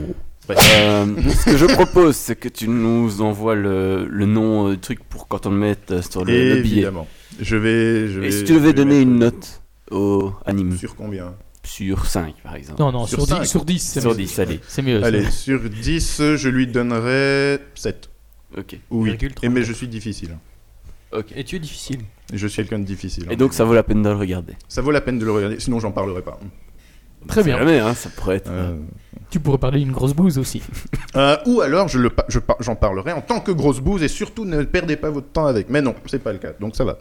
Euh, 0.50 1.06
ce 1.30 1.44
que 1.44 1.56
je 1.56 1.66
propose, 1.66 2.16
c'est 2.16 2.36
que 2.36 2.48
tu 2.48 2.68
nous 2.68 3.22
envoies 3.22 3.54
le, 3.54 4.06
le 4.08 4.26
nom 4.26 4.68
euh, 4.68 4.72
du 4.72 4.78
truc 4.80 5.04
pour 5.08 5.28
quand 5.28 5.46
on 5.46 5.50
le 5.50 5.56
mette 5.56 5.92
euh, 5.92 6.02
sur 6.02 6.24
le, 6.24 6.32
le 6.32 6.62
billet. 6.62 6.76
Évidemment. 6.78 7.06
Je 7.40 7.56
vais. 7.56 8.08
Je 8.08 8.20
vais 8.20 8.26
Et 8.28 8.30
si 8.32 8.44
tu 8.44 8.52
devais 8.54 8.72
donner 8.72 9.00
une 9.00 9.18
note 9.18 9.62
au 9.90 10.32
anime 10.44 10.76
Sur 10.76 10.96
combien? 10.96 11.34
Sur 11.64 12.06
5 12.06 12.34
par 12.42 12.56
exemple. 12.56 12.80
non, 12.82 12.90
non, 12.90 13.06
Sur 13.06 13.18
sur, 13.20 13.28
cinq. 13.28 13.42
10, 13.42 13.48
sur 13.48 13.64
10, 13.64 13.78
c'est 13.78 14.00
Sur 14.00 14.10
mieux. 14.10 14.16
10, 14.16 14.38
allez. 14.40 14.60
C'est 14.66 14.82
mieux. 14.82 15.02
Allez, 15.04 15.30
sur 15.30 15.60
10, 15.60 16.34
je 16.34 16.48
lui 16.48 16.66
donnerais 16.66 17.60
7. 17.76 18.10
Ok. 18.58 18.76
Ou 18.90 19.04
8. 19.04 19.10
Virgule 19.10 19.30
Et 19.42 19.48
mais 19.48 19.60
34. 19.62 19.64
je 19.68 19.72
suis 19.72 19.88
difficile. 19.88 20.36
ok. 21.12 21.26
Et 21.36 21.44
tu 21.44 21.56
es 21.56 21.58
difficile. 21.60 22.00
Je 22.32 22.46
suis 22.48 22.56
quelqu'un 22.56 22.80
de 22.80 22.84
difficile. 22.84 23.26
Et 23.30 23.36
donc 23.36 23.54
ça 23.54 23.62
vaut 23.64 23.74
la 23.74 23.84
peine 23.84 24.02
de 24.02 24.08
le 24.08 24.16
regarder. 24.16 24.54
Ça 24.68 24.82
vaut 24.82 24.90
la 24.90 25.00
peine 25.00 25.18
de 25.20 25.24
le 25.24 25.30
regarder, 25.30 25.60
sinon 25.60 25.78
j'en 25.78 25.92
parlerai 25.92 26.22
pas. 26.22 26.38
Très 27.28 27.44
bien. 27.44 27.56
Jamais, 27.58 27.78
hein, 27.78 27.94
ça 27.94 28.10
pourrait 28.10 28.36
être. 28.36 28.50
Euh, 28.50 28.76
Tu 29.32 29.40
pourrais 29.40 29.56
parler 29.58 29.78
d'une 29.80 29.92
grosse 29.92 30.12
bouse 30.14 30.36
aussi. 30.38 30.62
euh, 31.16 31.36
ou 31.46 31.62
alors 31.62 31.88
je 31.88 32.06
pa- 32.08 32.26
je 32.28 32.38
par- 32.38 32.58
j'en 32.60 32.74
parlerai 32.76 33.12
en 33.12 33.22
tant 33.22 33.40
que 33.40 33.50
grosse 33.50 33.80
bouse 33.80 34.02
et 34.02 34.08
surtout 34.08 34.44
ne 34.44 34.62
perdez 34.62 34.96
pas 34.96 35.08
votre 35.10 35.28
temps 35.28 35.46
avec. 35.46 35.70
Mais 35.70 35.80
non, 35.80 35.94
c'est 36.06 36.22
pas 36.22 36.32
le 36.32 36.38
cas, 36.38 36.50
donc 36.60 36.76
ça 36.76 36.84
va. 36.84 36.98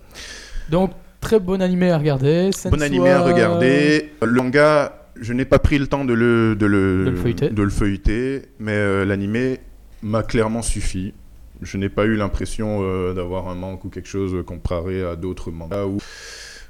Donc, 0.70 0.92
très 1.20 1.40
bon 1.42 1.62
animé 1.62 1.92
à 1.92 1.98
regarder. 1.98 2.50
Bon 2.72 2.82
animé 2.82 3.10
à 3.10 3.22
regarder. 3.22 4.12
Le 4.22 4.32
manga, 4.32 4.94
je 5.20 5.34
n'ai 5.34 5.44
pas 5.44 5.60
pris 5.60 5.78
le 5.78 5.88
temps 5.88 6.06
de 6.06 6.14
le, 6.14 6.56
de 6.56 6.66
le, 6.66 7.04
De 7.06 7.10
le 7.12 7.16
feuilleter. 7.18 7.50
de 7.50 7.62
le 7.64 7.70
feuilleter, 7.70 8.42
mais 8.60 8.72
euh, 8.76 9.04
l'animé 9.06 9.60
m'a 10.02 10.24
clairement 10.24 10.62
suffi. 10.62 11.14
Je 11.62 11.78
n'ai 11.78 11.90
pas 11.90 12.06
eu 12.06 12.16
l'impression 12.16 12.80
euh, 12.82 13.14
d'avoir 13.14 13.50
un 13.50 13.56
manque 13.56 13.84
ou 13.86 13.90
quelque 13.90 14.08
chose 14.10 14.36
comparé 14.48 15.04
à 15.06 15.16
d'autres 15.18 15.52
mangas 15.52 15.86
où, 15.86 15.98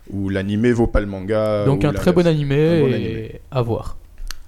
où 0.10 0.28
l'animé 0.30 0.72
vaut 0.74 0.88
pas 0.88 1.00
le 1.02 1.06
manga. 1.06 1.66
Donc, 1.66 1.86
un 1.86 1.94
très 1.94 2.12
bon 2.12 2.26
l'inverse. 2.26 2.36
animé, 2.36 2.78
Un 2.78 2.82
bon 2.82 2.88
et 2.88 2.96
animé. 2.96 3.42
à 3.52 3.62
voir. 3.62 3.98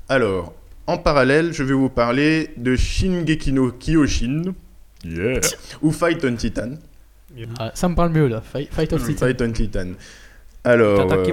Alors, 0.09 0.53
en 0.88 0.98
parallèle, 0.98 1.54
je 1.54 1.64
vais 1.64 1.74
vous 1.74 1.90
parler 1.90 2.50
de 2.58 2.76
Shingeki 2.76 3.52
no 3.54 3.72
Kyojin. 3.72 4.54
Yeah. 5.06 5.42
ou 5.82 5.92
Fight 5.92 6.24
on 6.24 6.36
Titan. 6.36 6.72
Ah, 7.60 7.72
ça 7.74 7.90
me 7.90 7.96
parle 7.96 8.12
mieux 8.12 8.28
là. 8.28 8.42
Fight, 8.42 8.74
Fight 8.74 8.94
of 8.94 9.06
Titan. 9.06 9.26
Fight 9.26 9.42
on 9.42 9.52
Titan. 9.52 9.88
Alors, 10.64 11.00
euh. 11.12 11.26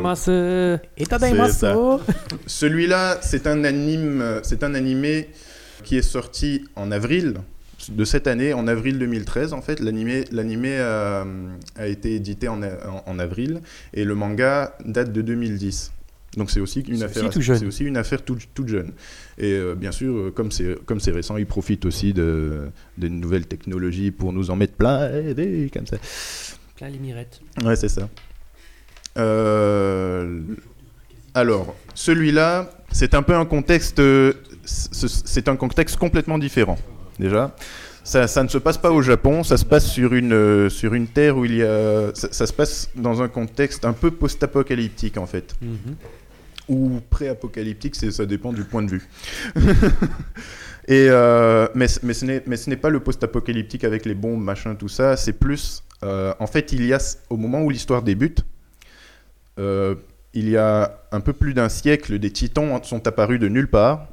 Celui-là, 2.46 3.18
c'est 3.22 3.46
un 3.46 3.62
anime, 3.64 4.40
c'est 4.42 4.64
un 4.64 4.74
animé 4.74 5.28
qui 5.84 5.96
est 5.96 6.02
sorti 6.02 6.64
en 6.74 6.90
avril 6.90 7.34
de 7.88 8.04
cette 8.04 8.26
année, 8.26 8.52
en 8.52 8.66
avril 8.66 8.98
2013 8.98 9.52
en 9.52 9.62
fait. 9.62 9.78
L'animé, 9.80 10.24
l'animé 10.32 10.70
euh, 10.72 11.24
a 11.76 11.86
été 11.86 12.14
édité 12.16 12.48
en, 12.48 12.60
a- 12.62 12.88
en- 12.88 13.04
en 13.06 13.18
avril 13.20 13.60
et 13.94 14.04
le 14.04 14.14
manga 14.16 14.74
date 14.84 15.12
de 15.12 15.22
2010. 15.22 15.92
Donc 16.36 16.50
c'est 16.50 16.60
aussi 16.60 16.80
une 16.80 17.02
affaire, 17.02 17.24
aussi 17.24 17.34
tout 17.34 17.40
jeune. 17.42 17.58
c'est 17.58 17.66
aussi 17.66 17.84
une 17.84 17.96
affaire 17.96 18.22
toute, 18.24 18.48
toute 18.54 18.68
jeune. 18.68 18.92
Et 19.36 19.52
euh, 19.52 19.74
bien 19.74 19.90
sûr, 19.90 20.14
euh, 20.16 20.30
comme 20.30 20.52
c'est 20.52 20.76
comme 20.86 21.00
c'est 21.00 21.10
récent, 21.10 21.36
ils 21.36 21.46
profitent 21.46 21.84
aussi 21.86 22.12
de, 22.12 22.68
de 22.98 23.08
nouvelles 23.08 23.46
technologies 23.46 24.12
pour 24.12 24.32
nous 24.32 24.50
en 24.50 24.56
mettre 24.56 24.74
plein, 24.74 25.10
et 25.12 25.70
comme 25.74 25.86
ça. 25.86 25.96
Plein 26.76 26.88
les 26.88 26.98
mirettes. 26.98 27.40
Ouais, 27.64 27.74
c'est 27.74 27.88
ça. 27.88 28.08
Euh, 29.18 30.40
alors, 31.34 31.74
celui-là, 31.94 32.70
c'est 32.92 33.14
un 33.14 33.22
peu 33.22 33.34
un 33.34 33.44
contexte, 33.44 34.00
c'est 34.64 35.48
un 35.48 35.56
contexte 35.56 35.96
complètement 35.96 36.38
différent. 36.38 36.78
Déjà, 37.18 37.54
ça, 38.02 38.26
ça 38.26 38.42
ne 38.42 38.48
se 38.48 38.58
passe 38.58 38.78
pas 38.78 38.90
au 38.90 39.02
Japon, 39.02 39.42
ça 39.44 39.56
se 39.56 39.64
passe 39.64 39.86
sur 39.86 40.14
une 40.14 40.32
euh, 40.32 40.68
sur 40.70 40.94
une 40.94 41.06
terre 41.06 41.36
où 41.36 41.44
il 41.44 41.56
y 41.56 41.62
a, 41.62 42.10
ça, 42.14 42.28
ça 42.32 42.46
se 42.46 42.52
passe 42.52 42.88
dans 42.96 43.20
un 43.20 43.28
contexte 43.28 43.84
un 43.84 43.92
peu 43.92 44.10
post-apocalyptique 44.10 45.18
en 45.18 45.26
fait, 45.26 45.54
Mhm. 45.60 45.96
Ou 46.70 47.00
pré-apocalyptique, 47.10 47.96
c'est 47.96 48.10
ça 48.12 48.24
dépend 48.24 48.52
du 48.54 48.64
point 48.64 48.82
de 48.82 48.90
vue. 48.90 49.08
Et 50.88 51.06
euh, 51.08 51.68
mais, 51.74 51.86
mais 52.02 52.14
ce 52.14 52.24
n'est 52.24 52.42
mais 52.46 52.56
ce 52.56 52.70
n'est 52.70 52.76
pas 52.76 52.88
le 52.88 53.00
post-apocalyptique 53.00 53.84
avec 53.84 54.06
les 54.06 54.14
bombes, 54.14 54.42
machin, 54.42 54.74
tout 54.74 54.88
ça. 54.88 55.16
C'est 55.16 55.34
plus, 55.34 55.82
euh, 56.02 56.32
en 56.40 56.46
fait, 56.46 56.72
il 56.72 56.84
y 56.86 56.92
a 56.94 56.98
au 57.28 57.36
moment 57.36 57.62
où 57.62 57.70
l'histoire 57.70 58.02
débute, 58.02 58.44
euh, 59.58 59.94
il 60.32 60.48
y 60.48 60.56
a 60.56 60.98
un 61.12 61.20
peu 61.20 61.32
plus 61.32 61.54
d'un 61.54 61.68
siècle, 61.68 62.18
des 62.18 62.30
titans 62.30 62.82
sont 62.82 63.06
apparus 63.06 63.38
de 63.38 63.48
nulle 63.48 63.68
part 63.68 64.06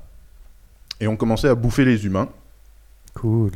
et 1.00 1.08
ont 1.08 1.16
commencé 1.16 1.48
à 1.48 1.56
bouffer 1.56 1.86
les 1.86 2.06
humains. 2.06 2.28
Cool. 3.14 3.52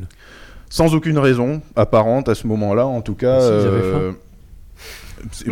Sans 0.69 0.95
aucune 0.95 1.17
raison 1.19 1.61
apparente 1.75 2.29
à 2.29 2.33
ce 2.35 2.47
moment-là, 2.47 2.85
en 2.87 3.01
tout 3.01 3.15
cas. 3.15 3.41
Euh, 3.41 4.13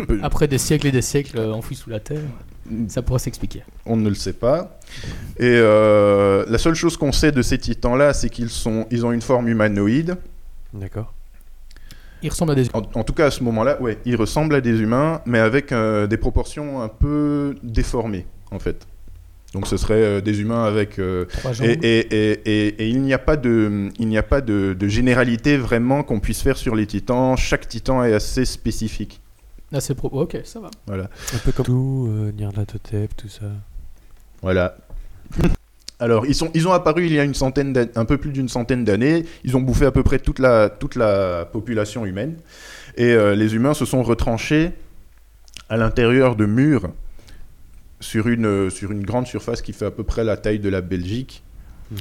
peu- 0.06 0.18
Après 0.22 0.48
des 0.48 0.58
siècles 0.58 0.86
et 0.88 0.92
des 0.92 1.02
siècles 1.02 1.38
enfouis 1.38 1.76
sous 1.76 1.90
la 1.90 2.00
terre, 2.00 2.22
ça 2.88 3.02
pourrait 3.02 3.18
s'expliquer. 3.18 3.62
on 3.86 3.96
ne 3.96 4.08
le 4.08 4.14
sait 4.14 4.32
pas. 4.32 4.78
Et 5.38 5.44
euh, 5.46 6.44
la 6.48 6.58
seule 6.58 6.74
chose 6.74 6.96
qu'on 6.96 7.12
sait 7.12 7.32
de 7.32 7.42
ces 7.42 7.58
titans-là, 7.58 8.12
c'est 8.12 8.28
qu'ils 8.30 8.50
sont, 8.50 8.86
ils 8.90 9.04
ont 9.06 9.12
une 9.12 9.22
forme 9.22 9.48
humanoïde. 9.48 10.16
D'accord. 10.72 11.12
Il 12.22 12.28
ressemble 12.28 12.52
à 12.52 12.54
des. 12.54 12.66
En, 12.74 12.82
en 12.94 13.02
tout 13.04 13.14
cas, 13.14 13.26
à 13.26 13.30
ce 13.30 13.42
moment-là, 13.44 13.80
ouais, 13.80 13.98
ils 14.04 14.14
ressemblent 14.16 14.54
à 14.54 14.60
des 14.60 14.78
humains, 14.78 15.22
mais 15.24 15.38
avec 15.38 15.72
euh, 15.72 16.06
des 16.06 16.18
proportions 16.18 16.82
un 16.82 16.88
peu 16.88 17.56
déformées, 17.62 18.26
en 18.50 18.58
fait. 18.58 18.86
Donc, 19.54 19.66
ce 19.66 19.76
serait 19.76 19.94
euh, 19.94 20.20
des 20.20 20.40
humains 20.42 20.62
avec 20.64 20.98
euh, 21.00 21.24
Trois 21.24 21.52
jambes. 21.52 21.66
Et, 21.66 21.72
et- 21.72 21.98
et- 22.32 22.40
et- 22.44 22.82
et 22.84 22.88
il 22.88 23.00
n'y 23.02 23.14
a 23.14 23.18
pas 23.18 23.36
de, 23.36 23.88
il 23.98 24.06
n'y 24.06 24.18
a 24.18 24.22
pas 24.22 24.42
de, 24.42 24.76
de 24.78 24.86
généralité 24.88 25.56
vraiment 25.56 26.02
qu'on 26.04 26.20
puisse 26.20 26.42
faire 26.42 26.56
sur 26.58 26.76
les 26.76 26.86
titans. 26.86 27.36
Chaque 27.36 27.66
titan 27.66 28.04
est 28.04 28.12
assez 28.12 28.44
spécifique. 28.44 29.20
Ah, 29.72 29.80
c'est 29.80 29.94
pro. 29.94 30.08
Ok, 30.08 30.38
ça 30.44 30.60
va. 30.60 30.70
Voilà. 30.86 31.10
Un 31.34 31.38
peu 31.38 31.52
comme 31.52 31.66
tout, 31.66 32.08
euh, 32.10 32.32
Nyarlathotep, 32.32 33.16
tout 33.16 33.28
ça. 33.28 33.46
Voilà. 34.42 34.76
Alors, 36.00 36.26
ils, 36.26 36.34
sont, 36.34 36.50
ils 36.54 36.66
ont 36.66 36.72
apparu 36.72 37.06
il 37.06 37.12
y 37.12 37.20
a 37.20 37.24
une 37.24 37.34
centaine 37.34 37.88
un 37.94 38.04
peu 38.04 38.16
plus 38.16 38.32
d'une 38.32 38.48
centaine 38.48 38.84
d'années. 38.84 39.26
Ils 39.44 39.56
ont 39.56 39.60
bouffé 39.60 39.84
à 39.84 39.92
peu 39.92 40.02
près 40.02 40.18
toute 40.18 40.38
la, 40.38 40.70
toute 40.70 40.96
la 40.96 41.44
population 41.44 42.06
humaine. 42.06 42.36
Et 42.96 43.12
euh, 43.12 43.34
les 43.34 43.54
humains 43.54 43.74
se 43.74 43.84
sont 43.84 44.02
retranchés 44.02 44.72
à 45.68 45.76
l'intérieur 45.76 46.36
de 46.36 46.46
murs 46.46 46.90
sur 48.00 48.28
une, 48.28 48.46
euh, 48.46 48.70
sur 48.70 48.90
une 48.90 49.04
grande 49.04 49.26
surface 49.26 49.60
qui 49.62 49.72
fait 49.72 49.84
à 49.84 49.90
peu 49.90 50.02
près 50.02 50.24
la 50.24 50.36
taille 50.36 50.58
de 50.58 50.70
la 50.70 50.80
Belgique. 50.80 51.42
Mm. 51.90 51.96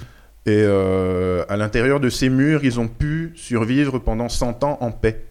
Et 0.46 0.64
euh, 0.64 1.44
à 1.50 1.58
l'intérieur 1.58 2.00
de 2.00 2.10
ces 2.10 2.30
murs, 2.30 2.64
ils 2.64 2.80
ont 2.80 2.88
pu 2.88 3.34
survivre 3.36 4.00
pendant 4.00 4.30
100 4.30 4.64
ans 4.64 4.78
en 4.80 4.92
paix. 4.92 5.26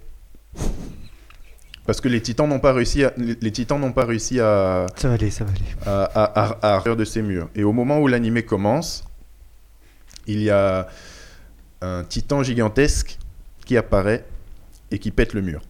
Parce 1.88 2.02
que 2.02 2.08
les 2.08 2.20
titans 2.20 2.46
n'ont 2.46 2.58
pas 2.58 2.74
réussi 2.74 3.02
à, 3.02 3.14
les 3.16 3.50
titans 3.50 3.80
n'ont 3.80 3.92
pas 3.92 4.04
réussi 4.04 4.40
à, 4.40 4.84
Ça 4.96 5.08
va 5.08 5.14
aller, 5.14 5.30
ça 5.30 5.44
va 5.44 5.52
aller. 5.52 5.64
à, 5.86 6.04
à, 6.04 6.24
à, 6.24 6.46
à 6.60 6.70
l'arrière 6.72 6.96
de 6.96 7.04
ces 7.06 7.22
murs. 7.22 7.48
Et 7.54 7.64
au 7.64 7.72
moment 7.72 7.98
où 7.98 8.06
l'animé 8.08 8.42
commence, 8.42 9.04
il 10.26 10.42
y 10.42 10.50
a 10.50 10.86
un 11.80 12.04
titan 12.04 12.42
gigantesque 12.42 13.16
qui 13.64 13.78
apparaît 13.78 14.26
et 14.90 14.98
qui 14.98 15.10
pète 15.10 15.32
le 15.32 15.40
mur. 15.40 15.62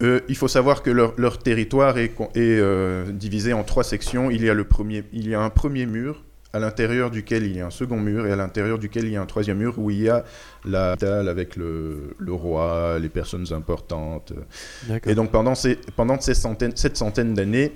Euh, 0.00 0.20
il 0.30 0.36
faut 0.36 0.48
savoir 0.48 0.82
que 0.82 0.88
leur, 0.88 1.12
leur 1.18 1.38
territoire 1.38 1.98
est, 1.98 2.14
est, 2.34 2.38
euh, 2.38 3.12
divisé 3.12 3.52
en 3.52 3.64
trois 3.64 3.84
sections. 3.84 4.30
Il 4.30 4.42
y, 4.42 4.48
a 4.48 4.54
le 4.54 4.64
premier, 4.64 5.04
il 5.12 5.28
y 5.28 5.34
a 5.34 5.40
un 5.42 5.50
premier 5.50 5.84
mur 5.84 6.24
à 6.52 6.58
l'intérieur 6.58 7.10
duquel 7.10 7.44
il 7.44 7.56
y 7.56 7.60
a 7.60 7.66
un 7.66 7.70
second 7.70 7.98
mur 7.98 8.26
et 8.26 8.32
à 8.32 8.36
l'intérieur 8.36 8.78
duquel 8.78 9.04
il 9.06 9.12
y 9.12 9.16
a 9.16 9.22
un 9.22 9.26
troisième 9.26 9.58
mur 9.58 9.78
où 9.78 9.90
il 9.90 10.02
y 10.02 10.08
a 10.08 10.24
la 10.64 10.96
capitale 10.96 11.28
avec 11.28 11.56
le, 11.56 12.14
le 12.18 12.32
roi, 12.32 12.98
les 13.00 13.08
personnes 13.08 13.46
importantes, 13.52 14.32
et 15.06 15.14
donc 15.14 15.30
pendant 15.30 15.54
ces, 15.54 15.76
pendant 15.96 16.20
ces 16.20 16.34
centaines, 16.34 16.76
cette 16.76 16.96
centaine 16.96 17.34
d'années, 17.34 17.72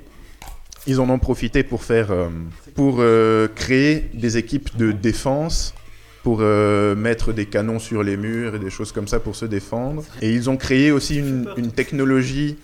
ils 0.86 1.00
en 1.00 1.10
ont 1.10 1.18
profité 1.18 1.62
pour 1.64 1.82
faire, 1.82 2.10
euh, 2.10 2.28
pour 2.74 2.98
euh, 3.00 3.48
créer 3.48 4.08
des 4.14 4.36
équipes 4.36 4.76
de 4.76 4.92
défense, 4.92 5.74
pour 6.22 6.38
euh, 6.40 6.94
mettre 6.94 7.32
des 7.32 7.46
canons 7.46 7.78
sur 7.78 8.02
les 8.02 8.16
murs 8.16 8.54
et 8.54 8.58
des 8.58 8.70
choses 8.70 8.92
comme 8.92 9.08
ça 9.08 9.18
pour 9.20 9.36
se 9.36 9.46
défendre. 9.46 10.04
Et 10.22 10.32
ils 10.32 10.48
ont 10.48 10.56
créé 10.56 10.92
aussi 10.92 11.18
une, 11.18 11.48
une 11.56 11.72
technologie 11.72 12.56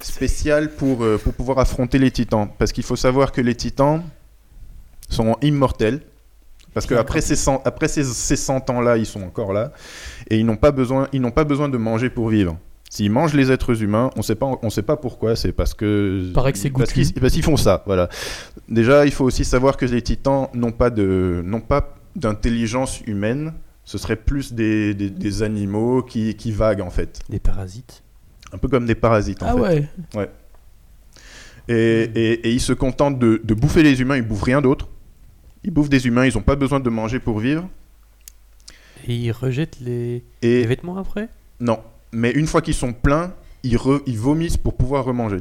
spéciale 0.00 0.70
pour, 0.70 1.04
pour 1.24 1.32
pouvoir 1.32 1.58
affronter 1.58 1.98
les 1.98 2.10
titans. 2.12 2.48
Parce 2.58 2.70
qu'il 2.72 2.84
faut 2.84 2.96
savoir 2.96 3.32
que 3.32 3.40
les 3.40 3.56
titans 3.56 4.04
sont 5.08 5.36
immortels. 5.42 6.00
Parce 6.74 6.86
qu'après 6.86 7.20
ces 7.22 7.34
100, 7.34 7.62
après 7.64 7.88
ces, 7.88 8.04
ces 8.04 8.36
100 8.36 8.70
ans-là, 8.70 8.98
ils 8.98 9.06
sont 9.06 9.22
encore 9.22 9.52
là. 9.52 9.72
Et 10.30 10.38
ils 10.38 10.46
n'ont 10.46 10.56
pas 10.56 10.70
besoin, 10.70 11.08
ils 11.12 11.20
n'ont 11.20 11.30
pas 11.30 11.44
besoin 11.44 11.68
de 11.68 11.76
manger 11.78 12.10
pour 12.10 12.28
vivre. 12.28 12.56
S'ils 12.90 13.10
mangent 13.10 13.34
les 13.34 13.50
êtres 13.50 13.82
humains, 13.82 14.10
on 14.16 14.22
sait 14.22 14.34
pas, 14.34 14.46
on 14.62 14.70
sait 14.70 14.82
pas 14.82 14.96
pourquoi. 14.96 15.34
C'est 15.36 15.52
parce 15.52 15.74
que 15.74 16.30
Paraît 16.32 16.52
que 16.52 16.58
c'est 16.58 16.70
parce 16.70 16.92
qu'ils, 16.92 17.12
parce 17.14 17.32
qu'ils 17.32 17.42
font 17.42 17.56
ça. 17.56 17.82
Voilà. 17.86 18.08
Déjà, 18.68 19.04
il 19.06 19.12
faut 19.12 19.24
aussi 19.24 19.44
savoir 19.44 19.76
que 19.76 19.86
les 19.86 20.02
Titans 20.02 20.48
n'ont 20.54 20.72
pas 20.72 20.90
de, 20.90 21.42
n'ont 21.44 21.60
pas 21.60 21.94
d'intelligence 22.16 23.00
humaine. 23.06 23.54
Ce 23.84 23.98
serait 23.98 24.16
plus 24.16 24.52
des, 24.52 24.94
des, 24.94 25.10
des 25.10 25.42
animaux 25.42 26.02
qui, 26.02 26.34
qui 26.36 26.52
vaguent 26.52 26.82
en 26.82 26.90
fait, 26.90 27.20
Des 27.30 27.38
parasites. 27.40 28.02
un 28.52 28.58
peu 28.58 28.68
comme 28.68 28.84
des 28.86 28.94
parasites. 28.94 29.42
En 29.42 29.46
Ah 29.58 29.68
fait. 29.70 29.88
ouais. 30.14 30.30
Et, 31.68 31.74
et, 32.14 32.32
et 32.48 32.52
ils 32.52 32.60
se 32.60 32.72
contentent 32.72 33.18
de, 33.18 33.40
de 33.42 33.54
bouffer 33.54 33.82
les 33.82 34.00
humains. 34.00 34.16
Ils 34.16 34.22
bouffent 34.26 34.42
rien 34.42 34.60
d'autre. 34.60 34.88
Ils 35.64 35.70
bouffent 35.70 35.88
des 35.90 36.06
humains. 36.06 36.26
Ils 36.26 36.34
n'ont 36.34 36.42
pas 36.42 36.56
besoin 36.56 36.80
de 36.80 36.90
manger 36.90 37.18
pour 37.18 37.38
vivre. 37.38 37.68
Et 39.06 39.14
ils 39.14 39.32
rejettent 39.32 39.78
les, 39.80 40.24
Et 40.42 40.60
les 40.60 40.66
vêtements 40.66 40.98
après? 40.98 41.28
Non. 41.60 41.78
Mais 42.12 42.30
une 42.32 42.46
fois 42.46 42.62
qu'ils 42.62 42.74
sont 42.74 42.92
pleins, 42.92 43.34
ils, 43.62 43.76
re- 43.76 44.02
ils 44.06 44.18
vomissent 44.18 44.56
pour 44.56 44.76
pouvoir 44.76 45.04
remanger. 45.04 45.38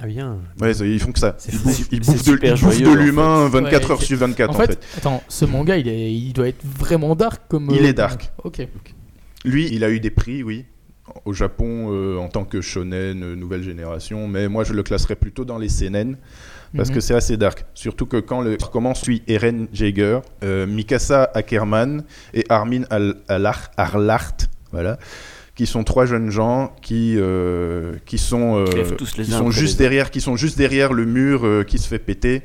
Ah 0.00 0.06
bien. 0.06 0.38
Ouais, 0.60 0.72
ils 0.72 1.00
font 1.00 1.10
que 1.12 1.18
ça. 1.18 1.36
Ils 1.52 1.58
bouffent, 1.58 1.88
ils 1.90 2.04
C'est 2.04 2.12
bouffent 2.12 2.24
de, 2.40 2.84
de 2.84 2.88
en 2.90 2.94
l'humain 2.94 3.48
24 3.48 3.84
Ouais, 3.86 3.90
heures 3.92 4.02
sur 4.02 4.16
24 4.18 4.50
En 4.50 4.54
en 4.54 4.56
fait, 4.56 4.66
fait. 4.84 4.98
attends, 4.98 5.22
ce 5.28 5.44
manga, 5.44 5.76
il, 5.76 5.88
est, 5.88 6.12
il 6.14 6.32
doit 6.32 6.48
être 6.48 6.64
vraiment 6.64 7.16
dark 7.16 7.42
comme. 7.48 7.70
Il 7.72 7.84
euh, 7.84 7.88
est 7.88 7.92
dark. 7.94 8.30
Ok. 8.44 8.66
Lui, 9.44 9.68
il 9.72 9.82
a 9.82 9.90
eu 9.90 9.98
des 9.98 10.10
prix, 10.10 10.42
oui, 10.44 10.66
au 11.24 11.32
Japon 11.32 11.88
euh, 11.92 12.16
en 12.18 12.28
tant 12.28 12.44
que 12.44 12.60
shonen 12.60 13.22
euh, 13.22 13.34
nouvelle 13.34 13.62
génération, 13.62 14.28
mais 14.28 14.48
moi 14.48 14.62
je 14.64 14.72
le 14.72 14.82
classerais 14.82 15.16
plutôt 15.16 15.44
dans 15.44 15.58
les 15.58 15.68
seinen 15.68 16.16
parce 16.76 16.88
Mhm. 16.90 16.94
que 16.94 17.00
c'est 17.00 17.14
assez 17.14 17.36
dark. 17.36 17.64
Surtout 17.74 18.06
que 18.06 18.16
quand 18.18 18.40
le 18.40 18.56
commence, 18.56 19.02
suit 19.02 19.22
Eren 19.28 19.68
Jaeger, 19.72 20.20
euh, 20.44 20.66
Mikasa 20.66 21.30
Ackerman 21.34 22.04
et 22.34 22.44
Armin 22.48 22.82
Al 22.90 23.16
Alach- 23.28 23.70
Arlart, 23.76 24.34
voilà, 24.72 24.98
qui 25.54 25.66
sont 25.66 25.82
trois 25.84 26.06
jeunes 26.06 26.30
gens 26.30 26.72
qui 26.82 27.14
euh, 27.16 27.94
qui 28.06 28.18
sont 28.18 28.58
euh, 28.58 28.64
Crèvent 28.66 28.96
tous 28.96 29.16
les 29.16 29.24
qui 29.24 29.30
sont 29.30 29.50
juste 29.50 29.78
les 29.78 29.84
derrière, 29.84 30.10
qui 30.10 30.20
sont 30.20 30.36
juste 30.36 30.58
derrière 30.58 30.92
le 30.92 31.04
mur 31.04 31.44
euh, 31.44 31.64
qui 31.64 31.78
se 31.78 31.88
fait 31.88 31.98
péter 31.98 32.42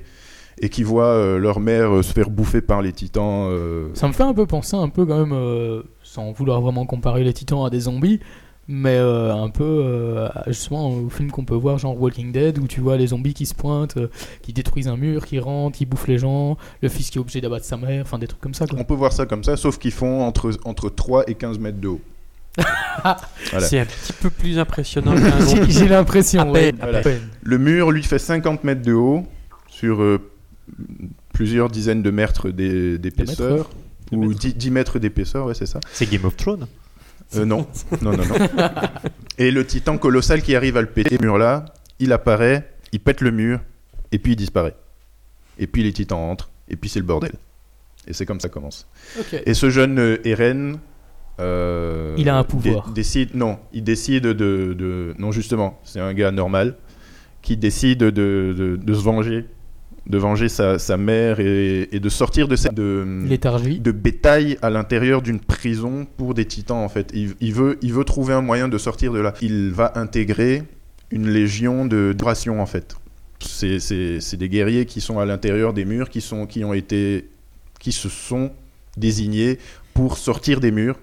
et 0.61 0.69
qui 0.69 0.83
voient 0.83 1.05
euh, 1.05 1.37
leur 1.39 1.59
mère 1.59 1.95
euh, 1.95 2.01
se 2.03 2.13
faire 2.13 2.29
bouffer 2.29 2.61
par 2.61 2.81
les 2.81 2.91
titans. 2.93 3.47
euh, 3.49 3.87
Ça 3.95 4.07
me 4.07 4.13
fait 4.13 4.23
un 4.23 4.33
peu 4.33 4.45
penser, 4.45 4.75
un 4.77 4.87
peu 4.89 5.05
quand 5.05 5.17
même, 5.19 5.33
euh, 5.33 5.81
sans 6.03 6.31
vouloir 6.31 6.61
vraiment 6.61 6.85
comparer 6.85 7.23
les 7.23 7.33
titans 7.33 7.65
à 7.65 7.69
des 7.71 7.81
zombies, 7.81 8.19
mais 8.67 8.95
euh, 8.97 9.33
un 9.33 9.49
peu 9.49 9.63
euh, 9.63 10.29
justement 10.47 10.89
au 10.89 11.09
film 11.09 11.31
qu'on 11.31 11.43
peut 11.45 11.55
voir, 11.55 11.77
genre 11.77 11.99
Walking 11.99 12.31
Dead, 12.31 12.57
où 12.59 12.67
tu 12.67 12.79
vois 12.81 12.95
les 12.97 13.07
zombies 13.07 13.33
qui 13.33 13.45
se 13.45 13.53
pointent, 13.53 13.97
euh, 13.97 14.07
qui 14.41 14.53
détruisent 14.53 14.87
un 14.87 14.95
mur, 14.97 15.25
qui 15.25 15.39
rentrent, 15.39 15.77
qui 15.77 15.85
bouffent 15.85 16.07
les 16.07 16.17
gens, 16.17 16.57
le 16.81 16.89
fils 16.89 17.09
qui 17.09 17.17
est 17.17 17.21
obligé 17.21 17.41
d'abattre 17.41 17.65
sa 17.65 17.77
mère, 17.77 18.03
enfin 18.05 18.17
des 18.19 18.27
trucs 18.27 18.41
comme 18.41 18.53
ça. 18.53 18.65
Quoi. 18.67 18.79
On 18.79 18.83
peut 18.85 18.93
voir 18.93 19.11
ça 19.11 19.25
comme 19.25 19.43
ça, 19.43 19.57
sauf 19.57 19.77
qu'ils 19.77 19.91
font 19.91 20.21
entre, 20.23 20.51
entre 20.65 20.89
3 20.89 21.29
et 21.29 21.35
15 21.35 21.59
mètres 21.59 21.79
de 21.81 21.87
haut. 21.89 22.01
Voilà. 23.03 23.65
C'est 23.67 23.79
un 23.79 23.85
petit 23.85 24.13
peu 24.13 24.29
plus 24.29 24.59
impressionnant 24.59 25.15
qu'un 25.15 25.39
J'ai 25.39 25.45
zombie. 25.57 25.71
j'ai 25.71 25.87
l'impression, 25.87 26.51
ouais. 26.51 26.71
Le 27.41 27.57
mur, 27.57 27.91
lui, 27.91 28.03
fait 28.03 28.19
50 28.19 28.63
mètres 28.63 28.83
de 28.83 28.93
haut, 28.93 29.25
sur 29.67 30.01
euh, 30.01 30.19
plusieurs 31.33 31.69
dizaines 31.69 32.03
de 32.03 32.11
mètres 32.11 32.49
d'é- 32.49 32.97
d'épaisseur, 32.99 33.69
ou 34.11 34.27
mètres. 34.27 34.39
10, 34.39 34.55
10 34.55 34.71
mètres 34.71 34.99
d'épaisseur, 34.99 35.47
ouais, 35.47 35.55
c'est 35.55 35.65
ça. 35.65 35.79
C'est 35.91 36.09
Game 36.09 36.25
of 36.25 36.37
Thrones. 36.37 36.67
Euh, 37.37 37.45
non, 37.45 37.65
non, 38.01 38.11
non, 38.11 38.23
non. 38.25 38.35
Et 39.37 39.51
le 39.51 39.65
titan 39.65 39.97
colossal 39.97 40.41
qui 40.41 40.55
arrive 40.55 40.77
à 40.77 40.81
le 40.81 40.87
péter, 40.87 41.17
ce 41.17 41.21
mur-là, 41.21 41.65
il 41.99 42.11
apparaît, 42.13 42.69
il 42.91 42.99
pète 42.99 43.21
le 43.21 43.31
mur, 43.31 43.59
et 44.11 44.19
puis 44.19 44.33
il 44.33 44.35
disparaît. 44.35 44.75
Et 45.59 45.67
puis 45.67 45.83
les 45.83 45.93
titans 45.93 46.19
entrent, 46.19 46.49
et 46.69 46.75
puis 46.75 46.89
c'est 46.89 46.99
le 46.99 47.05
bordel. 47.05 47.33
Et 48.07 48.13
c'est 48.13 48.25
comme 48.25 48.39
ça 48.39 48.49
commence. 48.49 48.87
Et 49.45 49.53
ce 49.53 49.69
jeune 49.69 49.97
euh, 49.99 50.17
Eren. 50.25 50.77
euh, 51.39 52.13
Il 52.17 52.27
a 52.29 52.37
un 52.37 52.43
pouvoir. 52.43 52.89
décide, 52.89 53.33
non, 53.35 53.57
il 53.73 53.83
décide 53.83 54.23
de, 54.23 54.73
de- 54.73 55.13
Non, 55.17 55.31
justement, 55.31 55.79
c'est 55.83 55.99
un 55.99 56.13
gars 56.13 56.31
normal 56.31 56.75
qui 57.41 57.57
décide 57.57 57.99
de, 57.99 58.09
de- 58.11 58.79
de 58.81 58.93
se 58.93 59.01
venger, 59.01 59.45
de 60.07 60.17
venger 60.17 60.49
sa, 60.49 60.79
sa 60.79 60.97
mère 60.97 61.39
et, 61.39 61.87
et 61.91 61.99
de 61.99 62.09
sortir 62.09 62.47
de 62.47 62.55
cette. 62.55 62.73
De, 62.73 63.05
Léthargie. 63.27 63.79
de 63.79 63.91
bétail 63.91 64.57
à 64.61 64.69
l'intérieur 64.69 65.21
d'une 65.21 65.39
prison 65.39 66.05
pour 66.17 66.33
des 66.33 66.45
titans 66.45 66.77
en 66.77 66.89
fait. 66.89 67.11
Il, 67.13 67.35
il 67.39 67.53
veut, 67.53 67.77
il 67.81 67.93
veut 67.93 68.03
trouver 68.03 68.33
un 68.33 68.41
moyen 68.41 68.67
de 68.67 68.77
sortir 68.77 69.13
de 69.13 69.19
là. 69.19 69.33
Il 69.41 69.71
va 69.71 69.93
intégrer 69.95 70.63
une 71.11 71.29
légion 71.29 71.85
de 71.85 72.15
rations 72.21 72.61
en 72.61 72.65
fait. 72.65 72.95
C'est 73.39 74.37
des 74.37 74.49
guerriers 74.49 74.85
qui 74.85 75.01
sont 75.01 75.19
à 75.19 75.25
l'intérieur 75.25 75.73
des 75.73 75.85
murs, 75.85 76.09
qui, 76.09 76.21
sont, 76.21 76.45
qui, 76.45 76.63
ont 76.63 76.73
été, 76.73 77.29
qui 77.79 77.91
se 77.91 78.09
sont 78.09 78.51
désignés 78.97 79.59
pour 79.93 80.17
sortir 80.17 80.59
des 80.59 80.71
murs, 80.71 80.97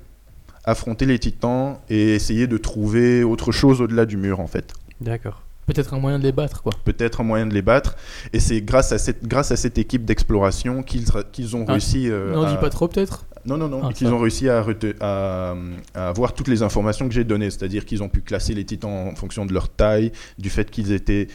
affronter 0.64 1.06
les 1.06 1.18
titans 1.18 1.76
et 1.88 2.14
essayer 2.14 2.46
de 2.46 2.56
trouver 2.56 3.24
autre 3.24 3.52
chose 3.52 3.80
au-delà 3.80 4.06
du 4.06 4.16
mur 4.16 4.40
en 4.40 4.46
fait. 4.46 4.72
D'accord. 5.00 5.42
Peut-être 5.72 5.94
un 5.94 5.98
moyen 5.98 6.18
de 6.18 6.24
les 6.24 6.32
battre, 6.32 6.62
quoi. 6.62 6.72
Peut-être 6.84 7.20
un 7.20 7.24
moyen 7.24 7.46
de 7.46 7.54
les 7.54 7.62
battre. 7.62 7.96
Et 8.32 8.40
c'est 8.40 8.60
grâce 8.60 8.92
à 8.92 8.98
cette, 8.98 9.26
grâce 9.26 9.50
à 9.52 9.56
cette 9.56 9.78
équipe 9.78 10.04
d'exploration 10.04 10.82
qu'ils 10.82 11.04
qu'ils 11.32 11.56
ont 11.56 11.64
Ah, 11.68 11.72
réussi. 11.72 12.10
euh, 12.10 12.32
N'en 12.34 12.42
à- 12.44 12.50
dis 12.50 12.56
pas 12.58 12.70
trop, 12.70 12.88
peut-être 12.88 13.26
non, 13.46 13.56
non, 13.56 13.68
non. 13.68 13.80
Ah, 13.84 13.92
qu'ils 13.94 14.08
ont 14.08 14.18
réussi 14.18 14.50
à, 14.50 14.62
à, 15.00 15.54
à 15.94 16.08
avoir 16.08 16.34
toutes 16.34 16.48
les 16.48 16.62
informations 16.62 17.08
que 17.08 17.14
j'ai 17.14 17.24
données. 17.24 17.48
C'est-à-dire 17.50 17.84
qu'ils 17.86 18.02
ont 18.02 18.08
pu 18.10 18.20
classer 18.20 18.52
les 18.52 18.64
titans 18.64 18.90
en 19.08 19.14
fonction 19.14 19.46
de 19.46 19.54
leur 19.54 19.70
taille, 19.70 20.12
du 20.38 20.50
fait 20.50 20.70
qu'ils 20.70 20.92
étaient, 20.92 21.26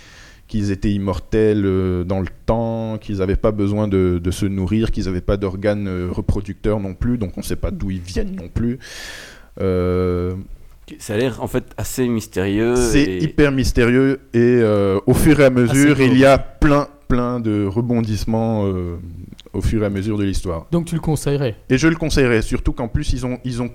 qu'ils 0.48 0.70
étaient 0.70 0.92
immortels 0.92 1.64
euh, 1.66 2.04
dans 2.04 2.20
le 2.20 2.28
temps, 2.46 3.00
qu'ils 3.00 3.18
n'avaient 3.18 3.36
pas 3.38 3.52
besoin 3.52 3.88
de, 3.88 4.20
de 4.24 4.32
se 4.32 4.46
nourrir, 4.46 4.92
qu'ils 4.92 5.06
n'avaient 5.06 5.20
pas 5.22 5.38
d'organes 5.38 5.88
euh, 5.88 6.10
reproducteurs 6.12 6.80
non 6.80 6.94
plus, 6.94 7.18
donc 7.18 7.32
on 7.38 7.40
ne 7.42 7.46
sait 7.46 7.56
pas 7.56 7.72
d'où 7.72 7.90
ils 7.90 8.00
viennent 8.02 8.36
non 8.36 8.50
plus. 8.50 8.78
Euh, 9.62 10.36
Ça 11.00 11.16
a 11.16 11.18
l'air 11.18 11.42
en 11.42 11.48
fait 11.48 11.64
assez 11.78 12.08
mystérieux. 12.08 12.76
C'est 12.76 13.02
et- 13.04 13.24
hyper 13.24 13.52
mystérieux 13.52 14.20
et 14.34 14.40
euh, 14.40 15.00
au 15.08 15.14
fur 15.14 15.40
et 15.40 15.46
à 15.46 15.50
mesure, 15.50 16.00
il 16.00 16.18
y 16.18 16.26
a 16.26 16.38
plein, 16.38 16.88
plein 17.08 17.40
de 17.40 17.66
rebondissements 17.66 18.66
euh, 18.68 18.98
au 19.54 19.62
fur 19.62 19.82
et 19.84 19.86
à 19.86 19.90
mesure 19.90 20.18
de 20.18 20.24
l'histoire. 20.24 20.68
Donc 20.72 20.86
tu 20.86 20.96
le 20.96 21.02
conseillerais? 21.02 21.56
Et 21.70 21.78
je 21.78 21.88
le 21.88 21.96
conseillerais, 21.96 22.42
surtout 22.42 22.72
qu'en 22.74 22.88
plus, 22.88 23.14
ils 23.14 23.26
ont, 23.26 23.40
ils 23.44 23.62
ont 23.62 23.72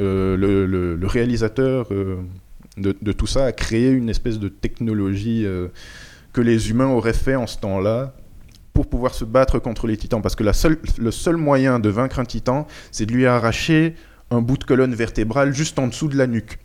euh, 0.00 0.36
le, 0.36 0.66
le- 0.66 0.96
le 0.96 1.06
réalisateur 1.06 1.88
euh, 1.90 2.16
de, 2.78 2.96
de 3.00 3.12
tout 3.12 3.26
ça 3.26 3.44
a 3.44 3.52
créé 3.52 3.90
une 3.90 4.08
espèce 4.08 4.38
de 4.38 4.48
technologie 4.48 5.44
euh, 5.44 5.68
que 6.32 6.40
les 6.40 6.70
humains 6.70 6.88
auraient 6.88 7.12
fait 7.12 7.36
en 7.36 7.46
ce 7.46 7.58
temps-là 7.58 8.14
pour 8.72 8.88
pouvoir 8.88 9.14
se 9.14 9.24
battre 9.24 9.58
contre 9.60 9.86
les 9.86 9.96
titans. 9.96 10.20
Parce 10.20 10.34
que 10.34 10.42
la 10.42 10.52
seule, 10.52 10.78
le 10.98 11.10
seul 11.12 11.36
moyen 11.36 11.78
de 11.78 11.88
vaincre 11.90 12.18
un 12.18 12.24
titan, 12.24 12.66
c'est 12.90 13.06
de 13.06 13.12
lui 13.12 13.26
arracher 13.26 13.94
un 14.30 14.40
bout 14.40 14.56
de 14.58 14.64
colonne 14.64 14.94
vertébrale 14.94 15.54
juste 15.54 15.78
en 15.78 15.86
dessous 15.88 16.08
de 16.08 16.16
la 16.16 16.26
nuque. 16.26 16.58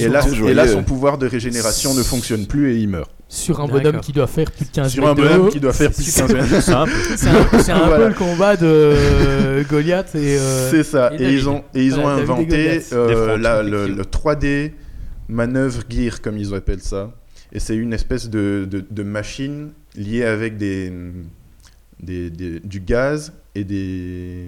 Et 0.00 0.08
là, 0.08 0.20
et 0.26 0.68
son 0.68 0.82
pouvoir 0.84 1.18
de 1.18 1.26
régénération 1.26 1.94
ne 1.94 2.02
fonctionne 2.02 2.46
plus 2.46 2.72
et 2.72 2.76
il 2.78 2.88
meurt. 2.88 3.10
sur 3.28 3.60
un 3.60 3.66
bonhomme 3.68 4.00
qui 4.00 4.12
doit 4.12 4.26
faire 4.26 4.50
plus 4.50 4.64
de 4.64 4.70
15 4.70 4.92
Sur 4.92 5.06
un 5.08 5.14
de 5.14 5.22
bonhomme 5.22 5.48
qui 5.50 5.60
doit 5.60 5.72
faire 5.72 5.90
plus 5.92 6.04
de 6.04 6.10
C'est 6.10 6.20
15 6.26 6.34
mètres. 6.34 6.62
C'est 6.62 6.72
un, 6.72 6.86
c'est 7.60 7.72
un 7.72 7.86
Voilà. 7.86 7.96
peu 8.04 8.08
le 8.08 8.14
combat 8.14 8.56
de 8.56 8.66
euh, 8.66 9.64
Goliath 9.68 10.14
et. 10.14 10.36
euh, 10.38 10.70
C'est 10.70 10.82
ça. 10.84 11.12
et 11.18 11.32
ils 11.32 11.48
ont, 11.48 11.62
et 11.74 11.84
ils 11.84 11.94
Voilà, 11.94 12.10
inventé 12.22 12.80
euh, 12.92 13.36
la- 13.38 13.62
le, 13.62 13.84
effectivement. 13.84 13.96
le 13.98 14.04
3D 14.04 14.72
manœuvre 15.28 15.82
gear, 15.88 16.20
comme 16.20 16.36
ils 16.38 16.54
appellent 16.54 16.80
ça. 16.82 17.12
Et 17.52 17.58
c'est 17.60 17.76
une 17.76 17.92
espèce 17.92 18.28
de, 18.28 18.66
de, 18.70 18.84
de 18.88 19.02
machine 19.02 19.70
liée 19.96 20.24
avec 20.24 20.56
des, 20.58 20.92
des, 22.00 22.30
des- 22.30 22.60
du 22.60 22.80
gaz 22.80 23.32
et 23.54 23.64
des. 23.64 24.46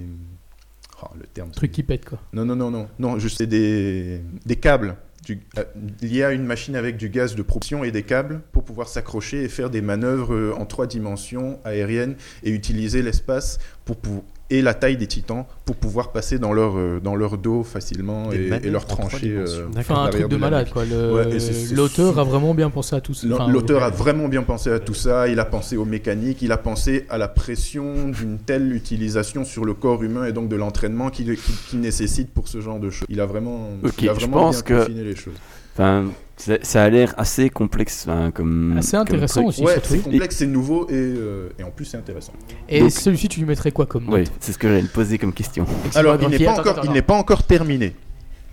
Oh, 1.03 1.09
le 1.19 1.27
terme. 1.27 1.51
truc 1.51 1.73
qui 1.73 1.83
pète 1.83 2.05
quoi. 2.05 2.19
Non, 2.33 2.45
non, 2.45 2.57
non, 2.57 2.71
non. 2.71 2.89
Non, 2.99 3.19
juste 3.19 3.39
c'est 3.39 3.47
des, 3.47 4.21
des 4.45 4.57
câbles. 4.57 4.97
Du, 5.25 5.39
euh, 5.59 5.65
liés 6.01 6.25
à 6.25 6.33
une 6.33 6.45
machine 6.47 6.75
avec 6.77 6.97
du 6.97 7.11
gaz 7.11 7.35
de 7.35 7.43
propulsion 7.43 7.85
et 7.85 7.91
des 7.91 8.03
câbles 8.05 8.41
pour 8.53 8.65
pouvoir 8.65 8.89
s'accrocher 8.89 9.43
et 9.45 9.49
faire 9.51 9.69
des 9.69 9.83
manœuvres 9.83 10.35
euh, 10.35 10.55
en 10.57 10.65
trois 10.65 10.87
dimensions 10.87 11.59
aériennes 11.65 12.17
et 12.43 12.51
utiliser 12.51 13.03
l'espace 13.03 13.59
pour, 13.85 13.97
pour- 13.97 14.25
et 14.51 14.63
la 14.63 14.75
taille 14.75 14.97
des 14.97 15.07
titans 15.07 15.45
pour 15.65 15.77
pouvoir 15.77 16.11
passer 16.13 16.39
dans 16.39 16.53
leur, 16.53 16.77
euh, 16.77 17.01
dans 17.03 17.15
leur 17.15 17.39
dos 17.39 17.63
facilement 17.63 18.33
et, 18.33 18.49
leur 18.69 18.85
trancher. 18.87 19.31
euh, 19.31 19.45
D'accord. 19.73 19.99
Enfin, 19.99 20.05
un 20.05 20.09
truc 20.11 20.29
de 20.29 20.37
la 20.37 20.39
malade 20.41 20.71
quoi. 20.73 20.83
Ouais, 20.85 21.39
L'auteur 21.73 22.19
a 22.19 22.25
vraiment 22.25 22.55
bien 22.55 22.71
pensé 22.71 22.97
à 22.97 23.01
tout 23.01 23.15
ça. 23.15 23.27
Enfin, 23.33 23.49
L'auteur 23.49 23.83
a 23.83 23.91
vraiment 23.91 24.29
bien 24.29 24.43
pensé 24.43 24.71
à 24.71 24.79
tout 24.81 24.95
ça, 24.95 25.29
il 25.29 25.39
a 25.41 25.45
pensé 25.45 25.77
aux 25.77 25.85
mécaniques, 25.85 26.43
il 26.43 26.53
a 26.53 26.57
pensé 26.59 27.07
à 27.11 27.19
la 27.19 27.29
pression 27.29 28.09
d'une 28.09 28.39
telle 28.39 28.75
utilisation 28.75 29.45
sur 29.45 29.65
le 29.65 29.75
corps 29.75 30.03
humain 30.03 30.25
et 30.27 30.33
donc 30.33 30.49
de 30.49 30.57
l'entraînement 30.57 31.11
qu'il 31.11 31.37
qui, 31.37 31.53
qui 31.69 31.77
nécessite 31.77 32.31
pour 32.33 32.49
ce 32.49 32.61
genre 32.61 32.81
de 32.81 32.91
choses. 32.91 33.07
Il 33.09 33.21
a 33.21 33.27
vraiment, 33.27 33.69
Ok, 33.85 34.03
il 34.03 34.09
a 34.09 34.15
je 34.15 34.19
vraiment 34.21 34.39
pense 34.41 34.65
bien 34.65 34.85
que- 34.85 34.91
les 34.91 35.17
choses. 35.17 35.35
Enfin, 35.75 36.07
ça, 36.41 36.83
a 36.85 36.89
l'air 36.89 37.15
assez 37.19 37.51
complexe 37.51 38.07
hein, 38.09 38.31
comme. 38.33 38.77
Assez 38.79 38.97
intéressant 38.97 39.45
aussi. 39.45 39.63
Ouais, 39.63 39.77
c'est 39.83 40.03
complexe, 40.03 40.37
c'est 40.37 40.47
nouveau 40.47 40.89
et, 40.89 40.95
euh, 40.95 41.51
et 41.59 41.63
en 41.63 41.71
plus 41.71 41.85
c'est 41.85 41.97
intéressant. 41.97 42.33
Et 42.69 42.89
celui-ci, 42.91 43.29
tu 43.29 43.41
lui 43.41 43.47
mettrais 43.47 43.73
quoi 43.73 43.87
comme 43.87 44.09
Oui, 44.09 44.21
note 44.21 44.33
c'est 44.41 44.53
ce 44.53 44.59
que 44.59 44.69
j'allais 44.69 44.83
te 44.83 44.93
poser 44.93 45.19
comme 45.19 45.33
question. 45.33 45.67
Alors 45.95 46.17
il 46.21 46.29
n'est 46.29 46.39
pas, 46.45 46.53
encore, 46.53 46.61
attends, 46.61 46.73
il 46.77 46.85
attends. 46.85 46.93
n'est 46.93 47.03
pas 47.03 47.15
encore 47.15 47.43
terminé. 47.43 47.95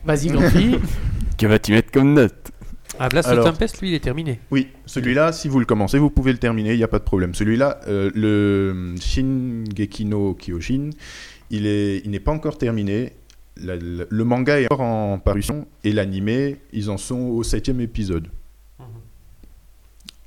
Vas-y, 0.05 0.27
Grumpy. 0.27 0.75
Que 1.37 1.45
vas-tu 1.45 1.71
mettre 1.71 1.91
comme 1.91 2.13
note? 2.13 2.51
Ah, 2.99 3.09
Blast 3.09 3.29
Alors- 3.29 3.45
of 3.45 3.51
Tempest, 3.53 3.79
lui, 3.81 3.89
il 3.89 3.93
est 3.93 4.03
terminé. 4.03 4.39
Oui, 4.49 4.69
celui-là, 4.87 5.31
si 5.31 5.47
vous 5.47 5.59
le 5.59 5.65
commencez, 5.65 5.99
vous 5.99 6.09
pouvez 6.09 6.31
le 6.31 6.39
terminer, 6.39 6.73
il 6.73 6.77
n'y 6.77 6.83
a 6.83 6.87
pas 6.87 6.97
de 6.97 7.03
problème. 7.03 7.35
Celui-là, 7.35 7.79
euh, 7.87 8.09
le 8.15 8.95
Shingeki 8.99 10.05
no 10.05 10.33
Kyojin, 10.33 10.89
il 11.51 11.67
est, 11.67 12.01
il 12.03 12.09
n'est 12.09 12.19
pas 12.19 12.31
encore 12.31 12.57
terminé. 12.57 13.13
La- 13.63 13.75
la- 13.75 14.05
le 14.09 14.23
manga 14.23 14.59
est 14.59 14.65
encore 14.71 14.81
en 14.81 15.19
parution 15.19 15.67
et 15.83 15.91
l'animé, 15.93 16.57
ils 16.73 16.89
en 16.89 16.97
sont 16.97 17.19
au 17.19 17.43
septième 17.43 17.81
épisode. 17.81 18.27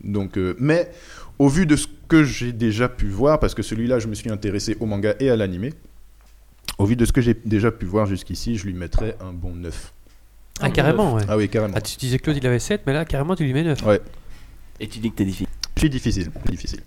Donc, 0.02 0.36
euh, 0.38 0.54
mais 0.58 0.90
au 1.38 1.48
vu 1.48 1.66
de 1.66 1.76
ce 1.76 1.86
que 2.08 2.24
j'ai 2.24 2.52
déjà 2.52 2.88
pu 2.88 3.06
voir, 3.08 3.38
parce 3.38 3.54
que 3.54 3.62
celui-là, 3.62 3.98
je 3.98 4.08
me 4.08 4.14
suis 4.14 4.30
intéressé 4.30 4.76
au 4.80 4.86
manga 4.86 5.14
et 5.20 5.30
à 5.30 5.36
l'animé, 5.36 5.74
au 6.78 6.86
vu 6.86 6.96
de 6.96 7.04
ce 7.04 7.12
que 7.12 7.20
j'ai 7.20 7.34
déjà 7.34 7.70
pu 7.70 7.84
voir 7.84 8.06
jusqu'ici, 8.06 8.56
je 8.56 8.64
lui 8.66 8.72
mettrais 8.74 9.16
un 9.20 9.32
bon 9.32 9.54
9. 9.54 9.92
Ah, 10.60 10.70
carrément, 10.70 11.14
ouais. 11.14 11.22
Ah 11.28 11.36
oui, 11.36 11.48
carrément. 11.48 11.74
Ah, 11.76 11.80
tu 11.80 11.96
disais 11.96 12.18
Claude, 12.18 12.36
il 12.36 12.46
avait 12.46 12.58
7, 12.58 12.82
mais 12.86 12.92
là, 12.92 13.04
carrément, 13.04 13.34
tu 13.36 13.44
lui 13.44 13.52
mets 13.52 13.62
9. 13.64 13.78
Et 14.80 14.88
tu 14.88 14.98
dis 14.98 15.10
que 15.10 15.16
t'es 15.16 15.24
difficile. 15.24 15.46
Je 15.76 15.80
suis 15.80 15.90
difficile, 15.90 16.30
difficile. 16.48 16.80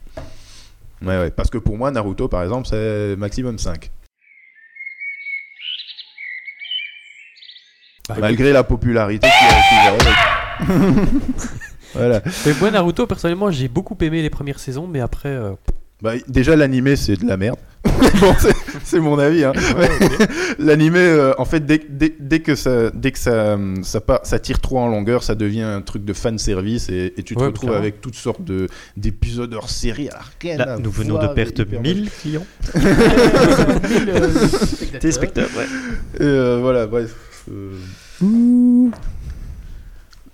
Ouais, 1.02 1.18
ouais, 1.20 1.32
parce 1.32 1.50
que 1.50 1.58
pour 1.58 1.78
moi, 1.78 1.92
Naruto, 1.92 2.28
par 2.28 2.44
exemple, 2.44 2.68
c'est 2.68 3.16
maximum 3.16 3.58
5. 3.60 3.92
Bah, 8.10 8.16
Malgré 8.20 8.52
la 8.52 8.64
popularité 8.66 9.28
qui, 9.28 9.34
qui 9.70 9.76
va 9.76 9.94
avec. 9.94 10.08
voilà. 11.94 12.22
Mais 12.46 12.52
moi, 12.60 12.70
Naruto, 12.72 13.08
personnellement, 13.08 13.50
j'ai 13.50 13.70
beaucoup 13.70 13.98
aimé 14.02 14.22
les 14.22 14.30
premières 14.30 14.60
saisons, 14.60 14.88
mais 14.88 15.00
après. 15.00 15.30
euh, 15.30 15.52
Bah, 16.02 16.12
déjà, 16.28 16.58
l'animé, 16.58 16.98
c'est 16.98 17.16
de 17.16 17.26
la 17.26 17.38
merde. 17.38 17.56
bon, 18.20 18.36
c'est- 18.40 18.56
c'est 18.84 19.00
mon 19.00 19.18
avis. 19.20 19.46
Hein. 19.46 19.54
l'animé, 20.60 21.00
euh, 21.00 21.34
en 21.38 21.46
fait, 21.46 21.66
dès, 21.66 21.80
dès, 21.90 22.14
dès 22.20 22.42
que, 22.42 22.56
ça, 22.56 22.90
dès 22.92 23.12
que 23.14 23.20
ça, 23.20 23.58
ça, 23.84 24.02
part- 24.02 24.20
ça 24.26 24.38
tire 24.40 24.60
trop 24.60 24.80
en 24.80 24.90
longueur, 24.90 25.24
ça 25.24 25.34
devient 25.36 25.62
un 25.62 25.82
truc 25.82 26.04
de 26.04 26.12
fan 26.14 26.38
service 26.38 26.90
et, 26.90 27.14
et 27.18 27.24
tu 27.24 27.36
te 27.36 27.40
Ouais, 27.40 27.46
retrouves 27.48 27.70
clairement. 27.70 27.84
avec 27.86 28.02
toutes 28.02 28.16
sortes 28.16 28.44
de- 28.44 28.68
d'épisodes 28.98 29.54
hors 29.54 29.70
série. 29.70 30.10
rien 30.42 30.58
Là, 30.58 30.74
à 30.74 30.78
nous 30.78 30.92
venons 30.92 31.16
de 31.16 31.20
voir, 31.22 31.34
perdre 31.36 31.58
hyper 31.62 31.80
1000 31.82 32.10
clients. 32.22 32.46
Téléspectateurs. 32.74 35.00
Téléspectateurs, 35.00 35.50
ouais. 35.58 35.66
Et 36.20 36.24
euh, 36.24 36.58
voilà, 36.62 36.86
bref. 36.88 37.16
Euh. 37.52 38.90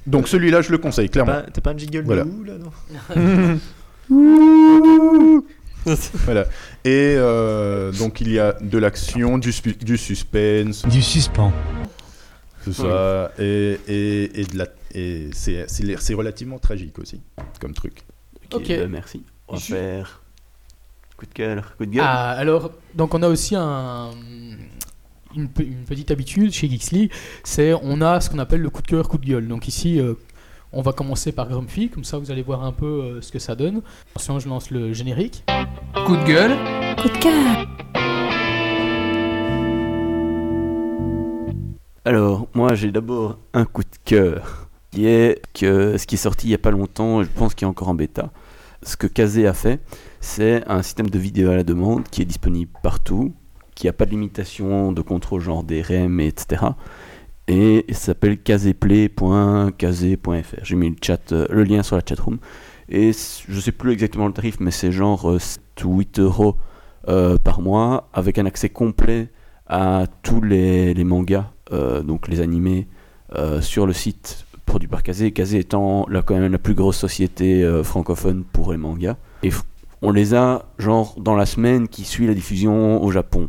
Donc 0.08 0.28
celui-là, 0.28 0.62
je 0.62 0.72
le 0.72 0.78
conseille, 0.78 1.10
clairement. 1.10 1.42
T'as 1.54 1.62
pas 1.62 1.72
un 1.72 1.78
jingle 1.78 2.04
Voilà. 2.04 2.24
de 2.24 2.30
où 2.30 2.44
là 2.44 2.54
non 2.58 3.60
Voilà. 6.26 6.46
Et 6.84 7.16
euh, 7.18 7.92
donc 7.94 8.22
il 8.22 8.32
y 8.32 8.40
a 8.40 8.54
de 8.60 8.78
l'action, 8.78 9.38
du, 9.38 9.52
suspense, 9.52 10.86
Du 10.88 11.02
suspens. 11.02 11.54
tout 12.64 12.74
ça, 12.74 13.32
et, 13.40 13.80
et, 13.88 14.42
et 14.42 14.46
de 14.46 14.58
la, 14.58 14.68
et 14.94 15.30
c'est, 15.34 15.66
c'est, 15.68 16.00
c'est 16.00 16.14
relativement 16.14 16.60
tragique 16.60 17.00
aussi, 17.00 17.22
comme 17.62 17.74
truc. 17.74 18.04
Ok, 18.54 18.68
bah, 18.68 18.88
merci. 18.90 19.24
On 19.48 19.54
va 19.54 19.60
Je- 19.60 19.66
faire. 19.74 20.22
Coup 21.18 21.26
de 21.26 21.34
cœur, 21.34 21.76
coup 21.78 21.86
de 21.86 21.92
gueule. 21.92 22.04
Ah, 22.06 22.32
alors, 22.32 22.72
donc 22.96 23.14
on 23.14 23.22
a 23.24 23.28
aussi 23.28 23.54
un, 23.56 24.12
une, 25.42 25.50
pe- 25.50 25.64
une 25.64 25.86
petite 25.86 26.12
habitude 26.12 26.52
chez 26.52 26.70
Geeksly, 26.70 27.10
c'est 27.44 27.74
on 27.82 28.02
a 28.02 28.20
ce 28.22 28.30
qu'on 28.30 28.40
appelle 28.40 28.62
le 28.62 28.70
coup 28.70 28.82
de 28.82 28.88
cœur, 28.88 29.08
coup 29.08 29.18
de 29.18 29.26
gueule. 29.26 29.48
Donc 29.48 29.68
ici, 29.68 30.00
euh, 30.00 30.14
on 30.72 30.82
va 30.82 30.92
commencer 30.94 31.32
par 31.32 31.50
Grumpy, 31.50 31.90
comme 31.90 32.04
ça 32.04 32.18
vous 32.20 32.30
allez 32.32 32.44
voir 32.44 32.64
un 32.64 32.72
peu 32.72 32.86
euh, 32.86 33.22
ce 33.22 33.32
que 33.32 33.40
ça 33.40 33.56
donne. 33.56 33.82
Attention, 34.12 34.40
je 34.40 34.48
lance 34.50 34.70
le 34.72 34.94
générique. 34.94 35.44
Coup 36.06 36.16
de 36.16 36.24
gueule. 36.26 36.56
Alors, 42.06 42.48
moi 42.54 42.74
j'ai 42.76 42.92
d'abord 42.92 43.38
un 43.54 43.66
coup 43.66 43.84
de 43.84 43.98
cœur 44.06 44.68
qui 44.92 45.06
est 45.06 45.42
que 45.54 45.98
ce 45.98 46.08
qui 46.08 46.16
est 46.16 46.18
sorti 46.18 46.48
il 46.48 46.50
n'y 46.50 46.56
a 46.56 46.60
pas 46.60 46.72
longtemps, 46.72 47.22
je 47.24 47.30
pense 47.30 47.54
qu'il 47.54 47.66
est 47.66 47.70
encore 47.70 47.90
en 47.90 47.94
bêta. 47.94 48.32
Ce 48.82 48.96
que 48.96 49.08
Kazé 49.08 49.46
a 49.46 49.54
fait, 49.54 49.82
c'est 50.22 50.64
un 50.68 50.82
système 50.82 51.10
de 51.10 51.20
vidéo 51.20 51.50
à 51.52 51.56
la 51.56 51.64
demande 51.64 52.08
qui 52.10 52.22
est 52.22 52.26
disponible 52.26 52.72
partout, 52.82 53.34
qui 53.80 53.88
n'a 53.88 53.94
pas 53.94 54.06
de 54.06 54.12
limitation 54.12 54.92
de 54.92 55.02
contrôle 55.02 55.40
genre 55.40 55.64
des 55.64 55.82
REM, 55.82 56.20
etc. 56.20 56.66
Et 57.48 57.86
il 57.88 57.96
s'appelle 57.96 58.38
kazéplay.kazé.fr. 58.38 60.64
J'ai 60.64 60.76
mis 60.76 60.90
le, 60.90 60.98
chat, 61.02 61.32
euh, 61.32 61.48
le 61.50 61.64
lien 61.64 61.82
sur 61.82 61.96
la 61.96 62.02
chatroom. 62.06 62.40
Et 62.90 63.14
je 63.14 63.60
sais 63.60 63.72
plus 63.72 63.94
exactement 63.94 64.28
le 64.28 64.34
tarif, 64.34 64.60
mais 64.60 64.72
c'est 64.72 64.92
genre 64.92 65.32
euh, 65.32 65.40
7 65.40 65.86
ou 65.86 66.00
8 66.00 66.20
euros 66.20 66.58
euh, 67.08 67.38
par 67.38 67.62
mois, 67.62 68.10
avec 68.12 68.38
un 68.38 68.46
accès 68.46 68.68
complet 68.68 69.30
à 69.66 70.08
tous 70.24 70.42
les, 70.42 70.94
mangas, 71.06 71.50
euh, 71.72 72.04
donc 72.04 72.28
les 72.28 72.42
animés, 72.42 72.86
sur 73.62 73.86
le 73.86 73.94
site 73.94 74.46
produit 74.66 74.90
par 74.90 75.04
Kazé. 75.04 75.32
Kazé 75.32 75.60
étant 75.60 76.06
là, 76.10 76.22
quand 76.22 76.38
même 76.38 76.52
la 76.52 76.58
plus 76.58 76.74
grosse 76.74 76.98
société 76.98 77.66
francophone 77.84 78.44
pour 78.44 78.74
les 78.74 78.78
mangas. 78.78 79.16
Et 79.42 79.52
on 80.02 80.12
les 80.12 80.34
a 80.34 80.66
genre 80.80 81.16
dans 81.18 81.36
la 81.36 81.46
semaine 81.46 81.88
qui 81.88 82.04
suit 82.04 82.28
la 82.28 82.34
diffusion 82.34 83.02
au 83.02 83.12
Japon. 83.12 83.48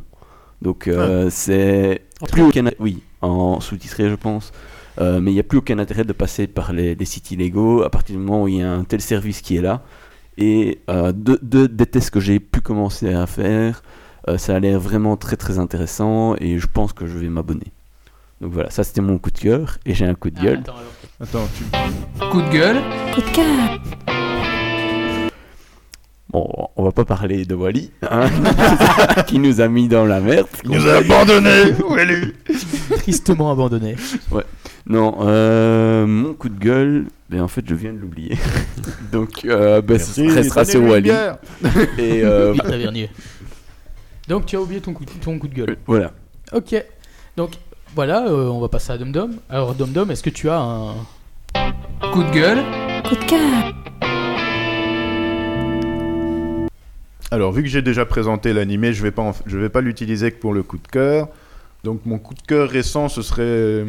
Donc 0.63 0.89
euh, 0.89 1.29
c'est 1.31 2.03
plus 2.33 2.43
aucun 2.43 2.65
oui 2.79 3.03
en 3.23 3.61
sous-titré 3.61 4.09
je 4.11 4.15
pense. 4.15 4.53
Euh, 5.01 5.21
mais 5.21 5.31
il 5.31 5.35
n'y 5.35 5.41
a 5.41 5.45
plus 5.45 5.59
aucun 5.59 5.79
intérêt 5.79 6.05
de 6.05 6.13
passer 6.13 6.47
par 6.47 6.73
les, 6.73 6.95
les 6.95 7.05
sites 7.07 7.31
illégaux 7.31 7.83
à 7.83 7.91
partir 7.91 8.17
du 8.17 8.23
moment 8.23 8.43
où 8.43 8.49
il 8.49 8.57
y 8.57 8.63
a 8.63 8.71
un 8.71 8.85
tel 8.85 9.01
service 9.01 9.41
qui 9.41 9.57
est 9.57 9.63
là. 9.63 9.83
Et 10.37 10.81
euh, 10.91 11.13
de, 11.13 11.39
de- 11.43 11.67
des 11.67 11.87
tests 11.87 12.11
que 12.11 12.21
j'ai 12.21 12.41
pu 12.41 12.61
commencer 12.61 13.13
à 13.13 13.27
faire, 13.27 13.83
euh, 14.29 14.37
ça 14.37 14.57
a 14.57 14.61
l'air 14.61 14.79
vraiment 14.81 15.17
très 15.17 15.37
très 15.37 15.59
intéressant 15.59 16.35
et 16.39 16.59
je 16.59 16.67
pense 16.67 16.93
que 16.93 17.07
je 17.07 17.17
vais 17.17 17.29
m'abonner. 17.29 17.73
Donc 18.41 18.53
voilà, 18.53 18.71
ça 18.71 18.85
c'était 18.85 19.01
mon 19.01 19.19
coup 19.19 19.31
de 19.31 19.39
cœur 19.39 19.79
et 19.87 19.95
j'ai 19.95 20.07
un 20.07 20.15
coup 20.15 20.31
de 20.31 20.41
gueule. 20.41 20.63
Ah, 20.67 20.73
attends, 21.21 21.37
alors. 21.37 21.47
Attends, 21.47 21.49
tu... 21.57 22.31
Coup 22.31 22.43
de 22.43 22.51
gueule. 22.51 24.20
Bon, 26.33 26.49
on 26.77 26.85
va 26.85 26.93
pas 26.93 27.05
parler 27.05 27.45
de 27.45 27.57
Wally, 27.57 27.91
hein, 28.09 28.31
qui 29.27 29.41
nous 29.41 29.61
a 29.61 29.67
mis 29.67 29.89
dans 29.89 30.05
la 30.05 30.21
merde. 30.21 30.47
Il 30.63 30.71
nous 30.71 30.87
a 30.87 30.99
abandonnés 30.99 31.73
Wallu 31.89 32.37
Tristement 32.99 33.51
abandonné. 33.51 33.97
Non, 34.87 35.19
euh, 35.23 36.07
mon 36.07 36.35
coup 36.35 36.49
de 36.49 36.59
gueule, 36.59 37.07
ben 37.29 37.43
en 37.43 37.49
fait 37.49 37.65
je 37.67 37.75
viens 37.75 37.93
de 37.93 37.99
l'oublier. 37.99 38.39
Donc 39.13 39.45
euh, 39.45 39.83
ben, 39.83 39.99
ça 39.99 40.23
restera 40.23 40.65
sur 40.65 40.83
Wally. 40.85 41.11
Et 41.99 42.23
euh, 42.23 42.55
Tavernier. 42.55 43.11
Donc 44.29 44.47
tu 44.47 44.55
as 44.55 44.61
oublié 44.61 44.81
ton 44.81 44.93
coup, 44.93 45.05
ton 45.05 45.37
coup 45.37 45.49
de 45.49 45.55
gueule. 45.55 45.77
voilà. 45.85 46.13
Ok. 46.53 46.81
Donc 47.37 47.55
voilà, 47.97 48.27
euh, 48.29 48.47
on 48.47 48.61
va 48.61 48.69
passer 48.69 48.93
à 48.93 48.99
Dom 48.99 49.11
Dom. 49.11 49.33
Alors 49.49 49.75
Dom 49.75 49.91
Dom, 49.91 50.13
est-ce 50.13 50.23
que 50.23 50.31
tu 50.31 50.49
as 50.49 50.61
un 50.61 50.95
Coup 52.13 52.23
de 52.23 52.31
gueule. 52.31 52.63
Alors, 57.31 57.53
vu 57.53 57.63
que 57.63 57.69
j'ai 57.69 57.83
déjà 57.83 58.05
présenté 58.05 58.53
l'animé, 58.53 58.93
je 58.93 59.03
vais 59.03 59.11
pas, 59.13 59.23
en- 59.23 59.35
je 59.47 59.57
vais 59.59 59.69
pas 59.69 59.81
l'utiliser 59.81 60.33
que 60.33 60.39
pour 60.41 60.53
le 60.53 60.63
coup 60.63 60.79
de 60.79 60.89
cœur. 60.89 61.29
Donc, 61.85 62.05
mon 62.05 62.19
coup 62.19 62.35
de 62.35 62.43
cœur 62.43 62.69
récent, 62.69 63.09
ce 63.09 63.23
serait 63.23 63.43
euh, 63.43 63.85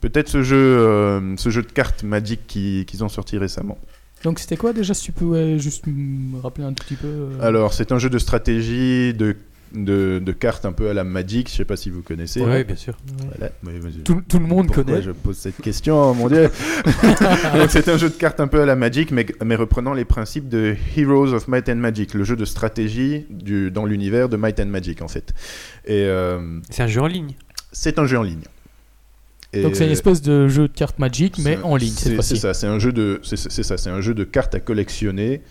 peut-être 0.00 0.28
ce 0.28 0.42
jeu, 0.42 0.56
euh, 0.56 1.36
ce 1.36 1.50
jeu 1.50 1.62
de 1.62 1.70
cartes 1.70 2.02
Magic 2.02 2.40
qui- 2.46 2.84
qu'ils 2.86 3.04
ont 3.04 3.08
sorti 3.08 3.38
récemment. 3.38 3.78
Donc 4.24 4.38
c'était 4.38 4.56
quoi 4.56 4.72
déjà 4.72 4.94
si 4.94 5.02
tu 5.02 5.10
pouvais 5.12 5.58
juste 5.58 5.84
me 5.88 6.38
rappeler 6.40 6.62
un 6.64 6.72
tout 6.72 6.84
petit 6.84 6.94
peu 6.94 7.08
euh, 7.08 7.38
Alors, 7.40 7.74
c'est 7.74 7.90
un 7.90 7.98
jeu 7.98 8.08
de 8.08 8.18
stratégie, 8.18 9.12
de, 9.14 9.36
de, 9.74 10.20
de 10.24 10.32
cartes 10.32 10.64
un 10.64 10.72
peu 10.72 10.88
à 10.90 10.94
la 10.94 11.04
Magic. 11.04 11.48
Je 11.50 11.54
sais 11.56 11.64
pas 11.64 11.76
si 11.76 11.90
vous 11.90 12.02
connaissez. 12.02 12.40
Oui, 12.40 12.64
bien 12.64 12.76
sûr. 12.76 12.96
Voilà. 13.28 13.52
Oui, 13.64 13.78
vas-y. 13.80 14.02
tout, 14.02 14.22
tout 14.28 14.38
le 14.38 14.46
monde 14.46 14.66
Pourquoi 14.66 14.84
connaît. 14.84 15.02
je 15.02 15.10
pose 15.12 15.36
cette 15.36 15.60
question, 15.60 16.14
mon 16.14 16.28
dieu 16.28 16.50
Donc, 17.56 17.70
C'est 17.70 17.88
un 17.88 17.96
jeu 17.96 18.08
de 18.08 18.14
cartes 18.14 18.40
un 18.40 18.48
peu 18.48 18.60
à 18.60 18.66
la 18.66 18.76
Magic, 18.76 19.10
mais, 19.10 19.26
mais 19.44 19.54
reprenant 19.56 19.92
les 19.94 20.04
principes 20.04 20.48
de 20.48 20.76
Heroes 20.96 21.32
of 21.32 21.48
Might 21.48 21.68
and 21.68 21.76
Magic, 21.76 22.14
le 22.14 22.24
jeu 22.24 22.36
de 22.36 22.44
stratégie 22.44 23.26
du, 23.30 23.70
dans 23.70 23.84
l'univers 23.86 24.28
de 24.28 24.36
Might 24.36 24.60
and 24.60 24.66
Magic, 24.66 25.02
en 25.02 25.08
fait. 25.08 25.32
Et 25.86 26.04
euh, 26.06 26.58
C'est 26.70 26.82
un 26.82 26.86
jeu 26.88 27.00
en 27.00 27.06
ligne. 27.06 27.34
c'est 27.72 27.98
un 27.98 28.06
jeu 28.06 28.18
en 28.18 28.22
ligne. 28.22 28.42
Et, 29.54 29.62
Donc 29.62 29.76
c'est 29.76 29.84
une 29.84 29.92
espèce 29.92 30.22
de 30.22 30.48
jeu 30.48 30.66
de 30.66 30.72
cartes 30.72 30.98
Magic 30.98 31.36
mais 31.38 31.58
en 31.62 31.76
ligne 31.76 31.92
cette 31.92 32.22
c'est- 32.22 32.36
ça, 32.36 32.54
c'est 32.54 32.66
un 32.66 32.78
jeu 32.78 32.90
de, 32.90 33.20
c'est 33.22 33.36
c'est 33.36 33.62
ça, 33.62 33.76
c'est 33.76 33.90
un 33.90 34.00
jeu 34.00 34.14
de 34.14 34.24
cartes 34.24 34.54
à 34.54 34.60
collectionner 34.60 35.42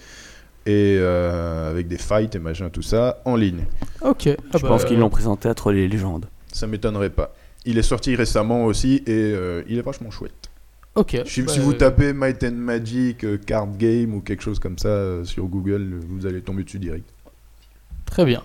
et 0.65 0.97
euh, 0.99 1.69
avec 1.71 1.87
des 1.87 1.97
fights 1.97 2.35
et 2.35 2.39
machin 2.39 2.69
tout 2.69 2.81
ça 2.81 3.21
en 3.25 3.35
ligne. 3.35 3.65
Ok. 4.01 4.27
Ah 4.27 4.57
Je 4.57 4.61
bah, 4.61 4.67
pense 4.67 4.85
qu'ils 4.85 4.99
l'ont 4.99 5.09
présenté 5.09 5.49
à 5.49 5.53
Troll 5.53 5.77
et 5.77 5.87
Légendes. 5.87 6.25
Ça 6.51 6.67
m'étonnerait 6.67 7.09
pas. 7.09 7.33
Il 7.65 7.77
est 7.77 7.83
sorti 7.83 8.15
récemment 8.15 8.65
aussi 8.65 9.03
et 9.05 9.33
euh, 9.33 9.63
il 9.67 9.77
est 9.77 9.83
vachement 9.83 10.11
chouette. 10.11 10.49
Ok. 10.95 11.17
Si, 11.25 11.43
Bah, 11.43 11.53
si 11.53 11.59
vous 11.59 11.73
tapez 11.73 12.13
Might 12.13 12.43
and 12.43 12.51
Magic 12.53 13.23
euh, 13.23 13.37
card 13.37 13.67
game 13.77 14.13
ou 14.13 14.21
quelque 14.21 14.43
chose 14.43 14.59
comme 14.59 14.77
ça 14.77 15.23
sur 15.23 15.45
Google, 15.45 15.99
vous 16.09 16.25
allez 16.25 16.41
tomber 16.41 16.63
dessus 16.63 16.79
direct. 16.79 17.09
Très 18.05 18.25
bien. 18.25 18.43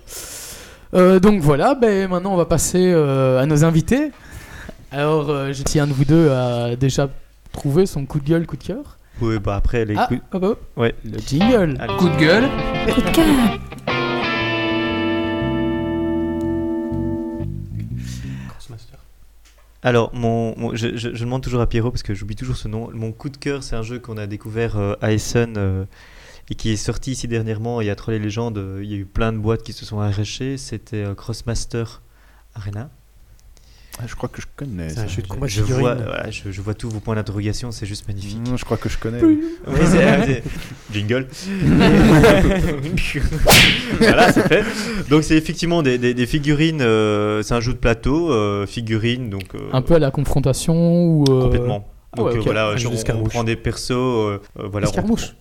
Euh, 0.95 1.19
donc 1.19 1.41
voilà, 1.41 1.75
ben, 1.75 2.09
maintenant 2.09 2.33
on 2.33 2.37
va 2.37 2.47
passer 2.47 2.93
euh, 2.93 3.41
à 3.41 3.47
nos 3.47 3.65
invités. 3.65 4.13
Alors, 4.93 5.29
euh, 5.31 5.53
je 5.53 5.63
tiens 5.65 5.85
un 5.85 5.87
de 5.89 5.93
vous 5.93 6.05
deux 6.05 6.31
a 6.31 6.77
déjà 6.77 7.11
trouvé 7.53 7.87
son 7.87 8.07
coup 8.07 8.21
de 8.21 8.25
gueule, 8.29 8.47
coup 8.47 8.57
de 8.57 8.63
cœur. 8.63 8.96
Oui, 9.21 9.39
bah 9.39 9.57
après, 9.57 9.85
les 9.85 9.95
Ah, 9.97 10.07
coups- 10.09 10.21
hop, 10.33 10.43
hop, 10.43 10.61
Ouais. 10.77 10.95
le 11.05 11.19
jingle. 11.19 11.77
Allez. 11.81 11.97
Coup 11.97 12.09
de 12.09 12.17
gueule. 12.19 12.49
Alors, 19.83 20.13
mon, 20.15 20.57
mon- 20.59 20.75
je, 20.75 20.97
je- 20.97 21.15
je 21.15 21.25
demande 21.25 21.43
toujours 21.43 21.61
à 21.61 21.69
Pierrot 21.69 21.91
parce 21.91 22.03
que 22.03 22.15
j'oublie 22.15 22.35
toujours 22.35 22.57
ce 22.57 22.67
nom. 22.67 22.91
Mon 22.93 23.13
coup 23.13 23.29
de 23.29 23.37
cœur, 23.37 23.63
c'est 23.63 23.77
un 23.77 23.83
jeu 23.83 23.99
qu'on 24.01 24.17
a 24.17 24.27
découvert 24.27 24.77
euh, 24.77 24.95
à 25.01 25.13
Essen 25.13 25.55
euh, 25.57 25.85
et 26.51 26.55
qui 26.55 26.71
est 26.71 26.77
sorti 26.77 27.13
ici 27.13 27.29
dernièrement. 27.29 27.81
Il 27.81 27.87
y 27.87 27.91
a 27.91 27.95
Troll 27.95 28.15
et 28.15 28.19
Légendes, 28.19 28.59
euh, 28.59 28.81
il 28.83 28.91
y 28.91 28.95
a 28.95 28.97
eu 28.97 29.05
plein 29.05 29.33
de 29.33 29.39
boîtes 29.39 29.63
qui 29.63 29.73
se 29.73 29.85
sont 29.85 30.01
arrachées. 30.01 30.57
C'était 30.57 31.05
euh, 31.05 31.15
Crossmaster 31.15 31.85
Arena. 32.55 32.91
Ah, 33.99 34.03
je 34.07 34.15
crois 34.15 34.29
que 34.29 34.43
je 34.43 34.47
connais. 34.57 34.91
C'est 34.91 34.99
un 34.99 35.03
ça. 35.03 35.07
jeu 35.09 35.23
de 35.23 35.27
combat 35.27 35.47
de 35.47 35.51
Je 35.51 35.63
vois, 35.63 35.93
figurines. 35.93 36.05
voilà, 36.05 36.31
je, 36.31 36.51
je 36.51 36.61
vois 36.61 36.75
tous 36.75 36.91
vos 36.91 37.01
points 37.01 37.15
d'interrogation, 37.15 37.73
c'est 37.73 37.87
juste 37.87 38.07
magnifique. 38.07 38.47
Mmh, 38.47 38.59
je 38.59 38.65
crois 38.67 38.77
que 38.77 38.91
je 38.91 38.99
connais. 38.99 39.23
Oui, 39.23 39.41
c'est- 39.87 39.87
c'est- 40.27 40.43
Jingle. 40.93 41.27
voilà, 43.99 44.33
c'est 44.33 44.49
fait. 44.49 44.65
Donc 45.09 45.23
c'est 45.25 45.37
effectivement 45.37 45.83
des, 45.83 45.99
des- 45.99 46.15
des 46.15 46.27
figurines. 46.27 46.81
euh, 46.83 47.43
c'est 47.43 47.55
un 47.55 47.61
jeu 47.61 47.73
de 47.73 47.79
plateau, 47.79 48.31
euh, 48.33 48.67
figurines, 48.67 49.31
donc 49.31 49.55
euh, 49.55 49.69
Un 49.73 49.83
peu 49.83 49.95
à 49.95 49.99
la 49.99 50.11
confrontation 50.11 50.75
ou. 50.75 51.25
euh, 51.31 51.43
complètement. 51.45 51.89
ah 52.13 52.17
Donc 52.19 52.27
ouais, 52.29 52.37
euh, 52.37 52.41
voilà, 52.43 52.77
jeu 52.77 52.89
on, 53.15 53.25
prend 53.25 53.45
des 53.45 53.57
persos. 53.57 54.41
voilà, 54.57 54.89
Escarmouche. 54.89 55.35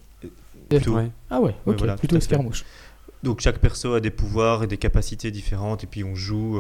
plutôt. 0.70 0.96
Ouais. 0.96 1.10
Ah 1.30 1.42
ouais, 1.42 1.56
ok, 1.66 1.78
voilà, 1.78 1.96
plutôt 1.96 2.18
escarmouche. 2.18 2.64
Donc 3.24 3.42
chaque 3.42 3.60
perso 3.60 3.94
a 3.96 4.00
des 4.00 4.12
pouvoirs 4.12 4.64
et 4.64 4.68
des 4.68 4.78
capacités 4.78 5.32
différentes, 5.32 5.84
et 5.84 5.88
puis 5.88 6.04
on 6.04 6.16
joue. 6.16 6.60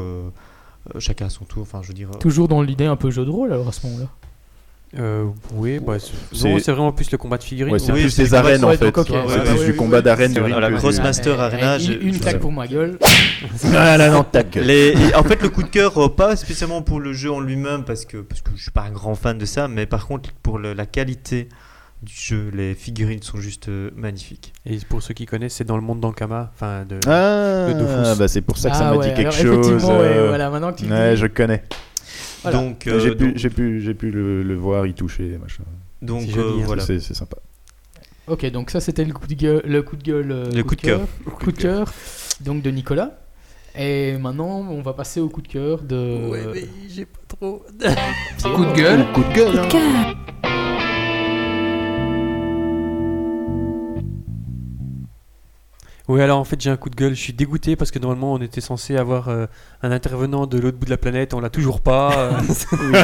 Euh, 0.93 0.99
chacun 0.99 1.27
à 1.27 1.29
son 1.29 1.45
tour. 1.45 1.61
Enfin, 1.63 1.79
je 1.81 1.88
veux 1.88 1.93
dire. 1.93 2.09
euh, 2.13 2.17
Toujours 2.17 2.47
dans 2.47 2.61
l'idée 2.61 2.86
un 2.86 2.95
peu 2.97 3.09
jeu 3.11 3.25
de 3.25 3.29
rôle 3.31 3.51
alors 3.53 3.67
à 3.67 3.71
ce 3.71 3.86
moment-là. 3.88 4.07
Euh, 4.97 5.25
oui, 5.55 5.79
bah, 5.79 5.97
c'est- 5.99 6.71
vraiment 6.71 6.93
plus 6.93 7.11
le 7.11 7.17
combat 7.17 7.38
de 7.38 7.43
figurines. 7.43 7.73
Ouais, 7.73 7.79
c'est 7.79 7.91
Oui, 7.91 8.01
plus 8.03 8.11
c'est 8.11 8.23
des 8.23 8.29
le 8.29 8.36
combat- 8.38 8.47
arènes 8.47 8.63
en 8.63 8.69
fait. 8.71 8.77
donc, 8.86 8.97
ok, 8.97 9.07
C'est 9.07 9.13
ouais, 9.13 9.23
plus 9.25 9.33
ouais, 9.51 9.65
du 9.65 9.71
ouais, 9.71 9.75
combat 9.75 9.97
ouais. 9.97 10.03
d'arène 10.03 10.33
C'est 10.33 10.41
du 10.41 10.49
voilà, 10.49 10.67
ring 10.67 10.75
que 10.77 10.81
Cross 10.81 10.95
du- 10.95 11.01
Master 11.01 11.36
Eh, 11.38 11.41
Arena. 11.41 11.77
Une 11.79 12.19
claque 12.19 12.39
pour 12.39 12.51
ma 12.53 12.65
gueule. 12.67 12.97
Ah 13.75 13.97
là, 13.97 14.09
non, 14.09 14.23
tac. 14.23 14.55
Les- 14.55 14.95
en 15.15 15.23
fait, 15.23 15.41
le 15.41 15.49
coup 15.49 15.63
de 15.63 15.67
cœur, 15.67 16.15
pas 16.15 16.36
spécialement 16.38 16.81
pour 16.81 17.01
le 17.01 17.11
jeu 17.11 17.29
en 17.31 17.41
lui-même, 17.41 17.83
parce 17.83 18.05
que, 18.05 18.17
parce 18.17 18.41
que 18.41 18.51
je 18.55 18.61
suis 18.61 18.71
pas 18.71 18.83
un 18.83 18.91
grand 18.91 19.15
fan 19.15 19.38
de 19.38 19.45
ça, 19.45 19.67
mais 19.67 19.86
par 19.86 20.07
contre, 20.07 20.31
pour 20.41 20.59
le- 20.59 20.73
la 20.73 20.86
qualité 20.86 21.49
du 22.06 22.14
jeu, 22.16 22.49
les 22.53 22.74
figurines 22.76 23.22
sont 23.22 23.38
juste 23.39 23.68
euh, 23.70 23.89
magnifiques. 23.95 24.53
Et 24.66 24.78
pour 24.88 25.01
ceux 25.03 25.14
qui 25.14 25.26
connaissent, 25.26 25.56
c'est 25.56 25.64
dans 25.66 25.76
le 25.76 25.82
monde 25.84 25.99
d'Ankama. 25.99 26.51
Enfin, 26.53 26.86
de... 26.88 26.99
Ah, 27.08 27.68
Dofus. 27.74 28.18
bah 28.20 28.28
c'est 28.28 28.41
pour 28.41 28.58
ça 28.58 28.70
que 28.70 28.78
ça 28.78 28.88
Ah 28.88 28.91
m'a 28.91 28.97
ouais, 28.97 29.10
dit 29.10 29.14
quelque 29.16 29.39
alors 29.47 29.64
chose. 29.64 29.84
ouais, 29.86 29.91
euh, 29.91 30.28
voilà, 30.30 30.49
maintenant 30.49 30.72
que 30.72 30.78
tu 30.80 30.86
Ouais, 30.91 31.12
dis. 31.16 31.18
je 31.22 31.28
connais. 31.28 31.64
Voilà. 32.43 32.58
Donc, 32.60 32.88
euh, 32.88 32.99
j'ai 32.99 33.16
pu, 33.16 33.28
donc, 33.28 33.38
j'ai 33.38 33.49
pu, 33.49 33.82
j'ai 33.82 33.93
pu 33.93 34.12
le, 34.12 34.43
le 34.43 34.56
voir 34.56 34.86
y 34.86 34.93
toucher, 34.93 35.38
machin. 35.41 35.64
donc, 36.01 36.28
euh, 36.38 36.60
hein. 36.60 36.64
voilà. 36.66 36.84
C'est, 36.84 36.99
c'est 36.99 37.14
sympa. 37.16 37.38
Ok, 38.28 38.45
donc 38.51 38.72
ça 38.72 38.80
c'était 38.80 39.06
le 39.06 39.14
coup 39.14 39.28
de 39.28 39.34
gueule, 39.36 39.62
le 39.66 39.84
coup 39.84 39.95
de 39.97 40.03
gueule, 40.03 40.32
euh, 40.32 40.49
Le 40.51 40.64
coup 40.64 40.76
de 40.76 40.82
cœur. 40.82 41.01
coup 41.39 41.51
de 41.51 41.58
cœur, 41.58 41.93
donc 42.41 42.62
de 42.64 42.72
Nicolas. 42.72 43.20
Et 43.78 44.18
maintenant, 44.18 44.66
on 44.70 44.82
va 44.82 44.93
passer 44.93 45.20
au 45.20 45.28
coup 45.30 45.41
de 45.41 45.47
cœur 45.47 45.82
de. 45.82 46.30
Ouais, 46.30 46.43
mais 46.53 46.64
j'ai 46.89 47.06
pas 47.06 47.20
trop. 47.28 47.64
Coup 48.56 48.64
de 48.66 48.74
gueule. 48.74 49.06
Coup 49.14 49.22
de 49.24 49.34
gueule. 49.36 49.60
hein. 49.60 50.64
Oui, 56.08 56.22
alors 56.22 56.38
en 56.39 56.43
fait, 56.43 56.62
j'ai 56.62 56.70
un 56.70 56.78
coup 56.78 56.89
de 56.91 56.95
gueule. 56.95 57.16
Je 57.16 57.20
suis 57.22 57.34
dégoûté 57.34 57.76
parce 57.76 57.89
que 57.89 57.97
normalement, 57.97 58.34
on 58.34 58.39
était 58.41 58.62
censé 58.62 58.95
avoir 58.95 59.28
euh, 59.30 59.47
un 59.82 59.91
intervenant 59.91 60.45
de 60.45 60.60
l'autre 60.60 60.78
bout 60.78 60.86
de 60.86 60.91
la 60.91 60.97
planète. 60.97 61.34
On 61.34 61.39
l'a 61.39 61.49
toujours 61.49 61.82
pas. 61.82 62.12
euh. 62.74 63.03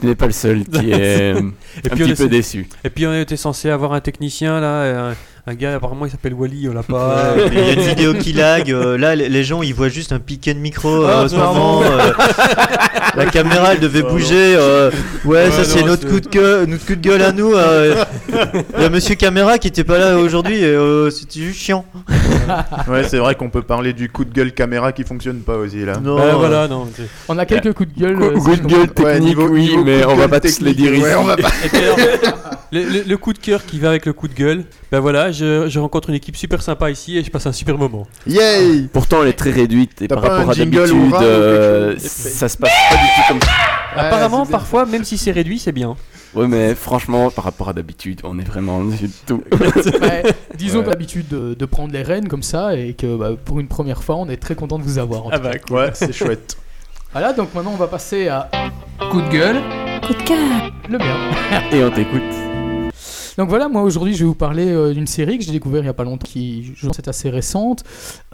Tu 0.00 0.06
n'es 0.06 0.14
pas 0.14 0.26
le 0.26 0.32
seul 0.32 0.64
qui 0.64 0.90
est 0.90 1.34
euh, 1.34 1.40
et, 1.82 1.90
un 1.90 1.94
puis 1.94 2.04
on 2.04 2.06
petit 2.08 2.12
est- 2.12 2.16
peu 2.16 2.28
déçu. 2.28 2.68
et 2.84 2.90
puis, 2.90 3.06
on 3.06 3.14
était 3.14 3.36
censé 3.38 3.70
avoir 3.70 3.92
un 3.94 4.00
technicien 4.00 4.60
là. 4.60 5.10
Un, 5.10 5.14
un 5.48 5.54
gars, 5.54 5.76
apparemment, 5.76 6.06
il 6.06 6.10
s'appelle 6.10 6.34
Wally. 6.34 6.68
On 6.68 6.74
l'a 6.74 6.82
pas. 6.82 7.34
Il 7.52 7.54
y 7.54 7.70
a 7.70 7.72
une 7.74 7.80
vidéo 7.80 8.14
qui 8.14 8.32
lag. 8.32 8.70
euh, 8.72 8.98
là, 8.98 9.14
les 9.14 9.28
les 9.28 9.44
gens 9.44 9.62
ils 9.62 9.72
voient 9.74 9.88
juste 9.88 10.10
un 10.12 10.18
piquet 10.18 10.54
de 10.54 10.58
micro 10.58 10.88
euh, 11.04 11.08
Ah, 11.12 11.22
en 11.24 11.28
ce 11.28 11.36
moment. 11.36 11.82
euh, 11.82 12.12
la 13.16 13.26
caméra 13.30 13.74
elle 13.74 13.80
devait 13.80 14.02
bouger. 14.02 14.56
euh, 14.56 14.90
ouais, 15.24 15.44
Ouais, 15.46 15.50
ça 15.52 15.62
c'est 15.64 15.80
non, 15.82 15.86
notre 15.88 16.02
c'est- 16.02 16.08
coup 16.08 16.20
de 16.20 16.28
gueule, 16.28 16.66
notre 16.68 16.84
coup 16.84 16.96
de 16.96 17.00
gueule 17.00 17.22
à 17.22 17.30
nous. 17.32 17.54
euh. 17.54 18.04
Il 18.76 18.82
y 18.82 18.84
a 18.84 18.90
Monsieur 18.90 19.14
Caméra 19.14 19.58
qui 19.58 19.68
était 19.68 19.84
pas 19.84 19.98
là 19.98 20.16
aujourd'hui. 20.18 20.56
et, 20.62 20.64
euh, 20.64 21.10
C'était 21.10 21.40
juste 21.40 21.60
chiant. 21.60 21.84
Ouais, 22.88 23.04
c'est 23.08 23.18
vrai 23.18 23.34
qu'on 23.34 23.50
peut 23.50 23.62
parler 23.62 23.92
du 23.92 24.08
coup 24.08 24.24
de 24.24 24.32
gueule 24.32 24.52
caméra 24.52 24.92
qui 24.92 25.04
fonctionne 25.04 25.40
pas 25.40 25.56
aussi 25.56 25.84
là. 25.84 25.98
Non. 25.98 26.16
Ouais, 26.16 26.22
euh, 26.22 26.34
voilà, 26.34 26.68
non. 26.68 26.86
On 27.28 27.38
a 27.38 27.46
quelques 27.46 27.72
coups 27.72 27.92
de 27.94 28.00
gueule. 28.00 28.22
euh, 28.22 28.30
Coup 28.32 28.56
de 28.56 28.60
gueule 28.66 28.86
comprends- 28.88 29.04
Ouais, 29.04 29.12
technique, 29.14 29.36
niveau- 29.36 29.48
oui, 29.48 29.60
niveau 29.62 29.84
mais 29.84 30.02
coup 30.02 30.10
on 30.10 30.16
va 30.16 30.28
pas 30.28 30.40
tous 30.40 30.46
les 30.60 30.74
technique, 30.74 30.76
dire 30.76 30.94
ici. 30.94 31.02
ouais, 31.04 31.14
on 31.16 31.24
va 31.24 31.36
pas- 31.36 31.48
Et 31.64 31.68
puis 31.68 31.78
alors, 31.78 31.98
le, 32.72 32.82
le- 32.82 33.02
le 33.06 33.16
coup 33.16 33.32
de 33.32 33.38
cœur 33.38 33.64
qui 33.64 33.78
va 33.78 33.88
avec 33.90 34.06
le 34.06 34.12
coup 34.12 34.28
de 34.28 34.34
gueule, 34.34 34.64
ben 34.92 35.00
voilà, 35.00 35.32
je, 35.32 35.68
je 35.68 35.78
rencontre 35.78 36.08
une 36.10 36.16
équipe 36.16 36.36
super 36.36 36.62
sympa 36.62 36.90
ici 36.90 37.16
et 37.18 37.24
je 37.24 37.30
passe 37.30 37.46
un 37.46 37.52
super 37.52 37.76
moment. 37.78 38.06
Yay 38.26 38.88
Pourtant, 38.92 39.22
elle 39.22 39.28
est 39.28 39.32
très 39.34 39.50
réduite 39.50 40.02
et 40.02 40.08
par 40.08 40.22
rapport 40.22 40.50
à 40.50 40.54
d'habitude, 40.54 41.12
euh, 41.22 41.94
ça 41.98 42.48
se 42.48 42.56
passe 42.56 42.70
pas 42.90 42.96
du 42.96 43.02
tout 43.02 43.22
comme 43.28 43.40
ça. 43.40 43.48
Apparemment, 43.96 44.44
parfois, 44.46 44.84
même 44.86 45.04
si 45.04 45.16
c'est 45.18 45.30
réduit, 45.32 45.58
c'est 45.58 45.72
bien. 45.72 45.96
Ouais, 46.36 46.46
mais 46.46 46.74
franchement, 46.74 47.30
par 47.30 47.44
rapport 47.44 47.68
à 47.70 47.72
d'habitude, 47.72 48.20
on 48.24 48.38
est 48.38 48.44
vraiment 48.44 48.84
dessus 48.84 49.06
de 49.08 49.12
tout. 49.26 49.42
Ouais, 50.00 50.22
disons 50.56 50.78
Ouais. 50.80 50.84
que 50.84 50.90
l'habitude 50.90 51.28
de, 51.28 51.54
de 51.54 51.64
prendre 51.66 51.92
les 51.92 52.02
rênes 52.02 52.28
comme 52.28 52.42
ça 52.42 52.76
et 52.76 52.92
que 52.94 53.16
bah, 53.16 53.30
pour 53.42 53.58
une 53.58 53.68
première 53.68 54.04
fois, 54.04 54.16
on 54.16 54.28
est 54.28 54.36
très 54.36 54.54
content 54.54 54.78
de 54.78 54.84
vous 54.84 54.98
avoir. 54.98 55.26
en 55.26 55.30
tout 55.30 55.40
cas. 55.40 55.74
Ouais, 55.74 55.90
c'est 55.94 56.12
chouette. 56.12 56.56
Voilà, 57.12 57.32
donc 57.32 57.54
maintenant 57.54 57.70
on 57.72 57.76
va 57.78 57.86
passer 57.86 58.28
à 58.28 58.50
Coup 59.10 59.22
de 59.22 59.28
gueule. 59.30 59.56
le 60.90 60.98
mien. 60.98 61.16
Et 61.72 61.82
on 61.82 61.90
t'écoute. 61.90 62.20
Donc 63.38 63.48
voilà, 63.48 63.68
moi 63.68 63.82
aujourd'hui 63.82 64.12
je 64.14 64.18
vais 64.20 64.24
vous 64.26 64.34
parler 64.34 64.66
euh, 64.70 64.92
d'une 64.92 65.06
série 65.06 65.38
que 65.38 65.44
j'ai 65.44 65.52
découvert 65.52 65.82
il 65.82 65.86
y 65.86 65.88
a 65.88 65.94
pas 65.94 66.04
longtemps, 66.04 66.26
qui 66.26 66.72
je 66.76 66.86
pense 66.86 66.98
est 66.98 67.08
assez 67.08 67.30
récente, 67.30 67.84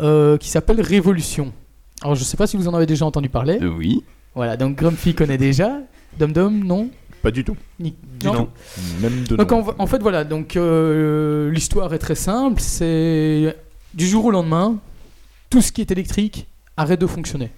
euh, 0.00 0.36
qui 0.36 0.48
s'appelle 0.48 0.80
Révolution. 0.80 1.52
Alors 2.02 2.16
je 2.16 2.24
sais 2.24 2.36
pas 2.36 2.48
si 2.48 2.56
vous 2.56 2.66
en 2.66 2.74
avez 2.74 2.86
déjà 2.86 3.04
entendu 3.06 3.28
parler. 3.28 3.58
Euh, 3.62 3.68
oui. 3.76 4.02
Voilà, 4.34 4.56
donc 4.56 4.74
Grumpy 4.76 5.14
connaît 5.14 5.38
déjà. 5.38 5.78
Dum 6.18 6.32
Dum, 6.32 6.64
non? 6.64 6.88
Pas 7.22 7.30
du 7.30 7.44
tout. 7.44 7.56
Ni- 7.78 7.94
Du 8.20 8.26
non. 8.26 8.34
tout. 8.34 8.48
Même 9.00 9.24
de 9.24 9.36
Donc 9.36 9.52
en, 9.52 9.64
en 9.78 9.86
fait 9.86 10.02
voilà, 10.02 10.24
donc 10.24 10.56
euh, 10.56 11.50
l'histoire 11.50 11.92
est 11.94 11.98
très 11.98 12.14
simple, 12.16 12.60
c'est 12.60 13.56
du 13.94 14.06
jour 14.06 14.24
au 14.26 14.30
lendemain, 14.30 14.76
tout 15.50 15.60
ce 15.62 15.70
qui 15.72 15.80
est 15.80 15.90
électrique 15.90 16.46
arrête 16.76 17.00
de 17.00 17.06
fonctionner. 17.06 17.50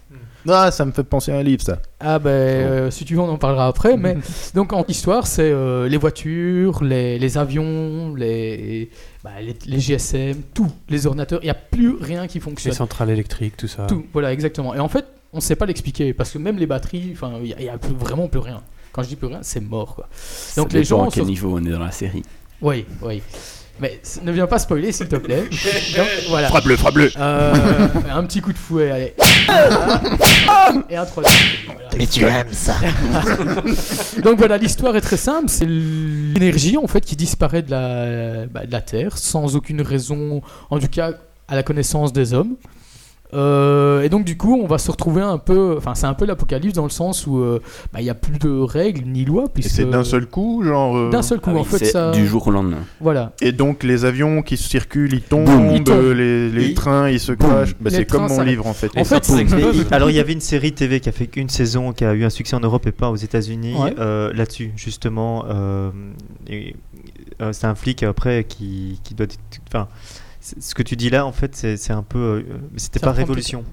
Ah, 0.47 0.71
ça 0.71 0.85
me 0.85 0.93
fait 0.93 1.05
penser 1.05 1.33
à 1.33 1.39
un 1.39 1.43
livre, 1.43 1.62
ça. 1.62 1.81
Ah 2.01 2.19
ben, 2.19 2.29
euh, 2.29 2.91
si 2.91 3.07
tu 3.07 3.15
veux, 3.15 3.21
on 3.21 3.31
en 3.31 3.39
parlera 3.39 3.67
après. 3.67 3.97
Mais 3.97 4.19
donc 4.55 4.75
en 4.75 4.85
histoire, 4.87 5.27
c'est 5.27 5.51
euh, 5.51 5.89
les 5.89 5.97
voitures, 5.97 6.85
les, 6.85 7.19
les 7.19 7.39
avions, 7.39 8.15
les, 8.15 8.91
bah, 9.23 9.31
les, 9.41 9.57
les 9.65 9.81
GSM, 9.81 10.43
tout, 10.53 10.71
les 10.91 11.07
ordinateurs. 11.07 11.41
Il 11.43 11.47
n'y 11.47 11.51
a 11.51 11.55
plus 11.55 11.95
rien 11.99 12.27
qui 12.27 12.35
Les 12.35 12.41
fonctionne. 12.45 12.75
centrales 12.75 13.09
électriques, 13.09 13.57
tout 13.57 13.69
ça. 13.69 13.87
Tout, 13.87 14.05
voilà, 14.12 14.35
exactement. 14.35 14.75
Et 14.75 14.81
en 14.81 14.89
fait, 14.89 15.07
on 15.33 15.39
ne 15.39 15.43
sait 15.43 15.57
pas 15.57 15.65
l'expliquer 15.65 16.12
parce 16.12 16.31
que 16.31 16.37
même 16.37 16.59
les 16.59 16.67
batteries, 16.67 17.12
enfin, 17.15 17.33
il 17.39 17.45
n'y 17.45 17.55
a, 17.55 17.62
y 17.62 17.69
a 17.71 17.79
plus- 17.79 17.95
vraiment 17.95 18.29
plus 18.29 18.41
rien. 18.41 18.61
Quand 18.95 19.03
je 19.03 19.09
dis 19.09 19.16
plus 19.16 19.26
rien, 19.26 19.40
c'est 19.42 19.61
mort, 19.61 19.97
quoi. 19.97 20.09
Donc 20.57 20.70
Ça 20.70 20.78
les 20.78 20.84
gens 20.84 21.09
à 21.09 21.11
quel 21.11 21.24
niveau 21.24 21.59
on 21.59 21.64
est 21.64 21.70
dans 21.70 21.80
la 21.80 21.90
série. 21.90 22.22
Oui, 22.62 22.86
oui. 23.03 23.20
Mais 23.80 24.01
ne 24.22 24.30
viens 24.30 24.47
pas 24.47 24.61
spoiler, 24.61 24.92
s'il 24.92 25.09
te 25.09 25.16
plaît. 25.16 25.42
Donc, 25.97 26.07
voilà. 26.28 26.47
Frappe-le, 26.47 26.76
frappe-le. 26.76 27.11
Euh, 27.18 27.88
un 28.09 28.22
petit 28.24 28.40
coup 28.40 28.53
de 28.53 28.59
fouet, 28.59 28.92
allez. 28.92 29.14
Et 30.88 30.97
un 30.97 31.05
troisième. 31.05 31.34
Voilà. 31.66 31.88
Mais 31.99 32.07
tu 32.07 32.22
aimes 32.24 32.53
ça. 32.53 32.76
Donc 34.22 34.38
voilà, 34.38 34.59
l'histoire 34.59 34.95
est 34.95 35.01
très 35.01 35.16
simple. 35.16 35.49
C'est 35.49 35.66
l'énergie 35.66 36.76
en 36.76 36.86
fait 36.86 37.01
qui 37.01 37.16
disparaît 37.16 37.62
de 37.62 37.72
la, 37.72 38.47
bah, 38.47 38.64
de 38.64 38.70
la 38.70 38.80
Terre 38.80 39.18
sans 39.18 39.57
aucune 39.57 39.82
raison, 39.82 40.40
en 40.70 40.78
tout 40.78 40.86
cas 40.86 41.14
à 41.49 41.57
la 41.57 41.64
connaissance 41.64 42.12
des 42.12 42.32
hommes. 42.32 42.55
Euh, 43.35 44.03
et 44.03 44.09
donc 44.09 44.24
du 44.24 44.37
coup, 44.37 44.59
on 44.62 44.66
va 44.66 44.78
se 44.78 44.91
retrouver 44.91 45.20
un 45.22 45.39
peu, 45.39 45.74
enfin 45.76 45.95
c'est 45.95 46.07
un 46.07 46.14
peu 46.14 46.24
l'apocalypse 46.24 46.74
dans 46.74 46.85
le 46.85 46.91
sens 46.91 47.26
où 47.26 47.39
euh, 47.39 47.61
bah, 47.93 48.01
il 48.01 48.05
n'y 48.05 48.11
a 48.11 48.14
plus 48.14 48.39
de 48.39 48.51
règles 48.61 49.03
ni 49.07 49.24
lois 49.24 49.45
puisque 49.53 49.70
c'est 49.70 49.85
d'un 49.91 50.05
seul 50.05 50.26
coup, 50.26 50.62
genre. 50.64 50.97
euh, 50.97 51.11
d'un 51.11 51.22
seul 51.22 51.41
coup 51.41 51.51
Ah 51.51 51.55
oui, 51.55 51.61
en 51.61 51.64
fait 51.64 51.78
c'est 51.78 51.85
ça. 51.87 52.11
du 52.12 52.26
jour 52.26 52.47
au 52.47 52.51
lendemain. 52.51 52.78
Voilà. 53.01 53.32
Et 53.41 53.53
donc 53.53 53.82
les 53.82 54.05
avions 54.05 54.43
qui 54.43 54.57
circulent, 54.57 55.12
ils 55.12 55.20
tombent, 55.22 55.47
Boum, 55.47 55.70
ils 55.74 55.82
tombent. 55.85 55.97
euh, 55.97 56.14
les, 56.14 56.51
les 56.51 56.68
Ils- 56.68 56.74
trains 56.74 57.09
ils 57.11 57.20
se 57.20 57.32
crachent. 57.32 57.74
Bah, 57.80 57.91
c'est 57.91 58.05
comme 58.09 58.28
mon 58.28 58.41
livre 58.43 58.66
en 58.66 58.72
fait. 58.74 58.91
En 58.97 59.05
fait, 59.05 59.28
Alors 59.91 60.11
il 60.11 60.16
y 60.16 60.20
avait 60.20 60.32
une 60.32 60.41
série 60.41 60.72
TV 60.72 61.01
qui 61.01 61.09
a 61.09 61.12
fait 61.12 61.26
qu'une 61.26 61.49
saison, 61.49 61.93
qui 61.93 62.05
a 62.05 62.14
eu 62.14 62.24
un 62.24 62.30
succès 62.30 62.55
en 62.57 62.61
Europe 62.61 62.87
et 62.87 62.93
pas 62.93 63.11
aux 63.11 63.16
États-Unis 63.16 63.74
Ouais. 63.76 63.95
euh, 63.99 64.32
là-dessus 64.32 64.72
justement. 64.76 65.45
euh, 65.49 65.91
et, 66.49 66.76
euh, 67.43 67.53
c'est 67.53 67.66
un 67.66 67.74
flic 67.74 68.03
après 68.05 68.45
qui, 68.45 69.01
qui 69.03 69.14
doit. 69.14 69.26
Enfin, 69.68 69.89
ce 70.61 70.74
que 70.74 70.82
tu 70.82 70.97
dis 70.97 71.11
là 71.11 71.24
en 71.26 71.32
fait 71.32 71.55
c'est 71.57 71.92
un 71.92 72.03
peu. 72.03 72.18
euh, 72.18 72.42
c'était 72.76 73.01
pas 73.01 73.12
Révolution. 73.12 73.64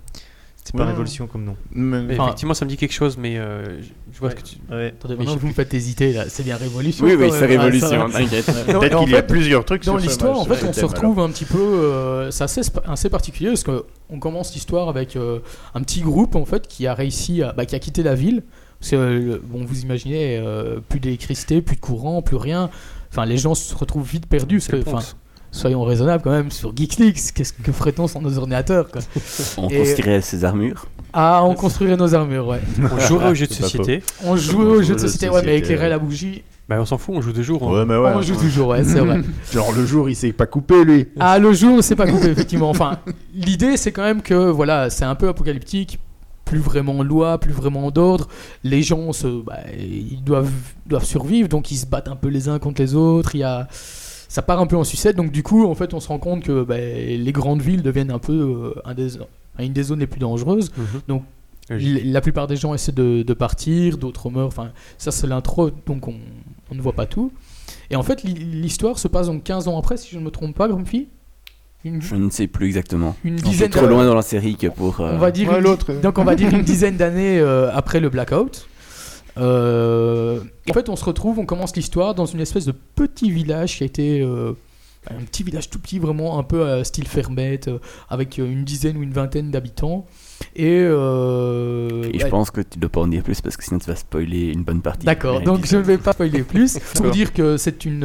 C'était 0.63 0.77
pas 0.77 0.83
Ouais. 0.83 0.91
Révolution 0.91 1.25
comme 1.25 1.43
nom. 1.43 1.55
Mais- 1.71 2.03
Mais 2.03 2.13
Enfin- 2.13 2.25
effectivement, 2.25 2.53
ça 2.53 2.65
me 2.65 2.69
dit 2.69 2.77
quelque 2.77 2.93
chose, 2.93 3.17
mais 3.17 3.35
euh, 3.39 3.81
je- 3.81 4.19
vois 4.19 4.29
ce 4.29 4.35
que 4.35 4.43
tu. 4.43 4.57
Ouais. 4.69 4.89
Attendez, 4.89 5.15
Mais 5.15 5.17
maintenant 5.21 5.33
je 5.33 5.39
vous 5.39 5.47
me 5.47 5.53
faites 5.53 5.73
hésiter 5.73 6.13
là. 6.13 6.25
C'est 6.29 6.43
bien 6.43 6.55
révolution. 6.55 7.03
Oui, 7.03 7.15
oui, 7.15 7.29
c'est. 7.31 7.45
Ah, 7.45 7.47
révolution, 7.47 8.09
t'inquiète. 8.11 8.47
Non, 8.71 8.79
Peut-être 8.79 8.99
qu'il 8.99 9.09
y 9.11 9.15
a 9.15 9.23
plusieurs 9.23 9.65
trucs 9.65 9.83
Dans 9.85 9.97
l'histoire, 9.97 10.39
en 10.39 10.45
fait, 10.45 10.63
on 10.63 10.71
se 10.71 10.85
retrouve 10.85 11.19
un 11.19 11.29
petit 11.31 11.45
peu. 11.45 11.57
euh, 11.57 12.29
c'est 12.29 12.43
assez, 12.43 13.09
particulier 13.09 13.49
parce 13.49 13.63
que 13.63 13.85
on 14.11 14.19
commence 14.19 14.53
l'histoire 14.53 14.87
avec 14.87 15.15
euh, 15.15 15.39
un 15.73 15.81
petit 15.81 16.01
groupe 16.01 16.35
en 16.35 16.45
fait 16.45 16.67
qui 16.67 16.85
a 16.85 16.93
réussi, 16.93 17.41
à, 17.41 17.53
bah, 17.53 17.65
qui 17.65 17.73
a 17.75 17.79
quitté 17.79 18.03
la 18.03 18.13
ville. 18.13 18.43
Parce 18.79 18.91
que, 18.91 18.95
euh, 18.97 19.41
bon, 19.43 19.65
vous 19.65 19.81
imaginez, 19.81 20.37
euh, 20.37 20.79
plus 20.89 20.99
d'électricité, 20.99 21.61
plus 21.63 21.75
de 21.75 21.81
courant, 21.81 22.21
plus 22.21 22.35
rien. 22.37 22.69
Enfin, 23.11 23.25
les 23.25 23.37
gens 23.37 23.55
se 23.55 23.73
retrouvent 23.75 24.07
vite 24.07 24.27
perdus. 24.27 24.57
Parce 24.57 24.67
que, 24.67 24.89
enfin, 24.89 25.05
soyons 25.51 25.83
raisonnables 25.83 26.23
quand 26.23 26.31
même 26.31 26.49
sur 26.51 26.75
GeekLeaks. 26.75 27.33
Qu'est-ce 27.33 27.53
que 27.53 27.71
ferait-on 27.71 28.07
sans 28.07 28.21
nos 28.21 28.37
ordinateurs 28.37 28.89
quoi 28.89 29.01
On 29.57 29.67
Et- 29.69 29.77
construirait 29.79 30.21
ses 30.21 30.43
armures. 30.45 30.87
Ah, 31.13 31.41
on 31.43 31.55
construirait 31.55 31.97
nos 31.97 32.15
armures, 32.15 32.47
ouais. 32.47 32.61
On 32.81 32.97
jouerait 32.99 33.31
aux 33.31 33.35
jeux 33.35 33.47
de 33.47 33.53
société. 33.53 34.01
On 34.23 34.25
jouait 34.25 34.29
On 34.29 34.31
aux 34.31 34.37
joue 34.37 34.51
jeux 34.61 34.67
aux 34.69 34.77
de 34.77 34.81
jeux 34.83 34.95
de 34.95 34.99
société, 34.99 35.29
ouais, 35.29 35.41
mais 35.45 35.57
éclairer 35.57 35.89
la 35.89 35.99
bougie, 35.99 36.41
Bah, 36.69 36.77
on 36.79 36.85
s'en 36.85 36.97
fout, 36.97 37.15
on 37.17 37.21
joue 37.21 37.33
de 37.33 37.41
jour. 37.43 37.61
Ouais, 37.63 37.83
mais 37.85 37.97
ouais. 37.97 38.13
on 38.15 38.21
joue 38.21 38.35
toujours, 38.37 38.69
ouais, 38.69 38.83
c'est 38.85 38.99
vrai. 39.01 39.19
Genre 39.53 39.73
le 39.73 39.85
jour 39.85 40.09
il 40.09 40.15
s'est 40.15 40.31
pas 40.31 40.45
coupé 40.45 40.85
lui. 40.85 41.07
Ah, 41.19 41.37
le 41.37 41.51
jour, 41.51 41.83
c'est 41.83 41.97
pas 41.97 42.07
coupé, 42.07 42.27
effectivement. 42.29 42.69
Enfin, 42.69 42.99
l'idée, 43.35 43.75
c'est 43.75 43.91
quand 43.91 44.03
même 44.03 44.21
que, 44.21 44.49
voilà, 44.49 44.89
c'est 44.89 45.03
un 45.03 45.15
peu 45.15 45.27
apocalyptique. 45.27 45.99
Plus 46.45 46.59
vraiment 46.59 47.01
loi, 47.03 47.37
plus 47.39 47.53
vraiment 47.53 47.91
d'ordre. 47.91 48.27
Les 48.63 48.81
gens, 48.83 49.11
se, 49.13 49.41
bah, 49.43 49.59
ils 49.77 50.21
doivent, 50.23 50.49
doivent 50.85 51.05
survivre, 51.05 51.47
donc 51.47 51.71
ils 51.71 51.77
se 51.77 51.85
battent 51.85 52.09
un 52.09 52.15
peu 52.17 52.27
les 52.29 52.49
uns 52.49 52.59
contre 52.59 52.81
les 52.81 52.93
autres. 52.95 53.35
Il 53.35 53.39
y 53.39 53.43
a, 53.43 53.67
ça 54.31 54.41
part 54.41 54.59
un 54.61 54.65
peu 54.67 54.77
en 54.77 54.83
sucette. 54.85 55.15
Donc, 55.17 55.31
du 55.31 55.43
coup, 55.43 55.65
en 55.65 55.75
fait, 55.75 55.93
on 55.93 55.99
se 55.99 56.07
rend 56.07 56.19
compte 56.19 56.43
que 56.43 56.63
bah, 56.63 56.77
les 56.77 57.31
grandes 57.33 57.61
villes 57.61 57.81
deviennent 57.83 58.11
un 58.11 58.19
peu 58.19 58.31
euh, 58.75 58.81
un 58.85 58.93
des, 58.93 59.17
une 59.59 59.73
des 59.73 59.83
zones 59.83 59.99
les 59.99 60.07
plus 60.07 60.19
dangereuses. 60.21 60.71
Mhm. 60.77 61.01
Donc, 61.09 61.23
La 61.69 62.21
plupart 62.21 62.47
des 62.47 62.55
gens 62.55 62.73
essaient 62.73 62.91
de, 62.93 63.23
de 63.23 63.33
partir, 63.33 63.97
d'autres 63.97 64.29
meurent. 64.29 64.47
Enfin, 64.47 64.71
ça, 64.97 65.11
c'est 65.11 65.27
l'intro, 65.27 65.69
donc 65.85 66.07
on, 66.07 66.15
on 66.71 66.75
ne 66.75 66.81
voit 66.81 66.93
pas 66.93 67.05
tout. 67.07 67.31
Et 67.89 67.95
en 67.95 68.03
fait, 68.03 68.23
l'hi- 68.23 68.33
l'histoire 68.61 68.97
se 68.99 69.07
passe 69.09 69.27
donc 69.27 69.43
15 69.43 69.67
ans 69.67 69.77
après, 69.77 69.97
si 69.97 70.09
je 70.11 70.17
ne 70.19 70.23
me 70.23 70.31
trompe 70.31 70.55
pas, 70.55 70.67
Grumpy? 70.69 71.07
Une, 71.83 72.01
Je 72.01 72.15
ne 72.15 72.29
sais 72.29 72.47
plus 72.47 72.67
exactement. 72.67 73.15
une 73.23 73.33
On 73.33 73.37
est 73.37 73.41
dizaine 73.41 73.69
trop 73.71 73.87
loin 73.87 74.05
dans 74.05 74.13
la 74.15 74.21
série 74.21 74.55
que 74.55 74.67
pour. 74.67 74.99
euh, 75.01 75.13
On 75.15 75.17
va 75.17 75.31
dire 75.31 75.49
Ouais, 75.49 75.57
une- 75.57 75.63
l'autre. 75.63 75.91
donc 76.01 76.17
on 76.19 76.23
va 76.23 76.35
dire 76.35 76.53
une 76.53 76.61
dizaine 76.61 76.95
d'années 76.95 77.39
euh, 77.39 77.71
après 77.73 77.99
le 77.99 78.09
blackout. 78.09 78.67
Euh, 79.37 80.39
en 80.69 80.73
fait, 80.73 80.89
on 80.89 80.95
se 80.95 81.05
retrouve, 81.05 81.39
on 81.39 81.45
commence 81.45 81.75
l'histoire 81.75 82.15
dans 82.15 82.25
une 82.25 82.39
espèce 82.41 82.65
de 82.65 82.73
petit 82.95 83.31
village 83.31 83.77
qui 83.77 83.83
a 83.83 83.85
été 83.85 84.21
euh, 84.21 84.53
un 85.09 85.23
petit 85.23 85.43
village 85.43 85.69
tout 85.69 85.79
petit, 85.79 85.99
vraiment 85.99 86.37
un 86.37 86.43
peu 86.43 86.67
à 86.69 86.83
style 86.83 87.07
fermette, 87.07 87.67
euh, 87.67 87.79
avec 88.09 88.37
une 88.37 88.63
dizaine 88.63 88.97
ou 88.97 89.03
une 89.03 89.13
vingtaine 89.13 89.49
d'habitants. 89.51 90.05
Et, 90.55 90.79
euh, 90.83 92.03
Et 92.13 92.19
je 92.19 92.23
ouais, 92.25 92.29
pense 92.29 92.51
que 92.51 92.61
tu 92.61 92.77
ne 92.77 92.81
dois 92.81 92.89
pas 92.89 93.01
en 93.01 93.07
dire 93.07 93.23
plus 93.23 93.39
parce 93.41 93.55
que 93.57 93.63
sinon 93.63 93.79
tu 93.79 93.87
vas 93.87 93.95
spoiler 93.95 94.47
une 94.51 94.63
bonne 94.63 94.81
partie. 94.81 95.05
D'accord, 95.05 95.41
donc 95.41 95.65
je 95.65 95.77
ne 95.77 95.81
vais 95.81 95.97
pas 95.97 96.13
spoiler 96.13 96.43
plus. 96.43 96.77
Pour 96.95 97.09
dire 97.11 97.31
que 97.33 97.57
c'est 97.57 97.85
une. 97.85 98.03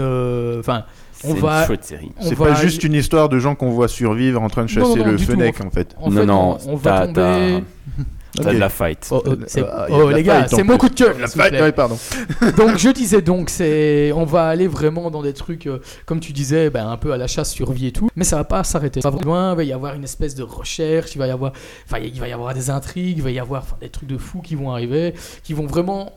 Enfin, 0.60 0.84
C'est 1.12 1.28
on 1.30 1.34
une 1.34 1.40
va- 1.40 1.66
chouette 1.66 1.84
série. 1.84 2.12
C'est 2.20 2.34
va 2.34 2.46
pas 2.46 2.54
juste 2.54 2.84
une 2.84 2.92
histoire 2.94 3.28
de 3.30 3.38
gens 3.38 3.54
qu'on 3.54 3.70
voit 3.70 3.88
survivre 3.88 4.40
en 4.42 4.48
train 4.48 4.64
de 4.66 4.72
Non, 4.74 4.80
non, 4.80 4.86
chasser 4.94 5.04
non, 5.06 5.10
le 5.12 5.18
Fennec 5.18 5.60
en 5.64 5.70
fait. 5.70 5.96
en 5.98 6.10
non, 6.10 6.16
fait, 6.20 6.26
non, 6.26 6.58
on, 6.66 6.72
on 6.72 6.76
va 6.76 7.06
tomber. 7.06 7.64
de 8.42 8.58
la 8.58 8.68
fight. 8.68 9.08
Oh, 9.10 9.22
oh, 9.26 9.34
c'est- 9.46 9.64
oh, 9.90 10.10
la 10.10 10.16
les 10.16 10.22
gars, 10.22 10.40
fight, 10.40 10.56
c'est 10.56 10.62
mon 10.62 10.78
coup 10.78 10.88
de 10.88 10.94
cœur. 10.94 11.14
Ouais, 11.36 11.72
pardon. 11.72 11.98
donc 12.56 12.78
je 12.78 12.90
disais 12.90 13.22
donc 13.22 13.50
c'est 13.50 14.12
on 14.12 14.24
va 14.24 14.46
aller 14.46 14.68
vraiment 14.68 15.10
dans 15.10 15.22
des 15.22 15.32
trucs 15.32 15.66
euh, 15.66 15.80
comme 16.04 16.20
tu 16.20 16.32
disais 16.32 16.70
ben, 16.70 16.88
un 16.88 16.96
peu 16.96 17.12
à 17.12 17.16
la 17.16 17.26
chasse 17.26 17.52
survie 17.52 17.88
et 17.88 17.92
tout 17.92 18.08
mais 18.16 18.24
ça 18.24 18.36
va 18.36 18.44
pas 18.44 18.64
s'arrêter 18.64 19.00
ça 19.00 19.10
va 19.10 19.18
loin 19.20 19.52
il 19.52 19.56
va 19.56 19.64
y 19.64 19.72
avoir 19.72 19.94
une 19.94 20.04
espèce 20.04 20.34
de 20.34 20.42
recherche 20.42 21.14
il 21.14 21.18
va 21.18 21.26
y 21.26 21.30
avoir 21.30 21.52
enfin 21.86 21.98
il 21.98 22.18
va 22.20 22.28
y 22.28 22.32
avoir 22.32 22.54
des 22.54 22.70
intrigues 22.70 23.18
il 23.18 23.22
va 23.22 23.30
y 23.30 23.38
avoir 23.38 23.62
enfin, 23.62 23.76
des 23.80 23.88
trucs 23.88 24.08
de 24.08 24.18
fous 24.18 24.40
qui 24.40 24.54
vont 24.54 24.70
arriver 24.70 25.14
qui 25.42 25.52
vont 25.52 25.66
vraiment 25.66 26.12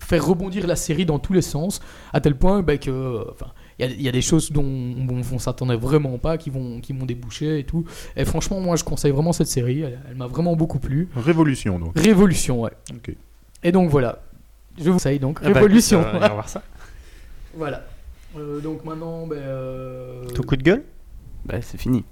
faire 0.00 0.24
rebondir 0.26 0.66
la 0.66 0.76
série 0.76 1.06
dans 1.06 1.18
tous 1.18 1.32
les 1.32 1.42
sens 1.42 1.80
à 2.12 2.20
tel 2.20 2.36
point 2.36 2.62
ben, 2.62 2.78
que 2.78 3.24
enfin 3.30 3.52
il 3.78 3.84
y 3.86 3.88
a- 3.88 3.92
il 3.92 4.02
y, 4.02 4.08
a 4.08 4.12
des 4.12 4.22
choses 4.22 4.50
dont 4.52 4.64
on, 4.64 5.20
on 5.32 5.38
s'attendait 5.38 5.76
vraiment 5.76 6.16
pas 6.18 6.38
qui 6.38 6.50
vont 6.50 6.80
qui 6.80 6.92
vont 6.94 7.04
déboucher 7.04 7.58
et 7.58 7.64
tout 7.64 7.84
et 8.16 8.24
franchement 8.24 8.58
moi 8.60 8.76
je 8.76 8.84
conseille 8.84 9.12
vraiment 9.12 9.32
cette 9.34 9.48
série 9.48 9.80
elle, 9.82 9.98
elle 10.08 10.16
m'a 10.16 10.26
vraiment 10.26 10.56
beaucoup 10.56 10.78
plu 10.78 11.08
Révolution 11.14 11.78
donc. 11.78 11.92
Révolution 11.98 12.62
ouais 12.62 12.70
Ok. 12.94 13.14
et 13.62 13.72
donc 13.72 13.90
voilà 13.90 14.22
je 14.78 14.84
vous 14.84 14.92
conseille 14.92 15.18
donc 15.18 15.40
Ah 15.42 15.48
bah, 15.50 15.54
Révolution 15.60 16.00
écoute, 16.00 16.12
euh, 16.14 16.16
on 16.16 16.20
va 16.20 16.28
voir 16.28 16.48
ça. 16.48 16.62
voilà. 17.56 17.84
Euh, 18.38 18.60
donc 18.60 18.84
maintenant, 18.84 19.26
ben. 19.26 19.36
euh, 19.38 20.26
Ton 20.26 20.42
coup 20.42 20.56
de 20.56 20.62
gueule? 20.62 20.82
Bah, 21.46 21.62
c'est 21.62 21.78
fini. 21.80 22.04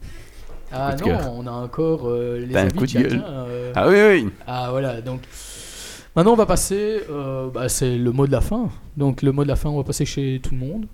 Ah 0.73 0.97
non, 0.99 1.05
cœur. 1.05 1.33
on 1.35 1.47
a 1.47 1.51
encore 1.51 2.09
euh, 2.09 2.39
les 2.47 2.57
un 2.57 2.63
avis 2.63 2.73
coup 2.79 2.87
de 2.87 2.93
gueule. 2.93 3.23
euh. 3.27 3.73
Ah 3.75 3.87
oui, 3.89 3.97
oui. 4.25 4.31
Ah 4.47 4.69
voilà, 4.71 5.03
donc. 5.03 5.21
Maintenant, 6.17 6.33
on 6.33 6.37
va 6.37 6.47
passer. 6.47 7.01
euh, 7.11 7.51
bah, 7.51 7.69
c'est 7.69 7.99
le 7.99 8.11
mot 8.13 8.27
de 8.27 8.33
la 8.33 8.41
fin. 8.41 8.71
Donc, 8.97 9.21
le 9.21 9.33
mot 9.33 9.43
de 9.43 9.49
la 9.49 9.57
fin, 9.57 9.69
on 9.69 9.77
va 9.77 9.85
passer 9.85 10.07
chez 10.07 10.41
tout 10.43 10.53
le 10.55 10.61
monde. 10.61 10.87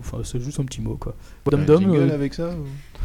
Enfin, 0.00 0.18
c'est 0.24 0.40
juste 0.40 0.58
un 0.60 0.64
petit 0.64 0.80
mot, 0.80 0.96
quoi. 0.98 1.14
Dom 1.50 1.60
Un 1.60 1.64
Dom, 1.64 1.80
jingle 1.80 2.10
euh, 2.10 2.14
avec 2.14 2.34
ça 2.34 2.50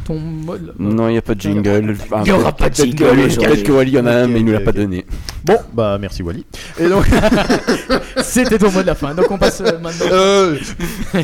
ton 0.04 0.18
mot 0.18 0.56
de 0.58 0.66
la- 0.68 0.72
Non, 0.78 1.08
il 1.08 1.12
n'y 1.12 1.18
a 1.18 1.22
pas 1.22 1.34
de 1.34 1.40
jingle. 1.40 1.96
Il 2.22 2.28
y 2.28 2.32
aura 2.32 2.52
pas 2.52 2.68
de 2.70 2.74
jingle. 2.74 3.04
Peut-être 3.04 3.62
que 3.62 3.72
Wally 3.72 3.98
en 3.98 4.06
a 4.06 4.12
un, 4.22 4.26
mais 4.26 4.40
il 4.40 4.44
nous 4.46 4.52
l'a 4.52 4.60
pas 4.60 4.72
donné. 4.72 5.04
Bon, 5.44 5.56
bah 5.72 5.98
merci 6.00 6.22
Wally. 6.22 6.44
Et 6.80 6.88
donc, 6.88 7.04
C'était 8.22 8.58
ton 8.58 8.70
mot 8.72 8.82
de 8.82 8.86
la 8.86 8.94
fin. 8.94 9.14
Donc, 9.14 9.30
on 9.30 9.38
passe 9.38 9.60
euh, 9.60 9.78
maintenant. 9.78 10.06
Euh, 10.10 10.58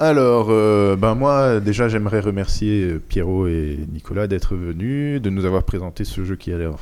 Alors, 0.00 0.48
euh, 0.50 0.96
ben 0.96 1.14
moi, 1.14 1.60
déjà, 1.60 1.88
j'aimerais 1.88 2.20
remercier 2.20 2.96
Pierrot 3.08 3.46
et 3.46 3.78
Nicolas 3.92 4.26
d'être 4.26 4.54
venus, 4.56 5.20
de 5.22 5.30
nous 5.30 5.44
avoir 5.44 5.62
présenté 5.62 6.04
ce 6.04 6.24
jeu 6.24 6.36
qui 6.36 6.52
a 6.52 6.58
l'air 6.58 6.72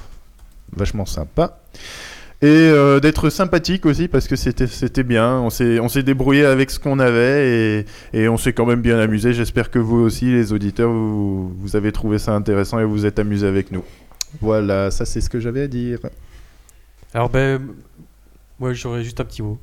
vachement 0.75 1.05
sympa. 1.07 1.59
Et 2.43 2.47
euh, 2.49 2.99
d'être 2.99 3.31
sympathique 3.31 3.87
aussi, 3.87 4.09
parce 4.09 4.27
que 4.27 4.35
c'était 4.35 4.67
c'était 4.67 5.05
bien. 5.05 5.39
On 5.39 5.49
s'est 5.51 5.79
on 5.79 5.89
s'est 5.89 6.03
débrouillé 6.03 6.45
avec 6.45 6.73
ce 6.73 6.81
qu'on 6.81 6.99
avait 6.99 7.49
et, 7.49 7.87
et 8.13 8.29
on 8.29 8.37
s'est 8.37 8.53
quand 8.53 8.67
même 8.67 8.81
bien 8.83 8.99
amusé. 8.99 9.33
J'espère 9.33 9.71
que 9.71 9.79
vous 9.79 9.99
aussi, 9.99 10.25
les 10.33 10.53
auditeurs, 10.53 10.91
vous, 10.91 11.53
vous 11.57 11.77
avez 11.77 11.93
trouvé 11.93 12.19
ça 12.19 12.33
intéressant 12.35 12.81
et 12.81 12.85
vous 12.85 12.91
vous 12.93 13.07
êtes 13.07 13.21
amusés 13.21 13.47
avec 13.47 13.71
nous. 13.71 13.85
Voilà, 14.41 14.91
ça 14.91 15.05
c'est 15.05 15.21
ce 15.21 15.31
que 15.31 15.39
j'avais 15.39 15.63
à 15.63 15.69
dire. 15.69 15.99
Alors, 17.15 17.31
ben. 17.31 17.61
Moi, 18.59 18.73
j'aurais 18.75 19.03
juste 19.03 19.21
un 19.21 19.25
petit 19.25 19.43
mot. 19.43 19.59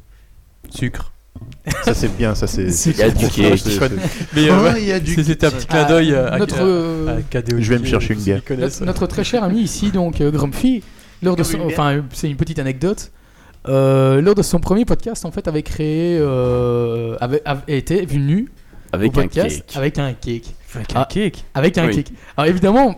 Sucre. 0.69 1.11
Ça 1.83 1.93
c'est 1.93 2.15
bien, 2.17 2.35
ça 2.35 2.47
c'est. 2.47 2.69
C'est- 2.71 2.91
Il 2.97 2.97
y 2.99 3.03
a 3.03 3.09
du 3.09 3.25
c'est- 3.57 3.89
Mais 4.35 4.47
Oh, 4.51 4.63
ouais, 4.63 4.81
il 4.81 4.87
y 4.87 4.91
a 4.91 4.99
du 4.99 5.23
c'était 5.23 5.45
un 5.47 5.51
petit 5.51 5.67
clin 5.67 5.85
d'œil 5.87 6.13
à, 6.13 6.27
à- 6.33 6.37
notre, 6.37 6.59
à- 6.59 6.63
euh, 6.65 7.17
à 7.17 7.21
KDO. 7.21 7.57
Je 7.59 7.69
vais 7.73 7.79
me 7.79 7.85
chercher 7.85 8.13
une 8.13 8.19
bière. 8.21 8.43
qui. 8.43 8.53
Notre, 8.57 8.83
notre 8.85 9.07
très 9.07 9.23
cher 9.23 9.43
ami 9.43 9.61
ici, 9.61 9.91
donc 9.91 10.19
euh, 10.21 10.31
Grumpy, 10.31 10.83
lors 11.21 11.35
de 11.35 11.43
son, 11.43 11.59
enfin 11.61 12.03
c'est 12.13 12.29
une 12.29 12.37
petite 12.37 12.59
anecdote. 12.59 13.11
Euh, 13.67 14.21
lors 14.21 14.35
de 14.35 14.41
son 14.41 14.59
premier 14.59 14.85
podcast, 14.85 15.25
en 15.25 15.31
fait, 15.31 15.47
avait 15.47 15.63
créé, 15.63 16.17
euh, 16.19 17.17
avait, 17.19 17.41
avait 17.43 17.77
été 17.77 18.05
venu 18.05 18.47
Avec 18.93 19.15
au 19.17 19.19
un 19.19 19.27
cake. 19.27 19.63
avec 19.75 19.99
un 19.99 20.13
cake, 20.13 20.55
Avec 20.75 20.87
Ah. 20.95 21.01
un 21.01 21.05
cake. 21.05 21.43
avec 21.53 21.77
un 21.77 21.87
Oui. 21.87 21.95
cake. 21.95 22.11
Alors 22.37 22.49
évidemment, 22.49 22.97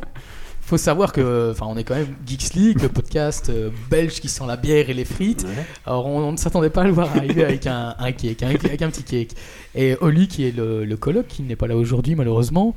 faut 0.62 0.78
savoir 0.78 1.12
que, 1.14 1.50
enfin, 1.52 1.66
on 1.68 1.76
est 1.78 1.84
quand 1.84 1.96
même 1.96 2.16
Geeks 2.28 2.54
League, 2.54 2.82
le 2.82 2.90
podcast 2.90 3.50
euh, 3.50 3.72
belge 3.90 4.20
qui 4.22 4.30
sent 4.30 4.44
la 4.48 4.56
bière 4.56 4.90
et 4.90 4.94
les 4.94 5.04
frites. 5.04 5.46
Alors, 5.86 6.06
on, 6.06 6.20
on 6.28 6.32
ne 6.32 6.38
s'attendait 6.38 6.70
pas 6.70 6.82
à 6.82 6.86
le 6.86 6.92
voir 6.92 7.10
arriver 7.18 7.44
avec 7.44 7.66
un, 7.68 7.96
un 7.98 8.12
cake, 8.12 8.44
avec 8.44 8.82
un 8.84 8.90
petit 8.92 9.04
cake. 9.04 9.32
Et 9.76 9.98
Oli, 10.00 10.28
qui 10.28 10.46
est 10.48 10.56
le, 10.56 10.86
le 10.86 10.96
coloc, 10.96 11.28
qui 11.28 11.42
n'est 11.42 11.56
pas 11.58 11.68
là 11.68 11.76
aujourd'hui, 11.76 12.14
malheureusement. 12.16 12.76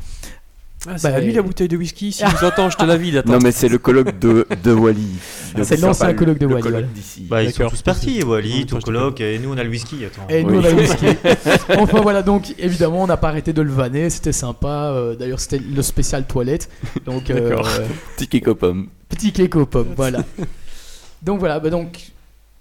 Ah, 0.86 0.96
Bah, 1.02 1.18
lui 1.20 1.32
la 1.32 1.40
bouteille 1.42 1.68
de 1.68 1.76
whisky. 1.78 2.12
Si 2.12 2.24
vous 2.24 2.44
entends, 2.46 2.68
je 2.68 2.76
te 2.76 2.84
la 2.84 2.96
vide. 2.96 3.16
Attends. 3.16 3.32
Non, 3.32 3.38
mais 3.42 3.52
c'est 3.52 3.68
le 3.68 3.78
colloque 3.78 4.18
de, 4.18 4.46
de 4.62 4.72
Wally. 4.72 5.06
C'est 5.62 5.80
l'ancien 5.80 6.12
colloque 6.14 6.38
de 6.38 6.46
Wally, 6.46 6.62
colloque. 6.62 6.84
Bah, 7.28 7.42
ils 7.42 7.52
sont 7.52 7.68
tous 7.68 7.80
partis, 7.82 8.22
Wally, 8.22 8.66
ton 8.66 8.80
coloc, 8.80 9.20
et 9.20 9.38
nous 9.38 9.52
on 9.52 9.56
a 9.56 9.62
le 9.64 9.70
whisky. 9.70 10.04
Attends. 10.04 10.26
Et 10.28 10.42
nous, 10.44 10.58
Oui. 10.58 10.58
on 10.62 10.64
a 10.66 10.70
le 10.70 10.76
whisky. 10.76 11.06
enfin, 11.78 12.00
voilà, 12.02 12.22
donc, 12.22 12.54
évidemment, 12.58 13.02
on 13.04 13.06
n'a 13.06 13.16
pas 13.16 13.28
arrêté 13.28 13.52
de 13.52 13.62
le 13.62 13.70
vanner. 13.72 14.10
C'était 14.10 14.32
sympa. 14.32 14.90
Euh, 14.92 15.14
D'ailleurs, 15.16 15.40
c'était 15.40 15.58
le 15.60 15.80
spécial 15.82 16.26
toilette. 16.26 16.68
Donc, 17.06 17.30
euh, 17.30 17.48
D'accord. 17.50 17.68
Petit 18.16 18.28
cake 18.28 18.48
aux 18.48 18.54
pommes. 18.56 18.88
petit 19.08 19.32
cake 19.32 19.54
aux 19.56 19.66
pommes, 19.66 19.94
voilà. 19.96 20.24
Donc, 21.22 21.38
voilà, 21.38 21.60
bah, 21.60 21.70
donc, 21.70 22.12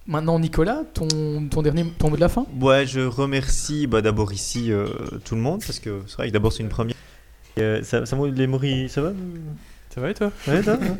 maintenant, 0.08 0.40
Nicolas, 0.40 0.84
ton, 0.94 1.08
ton 1.50 1.62
dernier 1.62 1.84
ton 1.98 2.10
mot 2.10 2.16
de 2.16 2.22
la 2.22 2.30
fin? 2.30 2.46
Ouais, 2.62 2.86
je 2.86 3.02
remercie 3.02 3.88
bah, 3.88 4.02
d'abord 4.02 4.32
ici 4.32 4.72
euh, 4.72 4.86
tout 5.26 5.36
le 5.36 5.42
monde 5.42 5.62
parce 5.66 5.80
que 5.80 6.02
c'est 6.08 6.16
vrai 6.18 6.28
que 6.28 6.34
d'abord 6.34 6.54
c'est 6.54 6.64
une 6.64 6.70
première. 6.70 6.96
Euh, 7.60 7.82
ça, 7.84 8.06
ça, 8.06 8.18
les 8.36 8.48
Maury, 8.48 8.90
ça 8.90 9.02
va? 9.02 9.12
Ça 9.94 10.02
va 10.02 10.10
et 10.10 10.14
toi? 10.14 10.32
Ouais, 10.48 10.62
hein 10.68 10.80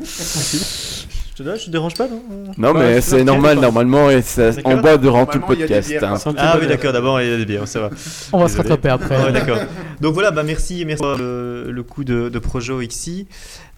Je 1.36 1.42
te, 1.42 1.56
je 1.58 1.64
te 1.64 1.70
dérange 1.70 1.94
pas, 1.94 2.06
non? 2.06 2.22
Non, 2.56 2.72
Ouais, 2.74 2.94
mais 2.94 3.00
c'est 3.00 3.24
normal, 3.24 3.58
normalement, 3.58 4.08
et 4.08 4.20
on 4.64 4.76
boit 4.76 4.96
durant 4.98 5.26
tout 5.26 5.38
le 5.40 5.44
podcast. 5.44 5.88
bières, 5.88 6.04
hein. 6.04 6.14
Petit 6.16 6.36
Ah 6.38 6.56
oui, 6.60 6.68
d'accord, 6.68 6.92
d'abord 6.92 7.20
il 7.20 7.28
y 7.28 7.32
a 7.32 7.36
des 7.36 7.44
bières, 7.44 7.66
ça 7.66 7.80
va. 7.80 7.90
On 8.32 8.38
va 8.38 8.46
se 8.46 8.52
Désolé. 8.52 8.68
rattraper 8.68 8.88
après. 8.90 9.16
Ah 9.20 9.24
ouais, 9.26 9.32
d'accord. 9.32 9.58
Donc 10.00 10.14
voilà, 10.14 10.30
bah 10.30 10.44
merci, 10.44 10.84
merci 10.84 11.02
pour 11.02 11.16
le, 11.16 11.72
le 11.72 11.82
coup 11.82 12.04
de, 12.04 12.28
de 12.28 12.38
Projo 12.38 12.80
ici. 12.82 13.26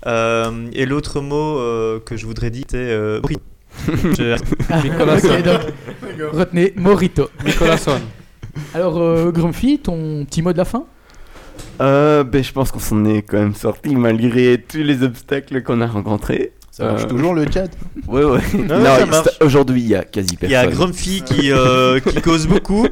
Euh, 0.06 0.50
et 0.74 0.84
l'autre 0.84 1.22
mot 1.22 1.58
euh, 1.58 1.98
que 1.98 2.18
je 2.18 2.26
voudrais 2.26 2.50
dire, 2.50 2.64
c'est 2.70 2.76
euh, 2.76 3.20
Morito. 3.22 3.40
Je- 4.18 4.36
Nicolas 4.84 5.16
Ok, 5.16 5.42
donc, 5.42 5.60
retenez 6.34 6.74
Morito. 6.76 7.30
Nicolasson. 7.42 7.98
Alors, 8.74 8.98
euh, 8.98 9.30
Grumpy, 9.32 9.78
ton 9.78 10.26
petit 10.26 10.42
mot 10.42 10.52
de 10.52 10.58
la 10.58 10.66
fin? 10.66 10.84
Euh, 11.80 12.24
ben, 12.24 12.42
je 12.42 12.52
pense 12.52 12.70
qu'on 12.72 12.78
s'en 12.78 13.04
est 13.04 13.22
quand 13.22 13.38
même 13.38 13.54
sorti 13.54 13.94
malgré 13.96 14.58
tous 14.66 14.78
les 14.78 15.02
obstacles 15.02 15.62
qu'on 15.62 15.80
a 15.80 15.86
rencontrés. 15.86 16.52
Ça 16.70 16.84
marche 16.84 17.04
Euh, 17.04 17.06
toujours 17.06 17.32
le 17.34 17.46
chat 17.50 17.68
Ouais, 18.08 18.22
ouais. 18.24 18.40
Non, 18.54 18.78
Non, 18.78 19.06
marche. 19.06 19.28
aujourd'hui, 19.40 19.80
il 19.80 19.88
y 19.88 19.94
a 19.94 20.04
quasi 20.04 20.36
Il 20.42 20.50
y 20.50 20.54
a 20.54 20.62
personne. 20.64 20.78
Grumpy 20.78 21.22
qui, 21.24 21.50
euh, 21.52 22.00
qui 22.00 22.20
cause 22.20 22.46
beaucoup. 22.48 22.86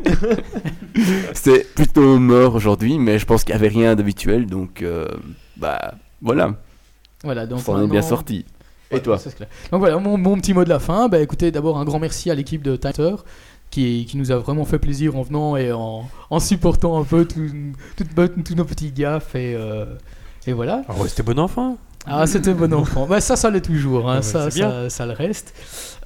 C'est 1.34 1.72
plutôt 1.74 2.18
mort 2.18 2.54
aujourd'hui, 2.54 2.98
mais 2.98 3.18
je 3.18 3.26
pense 3.26 3.44
qu'il 3.44 3.54
n'y 3.54 3.58
avait 3.60 3.68
rien 3.68 3.94
d'habituel, 3.94 4.46
donc 4.46 4.82
euh, 4.82 5.06
bah 5.56 5.94
voilà, 6.22 6.54
Voilà, 7.22 7.44
on 7.44 7.46
donc 7.48 7.60
s'en 7.60 7.82
est 7.82 7.86
bien 7.88 8.02
sorti. 8.02 8.44
Et 8.90 8.94
Ouais, 8.96 9.00
toi. 9.02 9.18
Donc 9.72 9.80
voilà, 9.80 9.98
mon, 9.98 10.16
mon 10.16 10.36
petit 10.36 10.54
mot 10.54 10.62
de 10.64 10.68
la 10.68 10.78
fin. 10.78 11.08
Bah, 11.08 11.18
écoutez, 11.18 11.50
d'abord 11.50 11.78
un 11.78 11.84
grand 11.84 11.98
merci 11.98 12.30
à 12.30 12.34
l'équipe 12.34 12.62
de 12.62 12.76
Tighter 12.76 13.14
qui, 13.74 14.16
nous 14.16 14.30
a 14.30 14.36
vraiment 14.36 14.64
fait 14.64 14.78
plaisir 14.78 15.16
en 15.16 15.22
venant 15.22 15.56
et 15.56 15.72
en, 15.72 16.08
supportant 16.38 16.98
un 17.00 17.04
peu 17.04 17.26
tous 17.26 18.54
nos 18.54 18.64
petits 18.64 18.92
gaffes. 18.92 19.34
Et, 19.34 19.54
euh, 19.54 19.86
et 20.46 20.52
voilà. 20.52 20.82
Ah 20.88 20.94
ouais, 20.94 21.08
c'était 21.08 21.22
bon 21.22 21.38
enfant. 21.38 21.78
Ah, 22.06 22.26
c'était 22.26 22.52
bon 22.54 22.72
enfant. 22.74 23.06
bah, 23.06 23.20
ça, 23.20 23.36
ça 23.36 23.50
l'est 23.50 23.60
toujours. 23.60 24.10
Hein. 24.10 24.16
Ouais, 24.16 24.22
ça, 24.22 24.50
c'est 24.50 24.58
bien. 24.60 24.70
ça, 24.70 24.90
ça 24.90 25.06
le 25.06 25.12
reste. 25.12 25.54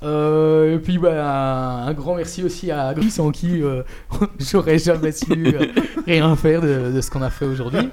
Euh, 0.05 0.77
et 0.77 0.79
puis, 0.79 0.97
bah, 0.99 1.11
un, 1.27 1.87
un 1.89 1.93
grand 1.95 2.15
merci 2.15 2.45
aussi 2.45 2.71
à 2.71 2.95
Gris 2.95 3.11
sans 3.11 3.31
qui 3.33 3.63
euh, 3.63 3.83
j'aurais 4.39 4.79
jamais 4.79 5.11
su 5.13 5.27
euh, 5.33 5.67
rien 6.07 6.37
faire 6.37 6.61
de, 6.61 6.93
de 6.93 7.01
ce 7.01 7.11
qu'on 7.11 7.23
a 7.23 7.31
fait 7.31 7.47
aujourd'hui. 7.47 7.89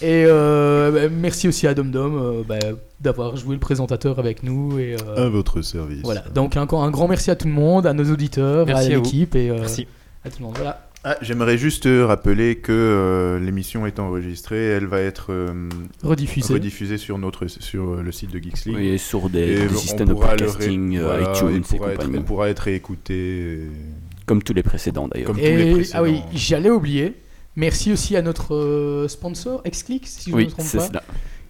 Et 0.00 0.24
euh, 0.28 0.92
bah, 0.92 1.12
merci 1.12 1.48
aussi 1.48 1.66
à 1.66 1.74
DomDom 1.74 2.16
euh, 2.16 2.42
bah, 2.48 2.58
d'avoir 3.00 3.36
joué 3.36 3.54
le 3.54 3.60
présentateur 3.60 4.20
avec 4.20 4.44
nous. 4.44 4.78
Et, 4.78 4.94
euh, 5.08 5.26
À 5.26 5.28
votre 5.28 5.60
service. 5.62 6.02
voilà, 6.04 6.22
donc 6.32 6.56
encore 6.56 6.84
un 6.84 6.90
grand 6.92 7.08
merci 7.08 7.32
à 7.32 7.36
tout 7.36 7.48
le 7.48 7.52
monde, 7.54 7.84
à 7.84 7.92
nos 7.94 8.04
auditeurs, 8.12 8.64
Merci 8.64 8.92
à 8.92 8.96
l'équipe 8.96 9.34
et 9.34 9.50
euh, 9.50 9.56
Merci. 9.58 9.88
à 10.24 10.30
tout 10.30 10.36
le 10.38 10.44
monde. 10.46 10.54
Voilà. 10.56 10.87
Ah, 11.04 11.16
J'aimerais 11.22 11.56
juste 11.58 11.86
euh, 11.86 12.04
rappeler 12.06 12.56
que 12.56 12.72
euh, 12.72 13.38
l'émission 13.38 13.86
est 13.86 14.00
enregistrée, 14.00 14.66
elle 14.66 14.86
va 14.86 15.00
être 15.00 15.26
euh, 15.30 15.68
Rediffusé. 16.02 16.52
rediffusée 16.54 16.98
sur, 16.98 17.18
notre, 17.18 17.46
sur 17.46 17.96
le 18.02 18.12
site 18.12 18.32
de 18.32 18.38
Geeks 18.40 18.64
League. 18.66 18.76
Oui, 18.76 18.98
sur 18.98 19.26
Et 19.26 19.28
des, 19.30 19.54
des 19.68 19.74
on 19.74 19.78
systèmes 19.78 20.08
de 20.08 20.14
podcasting, 20.14 20.98
voilà, 21.00 21.32
iTunes 21.32 21.56
et 21.56 21.60
pourra 21.60 21.90
être- 21.92 21.96
compagnie. 21.98 22.16
elle 22.16 22.24
pourra 22.24 22.48
être 22.50 22.58
réécoutée. 22.60 23.60
Comme 24.26 24.42
tous 24.42 24.52
les 24.52 24.64
précédents 24.64 25.08
d'ailleurs. 25.08 25.28
Comme 25.28 25.36
tous 25.36 25.42
les 25.42 25.68
Et 25.70 25.72
précédents. 25.72 25.98
ah 25.98 26.02
oui, 26.02 26.20
j'allais 26.34 26.70
oublier. 26.70 27.14
Merci 27.56 27.92
aussi 27.92 28.16
à 28.16 28.22
notre 28.22 28.54
euh, 28.54 29.08
sponsor 29.08 29.62
Xclick, 29.68 30.06
si 30.06 30.30
je 30.30 30.34
ne 30.34 30.36
Oui, 30.36 30.44
me 30.46 30.50
trompe 30.50 30.70
pas, 30.72 30.86
cela. 30.88 31.02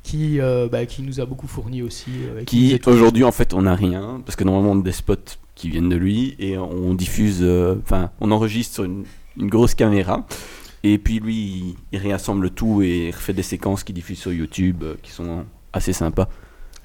qui, 0.02 0.40
euh, 0.40 0.68
bah, 0.70 0.84
qui 0.86 1.02
nous 1.02 1.20
a 1.20 1.26
beaucoup 1.26 1.48
fourni 1.48 1.82
aussi. 1.82 2.10
euh, 2.28 2.44
Qui 2.44 2.78
aujourd'hui 2.86 3.24
en 3.24 3.32
fait 3.32 3.54
on 3.54 3.62
n'a 3.62 3.74
rien, 3.74 4.22
parce 4.24 4.36
que 4.36 4.44
normalement 4.44 4.72
on 4.72 4.80
a 4.80 4.82
des 4.84 4.92
spots 4.92 5.14
qui 5.54 5.70
viennent 5.70 5.88
de 5.88 5.96
lui, 5.96 6.36
et 6.38 6.56
on 6.56 6.94
diffuse, 6.94 7.38
euh, 7.42 7.74
enfin 7.82 8.10
on 8.20 8.30
enregistre 8.30 8.74
sur 8.74 8.84
une, 8.84 9.04
une 9.38 9.48
grosse 9.48 9.74
caméra. 9.74 10.26
Et 10.84 10.98
puis 10.98 11.18
lui, 11.20 11.34
il, 11.34 11.76
il 11.92 11.98
réassemble 11.98 12.50
tout 12.50 12.82
et 12.82 13.10
refait 13.10 13.32
des 13.32 13.42
séquences 13.42 13.84
qu'il 13.84 13.94
diffuse 13.94 14.18
sur 14.18 14.32
YouTube 14.32 14.82
euh, 14.82 14.94
qui 15.02 15.10
sont 15.10 15.44
assez 15.72 15.92
sympas. 15.92 16.28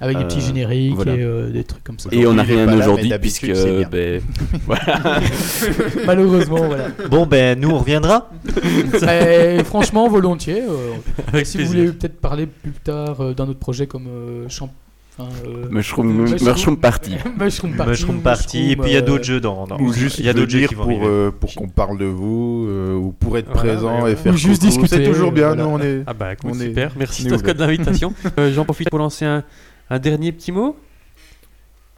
Avec 0.00 0.18
des 0.18 0.24
petits 0.24 0.38
euh, 0.38 0.46
génériques 0.48 0.94
voilà. 0.96 1.14
et 1.14 1.22
euh, 1.22 1.50
des 1.50 1.64
trucs 1.64 1.84
comme 1.84 1.98
ça. 1.98 2.08
Et 2.12 2.26
on 2.26 2.34
n'a 2.34 2.42
il 2.44 2.52
rien 2.52 2.76
aujourd'hui 2.76 3.12
puisque 3.20 3.46
ben, 3.90 4.20
voilà. 4.66 5.20
Malheureusement, 6.06 6.66
voilà. 6.66 6.88
Bon, 7.10 7.26
ben 7.26 7.58
nous 7.58 7.70
on 7.70 7.78
reviendra. 7.78 8.30
Et 9.08 9.62
franchement, 9.64 10.08
volontiers. 10.08 10.62
euh, 10.62 11.44
si 11.44 11.58
vous 11.58 11.66
voulez 11.66 11.92
peut-être 11.92 12.20
parler 12.20 12.46
plus 12.46 12.72
tard 12.72 13.20
euh, 13.20 13.34
d'un 13.34 13.48
autre 13.48 13.60
projet 13.60 13.86
comme 13.86 14.08
euh, 14.08 14.48
champ... 14.48 14.70
enfin, 15.18 15.28
euh, 15.46 15.68
Mushroom, 15.70 16.24
Mushroom- 16.24 16.48
Mushroom 16.52 16.76
Party. 16.80 17.16
Mushroom 17.38 17.76
Party. 17.76 17.90
Mushroom 17.90 18.20
Party, 18.22 18.70
et 18.72 18.76
puis 18.76 18.90
il 18.90 18.92
y 18.94 18.96
a 18.96 19.00
euh, 19.00 19.02
d'autres 19.02 19.24
jeux 19.24 19.40
dans. 19.40 19.66
dans- 19.66 19.78
Ou 19.80 19.92
juste 19.92 20.18
il 20.18 20.24
y 20.24 20.28
a 20.28 20.32
d'autres 20.32 20.50
jeux 20.50 20.66
qui 20.66 20.74
pour, 20.74 20.88
euh, 21.06 21.30
pour 21.30 21.54
qu'on 21.54 21.68
parle 21.68 21.98
de 21.98 22.04
vous, 22.06 22.66
euh, 22.68 22.94
ou 22.94 23.12
pour 23.12 23.36
être 23.38 23.46
Voilà, 23.52 23.60
présent 23.60 24.02
ouais, 24.02 24.12
et 24.12 24.16
faire 24.16 24.34
Ou 24.34 24.36
juste 24.36 24.62
coucou. 24.62 24.82
discuter, 24.82 25.04
C'est 25.04 25.10
toujours 25.10 25.32
bien, 25.32 25.48
voilà. 25.48 25.62
nous 25.64 25.68
on 25.70 25.80
est... 25.80 26.02
Ah 26.06 26.14
bah 26.14 26.32
écoute, 26.32 26.50
On 26.52 26.60
est- 26.60 26.66
super. 26.68 26.92
Merci 26.96 27.26
est 27.26 27.30
Tosca 27.30 27.54
de 27.54 27.58
l'invitation. 27.60 28.12
Euh, 28.38 28.52
J'en 28.52 28.64
profite 28.64 28.90
pour 28.90 28.98
lancer 28.98 29.24
un, 29.24 29.44
un 29.90 29.98
dernier 29.98 30.32
petit 30.32 30.50
mot. 30.52 30.76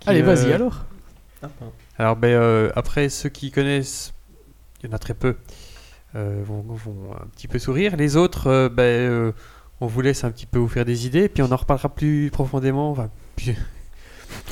qui, 0.01 0.09
Allez, 0.11 0.23
vas-y 0.23 0.51
euh, 0.51 0.55
alors. 0.57 0.85
Alors, 1.99 2.17
ben, 2.17 2.29
euh, 2.29 2.71
après, 2.77 3.09
ceux 3.09 3.29
qui 3.29 3.51
connaissent, 3.51 4.13
il 4.83 4.89
y 4.89 4.93
en 4.93 4.95
a 4.97 4.99
très 4.99 5.15
peu, 5.15 5.37
euh, 6.15 6.43
vont, 6.47 6.63
vont 6.69 7.13
un 7.15 7.27
petit 7.35 7.49
peu 7.49 7.59
sourire. 7.59 7.97
Les 7.97 8.17
autres, 8.17 8.49
euh, 8.49 8.69
ben, 8.69 8.83
euh, 8.83 9.33
on 9.81 9.87
vous 9.87 10.01
laisse 10.01 10.25
un 10.25 10.31
petit 10.31 10.47
peu 10.47 10.59
vous 10.59 10.69
faire 10.69 10.85
des 10.85 11.07
idées, 11.07 11.29
puis 11.29 11.43
on 11.43 11.53
en 11.53 11.57
reparlera 11.57 11.89
plus 11.89 12.31
profondément, 12.31 12.91
enfin, 12.91 13.11
plus- 13.37 13.55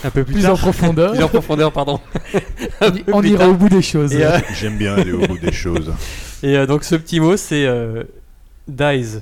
un 0.04 0.10
peu 0.10 0.24
plus, 0.24 0.34
Plus 0.34 0.42
tard. 0.42 0.52
en 0.52 0.56
profondeur. 0.56 1.12
Plus 1.12 1.22
en 1.22 1.28
profondeur, 1.28 1.72
pardon. 1.72 1.98
On, 3.12 3.22
ira 3.22 3.38
tard. 3.44 3.50
au 3.50 3.54
bout 3.54 3.68
des 3.68 3.82
choses. 3.82 4.14
Euh, 4.14 4.38
J'aime 4.54 4.76
bien 4.78 4.94
aller 4.94 5.12
au 5.12 5.26
bout 5.26 5.38
des 5.38 5.50
choses. 5.52 5.92
et, 6.42 6.56
euh, 6.56 6.66
donc, 6.66 6.84
ce 6.84 6.94
petit 6.94 7.18
mot, 7.20 7.36
c'est 7.36 7.66
euh, 7.66 8.04
Dies. 8.68 9.18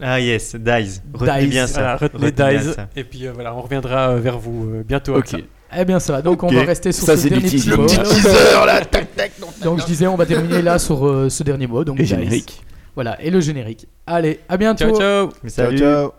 Ah 0.00 0.20
yes, 0.20 0.54
Dies. 0.54 1.00
Retenez 1.12 1.40
Dies. 1.42 1.46
bien 1.48 1.66
ça. 1.66 1.80
Voilà, 1.80 1.96
retenez 1.96 2.26
Retenez 2.26 2.50
bien 2.50 2.60
Dies. 2.60 2.72
ça. 2.74 2.88
Et 2.96 3.04
puis, 3.04 3.26
euh, 3.26 3.32
voilà, 3.34 3.54
on 3.54 3.62
reviendra 3.62 4.10
euh, 4.10 4.20
vers 4.20 4.38
vous 4.38 4.68
euh, 4.70 4.82
bientôt 4.86 5.14
avec 5.14 5.26
ça. 5.26 5.38
Ok. 5.38 5.44
Eh 5.76 5.84
bien, 5.84 5.98
ça 5.98 6.12
va. 6.12 6.22
Donc, 6.22 6.42
on 6.44 6.48
va 6.52 6.62
rester 6.62 6.92
sur 6.92 7.04
Ça, 7.04 7.16
ce 7.16 7.26
dernier 7.28 7.48
petit 7.48 7.68
mot. 7.70 7.76
Le 7.76 7.86
petit 7.86 7.96
teaser 7.98 8.64
là, 8.66 8.84
tac 8.84 9.14
tac. 9.16 9.32
Donc, 9.62 9.80
je 9.80 9.86
disais, 9.86 10.06
on 10.06 10.16
va 10.16 10.24
terminer 10.26 10.62
là 10.62 10.78
sur 10.78 11.04
euh, 11.06 11.28
ce 11.28 11.42
dernier 11.42 11.66
mot. 11.66 11.82
Donc, 11.82 11.98
Et 11.98 12.02
Dice. 12.04 12.10
générique. 12.10 12.62
Voilà, 12.96 13.22
et 13.22 13.30
le 13.30 13.40
générique. 13.40 13.86
Allez, 14.06 14.40
à 14.48 14.56
bientôt. 14.56 14.78
Ciao, 14.88 14.96
ciao 14.98 15.28
Mais 15.44 15.50
Ciao 15.50 15.66
salut. 15.66 15.78
ciao. 15.78 16.12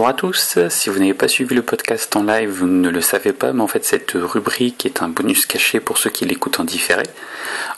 Bonjour 0.00 0.08
à 0.08 0.14
tous, 0.14 0.58
si 0.70 0.88
vous 0.88 0.98
n'avez 0.98 1.12
pas 1.12 1.28
suivi 1.28 1.54
le 1.54 1.60
podcast 1.60 2.16
en 2.16 2.22
live, 2.22 2.48
vous 2.48 2.66
ne 2.66 2.88
le 2.88 3.02
savez 3.02 3.34
pas, 3.34 3.52
mais 3.52 3.60
en 3.60 3.66
fait 3.66 3.84
cette 3.84 4.12
rubrique 4.14 4.86
est 4.86 5.02
un 5.02 5.08
bonus 5.08 5.44
caché 5.44 5.78
pour 5.78 5.98
ceux 5.98 6.08
qui 6.08 6.24
l'écoutent 6.24 6.58
en 6.58 6.64
différé. 6.64 7.02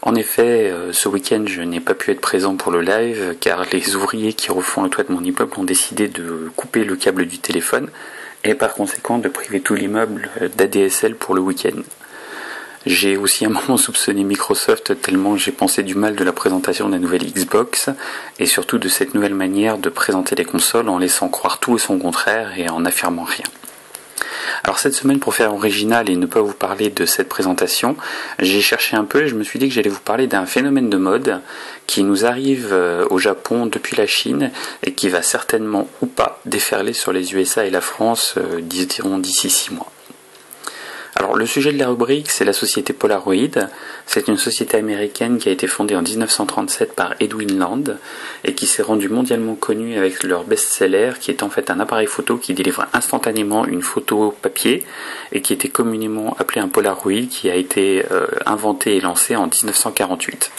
En 0.03 0.15
effet, 0.15 0.71
euh, 0.71 0.93
ce 0.93 1.09
week-end 1.09 1.43
je 1.49 1.63
n'ai 1.63 1.81
pas 1.81 1.95
pu 1.95 2.13
être 2.13 2.21
présent 2.21 2.55
pour 2.55 2.71
le 2.71 2.81
live 2.81 3.35
car 3.41 3.65
les 3.73 3.97
ouvriers 3.97 4.35
qui 4.35 4.53
refont 4.53 4.85
le 4.85 4.89
toit 4.89 5.03
de 5.03 5.11
mon 5.11 5.25
immeuble 5.25 5.51
ont 5.57 5.65
décidé 5.65 6.07
de 6.07 6.49
couper 6.55 6.85
le 6.85 6.95
câble 6.95 7.27
du 7.27 7.39
téléphone 7.39 7.91
et 8.45 8.55
par 8.55 8.75
conséquent 8.75 9.19
de 9.19 9.29
priver 9.29 9.61
tout 9.61 9.75
l'immeuble 9.75 10.31
d'ADSL 10.57 11.17
pour 11.17 11.35
le 11.35 11.41
week-end. 11.41 11.83
J'ai 12.85 13.17
aussi 13.17 13.45
un 13.45 13.51
moment 13.51 13.77
soupçonné 13.77 14.25
Microsoft 14.25 15.01
tellement 15.01 15.37
j'ai 15.37 15.53
pensé 15.53 15.85
du 15.85 15.95
mal 15.95 16.17
de 16.17 16.25
la 16.25 16.33
présentation 16.33 16.89
de 16.89 16.95
la 16.95 16.99
nouvelle 16.99 17.25
Xbox 17.25 17.91
et 18.41 18.47
surtout 18.47 18.79
de 18.79 18.89
cette 18.89 19.15
nouvelle 19.15 19.35
manière 19.35 19.79
de 19.79 19.89
présenter 19.89 20.35
les 20.35 20.45
consoles 20.45 20.89
en 20.89 20.99
laissant 20.99 21.29
croire 21.29 21.59
tout 21.61 21.77
et 21.77 21.79
son 21.79 21.99
contraire 21.99 22.59
et 22.59 22.69
en 22.69 22.81
n'affirmant 22.81 23.23
rien. 23.23 23.45
Alors 24.65 24.79
cette 24.79 24.95
semaine, 24.95 25.21
pour 25.21 25.35
faire 25.35 25.55
original 25.55 26.11
et 26.11 26.17
ne 26.17 26.27
pas 26.27 26.41
vous 26.41 26.53
parler 26.53 26.91
de 26.91 27.07
cette 27.07 27.29
présentation, 27.29 27.97
j'ai 28.41 28.61
cherché 28.61 28.97
un 28.97 29.05
peu 29.05 29.23
et 29.23 29.29
je 29.29 29.37
me 29.37 29.45
suis 29.45 29.61
dit 29.61 29.69
que 29.69 29.75
j'allais 29.75 29.89
vous 29.89 30.01
parler 30.01 30.27
d'un 30.27 30.47
phénomène 30.47 30.91
de 30.91 30.97
mode 30.97 31.41
qui 31.87 32.03
nous 32.03 32.27
arrive 32.27 32.71
euh, 32.73 33.07
au 33.11 33.19
Japon 33.19 33.67
depuis 33.67 33.97
la 33.97 34.07
Chine 34.07 34.51
et 34.83 34.93
qui 34.93 35.09
va 35.09 35.23
certainement 35.23 35.89
ou 36.01 36.07
pas 36.07 36.41
déferler 36.47 36.93
sur 36.93 37.13
les 37.13 37.35
USA 37.35 37.65
et 37.65 37.71
la 37.71 37.81
France, 37.81 38.35
euh, 38.39 38.61
d'ici 38.61 39.51
six 39.51 39.73
mois. 39.73 39.92
Alors 41.15 41.37
le 41.37 41.45
sujet 41.45 41.73
de 41.73 41.79
la 41.79 41.89
rubrique, 41.89 42.31
c'est 42.31 42.47
la 42.47 42.55
société 42.55 42.95
Polaroid. 42.95 43.69
C'est 44.07 44.29
une 44.29 44.39
société 44.39 44.79
américaine 44.79 45.37
qui 45.37 45.51
a 45.51 45.53
été 45.53 45.67
fondée 45.67 45.95
en 45.95 46.01
1937 46.01 46.95
par 46.95 47.15
Edwin 47.21 47.59
Land 47.59 47.85
et 48.45 48.55
qui 48.55 48.67
s'est 48.67 48.83
rendue 48.83 49.11
mondialement 49.11 49.55
connue 49.55 49.99
avec 49.99 50.23
leur 50.23 50.45
best-seller 50.45 51.13
qui 51.21 51.31
est 51.31 51.43
en 51.43 51.51
fait 51.51 51.71
un 51.71 51.81
appareil 51.81 52.07
photo 52.07 52.39
qui 52.39 52.55
délivre 52.55 52.87
instantanément 52.95 53.67
une 53.67 53.83
photo 53.83 54.35
papier 54.41 54.87
et 55.33 55.43
qui 55.43 55.53
était 55.53 55.69
communément 55.69 56.35
appelé 56.39 56.63
un 56.63 56.69
Polaroid 56.69 57.27
qui 57.29 57.51
a 57.51 57.57
été 57.57 58.07
euh, 58.11 58.27
inventé 58.47 58.97
et 58.97 59.01
lancé 59.01 59.37
en 59.37 59.49
1948. 59.49 60.51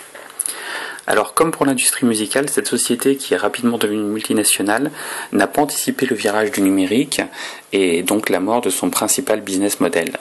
Alors, 1.08 1.34
comme 1.34 1.52
pour 1.52 1.66
l'industrie 1.66 2.06
musicale, 2.06 2.48
cette 2.48 2.68
société 2.68 3.18
qui 3.18 3.34
est 3.34 3.38
rapidement 3.38 3.78
devenue 3.78 4.04
multinationale 4.04 4.92
n'a 5.34 5.48
pas 5.48 5.64
anticipé 5.64 6.06
le 6.06 6.16
virage 6.16 6.52
du 6.52 6.62
numérique 6.62 7.22
et 7.74 8.04
donc 8.04 8.30
la 8.30 8.40
mort 8.40 8.62
de 8.62 8.70
son 8.70 8.90
principal 8.90 9.42
business 9.42 9.80
model. 9.82 10.18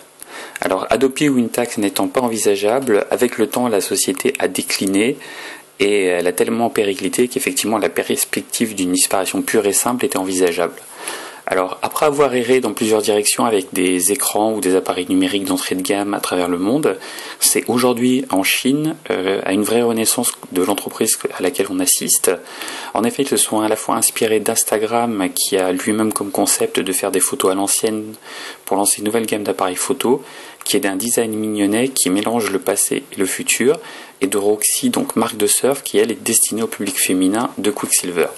Alors, 0.65 0.87
adopter 0.91 1.29
ou 1.29 1.39
une 1.39 1.49
taxe 1.49 1.79
n'étant 1.79 2.07
pas 2.07 2.21
envisageable, 2.21 3.05
avec 3.11 3.37
le 3.37 3.49
temps, 3.49 3.67
la 3.67 3.81
société 3.81 4.33
a 4.39 4.47
décliné 4.47 5.17
et 5.81 6.05
elle 6.05 6.29
a 6.29 6.33
tellement 6.33 6.71
périclité 6.71 7.27
qu'effectivement 7.27 7.79
la 7.79 7.89
perspective 7.89 8.77
d'une 8.77 8.93
disparition 8.93 9.43
pure 9.43 9.67
et 9.67 9.73
simple 9.73 10.05
était 10.05 10.19
envisageable. 10.19 10.77
Alors, 11.45 11.79
après 11.83 12.07
avoir 12.07 12.33
erré 12.35 12.61
dans 12.61 12.73
plusieurs 12.73 13.03
directions 13.03 13.45
avec 13.45 13.75
des 13.75 14.13
écrans 14.13 14.55
ou 14.55 14.61
des 14.61 14.77
appareils 14.77 15.07
numériques 15.09 15.45
d'entrée 15.45 15.75
de 15.75 15.83
gamme 15.83 16.15
à 16.15 16.21
travers 16.21 16.49
le 16.49 16.57
monde, 16.57 16.97
c'est 17.41 17.69
aujourd'hui 17.69 18.25
en 18.31 18.45
Chine 18.45 18.95
euh, 19.11 19.41
à 19.45 19.53
une 19.53 19.65
vraie 19.65 19.83
renaissance 19.83 20.33
de 20.53 20.63
l'entreprise 20.63 21.19
à 21.37 21.43
laquelle 21.43 21.67
on 21.69 21.81
assiste. 21.81 22.31
En 22.95 23.03
effet, 23.03 23.25
ils 23.25 23.29
se 23.29 23.37
sont 23.37 23.61
à 23.61 23.69
la 23.69 23.75
fois 23.75 23.97
inspirés 23.97 24.39
d'Instagram, 24.39 25.29
qui 25.35 25.57
a 25.57 25.73
lui-même 25.73 26.13
comme 26.13 26.31
concept 26.31 26.79
de 26.79 26.93
faire 26.93 27.11
des 27.11 27.21
photos 27.21 27.51
à 27.51 27.55
l'ancienne 27.55 28.15
pour 28.65 28.77
lancer 28.77 29.01
une 29.01 29.07
nouvelle 29.07 29.27
gamme 29.27 29.43
d'appareils 29.43 29.75
photo, 29.75 30.23
qui 30.65 30.77
est 30.77 30.81
d'un 30.81 30.97
design 30.97 31.33
mignonnet 31.33 31.89
qui 31.89 32.11
mélange 32.11 32.51
le 32.51 32.59
passé 32.59 33.05
et 33.13 33.17
le 33.17 33.27
futur, 33.27 33.79
et 34.21 34.27
de 34.27 34.39
Roxy, 34.39 34.91
donc 34.91 35.17
marque 35.17 35.37
de 35.37 35.47
surf, 35.47 35.83
qui 35.83 35.99
elle 35.99 36.13
est 36.13 36.23
destinée 36.23 36.63
au 36.63 36.69
public 36.69 36.99
féminin 36.99 37.51
de 37.59 37.71
Quicksilver. 37.71 38.29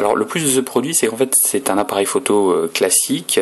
Alors 0.00 0.16
le 0.16 0.24
plus 0.24 0.42
de 0.42 0.48
ce 0.48 0.60
produit, 0.60 0.94
c'est 0.94 1.08
qu'en 1.08 1.18
fait 1.18 1.34
c'est 1.38 1.68
un 1.68 1.76
appareil 1.76 2.06
photo 2.06 2.52
euh, 2.52 2.70
classique 2.72 3.38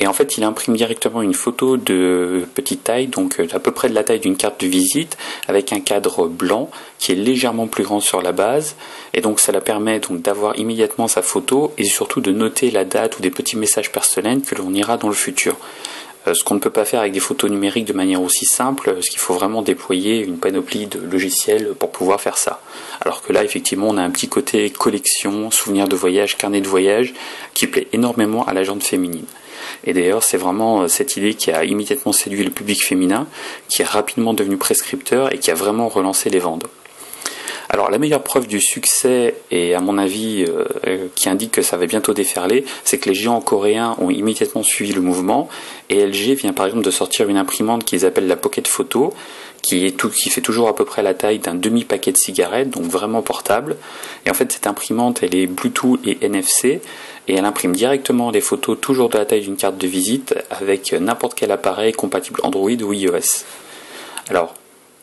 et 0.00 0.08
en 0.08 0.12
fait 0.12 0.36
il 0.36 0.42
imprime 0.42 0.76
directement 0.76 1.22
une 1.22 1.32
photo 1.32 1.76
de 1.76 2.44
petite 2.54 2.82
taille, 2.82 3.06
donc 3.06 3.38
euh, 3.38 3.46
à 3.52 3.60
peu 3.60 3.70
près 3.70 3.88
de 3.88 3.94
la 3.94 4.02
taille 4.02 4.18
d'une 4.18 4.36
carte 4.36 4.60
de 4.60 4.66
visite, 4.66 5.16
avec 5.46 5.72
un 5.72 5.78
cadre 5.78 6.26
blanc 6.26 6.70
qui 6.98 7.12
est 7.12 7.14
légèrement 7.14 7.68
plus 7.68 7.84
grand 7.84 8.00
sur 8.00 8.20
la 8.20 8.32
base 8.32 8.74
et 9.14 9.20
donc 9.20 9.38
ça 9.38 9.52
la 9.52 9.60
permet 9.60 10.00
donc 10.00 10.22
d'avoir 10.22 10.58
immédiatement 10.58 11.06
sa 11.06 11.22
photo 11.22 11.72
et 11.78 11.84
surtout 11.84 12.20
de 12.20 12.32
noter 12.32 12.72
la 12.72 12.84
date 12.84 13.18
ou 13.18 13.22
des 13.22 13.30
petits 13.30 13.56
messages 13.56 13.92
personnels 13.92 14.42
que 14.42 14.56
l'on 14.56 14.74
ira 14.74 14.96
dans 14.96 15.08
le 15.08 15.14
futur. 15.14 15.56
Euh, 16.26 16.34
ce 16.34 16.44
qu'on 16.44 16.54
ne 16.54 16.60
peut 16.60 16.70
pas 16.70 16.84
faire 16.84 17.00
avec 17.00 17.12
des 17.12 17.20
photos 17.20 17.50
numériques 17.50 17.84
de 17.84 17.92
manière 17.92 18.22
aussi 18.22 18.44
simple, 18.44 18.92
parce 18.94 19.08
qu'il 19.08 19.18
faut 19.18 19.34
vraiment 19.34 19.62
déployer 19.62 20.20
une 20.20 20.38
panoplie 20.38 20.86
de 20.86 21.00
logiciels 21.00 21.74
pour 21.78 21.90
pouvoir 21.90 22.20
faire 22.20 22.38
ça. 22.38 22.60
Alors 23.00 23.22
que 23.22 23.32
là, 23.32 23.42
effectivement, 23.44 23.88
on 23.88 23.96
a 23.96 24.02
un 24.02 24.10
petit 24.10 24.28
côté 24.28 24.70
collection, 24.70 25.50
souvenir 25.50 25.88
de 25.88 25.96
voyage, 25.96 26.36
carnet 26.36 26.60
de 26.60 26.68
voyage, 26.68 27.12
qui 27.54 27.66
plaît 27.66 27.88
énormément 27.92 28.44
à 28.46 28.54
la 28.54 28.62
gente 28.62 28.84
féminine. 28.84 29.26
Et 29.84 29.92
d'ailleurs, 29.92 30.22
c'est 30.22 30.36
vraiment 30.36 30.82
euh, 30.82 30.88
cette 30.88 31.16
idée 31.16 31.34
qui 31.34 31.50
a 31.50 31.64
immédiatement 31.64 32.12
séduit 32.12 32.44
le 32.44 32.50
public 32.50 32.84
féminin, 32.84 33.26
qui 33.68 33.82
est 33.82 33.86
rapidement 33.86 34.34
devenu 34.34 34.56
prescripteur 34.56 35.32
et 35.32 35.38
qui 35.38 35.50
a 35.50 35.54
vraiment 35.54 35.88
relancé 35.88 36.30
les 36.30 36.38
ventes. 36.38 36.66
Alors 37.68 37.90
la 37.90 37.98
meilleure 37.98 38.22
preuve 38.22 38.46
du 38.46 38.60
succès, 38.60 39.34
et 39.50 39.74
à 39.74 39.80
mon 39.80 39.98
avis 39.98 40.44
euh, 40.46 40.64
euh, 40.86 41.06
qui 41.14 41.28
indique 41.28 41.52
que 41.52 41.62
ça 41.62 41.76
va 41.76 41.86
bientôt 41.86 42.14
déferler, 42.14 42.64
c'est 42.84 42.98
que 42.98 43.08
les 43.08 43.14
géants 43.14 43.40
coréens 43.40 43.96
ont 43.98 44.10
immédiatement 44.10 44.62
suivi 44.62 44.92
le 44.92 45.00
mouvement, 45.00 45.48
et 45.88 46.04
LG 46.06 46.34
vient 46.34 46.52
par 46.52 46.66
exemple 46.66 46.84
de 46.84 46.90
sortir 46.90 47.28
une 47.28 47.36
imprimante 47.36 47.84
qu'ils 47.84 48.04
appellent 48.04 48.26
la 48.26 48.36
Pocket 48.36 48.66
Photo, 48.68 49.14
qui, 49.62 49.86
est 49.86 49.96
tout, 49.96 50.10
fait 50.10 50.40
toujours 50.40 50.68
à 50.68 50.74
peu 50.74 50.84
près 50.84 51.02
la 51.02 51.14
taille 51.14 51.38
d'un 51.38 51.54
demi-paquet 51.54 52.12
de 52.12 52.16
cigarettes, 52.16 52.70
donc 52.70 52.84
vraiment 52.84 53.22
portable. 53.22 53.76
Et 54.26 54.30
en 54.30 54.34
fait 54.34 54.50
cette 54.50 54.66
imprimante, 54.66 55.22
elle 55.22 55.34
est 55.34 55.46
Bluetooth 55.46 56.00
et 56.04 56.18
NFC, 56.24 56.80
et 57.28 57.34
elle 57.34 57.44
imprime 57.44 57.74
directement 57.74 58.32
des 58.32 58.40
photos 58.40 58.76
toujours 58.80 59.08
de 59.08 59.18
la 59.18 59.24
taille 59.24 59.42
d'une 59.42 59.56
carte 59.56 59.78
de 59.78 59.86
visite 59.86 60.34
avec 60.50 60.92
n'importe 60.92 61.34
quel 61.34 61.52
appareil 61.52 61.92
compatible 61.92 62.40
Android 62.42 62.70
ou 62.82 62.92
iOS. 62.92 63.44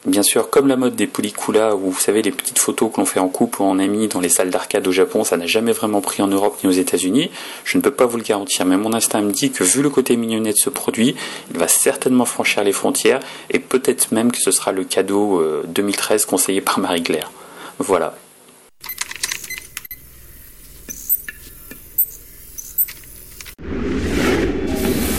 Bien 0.06 0.24
sûr, 0.24 0.50
comme 0.50 0.70
la 0.70 0.78
mode 0.78 0.96
des 0.96 1.08
pelliculas, 1.08 1.76
où 1.76 1.92
vous 1.92 2.00
savez 2.00 2.22
les 2.22 2.32
petites 2.32 2.58
photos 2.58 2.90
que 2.90 3.02
l'on 3.02 3.06
fait 3.06 3.20
en 3.20 3.28
couple 3.28 3.62
ou 3.62 3.66
en 3.66 3.80
ami 3.80 4.08
dans 4.08 4.22
les 4.22 4.30
salles 4.30 4.50
d'arcade 4.50 4.88
au 4.88 4.94
Japon, 4.94 5.26
ça 5.26 5.36
n'a 5.36 5.46
jamais 5.46 5.74
vraiment 5.74 6.00
pris 6.00 6.24
en 6.24 6.28
Europe 6.28 6.58
ni 6.64 6.70
aux 6.70 6.74
États-Unis. 6.74 7.30
Je 7.66 7.78
ne 7.78 7.82
peux 7.82 7.92
pas 7.92 8.06
vous 8.06 8.16
le 8.16 8.24
garantir, 8.24 8.66
mais 8.66 8.78
mon 8.78 8.94
instinct 8.94 9.22
me 9.22 9.34
dit 9.34 9.52
que 9.52 9.66
vu 9.66 9.82
le 9.82 9.90
côté 9.90 10.16
mignonnet 10.16 10.54
de 10.54 10.58
ce 10.58 10.70
produit, 10.70 11.16
il 11.52 11.60
va 11.60 11.68
certainement 11.68 12.24
franchir 12.24 12.64
les 12.64 12.72
frontières 12.72 13.20
et 13.50 13.60
peut-être 13.60 14.14
même 14.14 14.32
que 14.32 14.40
ce 14.40 14.52
sera 14.52 14.72
le 14.72 14.86
cadeau 14.86 15.44
2013 15.68 16.24
euh, 16.24 16.26
conseillé 16.30 16.62
par 16.62 16.80
Marie-Claire. 16.80 17.30
Voilà. 17.78 18.16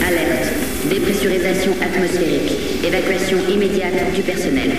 Alerte. 0.07 0.49
Dépressurisation 0.89 1.73
atmosphérique. 1.83 2.50
Évacuation 2.83 3.37
immédiate 3.49 4.13
du 4.15 4.23
personnel. 4.23 4.71